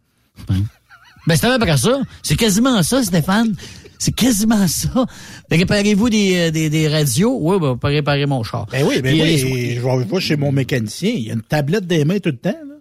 Ben, 1.27 1.36
c'est 1.36 1.47
à 1.47 1.59
peu 1.59 1.66
près 1.66 1.77
ça. 1.77 2.01
C'est 2.23 2.36
quasiment 2.36 2.82
ça, 2.82 3.02
Stéphane. 3.02 3.55
C'est 3.98 4.14
quasiment 4.14 4.66
ça. 4.68 5.06
Réparez-vous 5.51 6.09
des, 6.10 6.36
euh, 6.36 6.51
des, 6.51 6.70
des 6.70 6.86
radios? 6.89 7.36
Oui, 7.40 7.59
ben, 7.60 7.68
on 7.68 7.77
peut 7.78 7.89
réparer 7.89 8.27
mon 8.27 8.43
char. 8.43 8.66
Ben 8.70 8.85
oui, 8.86 9.01
ben 9.02 9.12
oui. 9.14 9.20
euh, 9.23 9.36
Je 9.39 9.47
vais 9.47 9.74
je 10.06 10.14
vais 10.14 10.20
chez 10.20 10.36
mon 10.36 10.52
mécanicien. 10.52 11.10
Il 11.14 11.24
y 11.27 11.31
a 11.31 11.35
une 11.35 11.43
tablette 11.43 11.86
des 11.86 12.05
mains 12.05 12.18
tout 12.18 12.28
le 12.31 12.36
temps. 12.36 12.51
Là. 12.51 12.74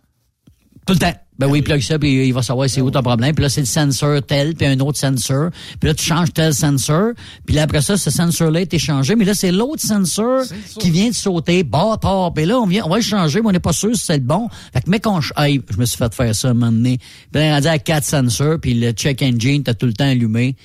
Tout 0.85 0.93
le 0.93 0.99
temps. 0.99 1.13
Ben 1.37 1.47
oui, 1.47 1.59
il 1.59 1.63
plug 1.63 1.81
ça, 1.81 1.99
puis 1.99 2.27
il 2.27 2.33
va 2.33 2.41
savoir 2.41 2.69
c'est 2.69 2.79
où 2.79 2.89
ton 2.89 3.01
problème. 3.01 3.35
Puis 3.35 3.43
là, 3.43 3.49
c'est 3.49 3.59
le 3.59 3.65
sensor 3.65 4.21
tel, 4.25 4.55
puis 4.55 4.65
un 4.67 4.79
autre 4.79 4.97
sensor. 4.97 5.49
Puis 5.81 5.89
là, 5.89 5.93
tu 5.93 6.05
changes 6.05 6.31
tel 6.33 6.53
sensor. 6.53 7.11
Puis 7.45 7.55
là, 7.55 7.63
après 7.63 7.81
ça, 7.81 7.97
ce 7.97 8.09
sensor-là 8.09 8.61
est 8.61 8.73
échangé. 8.73 9.15
Mais 9.17 9.25
là, 9.25 9.33
c'est 9.33 9.51
l'autre 9.51 9.81
sensor 9.81 10.43
qui 10.79 10.89
vient 10.91 11.09
de 11.09 11.13
sauter. 11.13 11.63
Bâtard. 11.63 12.33
Puis 12.33 12.45
là, 12.45 12.57
on 12.59 12.65
vient, 12.65 12.85
on 12.85 12.89
va 12.89 12.95
le 12.97 13.01
changer, 13.01 13.41
mais 13.41 13.49
on 13.49 13.51
n'est 13.51 13.59
pas 13.59 13.73
sûr 13.73 13.93
si 13.95 14.05
c'est 14.05 14.17
le 14.17 14.23
bon. 14.23 14.47
Fait 14.71 14.81
que, 14.81 14.89
mec, 14.89 15.05
on, 15.07 15.19
ch- 15.21 15.33
Hey, 15.37 15.61
je 15.69 15.77
me 15.77 15.85
suis 15.85 15.97
fait 15.97 16.13
faire 16.13 16.33
ça 16.33 16.49
un 16.49 16.53
moment 16.53 16.71
donné. 16.71 16.99
Puis 17.31 17.41
là, 17.41 17.55
rendu 17.55 17.67
à 17.67 17.79
quatre 17.79 18.05
sensors, 18.05 18.57
puis 18.61 18.73
le 18.73 18.91
check 18.91 19.21
engine, 19.21 19.61
t'as 19.63 19.73
tout 19.73 19.87
le 19.87 19.93
temps 19.93 20.07
allumé. 20.09 20.55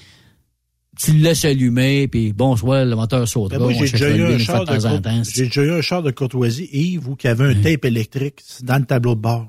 Tu 1.03 1.13
le 1.15 1.21
laisses 1.23 1.45
allumer, 1.47 2.09
puis 2.09 2.33
bonsoir, 2.33 2.85
le 2.85 2.95
moteur 2.95 3.27
sautera. 3.27 3.59
Ben 5.01 5.25
j'ai 5.35 5.45
déjà, 5.49 5.63
eu 5.63 5.73
un 5.73 5.81
char 5.81 6.03
de 6.03 6.11
courtoisie, 6.11 6.69
Yves, 6.73 7.09
où 7.09 7.17
qui 7.17 7.27
avait 7.27 7.45
un 7.47 7.55
tape 7.55 7.87
électrique 7.87 8.41
dans 8.63 8.77
le 8.79 8.85
tableau 8.85 9.15
de 9.15 9.21
bord. 9.21 9.49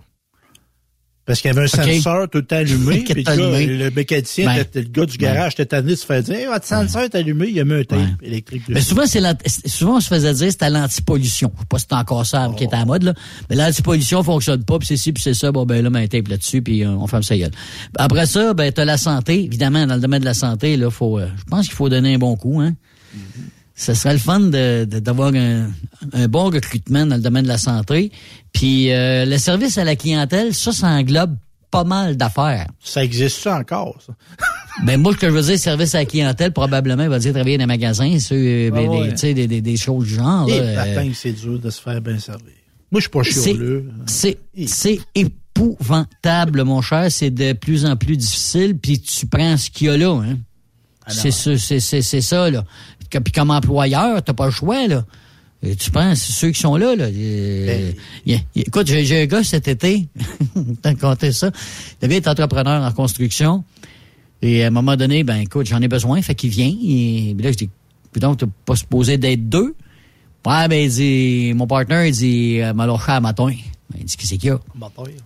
Parce 1.26 1.40
qu'il 1.40 1.50
y 1.50 1.58
avait 1.58 1.62
un 1.62 1.66
Ok. 1.66 1.94
senseur 1.94 2.30
tout 2.30 2.40
le 2.40 2.46
temps 2.46 2.56
allumé. 2.58 3.00
Puis 3.06 3.14
le, 3.14 3.22
gars, 3.24 3.32
allumé. 3.32 3.66
le 3.68 3.92
mécanicien, 3.92 4.46
Ben. 4.48 4.62
était- 4.62 4.82
le 4.82 4.90
gars 4.90 5.06
du 5.06 5.18
garage, 5.18 5.54
était 5.54 5.66
tanné 5.68 5.92
de 5.92 5.96
se 5.96 6.06
faire 6.06 6.24
dire 6.24 6.50
votre 6.52 6.66
senseur 6.66 7.04
est 7.04 7.14
allumé, 7.16 7.48
il 7.50 7.56
y 7.56 7.60
a 7.60 7.64
mis 7.64 7.76
un 7.76 7.84
tape 7.84 8.00
électrique 8.24 8.62
dessus. 8.64 8.74
Mais 8.74 8.82
souvent, 8.82 9.06
c'est 9.06 9.22
l'ant- 9.22 9.38
souvent, 9.68 9.98
on 9.98 10.00
se 10.00 10.08
faisait 10.08 10.34
dire 10.34 10.52
c'était 10.52 10.70
l'antipollution. 10.72 11.52
Je 11.56 11.60
sais 11.62 11.66
pas 11.70 11.78
si 11.80 11.86
c'est 11.90 11.96
encore 11.96 12.26
ça 12.26 12.50
qui 12.58 12.64
est 12.64 12.74
à 12.74 12.80
la 12.80 12.86
mode, 12.86 13.04
là. 13.04 13.14
Mais 13.50 13.56
l'antipollution 13.56 14.24
fonctionne 14.24 14.64
pas, 14.64 14.80
puis 14.80 14.88
c'est 14.88 14.98
ci, 14.98 15.14
puis 15.14 15.22
c'est 15.24 15.36
ça. 15.36 15.52
Bon, 15.52 15.66
ben 15.66 15.84
là, 15.84 15.90
ben, 15.92 16.02
un 16.04 16.08
tape 16.08 16.28
là-dessus, 16.28 16.62
puis 16.64 16.84
euh, 16.84 16.90
on 16.90 17.06
ferme 17.08 17.24
sa 17.24 17.38
gueule. 17.38 17.52
Après 17.98 18.26
ça, 18.26 18.54
ben, 18.56 18.72
t'as 18.72 18.86
la 18.86 18.98
santé. 18.98 19.44
Évidemment, 19.44 19.86
dans 19.86 19.96
le 19.96 20.02
domaine 20.02 20.22
de 20.22 20.26
la 20.26 20.34
santé, 20.34 20.76
là, 20.76 20.90
faut, 20.90 21.20
euh, 21.20 21.28
je 21.38 21.44
pense 21.44 21.68
qu'il 21.68 21.76
faut 21.76 21.88
donner 21.88 22.16
un 22.16 22.18
bon 22.20 22.36
coup, 22.36 22.60
hein. 22.62 22.74
Ce 23.76 23.94
serait 23.94 24.14
le 24.14 24.20
fun 24.20 24.40
de- 24.40 24.86
de- 24.86 25.00
d'avoir 25.00 25.34
un, 25.34 25.70
un 26.14 26.28
bon 26.28 26.46
recrutement 26.46 27.06
dans 27.06 27.16
le 27.16 27.22
domaine 27.22 27.44
de 27.44 27.50
la 27.50 27.58
santé. 27.58 28.12
Puis 28.54 28.92
euh, 28.92 29.26
le 29.26 29.38
service 29.38 29.78
à 29.78 29.84
la 29.84 29.96
clientèle, 29.96 30.54
ça, 30.54 30.72
ça 30.72 30.88
englobe 30.88 31.36
pas 31.70 31.84
mal 31.84 32.18
d'affaires. 32.18 32.68
Ça 32.84 33.04
existe 33.04 33.40
ça 33.40 33.58
encore, 33.58 33.98
ça? 34.06 34.14
Ben 34.86 35.00
moi, 35.00 35.12
ce 35.14 35.18
que 35.18 35.28
je 35.28 35.34
veux 35.34 35.42
dire, 35.42 35.60
service 35.60 35.96
à 35.96 36.00
la 36.00 36.06
clientèle, 36.06 36.54
probablement, 36.54 37.04
il 37.04 37.10
va 37.10 37.20
dire 37.20 37.34
travailler 37.34 37.58
dans 37.58 37.66
un 37.66 37.68
magasin, 37.68 38.18
c'est, 38.20 38.36
euh, 38.36 38.72
ben, 38.72 38.88
Ah 38.88 38.92
ouais. 38.92 39.08
des, 39.08 39.12
tu 39.12 39.18
sais, 39.18 39.34
des, 39.34 39.46
des, 39.46 39.62
des 39.62 39.76
choses 39.78 40.06
du 40.06 40.14
genre. 40.16 40.50
Et 40.50 40.60
euh, 40.60 41.12
c'est 41.14 41.34
dur 41.34 41.60
de 41.60 41.70
se 41.70 41.82
faire 41.82 42.02
bien 42.02 42.18
servir. 42.20 42.54
Moi, 42.90 43.00
je 43.00 43.02
suis 43.02 43.10
pas 43.10 43.24
chioleux. 43.24 43.90
c'est, 44.06 44.38
c'est 44.66 45.00
épouvantable, 45.14 46.64
mon 46.64 46.82
cher. 46.82 47.12
C'est 47.12 47.30
de 47.32 47.54
plus 47.54 47.86
en 47.86 47.96
plus 47.96 48.18
difficile, 48.18 48.78
puis 48.78 49.00
tu 49.00 49.28
prends 49.28 49.58
ce 49.58 49.70
qu'il 49.70 49.88
y 49.88 49.90
a 49.90 49.98
là. 49.98 50.22
Hein. 50.22 50.38
C'est, 51.08 51.32
ça, 51.32 51.52
c'est, 51.58 52.22
ça, 52.22 52.50
là. 52.50 52.64
Puis 53.10 53.34
comme 53.34 53.52
employeur, 53.52 54.24
t'as 54.24 54.34
pas 54.34 54.46
le 54.46 54.52
choix, 54.52 54.88
là. 54.88 55.06
Et 55.64 55.76
tu 55.76 55.92
prends 55.92 56.16
ceux 56.16 56.50
qui 56.52 56.60
sont 56.60 56.76
là, 56.76 56.96
là. 56.96 57.10
Y 57.10 57.70
a- 57.70 57.92
y 58.26 58.34
a- 58.36 58.40
écoute, 58.56 58.88
j'ai, 58.88 59.22
un 59.22 59.26
gars 59.28 59.44
cet 59.44 59.68
été, 59.68 60.08
t'as 60.82 60.96
compté 60.96 61.32
ça. 61.32 61.52
Le 62.02 62.08
gars 62.08 62.16
est 62.16 62.28
entrepreneur 62.28 62.82
en 62.84 62.92
construction. 62.92 63.64
Et 64.42 64.64
à 64.64 64.68
un 64.68 64.72
moment 64.72 64.96
donné, 64.96 65.24
ben 65.24 65.38
écoute, 65.38 65.68
j'en 65.68 65.80
ai 65.82 65.88
besoin, 65.88 66.20
fait 66.24 66.34
qu'il 66.34 66.50
vient. 66.50 66.66
Et 66.84 67.34
puis 67.36 67.44
là, 67.44 67.52
je 67.52 67.58
dis, 67.58 67.70
donc, 68.20 68.40
t'es 68.40 68.48
pas 68.66 68.76
supposé 68.76 69.18
d'être 69.20 69.48
deux? 69.50 69.76
Ouais, 70.48 70.68
ben, 70.68 70.84
il 70.84 70.90
dit, 70.90 71.54
mon 71.56 71.68
partenaire, 71.68 72.08
il 72.08 72.12
dit, 72.14 72.60
euh, 72.60 72.74
m'a 72.74 72.88
lâché 72.88 73.12
à 73.12 73.20
matin. 73.20 73.46
Ben, 73.46 73.98
il 74.00 74.06
dit, 74.06 74.18
qu'est-ce 74.18 74.34
qu'il 74.34 74.46
y 74.46 74.50
a? 74.50 74.60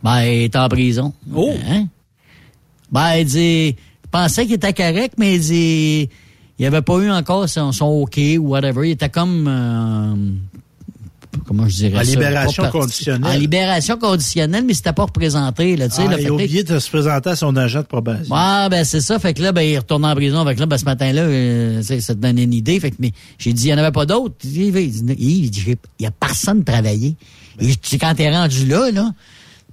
Ben, 0.04 0.22
il 0.24 0.42
est 0.44 0.56
en 0.58 0.68
prison. 0.68 1.14
Oh! 1.34 1.54
Hein? 1.66 1.88
Ben, 2.92 3.16
il 3.20 3.26
dit, 3.26 3.68
je 3.70 4.10
pensais 4.12 4.44
qu'il 4.46 4.56
était 4.56 4.74
correct, 4.74 5.14
mais 5.18 5.36
il 5.36 5.40
dit, 5.42 6.10
il 6.58 6.66
avait 6.66 6.82
pas 6.82 6.98
eu 7.00 7.12
encore 7.12 7.50
son, 7.50 7.72
son 7.72 7.86
OK 7.86 8.20
ou 8.40 8.50
whatever. 8.50 8.88
Il 8.88 8.92
était 8.92 9.10
comme, 9.10 9.46
euh, 9.48 10.16
comment 11.46 11.68
je 11.68 11.76
dirais 11.76 12.00
En 12.00 12.02
libération 12.02 12.70
conditionnelle. 12.70 13.36
En 13.36 13.38
libération 13.38 13.98
conditionnelle, 13.98 14.64
mais 14.66 14.74
c'était 14.74 14.94
pas 14.94 15.04
représenté, 15.04 15.76
là, 15.76 15.90
tu 15.90 15.96
sais. 15.96 16.04
Ah, 16.08 16.12
là, 16.12 16.20
il 16.20 16.28
a 16.28 16.34
oublié 16.34 16.64
de 16.64 16.80
se 16.80 16.90
présenter 16.90 17.32
à 17.32 17.36
son 17.36 17.56
agent 17.58 17.82
de 17.82 17.86
probation. 17.86 18.34
Ouais, 18.34 18.70
ben 18.70 18.86
c'est 18.86 19.02
ça. 19.02 19.20
Fait 19.20 19.34
que 19.34 19.42
là, 19.42 19.52
ben, 19.52 19.62
il 19.62 19.78
retourne 19.78 20.06
en 20.06 20.16
prison. 20.16 20.46
Fait 20.46 20.56
que 20.56 20.62
là, 20.62 20.66
ben, 20.66 20.78
ce 20.78 20.86
matin-là, 20.86 21.22
euh, 21.22 21.82
ça 21.82 22.16
te 22.16 22.20
donne 22.20 22.40
une 22.40 22.54
idée. 22.54 22.80
Fait 22.80 22.92
que 22.92 22.96
mais 23.00 23.12
j'ai 23.38 23.52
dit, 23.52 23.66
il 23.66 23.68
n'y 23.68 23.74
en 23.74 23.78
avait 23.78 23.92
pas 23.92 24.06
d'autres. 24.06 24.36
Il 24.44 24.72
dit, 24.72 25.78
il 26.00 26.04
y 26.04 26.06
a 26.06 26.12
personne 26.12 26.60
de 26.60 26.66
travailler. 26.66 27.16
Et 27.60 27.98
quand 27.98 28.14
t'es 28.16 28.30
rendu 28.30 28.66
là, 28.66 28.92
là, 28.92 29.12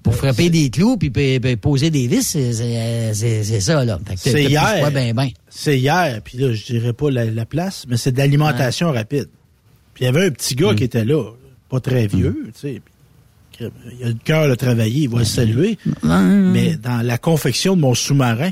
pour 0.02 0.14
frapper 0.14 0.50
des 0.50 0.68
clous 0.70 0.96
puis 0.96 1.10
poser 1.56 1.90
des 1.90 2.06
vis, 2.06 2.22
c'est- 2.22 3.60
ça, 3.60 3.84
là. 3.84 3.98
C'est 4.16 4.44
hier. 4.44 4.90
ben, 4.92 5.14
ben. 5.14 5.28
C'est 5.48 5.78
hier, 5.78 6.20
puis 6.24 6.38
là, 6.38 6.52
je 6.52 6.64
dirais 6.64 6.92
pas 6.92 7.10
la, 7.10 7.24
la 7.26 7.44
place, 7.46 7.84
mais 7.88 7.96
c'est 7.96 8.12
de 8.12 8.18
l'alimentation 8.18 8.90
rapide. 8.92 9.28
Puis 9.94 10.04
il 10.04 10.06
y 10.06 10.08
avait 10.08 10.26
un 10.26 10.30
petit 10.30 10.54
Mm. 10.54 10.58
gars 10.58 10.74
qui 10.74 10.84
était 10.84 11.04
là, 11.04 11.22
pas 11.68 11.80
très 11.80 12.06
vieux, 12.06 12.50
tu 12.54 12.60
sais. 12.60 12.82
Il 13.60 14.04
a 14.04 14.08
le 14.08 14.14
cœur 14.24 14.48
de 14.48 14.54
travailler, 14.56 15.02
il 15.02 15.08
va 15.08 15.20
le 15.20 15.24
saluer. 15.24 15.78
Mais 16.02 16.76
dans 16.76 17.00
la 17.06 17.16
confection 17.18 17.76
de 17.76 17.80
mon 17.82 17.94
sous-marin, 17.94 18.50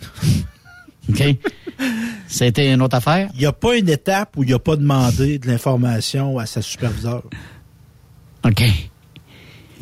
OK. 1.08 1.22
C'était 2.28 2.72
une 2.72 2.80
autre 2.80 2.96
affaire? 2.96 3.28
il 3.34 3.40
n'y 3.40 3.46
a 3.46 3.52
pas 3.52 3.76
une 3.76 3.88
étape 3.88 4.36
où 4.36 4.44
il 4.44 4.50
n'a 4.50 4.58
pas 4.58 4.76
demandé 4.76 5.38
de 5.38 5.46
l'information 5.48 6.38
à 6.38 6.46
sa 6.46 6.62
superviseure. 6.62 7.24
OK. 8.44 8.62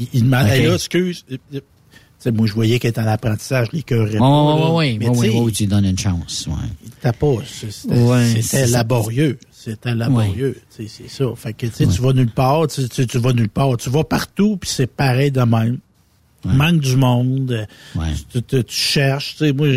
Il, 0.01 0.09
il 0.15 0.23
demandait, 0.25 0.51
OK. 0.51 0.57
Hey, 0.59 0.67
là, 0.67 0.75
excuse. 0.75 1.25
euh, 1.31 1.37
euh, 1.55 1.61
tu 1.61 2.25
sais, 2.25 2.33
moi, 2.33 2.47
je 2.47 2.53
voyais 2.55 2.79
qu'il 2.79 2.91
était 2.91 3.01
en 3.01 3.07
apprentissage, 3.07 3.69
les 3.73 3.83
cœurs 3.83 4.09
Oui, 4.09 4.17
oui, 4.19 4.19
oui, 4.19 4.99
Mais 4.99 5.09
oui, 5.09 5.31
oui, 5.45 5.53
tu 5.53 5.63
lui 5.63 5.69
donnes 5.69 5.85
une 5.87 5.99
chance, 5.99 6.47
ouais. 6.49 6.89
T'as 7.01 7.13
pas. 7.13 7.37
C'était 7.47 7.95
Ouais, 7.95 8.67
laborieux. 8.67 9.39
C'était 9.53 9.95
laborieux. 9.95 10.61
tu 10.77 10.89
sais, 10.89 11.03
C'est 11.05 11.11
ça. 11.11 11.31
Fait 11.37 11.53
que 11.53 11.67
tu 11.67 11.85
vas 11.85 12.13
nulle 12.13 12.31
part, 12.31 12.67
tu, 12.67 12.89
tu, 12.89 13.07
tu 13.07 13.19
vas 13.19 13.33
nulle 13.33 13.49
part. 13.49 13.77
Tu 13.77 13.89
vas 13.91 14.05
partout, 14.05 14.57
puis 14.59 14.69
c'est 14.69 14.87
pareil 14.87 15.31
de 15.31 15.43
même. 15.43 15.79
Manque 16.45 16.81
du 16.81 16.97
monde. 16.97 17.53
euh, 17.53 18.01
Tu, 18.33 18.43
tu- 18.43 18.65
tu 18.65 18.75
cherches. 18.75 19.33
tu 19.37 19.45
sais, 19.47 19.53
Moi, 19.53 19.69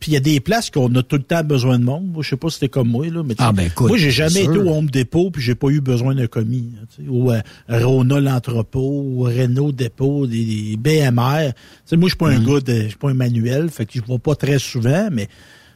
puis 0.00 0.10
il 0.10 0.14
y 0.14 0.16
a 0.16 0.20
des 0.20 0.40
places 0.40 0.70
qu'on 0.70 0.94
a 0.94 1.02
tout 1.02 1.16
le 1.16 1.22
temps 1.22 1.44
besoin 1.44 1.78
de 1.78 1.84
monde. 1.84 2.06
Moi, 2.10 2.22
je 2.22 2.30
sais 2.30 2.36
pas 2.36 2.48
si 2.48 2.54
c'était 2.54 2.70
comme 2.70 2.88
moi, 2.88 3.06
là, 3.08 3.22
mais 3.22 3.34
tu 3.34 3.42
Ah, 3.42 3.52
ben, 3.52 3.66
écoute, 3.66 3.88
moi, 3.88 3.98
j'ai 3.98 4.10
jamais 4.10 4.44
été 4.44 4.56
au 4.56 4.70
Home 4.70 4.88
Depot, 4.88 5.30
puis 5.30 5.42
j'ai 5.42 5.54
pas 5.54 5.68
eu 5.68 5.80
besoin 5.82 6.14
d'un 6.14 6.26
commis. 6.26 6.72
tu 6.96 7.02
sais, 7.04 7.08
ou 7.10 7.30
euh, 7.30 7.40
Rona 7.68 8.20
l'entrepôt, 8.20 9.02
ou 9.06 9.22
Renault 9.24 9.72
Dépôt, 9.72 10.26
des, 10.26 10.44
des 10.44 10.76
BMR. 10.78 11.52
Tu 11.52 11.60
sais, 11.84 11.96
moi, 11.96 12.08
je 12.08 12.14
suis 12.14 12.16
pas 12.16 12.30
Mm. 12.30 12.36
un 12.42 12.44
gars 12.54 12.60
de. 12.60 12.82
Je 12.84 12.88
suis 12.88 12.96
pas 12.96 13.10
un 13.10 13.14
manuel, 13.14 13.68
fait 13.68 13.84
que 13.84 13.92
je 13.94 14.02
vois 14.02 14.18
pas 14.18 14.34
très 14.34 14.58
souvent, 14.58 15.08
mais 15.12 15.28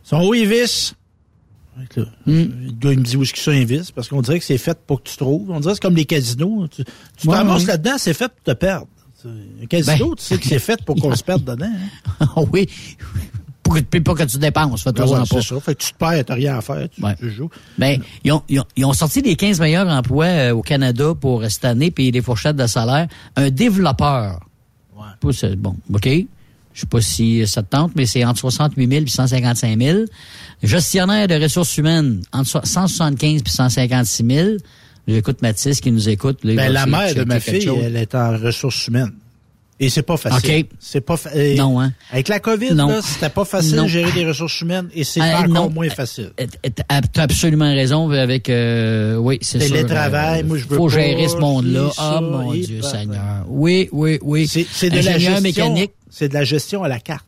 son 0.02 0.26
oui 0.26 0.46
vis. 0.46 0.94
Fait 1.78 1.88
que 1.94 2.00
là, 2.00 2.06
Mm. 2.26 2.32
Le 2.32 2.72
gars, 2.80 2.92
il 2.92 2.98
me 3.00 3.04
dit 3.04 3.16
où 3.18 3.22
est-ce 3.22 3.34
qu'ils 3.34 3.42
sont 3.42 3.50
un 3.50 3.64
vis, 3.64 3.90
parce 3.90 4.08
qu'on 4.08 4.22
dirait 4.22 4.38
que 4.38 4.44
c'est 4.46 4.56
fait 4.58 4.78
pour 4.86 5.02
que 5.02 5.08
tu 5.10 5.16
trouves. 5.18 5.50
On 5.50 5.60
dirait 5.60 5.72
que 5.72 5.76
c'est 5.76 5.82
comme 5.82 5.96
les 5.96 6.04
casinos. 6.06 6.68
Tu, 6.68 6.82
Ouais, 7.28 7.36
ouais. 7.38 7.64
là-dedans, 7.66 7.94
c'est 7.98 8.14
fait 8.14 8.28
pour 8.28 8.42
te 8.44 8.58
perdre. 8.58 8.86
Un 9.62 9.66
casino, 9.66 10.10
Ben. 10.10 10.16
tu 10.16 10.22
sais 10.24 10.38
que 10.38 10.46
c'est 10.48 10.58
fait 10.58 10.82
pour 10.84 10.96
qu'on 10.96 11.14
se 11.14 11.22
perde 11.22 11.44
dedans. 11.44 11.66
hein. 12.20 12.26
oui. 12.52 12.68
Pour 13.62 13.74
que, 13.74 13.80
puis 13.80 14.00
pas 14.00 14.14
que 14.14 14.24
tu 14.24 14.38
dépenses, 14.38 14.84
Ben 14.84 15.04
ouais, 15.04 15.18
en 15.20 15.24
c'est 15.24 15.40
ça. 15.42 15.60
Fait 15.60 15.74
que 15.76 15.82
tu 15.84 15.92
te 15.92 15.98
perds, 15.98 16.24
t'as 16.24 16.34
rien 16.34 16.58
à 16.58 16.60
faire. 16.60 16.88
Tu, 16.90 17.00
tu 17.20 17.30
joues. 17.30 17.48
Ben, 17.78 18.00
ils 18.24 18.32
ont, 18.32 18.42
ils, 18.48 18.58
ont, 18.58 18.64
ils 18.76 18.84
ont 18.84 18.92
sorti 18.92 19.22
les 19.22 19.36
15 19.36 19.60
meilleurs 19.60 19.88
emplois 19.88 20.24
euh, 20.26 20.52
au 20.54 20.62
Canada 20.62 21.14
pour 21.18 21.42
euh, 21.42 21.48
cette 21.48 21.64
année, 21.64 21.90
payer 21.92 22.10
des 22.10 22.22
fourchettes 22.22 22.56
de 22.56 22.66
salaire. 22.66 23.06
Un 23.36 23.50
développeur. 23.50 24.40
Ce- 25.30 25.54
bon, 25.54 25.76
OK. 25.94 26.08
Je 26.74 26.80
sais 26.80 26.86
pas 26.86 27.00
si 27.02 27.46
ça 27.46 27.62
te 27.62 27.68
tente, 27.68 27.92
mais 27.94 28.06
c'est 28.06 28.24
entre 28.24 28.40
68 28.40 28.88
000 28.90 29.04
et 29.04 29.08
155 29.08 29.78
000. 29.80 29.98
Gestionnaire 30.62 31.28
de 31.28 31.34
ressources 31.40 31.76
humaines, 31.76 32.22
entre 32.32 32.48
so- 32.48 32.60
175 32.64 33.42
et 33.46 33.48
156 33.48 34.24
000. 34.26 34.48
J'écoute 35.08 35.42
Mathis 35.42 35.80
qui 35.80 35.90
nous 35.92 36.08
écoute. 36.08 36.38
là, 36.44 36.54
Ben, 36.54 36.72
la 36.72 36.86
mère 36.86 37.14
de 37.14 37.24
ma 37.24 37.40
fille, 37.40 37.62
chose. 37.62 37.78
elle 37.82 37.96
est 37.96 38.14
en 38.14 38.36
ressources 38.38 38.86
humaines. 38.86 39.12
Et 39.80 39.88
c'est 39.88 40.02
pas 40.02 40.16
facile. 40.16 40.60
OK. 40.60 40.66
C'est 40.78 41.00
pas 41.00 41.16
fa- 41.16 41.30
Non, 41.56 41.80
hein? 41.80 41.92
Avec 42.12 42.28
la 42.28 42.38
COVID, 42.38 42.72
Non. 42.74 42.86
là, 42.86 43.00
c'était 43.02 43.30
pas 43.30 43.44
facile 43.44 43.74
Non. 43.76 43.82
de 43.84 43.88
gérer 43.88 44.12
des 44.12 44.24
ressources 44.24 44.60
humaines 44.60 44.88
et 44.94 45.02
c'est 45.02 45.20
Euh, 45.20 45.38
encore 45.38 45.48
non. 45.48 45.70
moins 45.70 45.88
facile. 45.90 46.30
T'as 46.36 47.00
t'as 47.00 47.22
absolument 47.22 47.64
raison 47.74 48.08
avec 48.10 48.48
euh, 48.48 49.16
oui, 49.16 49.38
c'est 49.40 49.58
sûr. 49.58 49.74
Télétravail, 49.74 50.42
euh, 50.42 50.44
moi, 50.46 50.56
je 50.58 50.66
veux 50.68 50.76
faut 50.76 50.86
pas, 50.88 50.94
gérer 50.94 51.26
ce 51.26 51.36
monde-là. 51.36 51.88
Ah 51.98 52.12
ça, 52.14 52.20
mon 52.20 52.52
Dieu. 52.52 52.80
Seigneur. 52.82 53.44
Oui, 53.48 53.88
oui, 53.90 54.20
oui. 54.22 54.46
C'est 54.46 54.88
de 54.90 54.94
la 55.00 55.18
gestion 55.18 55.40
mécanique. 55.40 55.90
C'est 56.10 56.28
de 56.28 56.34
la 56.34 56.44
gestion 56.44 56.84
à 56.84 56.88
la 56.88 57.00
carte. 57.00 57.26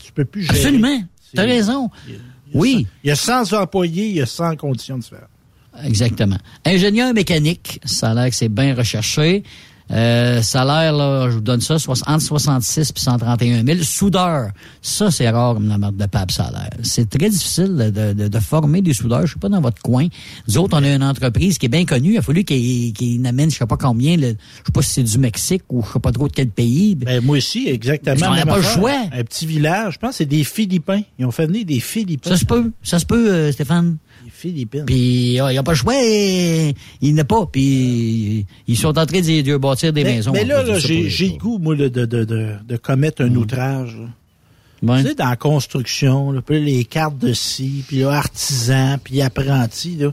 Tu 0.00 0.12
peux 0.12 0.24
plus 0.24 0.44
gérer. 0.44 0.58
Absolument. 0.60 1.02
T'as 1.34 1.44
raison. 1.44 1.90
Il 2.08 2.14
y 2.14 2.16
a 2.16 2.18
Oui. 2.54 2.72
100 2.72 2.88
Il 3.04 3.08
y 3.08 3.10
a 3.10 3.16
100 3.16 3.52
employés, 3.60 4.06
il 4.06 4.16
y 4.16 4.22
a 4.22 4.26
100 4.26 4.56
conditions 4.56 4.96
différentes. 4.96 5.28
Exactement. 5.84 6.38
Ingénieur 6.64 7.12
mécanique, 7.14 7.80
ça 7.84 8.10
a 8.10 8.14
l'air 8.14 8.30
que 8.30 8.36
c'est 8.36 8.48
bien 8.48 8.74
recherché. 8.74 9.42
Euh, 9.92 10.40
salaire, 10.42 10.92
là, 10.94 11.28
je 11.28 11.34
vous 11.34 11.40
donne 11.40 11.60
ça, 11.60 11.76
entre 12.06 12.22
66 12.22 12.92
puis 12.92 13.02
131 13.02 13.64
000. 13.64 13.78
Soudeur, 13.82 14.48
ça, 14.80 15.10
c'est 15.10 15.28
rare 15.28 15.54
comme 15.54 15.68
la 15.68 15.76
marque 15.78 15.96
de 15.96 16.06
pape 16.06 16.30
salaire. 16.30 16.70
C'est 16.82 17.08
très 17.10 17.28
difficile 17.28 17.76
de, 17.94 18.12
de- 18.12 18.28
de- 18.28 18.38
former 18.40 18.80
des 18.82 18.94
soudeurs. 18.94 19.26
Je 19.26 19.34
sais 19.34 19.38
pas 19.38 19.48
dans 19.48 19.60
votre 19.60 19.80
coin. 19.82 20.06
Nous 20.48 20.58
autres, 20.58 20.76
on 20.78 20.82
a 20.82 20.94
une 20.94 21.02
entreprise 21.02 21.58
qui 21.58 21.66
est 21.66 21.68
bien 21.68 21.84
connue. 21.84 22.12
Il 22.14 22.18
a 22.18 22.22
fallu 22.22 22.44
qu'il 22.44 22.92
qu'il 22.92 23.24
amène, 23.26 23.50
je 23.50 23.58
sais 23.58 23.66
pas 23.66 23.76
combien, 23.76 24.16
le- 24.16 24.28
je 24.30 24.32
sais 24.66 24.72
pas 24.72 24.82
si 24.82 24.90
c'est 24.94 25.02
du 25.02 25.18
Mexique 25.18 25.62
ou 25.68 25.82
je 25.86 25.92
sais 25.92 26.00
pas 26.00 26.10
trop 26.12 26.26
de 26.28 26.32
quel 26.32 26.48
pays. 26.48 26.94
Ben, 26.94 27.22
moi 27.22 27.36
aussi, 27.38 27.68
exactement. 27.68 28.26
Qu'on 28.28 28.34
n'a 28.34 28.46
pas 28.46 28.56
le 28.56 28.62
choix. 28.62 28.94
Un 29.12 29.24
petit 29.24 29.46
village, 29.46 29.94
je 29.94 29.98
pense 29.98 30.16
c'est 30.16 30.26
des 30.26 30.44
Philippins. 30.44 31.02
Ils 31.18 31.26
ont 31.26 31.30
fait 31.30 31.46
venir 31.46 31.64
des 31.64 31.80
Philippins. 31.80 32.30
Ça 32.30 32.36
se 32.36 32.44
peut, 32.44 32.72
ça 32.82 32.98
se 32.98 33.06
peut, 33.06 33.30
euh, 33.30 33.52
Stéphane. 33.52 33.98
Des 34.24 34.30
Philippines. 34.30 34.84
Puis 34.86 35.34
il 35.34 35.42
n'y 35.42 35.58
a 35.58 35.62
pas 35.62 35.72
le 35.72 35.76
choix, 35.76 35.94
il 37.00 37.14
n'a 37.14 37.24
pas. 37.24 37.46
Puis 37.46 38.46
ils 38.66 38.76
sont 38.76 38.96
en 38.98 39.06
train 39.06 39.20
de, 39.20 39.42
de 39.42 39.56
des 39.90 40.04
mais, 40.04 40.14
maisons. 40.14 40.32
mais 40.32 40.44
là, 40.44 40.62
là, 40.62 40.78
j'ai 40.78 41.02
le 41.02 41.38
goût, 41.38 41.58
moi, 41.58 41.74
de, 41.74 41.88
de, 41.88 42.06
de, 42.06 42.24
de 42.64 42.76
commettre 42.76 43.22
un 43.22 43.34
outrage. 43.34 43.96
là. 43.96 44.06
Ouais. 44.82 45.02
Tu 45.02 45.08
sais, 45.10 45.14
dans 45.14 45.28
la 45.28 45.36
construction, 45.36 46.32
là, 46.32 46.42
puis 46.42 46.60
les 46.60 46.84
cartes 46.84 47.18
de 47.18 47.32
scie, 47.32 47.84
puis 47.86 48.00
là, 48.00 48.10
artisans, 48.10 48.98
puis 49.02 49.22
apprentis, 49.22 49.96
là, 49.96 50.10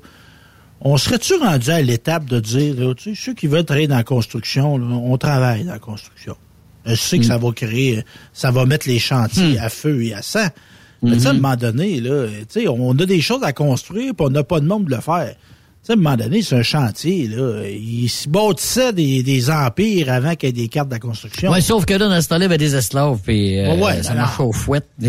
on 0.82 0.96
serait-tu 0.96 1.36
rendu 1.36 1.72
à 1.72 1.82
l'étape 1.82 2.26
de 2.26 2.40
dire, 2.40 2.76
là, 2.76 2.94
tu 2.94 3.16
sais, 3.16 3.22
ceux 3.22 3.34
qui 3.34 3.48
veulent 3.48 3.66
travailler 3.66 3.88
dans 3.88 3.98
la 3.98 4.04
construction, 4.04 4.78
là, 4.78 4.86
on 4.86 5.18
travaille 5.18 5.64
dans 5.64 5.74
la 5.74 5.80
construction. 5.80 6.36
Je 6.86 6.96
sais 6.96 7.20
que 7.20 7.26
ça 7.26 7.38
va 7.38 7.52
créer, 7.52 8.04
ça 8.32 8.52
va 8.52 8.66
mettre 8.66 8.88
les 8.88 9.00
chantiers 9.00 9.60
à 9.60 9.70
feu 9.70 10.04
et 10.04 10.14
à 10.14 10.22
sang. 10.22 10.48
Mais 11.02 11.14
tu 11.14 11.22
sais, 11.22 11.28
à 11.28 11.32
un 11.32 11.34
moment 11.34 11.56
donné, 11.56 12.00
là, 12.00 12.28
tu 12.28 12.62
sais, 12.62 12.68
on 12.68 12.92
a 12.92 13.06
des 13.06 13.22
choses 13.22 13.44
à 13.44 13.54
construire, 13.54 14.14
puis 14.14 14.26
on 14.26 14.30
n'a 14.30 14.44
pas 14.44 14.60
de 14.60 14.68
monde 14.68 14.86
de 14.86 14.96
le 14.96 15.02
faire. 15.02 15.36
Sais, 15.90 15.94
à 15.94 15.98
un 15.98 16.02
moment 16.02 16.16
donné, 16.18 16.44
c'est 16.44 16.56
un 16.56 16.62
chantier, 16.62 17.28
là. 17.28 17.64
Ils 17.68 18.10
se 18.10 18.30
bâtissaient 18.30 18.94
des, 18.94 19.24
des 19.24 19.50
empires 19.50 20.12
avant 20.12 20.36
qu'il 20.36 20.50
y 20.50 20.50
ait 20.52 20.54
des 20.54 20.68
cartes 20.68 20.90
de 20.90 20.94
la 20.94 21.00
construction. 21.00 21.50
Ouais, 21.52 21.62
sauf 21.62 21.86
que 21.86 21.96
là, 21.96 22.08
dans 22.08 22.22
ce 22.22 22.28
temps-là, 22.28 22.42
il 22.42 22.44
y 22.44 22.46
avait 22.46 22.58
des 22.60 22.76
esclaves, 22.76 23.18
puis 23.26 23.58
euh, 23.58 23.74
Ouais, 23.74 23.82
ouais, 23.84 24.04
ça 24.04 24.14
marche 24.14 24.40
au 24.40 24.52
fouet. 24.52 24.82
C'est 25.02 25.08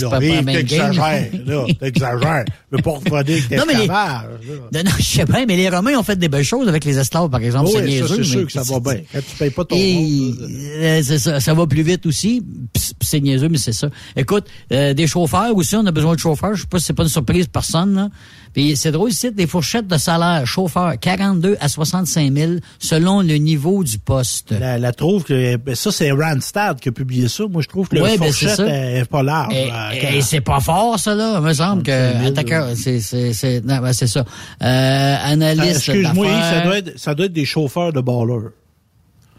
là, 0.00 0.08
pas, 0.08 0.18
pas 0.20 0.24
la 0.26 0.42
même. 0.42 0.56
T'exagères, 0.56 1.28
là, 1.44 1.66
t'exagères. 1.78 2.44
Le 2.70 2.78
porte-monnaie 2.78 3.40
que 3.40 3.54
Non, 3.54 3.64
mais 3.66 3.74
les-. 3.74 3.86
Non, 3.86 4.82
non, 4.84 4.90
je 4.98 5.02
sais 5.04 5.26
pas, 5.26 5.44
mais 5.46 5.56
les 5.56 5.68
Romains 5.68 5.98
ont 5.98 6.02
fait 6.02 6.16
des 6.16 6.28
belles 6.28 6.42
choses 6.44 6.68
avec 6.68 6.86
les 6.86 6.98
esclaves, 6.98 7.28
par 7.28 7.40
exemple. 7.42 7.68
Oui, 7.74 7.82
c'est 8.00 8.06
sûr 8.22 8.38
mais- 8.38 8.44
que 8.46 8.52
ça 8.52 8.62
va 8.62 8.80
bien. 8.80 9.02
Quand 9.12 9.18
tu 9.20 9.36
payes 9.38 9.50
pas 9.50 9.64
ton 9.66 9.76
Et, 9.76 10.32
euh, 10.78 11.02
c'est 11.04 11.18
ça, 11.18 11.38
ça 11.40 11.52
va 11.52 11.66
plus 11.66 11.82
vite 11.82 12.06
aussi. 12.06 12.42
Pis 12.72 12.92
C'est 13.02 13.20
niaiseux, 13.20 13.48
mais 13.50 13.58
c'est 13.58 13.72
ça. 13.72 13.88
Écoute, 14.16 14.46
euh, 14.72 14.94
des 14.94 15.06
chauffeurs 15.06 15.54
aussi, 15.54 15.76
on 15.76 15.84
a 15.84 15.92
besoin 15.92 16.14
de 16.14 16.20
chauffeurs. 16.20 16.54
Je 16.54 16.62
sais 16.62 16.66
pas 16.66 16.78
si 16.78 16.86
c'est 16.86 16.92
pas 16.94 17.02
une 17.02 17.08
surprise 17.10 17.44
pour 17.44 17.52
personne. 17.60 17.94
Là. 17.94 18.08
Puis 18.54 18.76
c'est 18.76 18.92
drôle 18.92 19.10
ici, 19.10 19.30
des 19.32 19.46
fourchettes 19.46 19.86
de 19.86 19.98
salaire 19.98 20.46
chauffeur 20.46 20.94
42 20.98 21.56
à 21.60 21.68
65 21.68 22.32
000 22.32 22.52
selon 22.78 23.20
le 23.20 23.34
niveau 23.34 23.84
du 23.84 23.98
poste. 23.98 24.52
La, 24.52 24.78
la 24.78 24.92
trouve 24.92 25.24
que 25.24 25.56
ben, 25.56 25.74
ça 25.74 25.90
c'est 25.90 26.10
Randstad 26.12 26.80
qui 26.80 26.88
a 26.88 26.92
publié 26.92 27.28
ça. 27.28 27.44
Moi 27.50 27.60
je 27.60 27.68
trouve 27.68 27.88
que 27.88 27.96
Ouais, 27.96 28.16
ben, 28.18 28.32
c'est 28.32 28.46
fourchette 28.46 28.56
ça. 28.56 28.66
est 28.66 29.04
pas 29.04 29.22
large. 29.22 29.54
Et, 29.54 30.20
c'est 30.20 30.40
pas 30.40 30.60
fort, 30.60 30.98
ça, 30.98 31.14
là. 31.14 31.34
Il 31.38 31.44
me 31.44 31.52
semble 31.52 31.82
que 31.82 32.12
35 32.12 32.18
000, 32.20 32.30
attaqueur, 32.30 32.68
c'est, 32.76 33.00
c'est, 33.00 33.32
c'est, 33.32 33.64
non, 33.64 33.78
ben, 33.78 33.92
c'est 33.92 34.06
ça. 34.06 34.24
Euh, 34.62 35.16
analyste 35.24 35.76
Excuse-moi, 35.88 36.26
ça 36.42 36.60
doit 36.60 36.78
être 36.78 36.98
ça 36.98 37.14
doit 37.14 37.26
être 37.26 37.32
des 37.32 37.44
chauffeurs 37.44 37.92
de 37.92 38.00
ballers. 38.00 38.50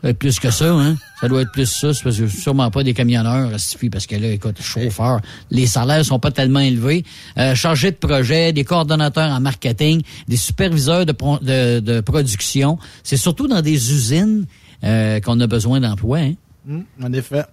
Euh, 0.05 0.13
Plus 0.13 0.39
que 0.39 0.51
ça, 0.51 0.71
hein? 0.71 0.95
Ça 1.19 1.27
doit 1.27 1.41
être 1.41 1.51
plus 1.51 1.65
ça. 1.65 1.93
C'est 1.93 2.03
parce 2.03 2.17
que 2.17 2.27
sûrement 2.27 2.69
pas 2.69 2.83
des 2.83 2.93
camionneurs, 2.93 3.49
parce 3.49 4.05
que 4.07 4.15
là, 4.15 4.27
écoute, 4.29 4.61
chauffeur, 4.61 5.19
les 5.49 5.65
salaires 5.65 6.05
sont 6.05 6.19
pas 6.19 6.31
tellement 6.31 6.59
élevés. 6.59 7.03
Euh, 7.37 7.55
chargé 7.55 7.91
de 7.91 7.95
projet, 7.95 8.53
des 8.53 8.63
coordonnateurs 8.63 9.31
en 9.31 9.39
marketing, 9.39 10.01
des 10.27 10.37
superviseurs 10.37 11.05
de, 11.05 11.11
pro- 11.11 11.39
de, 11.39 11.79
de 11.79 12.01
production. 12.01 12.77
C'est 13.03 13.17
surtout 13.17 13.47
dans 13.47 13.61
des 13.61 13.91
usines 13.93 14.45
euh, 14.83 15.19
qu'on 15.21 15.39
a 15.39 15.47
besoin 15.47 15.79
d'emploi, 15.79 16.19
hein? 16.19 16.33
Hum, 16.69 16.83
en 17.03 17.11
effet. 17.13 17.43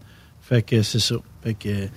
Fait 0.42 0.60
que 0.62 0.82
c'est 0.82 0.98
ça. 1.00 1.14
Fait 1.42 1.54
que 1.54 1.88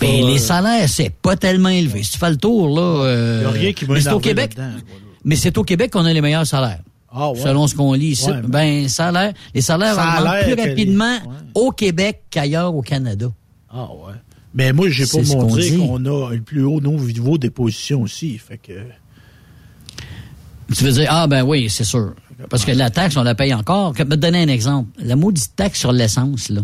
Mais 0.00 0.22
euh, 0.22 0.26
les 0.28 0.38
salaires, 0.38 0.88
c'est 0.88 1.10
pas 1.10 1.36
tellement 1.36 1.68
élevé. 1.70 2.02
Si 2.02 2.12
tu 2.12 2.18
fais 2.18 2.30
le 2.30 2.36
tour, 2.36 2.68
là. 2.74 3.04
euh, 3.04 3.40
y 3.42 3.46
a 3.46 3.50
rien 3.50 3.72
qui 3.72 3.84
va 3.84 3.94
mais 3.94 4.00
c'est 4.00 4.12
au 4.12 4.20
Québec. 4.20 4.56
Mais 5.24 5.36
c'est 5.36 5.58
au 5.58 5.64
Québec 5.64 5.90
qu'on 5.90 6.04
a 6.04 6.12
les 6.12 6.20
meilleurs 6.20 6.46
salaires. 6.46 6.80
Ah 7.12 7.30
ouais. 7.30 7.38
Selon 7.40 7.66
ce 7.66 7.74
qu'on 7.74 7.92
lit 7.94 8.08
ici. 8.08 8.28
Ouais, 8.30 8.42
ben, 8.42 8.88
salaire, 8.88 9.32
les 9.54 9.60
salaires 9.60 9.94
Salaire 9.94 10.20
augmentent 10.20 10.44
plus 10.44 10.54
les- 10.56 10.70
rapidement 10.70 11.14
ouais. 11.14 11.20
au 11.54 11.70
Québec 11.70 12.22
qu'ailleurs 12.30 12.74
au 12.74 12.82
Canada. 12.82 13.28
Ah 13.70 13.84
ouais. 13.92 14.14
Mais 14.54 14.72
moi 14.72 14.88
j'ai 14.90 15.06
pas 15.06 15.18
qu'on 15.22 15.42
montré 15.42 15.62
dit. 15.70 15.76
qu'on 15.78 16.04
a 16.06 16.32
le 16.34 16.40
plus 16.40 16.64
haut 16.64 16.80
niveau 16.80 17.36
des 17.38 17.50
positions 17.50 18.02
aussi. 18.02 18.38
Fait 18.38 18.58
que 18.58 18.72
Tu 20.74 20.82
veux 20.84 20.92
dire, 20.92 21.06
ah 21.10 21.26
ben 21.26 21.42
oui, 21.44 21.68
c'est 21.70 21.84
sûr. 21.84 22.14
Parce 22.50 22.64
que 22.64 22.72
la 22.72 22.90
taxe, 22.90 23.16
on 23.16 23.22
la 23.22 23.34
paye 23.34 23.54
encore. 23.54 23.92
Je 23.96 24.02
vais 24.02 24.08
te 24.10 24.14
donner 24.16 24.42
un 24.42 24.48
exemple. 24.48 24.88
La 24.98 25.14
maudite 25.16 25.54
taxe 25.56 25.78
sur 25.78 25.92
l'essence, 25.92 26.48
là. 26.48 26.62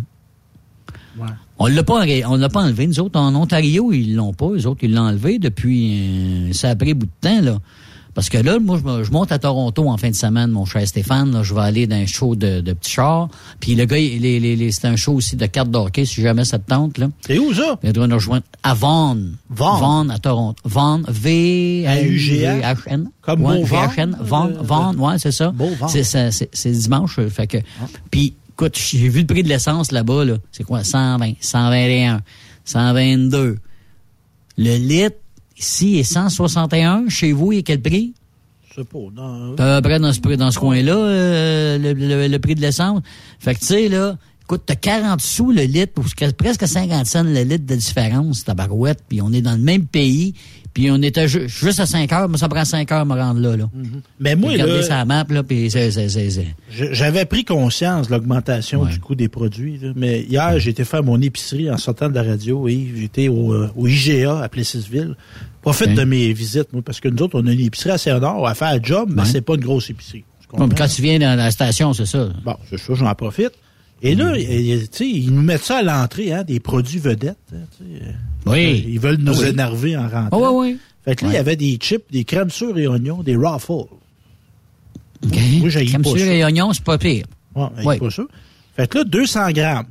On 1.59 1.67
l'a 1.67 1.83
pas, 1.85 2.05
on 2.27 2.37
l'a 2.37 2.49
pas 2.49 2.63
enlevé. 2.63 2.87
Nous 2.87 2.99
autres, 2.99 3.21
en 3.21 3.35
Ontario, 3.35 3.93
ils 3.93 4.15
l'ont 4.15 4.33
pas. 4.33 4.51
Les 4.55 4.67
autres, 4.67 4.81
ils 4.83 4.93
l'ont 4.95 5.03
enlevé 5.03 5.39
depuis, 5.39 6.49
euh, 6.49 6.53
ça 6.53 6.71
a 6.71 6.77
pris 6.77 6.95
bout 6.95 7.07
de 7.07 7.11
temps, 7.21 7.41
là. 7.41 7.59
Parce 8.15 8.29
que 8.29 8.37
là, 8.39 8.59
moi, 8.59 8.79
je, 8.79 8.85
me- 8.91 9.05
je 9.05 9.11
monte 9.11 9.33
à 9.33 9.39
Toronto 9.39 9.89
en 9.89 9.97
fin 9.97 10.11
de 10.11 10.15
semaine, 10.15 10.51
mon 10.51 10.67
cher 10.67 10.87
Stéphane. 10.87 11.33
Là, 11.33 11.43
je 11.43 11.55
vais 11.55 11.63
aller 11.63 11.87
dans 11.87 11.97
un 11.97 12.05
show 12.07 12.37
de, 12.37 12.61
de 12.61 12.73
petits 12.75 12.93
chars. 12.93 13.29
Puis 13.61 13.75
le 13.75 13.87
gars, 13.87 13.99
il- 13.99 14.21
les- 14.21 14.39
les- 14.39 14.55
les- 14.57 14.71
c'est 14.73 14.87
un 14.87 14.97
show 14.97 15.15
aussi 15.15 15.37
de 15.37 15.47
cartes 15.47 15.71
d'hockey, 15.71 16.05
si 16.05 16.21
jamais 16.21 16.45
ça 16.45 16.59
te 16.59 16.69
tente. 16.69 16.99
Là. 16.99 17.09
c'est 17.27 17.39
où 17.39 17.55
ça? 17.55 17.79
Il 17.83 17.93
doit 17.93 18.07
nous 18.07 18.17
rejoindre 18.17 18.45
à 18.63 18.75
Vaughan. 18.75 19.17
Vaughan. 19.49 19.77
Vaughan, 19.79 20.09
à 20.11 20.19
Toronto. 20.19 20.61
Vaughan, 20.65 21.01
V-A-U-G-H-N. 21.09 23.11
Comme 23.23 23.45
ouais, 23.45 23.59
Beauvoir, 23.61 23.91
V-H-N. 23.91 24.17
Vaughan, 24.21 24.51
euh, 24.51 24.63
Vaughan, 24.63 24.95
ouais, 24.97 25.19
c'est 25.19 25.33
ça. 25.33 25.51
Beauvoir. 25.51 25.89
C'est, 25.91 26.05
c'est, 26.05 26.31
c'est 26.53 26.71
dimanche, 26.73 27.19
fait 27.29 27.47
que... 27.47 27.59
Puis, 28.11 28.35
écoute, 28.51 28.77
j'ai 28.79 29.09
vu 29.09 29.21
le 29.21 29.27
prix 29.27 29.43
de 29.43 29.49
l'essence 29.49 29.93
là-bas, 29.93 30.25
là. 30.25 30.35
C'est 30.51 30.65
quoi? 30.65 30.85
120, 30.85 31.33
121, 31.41 32.21
122. 32.65 33.59
Le 34.59 34.77
litre, 34.77 35.17
ici, 35.59 35.99
est 35.99 36.03
161. 36.05 37.09
Chez 37.09 37.33
vous, 37.33 37.53
il 37.53 37.59
est 37.59 37.63
quel 37.63 37.81
prix? 37.81 38.15
Je 38.71 38.77
sais 38.81 38.85
pas. 38.85 38.99
Non, 39.15 39.53
À 39.59 39.81
peu 39.83 39.89
près 39.89 39.99
dans 39.99 40.13
ce, 40.13 40.21
dans 40.37 40.51
ce 40.51 40.59
coin-là, 40.59 40.97
euh, 40.97 41.79
le, 41.79 41.93
le- 41.93 42.29
le 42.29 42.39
prix 42.39 42.55
de 42.55 42.61
l'essence. 42.61 43.03
Fait 43.39 43.55
que, 43.55 43.61
tu 43.61 43.67
sais, 43.67 43.89
là, 43.89 44.17
écoute, 44.43 44.63
t'as 44.65 44.77
40 44.77 45.21
sous 45.21 45.53
le 45.53 45.63
litre, 45.63 45.93
ou 45.99 46.01
presque- 46.03 46.33
presque 46.37 46.67
50 46.67 47.07
cents 47.07 47.23
le 47.23 47.43
litre 47.43 47.67
de 47.67 47.75
différence, 47.75 48.45
ta 48.45 48.55
barouette, 48.55 49.01
puis 49.09 49.21
on 49.21 49.31
est 49.33 49.43
dans 49.43 49.53
le 49.53 49.59
même 49.63 49.87
pays, 49.87 50.35
puis 50.75 50.91
on 50.91 51.01
était 51.03 51.29
ju- 51.29 51.49
juste 51.49 51.81
à 51.81 51.87
5 51.87 52.11
heures, 52.13 52.29
mais 52.29 52.39
ça 52.39 52.49
prend 52.49 52.65
5 52.65 52.91
heures 52.93 53.01
à 53.01 53.05
me 53.05 53.15
rendre 53.15 53.41
là, 53.41 53.57
là. 53.57 53.69
Mais 54.21 54.35
moi, 54.37 54.57
là, 54.57 54.83
sa 54.83 55.05
map, 55.05 55.25
là, 55.29 55.43
puis 55.43 55.69
J'avais 56.71 57.25
pris 57.25 57.45
conscience 57.45 58.09
de 58.09 58.13
l'augmentation 58.13 58.85
du 58.85 58.99
coût 59.01 59.15
des 59.15 59.29
produits. 59.29 59.79
là. 59.79 59.93
Mais 59.97 60.23
hier, 60.23 60.59
j'ai 60.59 60.71
été 60.71 60.85
faire 60.85 61.03
mon 61.03 61.21
épicerie 61.21 61.71
en 61.71 61.77
sortant 61.77 62.09
de 62.09 62.15
la 62.15 62.23
radio. 62.23 62.69
Et 62.69 62.89
j'étais 62.97 63.29
au, 63.29 63.53
euh, 63.53 63.71
au 63.77 63.87
IGA 63.87 64.41
à 64.41 64.49
Plessisville. 64.49 65.15
Profite 65.61 65.95
de 65.95 66.05
mes 66.05 66.33
visites, 66.33 66.73
moi, 66.73 66.83
parce 66.85 67.01
que 67.01 67.09
nous 67.09 67.23
autres, 67.23 67.41
on 67.41 67.47
a 67.47 67.53
une 67.53 67.61
épicerie 67.61 67.91
assez 67.91 68.11
nord 68.19 68.47
à 68.49 68.55
faire 68.55 68.69
un 68.69 68.83
job, 68.83 69.11
mais 69.15 69.23
Ouais. 69.23 69.29
c'est 69.31 69.43
pas 69.43 69.55
une 69.55 69.61
grosse 69.61 69.91
épicerie. 69.91 70.25
Comprends? 70.49 70.69
quand 70.77 70.87
tu 70.89 71.01
viens 71.01 71.19
dans 71.19 71.35
la 71.37 71.51
station, 71.51 71.93
c'est 71.95 72.05
ça. 72.05 72.29
Bon, 72.45 72.57
c'est 72.69 72.79
ça, 72.79 72.93
j'en 72.95 73.15
profite. 73.15 73.53
Et 74.05 74.15
là, 74.17 74.33
tu 74.37 74.87
sais, 74.91 75.09
ils 75.09 75.33
nous 75.33 75.43
mettent 75.43 75.63
ça 75.65 75.79
à 75.79 75.83
l'entrée, 75.83 76.33
hein, 76.33 76.43
des 76.43 76.59
produits 76.61 76.99
vedettes. 76.99 77.37
hein, 77.55 77.59
sais. 77.79 77.85
Oui. 78.47 78.85
Ils 78.89 78.99
veulent 78.99 79.19
nous 79.21 79.39
Oui. 79.41 79.47
énerver 79.49 79.97
en 79.97 80.09
rentrant. 80.09 80.29
Oh, 80.33 80.61
oui, 80.61 80.73
oui. 80.73 80.79
Fait 81.05 81.15
que 81.17 81.25
là, 81.25 81.31
il 81.31 81.35
y 81.35 81.39
avait 81.39 81.57
des 81.57 81.77
chips, 81.81 82.05
des 82.11 82.25
crèmes 82.25 82.51
sûres 82.51 82.77
et 82.79 82.87
oignons, 82.89 83.23
des 83.23 83.37
raffles. 83.37 83.73
OK. 83.73 83.89
Moi, 85.61 85.69
j'haïs 85.69 85.87
Crème 85.87 86.05
sûre 86.05 86.17
et 86.17 86.45
oignons, 86.45 86.73
c'est 86.73 86.83
pas 86.85 86.99
pire. 86.99 87.27
Ouais, 87.55 87.67
Ouais. 87.85 87.99
pas 87.99 88.11
ça. 88.11 88.25
Fait 88.77 88.89
que 88.89 88.99
là, 88.99 89.05
200 89.05 89.51
grammes. 89.53 89.87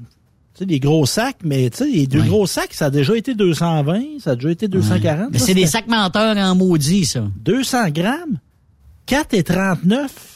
Tu 0.53 0.59
sais, 0.59 0.65
des 0.65 0.79
gros 0.81 1.05
sacs, 1.05 1.37
mais 1.45 1.69
tu 1.69 1.77
sais, 1.77 1.89
les 1.89 2.07
deux 2.07 2.23
gros 2.23 2.45
sacs, 2.47 2.73
ça 2.73 2.85
a 2.87 2.89
déjà 2.89 3.15
été 3.15 3.33
220, 3.35 4.19
ça 4.19 4.31
a 4.31 4.35
déjà 4.35 4.51
été 4.51 4.67
240. 4.67 5.29
Mais 5.31 5.39
c'est 5.39 5.53
des 5.53 5.67
sacs 5.67 5.87
menteurs 5.87 6.35
en 6.37 6.55
maudit, 6.55 7.05
ça. 7.05 7.23
200 7.45 7.89
grammes, 7.91 8.39
4,39. 9.07 10.30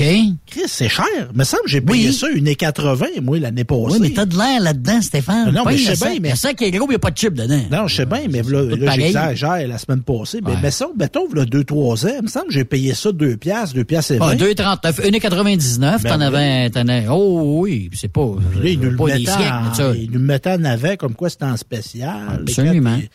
OK. 0.00 0.04
Chris, 0.46 0.60
c'est 0.66 0.88
cher. 0.88 1.04
Me 1.34 1.44
semble 1.44 1.64
que 1.64 1.70
j'ai 1.70 1.80
payé 1.80 2.08
Oui. 2.08 2.14
ça 2.14 2.28
une 2.28 2.46
et 2.46 2.54
80, 2.54 3.06
moi, 3.22 3.38
l'année 3.38 3.64
passée. 3.64 3.82
Oui, 3.90 3.98
mais 4.00 4.10
t'as 4.10 4.26
de 4.26 4.36
l'air 4.36 4.60
là-dedans, 4.60 5.00
Stéphane. 5.02 5.50
Non, 5.52 5.64
mais 5.66 5.76
je 5.76 5.94
sais 5.94 6.10
bien, 6.10 6.18
mais- 6.20 6.30
Le 6.30 6.36
sac 6.36 6.60
est 6.62 6.70
gros, 6.70 6.86
il 6.86 6.90
n'y 6.90 6.94
a 6.94 6.98
pas 6.98 7.10
de 7.10 7.18
chip 7.18 7.34
dedans. 7.34 7.60
Non, 7.70 7.86
je 7.88 7.96
sais 7.96 8.06
bien, 8.06 8.22
mais 8.30 8.42
là, 8.42 8.62
là 8.64 8.92
j'exagère 8.92 9.66
la 9.66 9.78
semaine 9.78 10.02
passée. 10.02 10.40
Mais 10.62 10.70
semble, 10.70 10.98
mettons, 10.98 11.26
là, 11.32 11.44
deux, 11.44 11.64
trois 11.64 12.06
ans, 12.06 12.10
il 12.18 12.22
me 12.22 12.28
semble 12.28 12.46
que 12.48 12.52
j'ai 12.52 12.64
payé 12.64 12.94
ça 12.94 13.10
2 13.12 13.36
piastres, 13.36 13.74
2 13.74 13.84
piastres 13.84 14.12
et 14.12 14.18
Ah, 14.20 14.26
20. 14.28 14.34
2,39, 14.36 15.00
1,99, 15.04 16.02
Ben 16.02 16.08
t'en 16.10 16.20
avais, 16.20 16.70
t'en 16.70 16.86
avais, 16.86 17.06
oh 17.10 17.60
oui, 17.62 17.90
c'est 17.94 18.12
pas, 18.12 18.26
Puis 18.52 18.60
là, 18.62 18.68
ils 18.70 18.80
nous 18.80 18.90
le 18.90 18.96
pas 18.96 19.06
des 19.16 19.24
siècles, 19.24 19.52
ça. 19.74 19.92
ils 19.96 20.06
nous 20.10 20.18
le 20.18 20.24
mettaient 20.24 20.52
en 20.52 20.64
avant 20.64 20.96
comme 20.96 21.14
quoi 21.14 21.28
c'était 21.30 21.44
en 21.46 21.56
spécial. 21.56 22.40
Absolument. 22.40 22.96
Puis, 22.98 23.08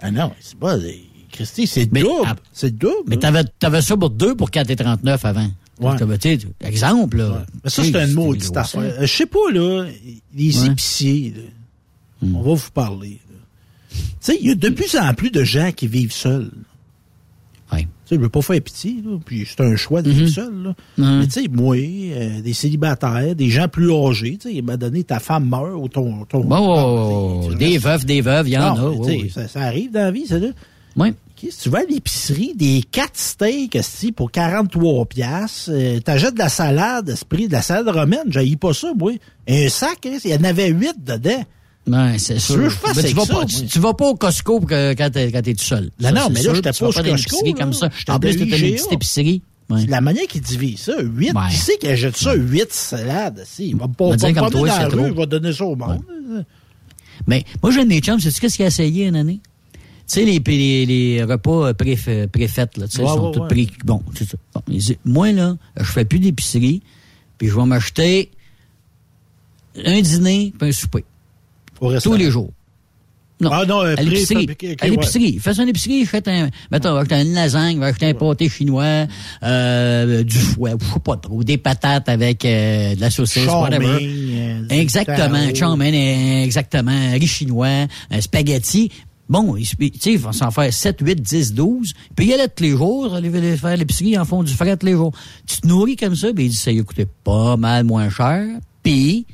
Ah 0.00 0.10
non, 0.10 0.30
c'est 0.40 0.58
pas... 0.58 0.76
Christy, 1.32 1.66
c'est 1.66 1.86
double. 1.86 2.08
ah, 2.26 2.36
C'est 2.52 2.76
double. 2.76 2.94
Mais 3.06 3.16
t'avais, 3.16 3.44
t'avais 3.58 3.82
ça 3.82 3.96
pour 3.96 4.10
2 4.10 4.34
pour 4.34 4.50
4,39 4.50 5.24
avant. 5.24 5.46
Ouais. 5.80 6.18
Sais, 6.20 6.38
exemple, 6.62 7.18
là. 7.18 7.46
Mais 7.64 7.70
ça, 7.70 7.84
c'est 7.84 7.96
un 7.96 8.06
maudite 8.08 8.50
gros 8.50 8.58
affaire. 8.58 8.94
Je 9.00 9.06
sais 9.06 9.26
pas, 9.26 9.50
là, 9.52 9.86
les 10.34 10.60
Ouais. 10.60 10.66
épiciers, 10.66 11.34
là, 11.36 11.42
Hmm. 12.20 12.34
on 12.36 12.42
va 12.42 12.54
vous 12.54 12.70
parler. 12.72 13.18
Tu 13.90 13.96
sais, 14.20 14.38
il 14.40 14.48
y 14.48 14.50
a 14.50 14.54
de 14.56 14.68
plus 14.70 14.96
en 14.96 15.14
plus 15.14 15.30
de 15.30 15.44
gens 15.44 15.70
qui 15.70 15.86
vivent 15.86 16.12
seuls. 16.12 16.50
Ouais. 17.72 17.82
Tu 17.82 17.86
sais, 18.06 18.14
je 18.16 18.20
veux 18.20 18.28
pas 18.28 18.40
faire 18.42 18.60
pitié, 18.62 18.96
là, 19.04 19.18
puis 19.24 19.46
c'est 19.46 19.60
un 19.62 19.76
choix 19.76 20.00
de 20.02 20.10
vivre 20.10 20.28
seul. 20.30 20.52
Là. 20.62 20.68
Ouais. 20.98 21.18
Mais 21.20 21.26
tu 21.26 21.42
sais, 21.42 21.48
moi, 21.48 21.76
euh, 21.76 22.40
des 22.40 22.54
célibataires, 22.54 23.34
des 23.36 23.50
gens 23.50 23.68
plus 23.68 23.92
âgés, 23.92 24.38
tu 24.40 24.48
sais, 24.48 24.54
il 24.56 24.64
m'a 24.64 24.76
donné 24.76 25.04
ta 25.04 25.20
femme 25.20 25.48
meurt 25.48 25.74
ou 25.76 25.86
ton... 25.88 26.24
ton 26.24 26.40
Bon, 26.44 27.50
des 27.54 27.78
veufs, 27.78 28.04
des 28.06 28.20
veuves, 28.20 28.48
il 28.48 28.52
y 28.54 28.58
en 28.58 28.74
a. 28.76 28.90
oui, 28.90 29.20
oui. 29.24 29.30
Ça, 29.30 29.46
ça 29.48 29.60
arrive 29.62 29.92
dans 29.92 30.00
la 30.00 30.10
vie, 30.10 30.26
ça, 30.26 30.38
là. 30.38 30.48
Oui. 30.96 31.12
Si 31.40 31.58
tu 31.62 31.68
vas 31.68 31.78
à 31.78 31.82
l'épicerie, 31.84 32.52
des 32.56 32.82
4 32.90 33.10
steaks 33.14 33.76
esti, 33.76 34.12
pour 34.12 34.30
43 34.30 35.06
piastres, 35.06 35.70
euh, 35.72 36.00
t'achètes 36.00 36.34
de 36.34 36.38
la 36.40 36.48
salade, 36.48 37.08
esprit, 37.10 37.46
de 37.48 37.52
la 37.52 37.62
salade 37.62 37.88
romaine, 37.88 38.24
j'haïs 38.28 38.56
pas 38.56 38.72
ça, 38.74 38.92
moi. 38.96 39.12
Un 39.48 39.68
sac, 39.68 40.04
hein, 40.06 40.18
il 40.24 40.30
y 40.30 40.34
en 40.34 40.44
avait 40.44 40.68
8 40.68 40.94
dedans. 41.04 41.44
Ouais, 41.86 42.18
c'est 42.18 42.34
Tu 42.34 42.40
sûr. 42.40 42.68
je 42.70 42.76
vas 43.14 43.24
ça, 43.24 43.34
pas, 43.34 43.44
tu, 43.46 43.66
tu 43.66 43.78
vas 43.78 43.94
pas 43.94 44.06
au 44.08 44.14
Costco 44.14 44.60
quand 44.60 45.10
t'es, 45.12 45.32
quand 45.32 45.42
t'es 45.42 45.54
tout 45.54 45.64
seul. 45.64 45.90
Non, 46.00 46.08
Ça, 46.08 46.12
non, 46.12 46.20
c'est 46.26 46.32
mais 46.34 46.42
là, 46.42 46.54
j'étais 46.54 46.72
Tu 46.72 46.80
pas 46.80 46.88
au 46.88 46.92
Costco, 46.92 47.46
là. 47.46 47.52
comme 47.54 47.72
ça. 47.72 47.88
En 48.08 48.18
plus, 48.20 48.36
t'étais 48.36 48.58
une 48.58 48.74
petite 48.74 48.92
épicerie. 48.92 49.42
Ouais. 49.70 49.86
La 49.86 50.00
manière 50.00 50.26
qu'ils 50.26 50.40
divisent 50.40 50.80
ça, 50.80 50.94
8, 51.00 51.32
Ouais. 51.34 51.42
qui 51.50 51.56
c'est 51.56 51.78
qui 51.78 51.88
achète 51.88 52.16
ça, 52.16 52.34
8 52.34 52.72
salades? 52.72 53.42
Si, 53.46 53.68
il 53.68 53.76
va 53.76 53.86
pas, 53.86 54.10
pas 54.10 54.16
toi, 54.16 54.50
dans 54.50 54.64
la 54.64 54.88
rue, 54.88 55.08
il 55.08 55.14
va 55.14 55.26
donner 55.26 55.52
ça 55.52 55.64
au 55.64 55.76
monde. 55.76 56.02
Mais 57.26 57.44
moi, 57.62 57.70
j'ai 57.72 57.80
un 57.80 57.84
de 57.84 57.88
mes 57.88 58.00
chums, 58.00 58.20
sais-tu 58.20 58.40
qu'est-ce 58.40 58.56
qu'il 58.56 58.64
a 58.64 58.68
essayé 58.68 59.06
une 59.06 59.16
année? 59.16 59.40
Tu 60.10 60.14
sais, 60.14 60.24
les, 60.24 60.38
les, 60.38 60.86
les 60.86 61.22
repas 61.22 61.72
préf- 61.72 62.26
préfets, 62.28 62.68
là, 62.78 62.88
tu 62.88 62.96
sais, 62.96 63.02
Ouais, 63.02 63.08
sont 63.08 63.26
ouais, 63.26 63.32
tous 63.32 63.40
ouais. 63.42 63.48
pris. 63.48 63.70
Bon, 63.84 64.02
c'est 64.14 64.26
ça. 64.28 64.36
Bon, 64.54 64.62
moi, 65.04 65.32
là, 65.32 65.56
je 65.78 65.84
fais 65.84 66.04
plus 66.06 66.18
d'épicerie, 66.18 66.82
puis 67.36 67.48
je 67.48 67.54
vais 67.54 67.64
m'acheter 67.66 68.30
un 69.84 70.00
dîner 70.00 70.52
puis 70.58 70.68
un 70.68 70.72
souper. 70.72 71.04
Au 71.80 71.98
Tous 72.00 72.14
les 72.16 72.30
jours. 72.30 72.50
Non. 73.40 73.50
Ah 73.52 73.64
non, 73.64 73.82
euh, 73.84 73.94
à 73.96 74.02
l'épicerie. 74.02 74.46
préfabriqué, 74.46 74.72
ok, 74.72 74.82
à 74.82 74.88
l'épicerie. 74.88 75.38
Fais 75.38 75.54
son 75.54 75.66
épicerie, 75.68 76.02
achète 76.02 76.26
un, 76.26 76.48
mettons, 76.72 76.96
achète 76.96 77.12
une 77.26 77.34
lasagne, 77.34 77.80
achète 77.84 78.02
un 78.02 78.14
pâté 78.14 78.48
chinois, 78.48 79.06
euh, 79.44 80.24
du 80.24 80.36
fouet, 80.38 80.72
je 80.80 80.84
sais 80.94 80.98
pas 81.00 81.16
trop, 81.18 81.44
des 81.44 81.56
patates 81.58 82.08
avec 82.08 82.44
euh, 82.44 82.96
de 82.96 83.00
la 83.00 83.10
saucisse, 83.10 83.46
whatever. 83.46 83.98
Euh, 84.02 84.66
Exactement, 84.70 85.36
euh, 85.38 86.42
exactement, 86.42 87.12
riz 87.12 87.26
chinois, 87.28 87.86
un 88.10 88.20
spaghetti. 88.20 88.90
Bon, 89.28 89.54
tu 89.56 89.64
sais, 89.64 90.12
il 90.12 90.18
va 90.18 90.32
s'en 90.32 90.50
faire 90.50 90.72
7, 90.72 90.98
8, 91.00 91.20
10, 91.20 91.54
12. 91.54 91.92
Puis 92.16 92.26
il 92.26 92.32
allait 92.32 92.48
tous 92.48 92.62
les 92.62 92.70
jours, 92.70 93.14
aller 93.14 93.56
faire 93.56 93.76
l'épicerie 93.76 94.18
en 94.18 94.24
fond 94.24 94.42
du 94.42 94.54
frais 94.54 94.76
tous 94.76 94.86
les 94.86 94.92
jours. 94.92 95.12
Tu 95.46 95.60
te 95.60 95.66
nourris 95.66 95.96
comme 95.96 96.16
ça, 96.16 96.32
puis 96.32 96.46
il 96.46 96.50
dit 96.50 96.56
ça 96.56 96.70
lui 96.70 96.84
coûté 96.84 97.06
pas 97.24 97.56
mal 97.56 97.84
moins 97.84 98.08
cher, 98.08 98.46
puis 98.82 99.26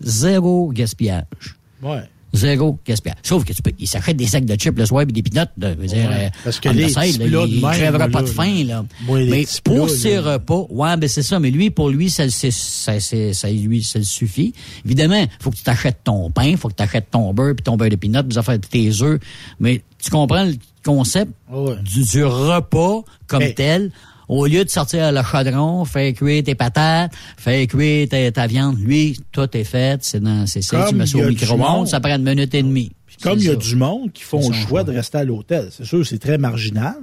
zéro 0.00 0.70
gaspillage. 0.72 1.56
Ouais. 1.82 2.02
Zéro 2.34 2.78
gaspillage. 2.86 3.18
Sauf 3.22 3.44
que 3.44 3.52
tu 3.52 3.60
peux, 3.62 3.72
il 3.78 3.86
s'achète 3.86 4.16
des 4.16 4.26
sacs 4.26 4.44
de 4.46 4.54
chips 4.54 4.76
le 4.78 4.86
soir 4.86 5.02
et 5.02 5.06
des 5.06 5.22
pinottes, 5.22 5.50
là, 5.58 5.74
veux 5.74 5.86
dire, 5.86 6.08
Ouais, 6.08 6.26
euh, 6.26 6.28
parce 6.44 6.60
que 6.60 6.68
les 6.70 6.88
là, 6.88 7.44
il 7.46 7.60
crèvera 7.60 8.08
pas 8.08 8.22
de 8.22 8.26
faim, 8.28 8.64
là. 8.66 8.84
moi, 9.02 9.20
Mais 9.28 9.44
pour 9.62 9.90
ses 9.90 10.14
là. 10.16 10.32
repas, 10.34 10.66
ouais, 10.70 10.96
ben 10.96 11.08
c'est 11.08 11.22
ça, 11.22 11.38
mais 11.38 11.50
lui, 11.50 11.70
pour 11.70 11.90
lui, 11.90 12.08
ça, 12.08 12.28
c'est, 12.30 12.50
ça, 12.50 12.98
c'est- 13.00 13.34
ça, 13.34 13.50
lui, 13.50 13.82
ça 13.82 13.98
le 13.98 14.04
suffit. 14.06 14.54
Évidemment, 14.84 15.24
faut 15.40 15.50
que 15.50 15.56
tu 15.56 15.62
t'achètes 15.62 15.98
ton 16.04 16.30
pain, 16.30 16.56
faut 16.56 16.68
que 16.68 16.74
tu 16.74 16.82
achètes 16.82 17.10
ton 17.10 17.34
beurre, 17.34 17.54
puis 17.54 17.62
ton 17.64 17.76
beurre 17.76 17.90
de 17.90 17.96
pinot, 17.96 18.22
puis 18.22 18.38
affaires, 18.38 18.58
tes 18.60 19.02
œufs. 19.02 19.20
Mais 19.60 19.82
tu 20.02 20.10
comprends 20.10 20.44
le 20.44 20.54
concept 20.84 21.30
Ouais. 21.50 21.76
du, 21.84 22.02
du 22.02 22.24
repas 22.24 23.02
comme 23.26 23.40
Mais- 23.40 23.52
tel. 23.54 23.90
Au 24.34 24.46
lieu 24.46 24.64
de 24.64 24.70
sortir 24.70 25.12
le 25.12 25.20
chaudron, 25.22 25.84
faire 25.84 26.12
cuire 26.14 26.42
tes 26.42 26.54
patates, 26.54 27.12
faire 27.36 27.66
cuire 27.66 28.08
ta, 28.08 28.32
ta 28.32 28.46
viande, 28.46 28.78
lui, 28.78 29.18
tout 29.30 29.48
est 29.56 29.64
fait, 29.64 30.02
c'est 30.02 30.20
dans, 30.20 30.46
c'est 30.46 30.62
ça, 30.62 30.86
tu 30.88 30.94
mets 30.94 31.06
ça 31.06 31.18
au 31.18 31.28
micro-ondes, 31.28 31.86
ça 31.88 32.00
prend 32.00 32.16
une 32.16 32.22
minute 32.24 32.54
et 32.54 32.62
demie. 32.62 32.92
Comme 33.22 33.38
il 33.38 33.44
y 33.44 33.48
a 33.48 33.52
ça. 33.52 33.56
du 33.58 33.76
monde 33.76 34.10
qui 34.12 34.22
font 34.22 34.38
le 34.48 34.54
choix 34.54 34.68
choix. 34.68 34.84
de 34.84 34.92
rester 34.92 35.18
à 35.18 35.24
l'hôtel. 35.24 35.68
C'est 35.70 35.84
sûr, 35.84 36.04
c'est 36.06 36.18
très 36.18 36.38
marginal, 36.38 36.96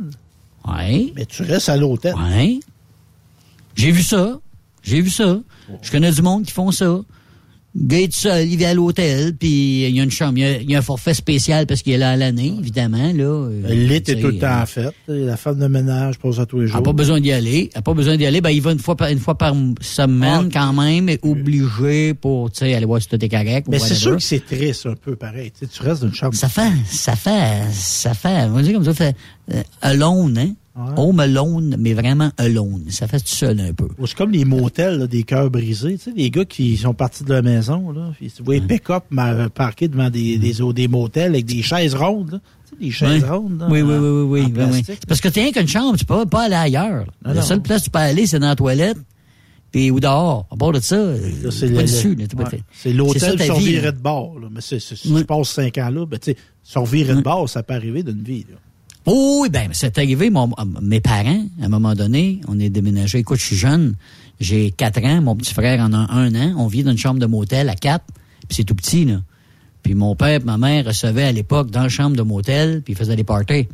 Ouais. 0.68 1.14
mais 1.16 1.26
tu 1.26 1.44
restes 1.44 1.70
à 1.70 1.78
l'hôtel. 1.78 2.14
Ouais. 2.16 2.60
J'ai 3.76 3.92
vu 3.92 4.02
ça. 4.04 4.40
J'ai 4.82 5.00
vu 5.02 5.10
ça. 5.10 5.40
Je 5.82 5.92
connais 5.92 6.12
du 6.12 6.22
monde 6.22 6.44
qui 6.46 6.52
font 6.52 6.72
ça. 6.72 7.00
Gars 7.76 8.00
est 8.00 8.14
seul, 8.14 8.48
il 8.48 8.58
vient 8.58 8.72
à 8.72 8.74
l'hôtel, 8.74 9.36
puis 9.36 9.86
il 9.88 9.96
y 9.96 10.00
a 10.00 10.04
une 10.04 10.10
chambre. 10.10 10.38
Il 10.38 10.42
y 10.42 10.46
a, 10.46 10.58
il 10.58 10.72
y 10.72 10.76
a 10.76 10.80
un 10.80 10.82
forfait 10.82 11.14
spécial 11.14 11.68
parce 11.68 11.84
qu'il 11.84 11.94
est 11.94 11.98
là 11.98 12.12
à 12.12 12.16
l'année, 12.16 12.54
évidemment. 12.60 13.14
Là, 13.14 13.48
Le 13.50 13.74
lit 13.74 13.96
est 13.96 14.20
tout 14.20 14.28
le 14.28 14.40
temps 14.40 14.66
fait. 14.66 14.90
La 15.08 15.38
femme 15.38 15.60
de 15.60 15.68
ménage 15.68 16.18
pose 16.18 16.38
ça 16.38 16.48
tous 16.48 16.62
les 16.62 16.66
Il 16.66 16.68
jours. 16.70 16.78
n'a 16.78 16.84
pas 16.84 16.94
besoin 16.94 17.20
d'y 17.20 17.32
aller. 17.32 17.70
Il 17.72 17.76
n'a 17.76 17.84
pas 17.84 17.94
besoin 17.94 18.18
d'y 18.18 18.26
aller. 18.26 18.42
Ben, 18.42 18.50
il 18.50 18.62
va 18.62 18.72
une 18.72 18.80
fois 18.80 18.96
par, 18.96 19.10
une 19.10 19.20
fois 19.20 19.38
par 19.38 19.54
semaine 19.82 20.50
quand 20.52 20.74
même, 20.74 21.10
obligé 21.22 22.16
pour, 22.16 22.52
tu 22.52 22.60
sais, 22.60 22.74
aller 22.74 22.86
voir 22.86 23.02
si 23.02 23.08
tout 23.08 23.24
est 23.24 23.30
correct. 23.30 23.68
ou 23.68 23.72
Mais 23.72 23.80
c'est 23.80 23.96
sûr 23.96 24.16
que 24.16 24.24
c'est 24.24 24.46
triste 24.46 24.88
un 24.88 24.96
peu 24.96 25.16
pareil. 25.16 25.52
Tu, 25.52 25.84
restes 25.84 26.02
dans 26.02 26.08
une 26.08 26.14
chambre. 26.14 26.34
Ça 26.36 26.50
fait, 26.50 26.72
ça 26.88 27.16
fait, 27.16 27.62
ça 27.72 28.14
fait, 28.16 28.46
on 28.46 28.54
va 28.54 28.62
dire 28.64 28.74
comme 28.74 28.86
ça, 28.86 28.94
ça 28.94 29.06
fait 29.06 29.16
euh, 29.54 29.62
alone, 29.82 30.38
hein? 30.38 30.54
Home 30.98 31.20
alone, 31.20 31.76
mais 31.80 31.94
vraiment 31.94 32.32
alone. 32.38 32.86
Ça 32.90 33.08
fait 33.08 33.20
tout 33.20 33.28
seul 33.28 33.60
un 33.60 33.74
peu. 33.74 33.88
C'est 34.06 34.16
comme 34.16 34.32
les 34.32 34.46
motels, 34.46 34.98
là, 35.00 35.08
des 35.08 35.24
cœurs 35.24 35.50
brisés. 35.50 35.98
Tu 35.98 36.06
sais, 36.06 36.12
les 36.16 36.30
gars 36.32 36.46
qui 36.46 36.78
sont 36.78 36.94
partis 36.94 37.24
de 37.24 37.34
la 37.34 37.42
maison, 37.42 37.92
là, 37.92 38.12
puis 38.18 38.32
tu 38.32 38.44
vois 38.44 38.56
les 38.56 38.62
pick-up 38.62 39.04
parqués 39.54 39.88
devant 39.88 40.10
des, 40.10 40.38
des, 40.38 40.54
des 40.74 40.88
motels 40.88 41.32
avec 41.34 41.46
des 41.46 41.62
chaises 41.62 41.96
rondes. 41.96 42.32
Là. 42.32 42.40
Tu 42.40 42.70
sais, 42.70 42.76
des 42.86 42.92
chaises 42.92 43.24
Ouais. 43.24 43.30
rondes. 43.30 43.60
là, 43.60 43.68
Oui, 43.70 43.82
oui, 43.82 43.96
oui, 43.98 44.42
oui, 44.46 44.54
oui. 44.72 44.96
Parce 45.08 45.20
que 45.22 45.28
tu 45.30 45.42
n'as 45.42 45.52
qu'une 45.52 45.68
chambre, 45.68 45.98
tu 45.98 46.06
peux 46.06 46.26
pas 46.26 46.44
aller 46.44 46.56
ailleurs. 46.56 47.06
La 47.24 47.34
non. 47.34 47.42
seule 47.42 47.62
place 47.62 47.82
où 47.82 47.86
tu 47.86 47.90
peux 47.92 48.00
aller, 48.00 48.26
c'est 48.28 48.40
dans 48.40 48.48
la 48.48 48.56
toilette, 48.56 48.98
puis 49.72 49.92
ou 49.92 50.00
dehors. 50.00 50.48
À 50.52 50.56
part 50.56 50.72
de 50.72 50.80
ça, 50.80 50.96
Là, 50.98 51.16
c'est 51.52 51.68
pas 51.74 51.78
le- 51.78 51.82
dessus. 51.84 52.18
ouais. 52.18 52.62
C'est 52.74 52.94
l'hôtel 52.94 53.22
ça, 53.22 53.36
ta 53.36 53.46
sur 53.46 53.56
vie, 53.58 53.66
virée 53.74 53.86
là. 53.86 53.92
de 53.92 54.00
bord. 54.00 54.40
Là. 54.40 54.48
Mais 54.52 54.62
si 54.62 54.76
Ouais. 54.76 55.20
tu 55.22 55.26
passes 55.26 55.50
cinq 55.50 55.78
ans 55.78 55.90
là, 55.90 56.06
ben, 56.06 56.18
tu 56.20 56.32
sais, 56.32 56.38
sur 56.64 56.86
virée 56.86 57.16
de 57.16 57.22
bord, 57.22 57.50
ça 57.50 57.64
peut 57.64 57.74
arriver 57.74 58.02
d'une 58.04 58.24
vie. 58.24 58.46
Là. 58.50 58.56
Oui, 59.06 59.50
ben, 59.50 59.70
c'est 59.74 59.98
arrivé, 59.98 60.32
mes 60.82 61.00
parents, 61.00 61.46
à 61.62 61.66
un 61.66 61.70
moment 61.70 61.96
donné, 61.96 62.42
on 62.48 62.60
est 62.60 62.70
déménagé. 62.70 63.20
Écoute, 63.20 63.40
je 63.40 63.46
suis 63.46 63.56
jeune, 63.56 63.96
j'ai 64.40 64.72
quatre 64.72 65.04
ans, 65.04 65.22
mon 65.22 65.36
petit 65.36 65.54
frère 65.54 65.80
en 65.82 65.94
a 65.94 66.12
un 66.12 66.36
an, 66.36 66.56
on 66.58 66.68
vit 66.68 66.84
dans 66.84 66.92
une 66.92 66.98
chambre 66.98 67.20
de 67.20 67.26
motel 67.26 67.70
à 67.70 67.76
quatre, 67.76 68.06
puis 68.48 68.58
c'est 68.58 68.64
tout 68.64 68.76
petit, 68.76 69.06
là. 69.06 69.22
Puis 69.82 69.96
mon 69.96 70.16
père 70.16 70.42
et 70.42 70.44
ma 70.44 70.58
mère 70.58 70.86
recevaient 70.86 71.24
à 71.24 71.32
l'époque 71.32 71.72
dans 71.72 71.84
la 71.84 71.90
chambre 71.90 72.16
de 72.16 72.22
motel, 72.22 72.82
puis 72.84 72.94
ils 72.94 72.98
faisaient 72.98 73.16
des 73.16 73.24
parties. 73.24 73.68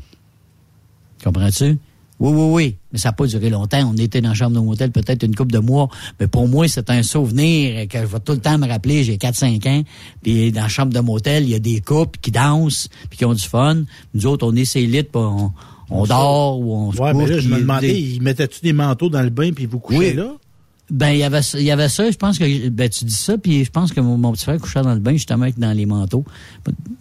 Comprends-tu? 1.23 1.79
Oui, 2.19 2.31
oui, 2.33 2.49
oui. 2.53 2.75
Mais 2.93 2.99
ça 2.99 3.09
n'a 3.09 3.13
pas 3.13 3.27
duré 3.27 3.49
longtemps. 3.49 3.91
On 3.93 3.97
était 3.97 4.21
dans 4.21 4.29
la 4.29 4.35
chambre 4.35 4.55
de 4.55 4.61
motel 4.61 4.89
peut-être 4.91 5.23
une 5.23 5.35
couple 5.35 5.51
de 5.51 5.59
mois. 5.59 5.89
Mais 6.19 6.27
pour 6.27 6.47
moi, 6.47 6.67
c'est 6.69 6.89
un 6.89 7.03
souvenir 7.03 7.87
que 7.89 7.99
je 7.99 8.05
vais 8.05 8.19
tout 8.21 8.31
le 8.33 8.39
temps 8.39 8.57
me 8.57 8.67
rappeler. 8.67 9.03
J'ai 9.03 9.17
4-5 9.17 9.67
ans. 9.67 9.83
Puis 10.23 10.51
dans 10.53 10.61
la 10.61 10.67
chambre 10.69 10.93
de 10.93 10.99
motel, 11.01 11.43
il 11.43 11.49
y 11.49 11.55
a 11.55 11.59
des 11.59 11.81
couples 11.81 12.17
qui 12.21 12.31
dansent 12.31 12.87
puis 13.09 13.17
qui 13.17 13.25
ont 13.25 13.33
du 13.33 13.43
fun. 13.43 13.83
Nous 14.13 14.25
autres, 14.27 14.47
on 14.47 14.55
est 14.55 14.63
ses 14.65 14.85
lits, 14.85 15.03
puis 15.03 15.11
on, 15.21 15.51
on 15.89 16.05
dort 16.05 16.59
ou 16.61 16.73
on 16.73 16.91
se 16.93 17.01
Ouais, 17.01 17.13
mais 17.13 17.23
couche, 17.25 17.31
là, 17.31 17.39
je 17.39 17.49
me 17.49 17.59
demandais, 17.59 17.91
des- 17.91 17.99
ils 17.99 18.21
mettaient-tu 18.21 18.61
des 18.61 18.73
manteaux 18.73 19.09
dans 19.09 19.21
le 19.21 19.29
bain 19.29 19.51
puis 19.51 19.65
vous 19.65 19.79
couchez 19.79 19.99
Oui. 19.99 20.13
là? 20.13 20.31
Ben, 20.91 21.09
il 21.09 21.17
y 21.17 21.23
avait, 21.23 21.41
ça- 21.41 21.59
il 21.59 21.65
y 21.65 21.71
avait 21.71 21.89
ça. 21.89 22.09
Je 22.11 22.15
pense 22.15 22.37
que, 22.39 22.69
ben, 22.69 22.87
tu 22.87 23.05
dis 23.05 23.13
ça, 23.13 23.37
puis 23.37 23.65
je 23.65 23.71
pense 23.71 23.91
que 23.91 23.99
mon, 23.99 24.17
mon 24.17 24.31
petit 24.31 24.43
frère 24.45 24.59
couchait 24.59 24.83
dans 24.83 24.93
le 24.93 24.99
bain, 24.99 25.13
justement, 25.13 25.43
avec 25.43 25.57
dans 25.59 25.75
les 25.75 25.85
manteaux. 25.87 26.23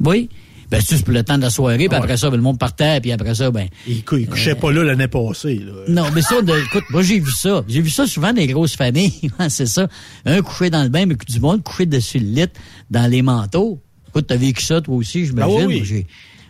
Oui. 0.04 0.28
Ben, 0.70 0.80
c'est 0.80 0.94
juste 0.96 1.04
pour 1.04 1.14
le 1.14 1.22
temps 1.22 1.36
de 1.36 1.42
la 1.42 1.50
soirée, 1.50 1.88
puis 1.88 1.96
après 1.96 2.16
ça, 2.16 2.30
ben, 2.30 2.36
le 2.36 2.42
monde 2.42 2.58
partait, 2.58 3.00
puis 3.00 3.12
après 3.12 3.34
ça, 3.34 3.50
ben. 3.50 3.66
Ils, 3.86 4.02
cou- 4.04 4.16
ils 4.16 4.26
couchaient 4.28 4.54
pas 4.54 4.72
là 4.72 4.82
l'année 4.82 5.08
passée. 5.08 5.56
Là. 5.64 5.72
Non, 5.88 6.04
mais 6.14 6.22
ça, 6.22 6.40
de- 6.42 6.52
écoute, 6.66 6.84
moi, 6.90 7.02
j'ai 7.02 7.20
vu 7.20 7.30
ça. 7.30 7.64
J'ai 7.68 7.80
vu 7.80 7.90
ça 7.90 8.06
souvent 8.06 8.32
dans 8.32 8.40
les 8.40 8.46
grosses 8.46 8.76
familles. 8.76 9.30
C'est 9.48 9.66
ça. 9.66 9.86
Un 10.24 10.40
couché 10.42 10.70
dans 10.70 10.82
le 10.82 10.88
bain, 10.88 11.06
mais 11.06 11.14
du 11.14 11.40
monde 11.40 11.62
couché 11.62 11.86
dessus 11.86 12.18
le 12.18 12.26
lit, 12.26 12.46
dans 12.90 13.10
les 13.10 13.22
manteaux. 13.22 13.80
Écoute, 14.08 14.26
t'as 14.28 14.36
vécu 14.36 14.62
ça, 14.62 14.80
toi 14.80 14.94
aussi, 14.96 15.26
j'imagine. 15.26 15.58
Ah 15.62 15.66
oui, 15.66 16.06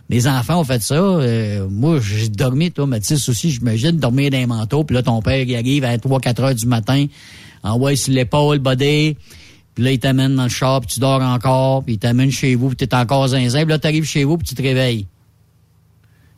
mes 0.07 0.27
enfants 0.27 0.59
ont 0.59 0.63
fait 0.63 0.83
ça. 0.83 0.93
Euh, 0.95 1.67
moi, 1.67 1.99
j'ai 1.99 2.29
dormi, 2.29 2.71
toi, 2.71 2.85
Mathis 2.85 3.27
aussi, 3.27 3.49
j'imagine, 3.49 3.93
dormir 3.93 4.29
dans 4.29 4.37
les 4.37 4.45
manteaux. 4.45 4.83
Puis 4.83 4.93
là, 4.95 5.01
ton 5.01 5.19
père, 5.21 5.41
il 5.41 5.55
arrive 5.55 5.83
à 5.83 5.97
3-4 5.97 6.41
heures 6.41 6.53
du 6.55 6.67
matin, 6.67 7.07
envoie 7.63 7.95
sur 7.95 8.13
l'épaule, 8.13 8.59
body. 8.59 9.17
Puis 9.75 9.83
là, 9.83 9.91
il 9.91 9.99
t'amène 9.99 10.35
dans 10.35 10.43
le 10.43 10.49
char, 10.49 10.79
puis 10.81 10.89
tu 10.93 10.99
dors 11.01 11.21
encore. 11.21 11.83
Puis 11.83 11.95
il 11.95 11.99
t'amène 11.99 12.31
chez 12.31 12.55
vous, 12.55 12.69
puis 12.69 12.77
t'es 12.77 12.95
encore 12.95 13.27
zinzin. 13.27 13.59
Puis 13.63 13.69
là, 13.69 13.77
t'arrives 13.79 14.05
chez 14.05 14.23
vous, 14.23 14.37
puis 14.37 14.47
tu 14.47 14.55
te 14.55 14.61
réveilles. 14.61 15.05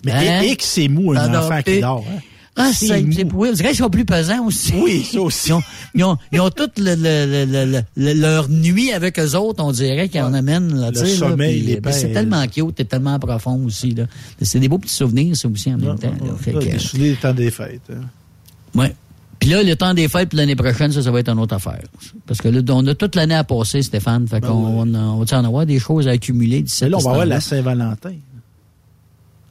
Mais 0.06 0.12
Hein? 0.12 0.42
et, 0.44 0.50
et 0.52 0.56
que 0.56 0.64
c'est 0.64 0.88
mou, 0.88 1.14
un 1.14 1.34
enfant 1.36 1.62
qui 1.62 1.80
dort. 1.80 2.04
Hein? 2.10 2.20
Ah, 2.60 2.72
C'est 2.74 3.04
oui, 3.04 3.54
qu'ils 3.56 3.76
sont 3.76 3.90
plus 3.92 4.04
pesants 4.06 4.44
aussi. 4.48 4.74
Oui, 4.76 5.04
ça 5.04 5.22
aussi. 5.22 5.50
Ils 5.50 5.54
ont, 5.54 5.62
ils 5.94 6.04
ont, 6.04 6.18
ils 6.32 6.42
ont 6.42 6.50
toutes 6.50 6.80
le, 6.80 6.96
le, 6.96 7.46
le, 7.46 7.66
le- 7.72 7.82
le- 7.96 8.14
leur 8.20 8.50
nuit 8.50 8.92
avec 8.92 9.20
eux 9.20 9.36
autres, 9.36 9.64
on 9.64 9.72
dirait 9.72 10.10
qu'ils 10.10 10.22
en 10.22 10.34
amènent. 10.34 10.74
Là, 10.76 10.90
Le 10.90 11.00
là, 11.02 11.06
sommeil, 11.08 11.60
puis, 11.60 11.68
les 11.76 11.82
puis 11.82 11.94
C'est 11.94 12.12
tellement 12.14 12.44
cute, 12.48 12.74
c'est 12.76 12.86
tellement 12.90 13.20
profond 13.20 13.64
aussi. 13.64 13.92
là. 13.92 14.06
C'est 14.42 14.60
des 14.60 14.68
beaux 14.70 14.80
petits 14.80 14.96
souvenirs, 14.96 15.38
ça 15.38 15.48
aussi, 15.48 15.72
en 15.72 15.78
même 15.78 16.00
temps. 16.00 16.08
là. 16.10 16.32
Fait 16.40 16.52
Là, 16.54 16.60
que, 16.62 16.66
des 16.66 16.80
souvenirs 16.80 17.12
du 17.14 17.18
temps 17.20 17.34
des 17.36 17.52
fêtes. 17.52 17.82
hein. 17.92 18.02
ouais. 18.74 18.96
Puis 19.40 19.50
là, 19.50 19.62
le 19.64 19.76
temps 19.76 19.94
des 19.94 20.08
fêtes, 20.08 20.30
puis 20.30 20.38
l'année 20.38 20.56
prochaine, 20.56 20.92
ça, 20.92 21.02
ça 21.02 21.12
va 21.12 21.20
être 21.20 21.30
une 21.30 21.40
autre 21.40 21.56
affaire. 21.56 21.82
Parce 22.26 22.40
que 22.42 22.48
là, 22.48 22.60
on 22.70 22.86
a 22.88 22.96
toute 22.96 23.16
l'année 23.16 23.36
à 23.36 23.44
passer, 23.44 23.82
Stéphane. 23.84 24.28
Fait 24.28 24.42
qu'on 24.42 24.50
on, 24.50 24.94
on 24.94 24.96
en 24.96 25.46
avoir 25.46 25.66
des 25.66 25.80
choses 25.80 26.08
à 26.08 26.12
accumuler 26.12 26.62
d'ici 26.62 26.88
là, 26.90 26.98
on 26.98 27.02
va 27.02 27.10
avoir 27.12 27.26
la. 27.26 27.40
Saint-Valentin. 27.40 28.14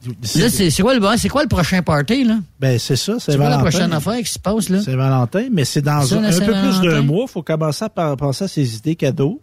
Là, 0.05 0.13
c'est 0.49 0.69
c'est 0.69 0.81
quoi, 0.83 0.95
le- 0.97 1.17
c'est 1.17 1.27
quoi 1.27 1.41
le 1.41 1.49
prochain 1.49 1.81
party, 1.81 2.23
là? 2.23 2.37
Ben, 2.59 2.77
c'est 2.79 2.95
ça, 2.95 3.15
C'est 3.19 3.35
quoi 3.35 3.45
la 3.49 3.57
Saint-Valentin. 3.57 3.69
prochaine 3.69 3.93
affaire 3.93 4.17
qui 4.23 4.31
se 4.31 4.39
passe, 4.39 4.69
là? 4.69 4.81
Saint-Valentin, 4.81 5.47
mais 5.51 5.65
c'est 5.65 5.81
dans 5.81 6.01
Ça, 6.03 6.17
un, 6.19 6.21
la 6.21 6.27
un 6.29 6.39
peu 6.39 6.45
plus 6.53 6.81
d'un 6.89 7.01
mois. 7.01 7.25
Il 7.27 7.31
faut 7.31 7.41
commencer 7.41 7.83
à 7.85 7.89
par- 7.89 8.15
penser 8.15 8.45
à 8.45 8.47
ses 8.47 8.75
idées 8.77 8.95
cadeaux. 8.95 9.41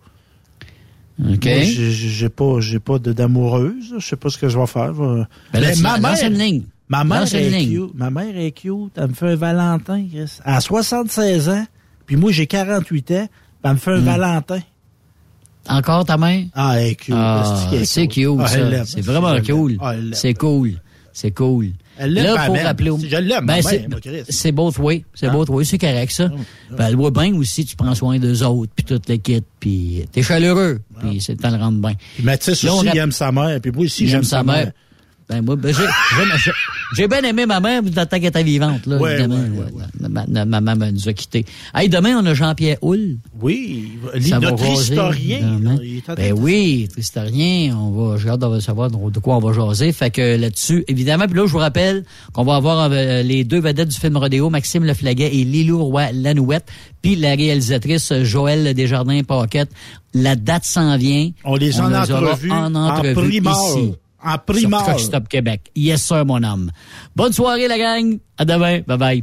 OK. 1.21 1.45
Moi, 1.47 1.63
j'ai- 1.65 2.29
pas, 2.29 2.59
pas 2.85 2.99
d'amoureuse. 2.99 3.95
Je 3.99 4.05
sais 4.07 4.17
pas 4.17 4.31
ce 4.31 4.39
que 4.39 4.49
je 4.49 4.59
vais 4.59 4.67
faire. 4.67 4.93
Ben 4.95 5.27
là, 5.53 5.69
Mais 5.69 5.77
ma 5.77 5.99
mère, 5.99 6.17
une 6.25 6.39
ligne. 6.39 6.63
Ma 6.89 7.05
mère 7.05 7.35
est 7.35 7.51
ligne. 7.51 7.71
cute. 7.87 7.95
Ma 7.95 8.11
mère 8.11 8.37
est 8.37 8.51
cute. 8.53 8.93
Elle 8.97 9.09
me 9.09 9.15
fait 9.15 9.33
un 9.33 9.37
Valentin, 9.37 10.05
Chris. 10.13 10.39
À 10.45 10.61
76 10.61 11.49
ans. 11.49 11.67
Puis 12.07 12.17
moi, 12.17 12.33
j'ai 12.33 12.47
48 12.47 13.11
ans. 13.13 13.29
elle 13.63 13.73
me 13.73 13.77
fait 13.77 13.93
un 13.93 14.01
Hmm. 14.01 14.05
Valentin. 14.05 14.61
Encore 15.69 16.05
ta 16.05 16.19
mère? 16.19 16.45
Ah, 16.55 16.79
elle 16.79 16.89
est 16.89 16.95
cute. 16.97 17.15
Ah, 17.17 17.61
c'est 17.85 18.07
cute, 18.09 18.29
Ah, 18.39 18.47
elle 18.55 18.77
ça. 18.79 18.85
C'est 18.85 19.01
vraiment 19.01 19.35
cool. 19.41 19.79
Ah. 19.81 19.95
C'est 20.13 20.35
cool. 20.35 20.73
C'est 21.13 21.31
cool. 21.31 21.69
Elle 21.97 22.13
l'aime, 22.13 22.35
Là, 22.35 22.45
faut 22.47 22.53
rappeler 22.55 22.91
au- 22.91 22.99
Je 22.99 23.17
l'aime, 23.17 23.47
Ben, 23.47 23.63
c'est- 23.63 24.53
both 24.53 24.77
way. 24.79 25.05
C'est 25.15 25.29
Hein? 25.29 25.33
both 25.33 25.49
way. 25.49 25.65
C'est 25.65 25.79
correct, 25.79 26.11
ça. 26.11 26.29
Ben, 26.77 26.87
elle 26.89 26.97
voit 26.97 27.13
bien 27.13 27.33
aussi, 27.37 27.65
tu 27.65 27.77
prends 27.77 27.95
soin 27.95 28.19
d'eux 28.19 28.43
autres, 28.43 28.73
puis 28.75 28.85
toute 28.85 29.09
l'équipe, 29.09 29.45
puis 29.61 30.05
t'es 30.11 30.23
chaleureux, 30.23 30.81
puis 31.01 31.21
c'est 31.21 31.33
le 31.33 31.39
temps 31.39 31.53
de 31.53 31.57
rendre 31.57 31.79
bien. 31.81 31.95
Puis 32.17 32.25
Mathis 32.25 32.63
Là, 32.65 32.75
aussi, 32.75 32.87
rap- 32.87 32.95
il 32.97 32.99
aime 32.99 33.13
sa 33.13 33.31
mère. 33.31 33.61
Puis 33.61 33.71
moi 33.71 33.85
aussi, 33.85 34.09
j'aime 34.09 34.19
aime 34.19 34.25
sa 34.25 34.43
mère. 34.43 34.73
Ben, 35.29 35.41
moi, 35.43 35.57
ben, 35.57 35.75
j'ai, 35.75 35.83
j'ai- 35.83 36.39
j'ai- 36.45 36.51
j'ai 36.97 37.09
bien 37.09 37.23
aimé 37.23 37.47
ma 37.47 37.59
mère 37.59 37.81
tant 37.95 38.05
qu'elle 38.07 38.27
était 38.27 38.43
vivante, 38.43 38.85
là, 38.85 38.99
Ouais, 38.99 39.15
évidemment. 39.15 39.37
ouais, 39.37 39.73
ouais. 39.73 40.09
Ma, 40.09 40.27
ma- 40.27 40.45
ma 40.45 40.61
maman 40.61 40.93
nous 40.93 41.09
a 41.09 41.13
quittés. 41.15 41.47
Hey, 41.75 41.89
demain, 41.89 42.19
on 42.23 42.27
a 42.27 42.35
Jean-Pierre 42.35 42.77
Houle. 42.83 43.17
Oui, 43.41 43.93
Ça 44.29 44.39
va 44.39 44.51
notre 44.51 44.63
jaser, 44.65 44.83
historien. 44.93 45.39
évidemment. 45.39 45.71
là, 45.73 45.79
il 45.83 45.97
est 45.97 46.01
en 46.11 46.15
train 46.15 46.15
Ben 46.17 46.33
oui, 46.35 46.83
notre 46.83 46.99
historien, 46.99 47.75
on 47.81 47.91
va, 47.91 48.19
j'ai 48.19 48.29
hâte 48.29 48.41
de 48.41 48.61
savoir 48.61 48.91
de 48.91 49.19
quoi 49.19 49.37
on 49.37 49.41
va 49.41 49.53
jaser. 49.55 49.93
Fait 49.93 50.11
que 50.11 50.37
là-dessus, 50.37 50.85
évidemment, 50.89 51.25
puis 51.27 51.37
là, 51.39 51.47
je 51.47 51.53
vous 51.53 51.59
rappelle 51.59 52.05
qu'on 52.35 52.45
va 52.45 52.57
avoir 52.57 52.91
euh, 52.93 53.23
les 53.23 53.45
deux 53.45 53.61
vedettes 53.61 53.89
du 53.89 53.97
film 53.99 54.19
Rodéo, 54.19 54.51
Maxime 54.51 54.85
Leflaguet 54.85 55.31
et 55.35 55.45
Lilou 55.45 55.83
Roy-Lanouette, 55.85 56.67
puis 57.01 57.17
la 57.17 57.31
réalisatrice 57.35 58.13
Joëlle 58.25 58.75
Desjardins-Paquette. 58.75 59.71
La 60.13 60.37
date 60.37 60.65
s'en 60.65 60.97
vient. 60.97 61.31
On 61.45 61.57
les 61.57 61.81
a 61.81 61.85
en 61.87 61.93
entrevue, 61.95 62.51
en 62.51 62.75
en 62.75 62.89
entrevue 62.91 63.15
primeur. 63.15 63.55
ici. 63.79 63.95
En 64.25 64.39
Truck 64.39 65.01
Stop 65.01 65.29
Québec. 65.29 65.71
Yes, 65.77 66.03
sir, 66.03 66.25
mon 66.25 66.43
homme. 66.43 66.71
Bonne 67.15 67.33
soirée, 67.33 67.69
la 67.69 67.79
gang. 67.79 68.19
À 68.39 68.45
demain. 68.45 68.81
Bye-bye. 68.81 69.23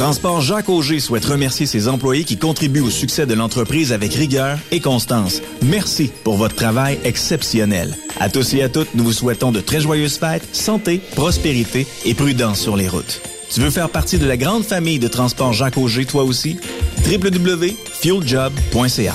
Transport 0.00 0.40
Jacques 0.40 0.70
Auger 0.70 0.98
souhaite 0.98 1.26
remercier 1.26 1.66
ses 1.66 1.86
employés 1.86 2.24
qui 2.24 2.38
contribuent 2.38 2.80
au 2.80 2.88
succès 2.88 3.26
de 3.26 3.34
l'entreprise 3.34 3.92
avec 3.92 4.14
rigueur 4.14 4.58
et 4.70 4.80
constance. 4.80 5.42
Merci 5.60 6.10
pour 6.24 6.38
votre 6.38 6.54
travail 6.54 6.98
exceptionnel. 7.04 7.94
À 8.18 8.30
tous 8.30 8.54
et 8.54 8.62
à 8.62 8.70
toutes, 8.70 8.94
nous 8.94 9.04
vous 9.04 9.12
souhaitons 9.12 9.52
de 9.52 9.60
très 9.60 9.78
joyeuses 9.78 10.16
fêtes, 10.16 10.56
santé, 10.56 11.02
prospérité 11.16 11.86
et 12.06 12.14
prudence 12.14 12.60
sur 12.60 12.78
les 12.78 12.88
routes. 12.88 13.20
Tu 13.52 13.60
veux 13.60 13.68
faire 13.68 13.90
partie 13.90 14.16
de 14.16 14.24
la 14.24 14.38
grande 14.38 14.64
famille 14.64 15.00
de 15.00 15.08
Transport 15.08 15.52
Jacques 15.52 15.76
Auger, 15.76 16.06
toi 16.06 16.24
aussi? 16.24 16.58
www.fueljob.ca 17.04 19.14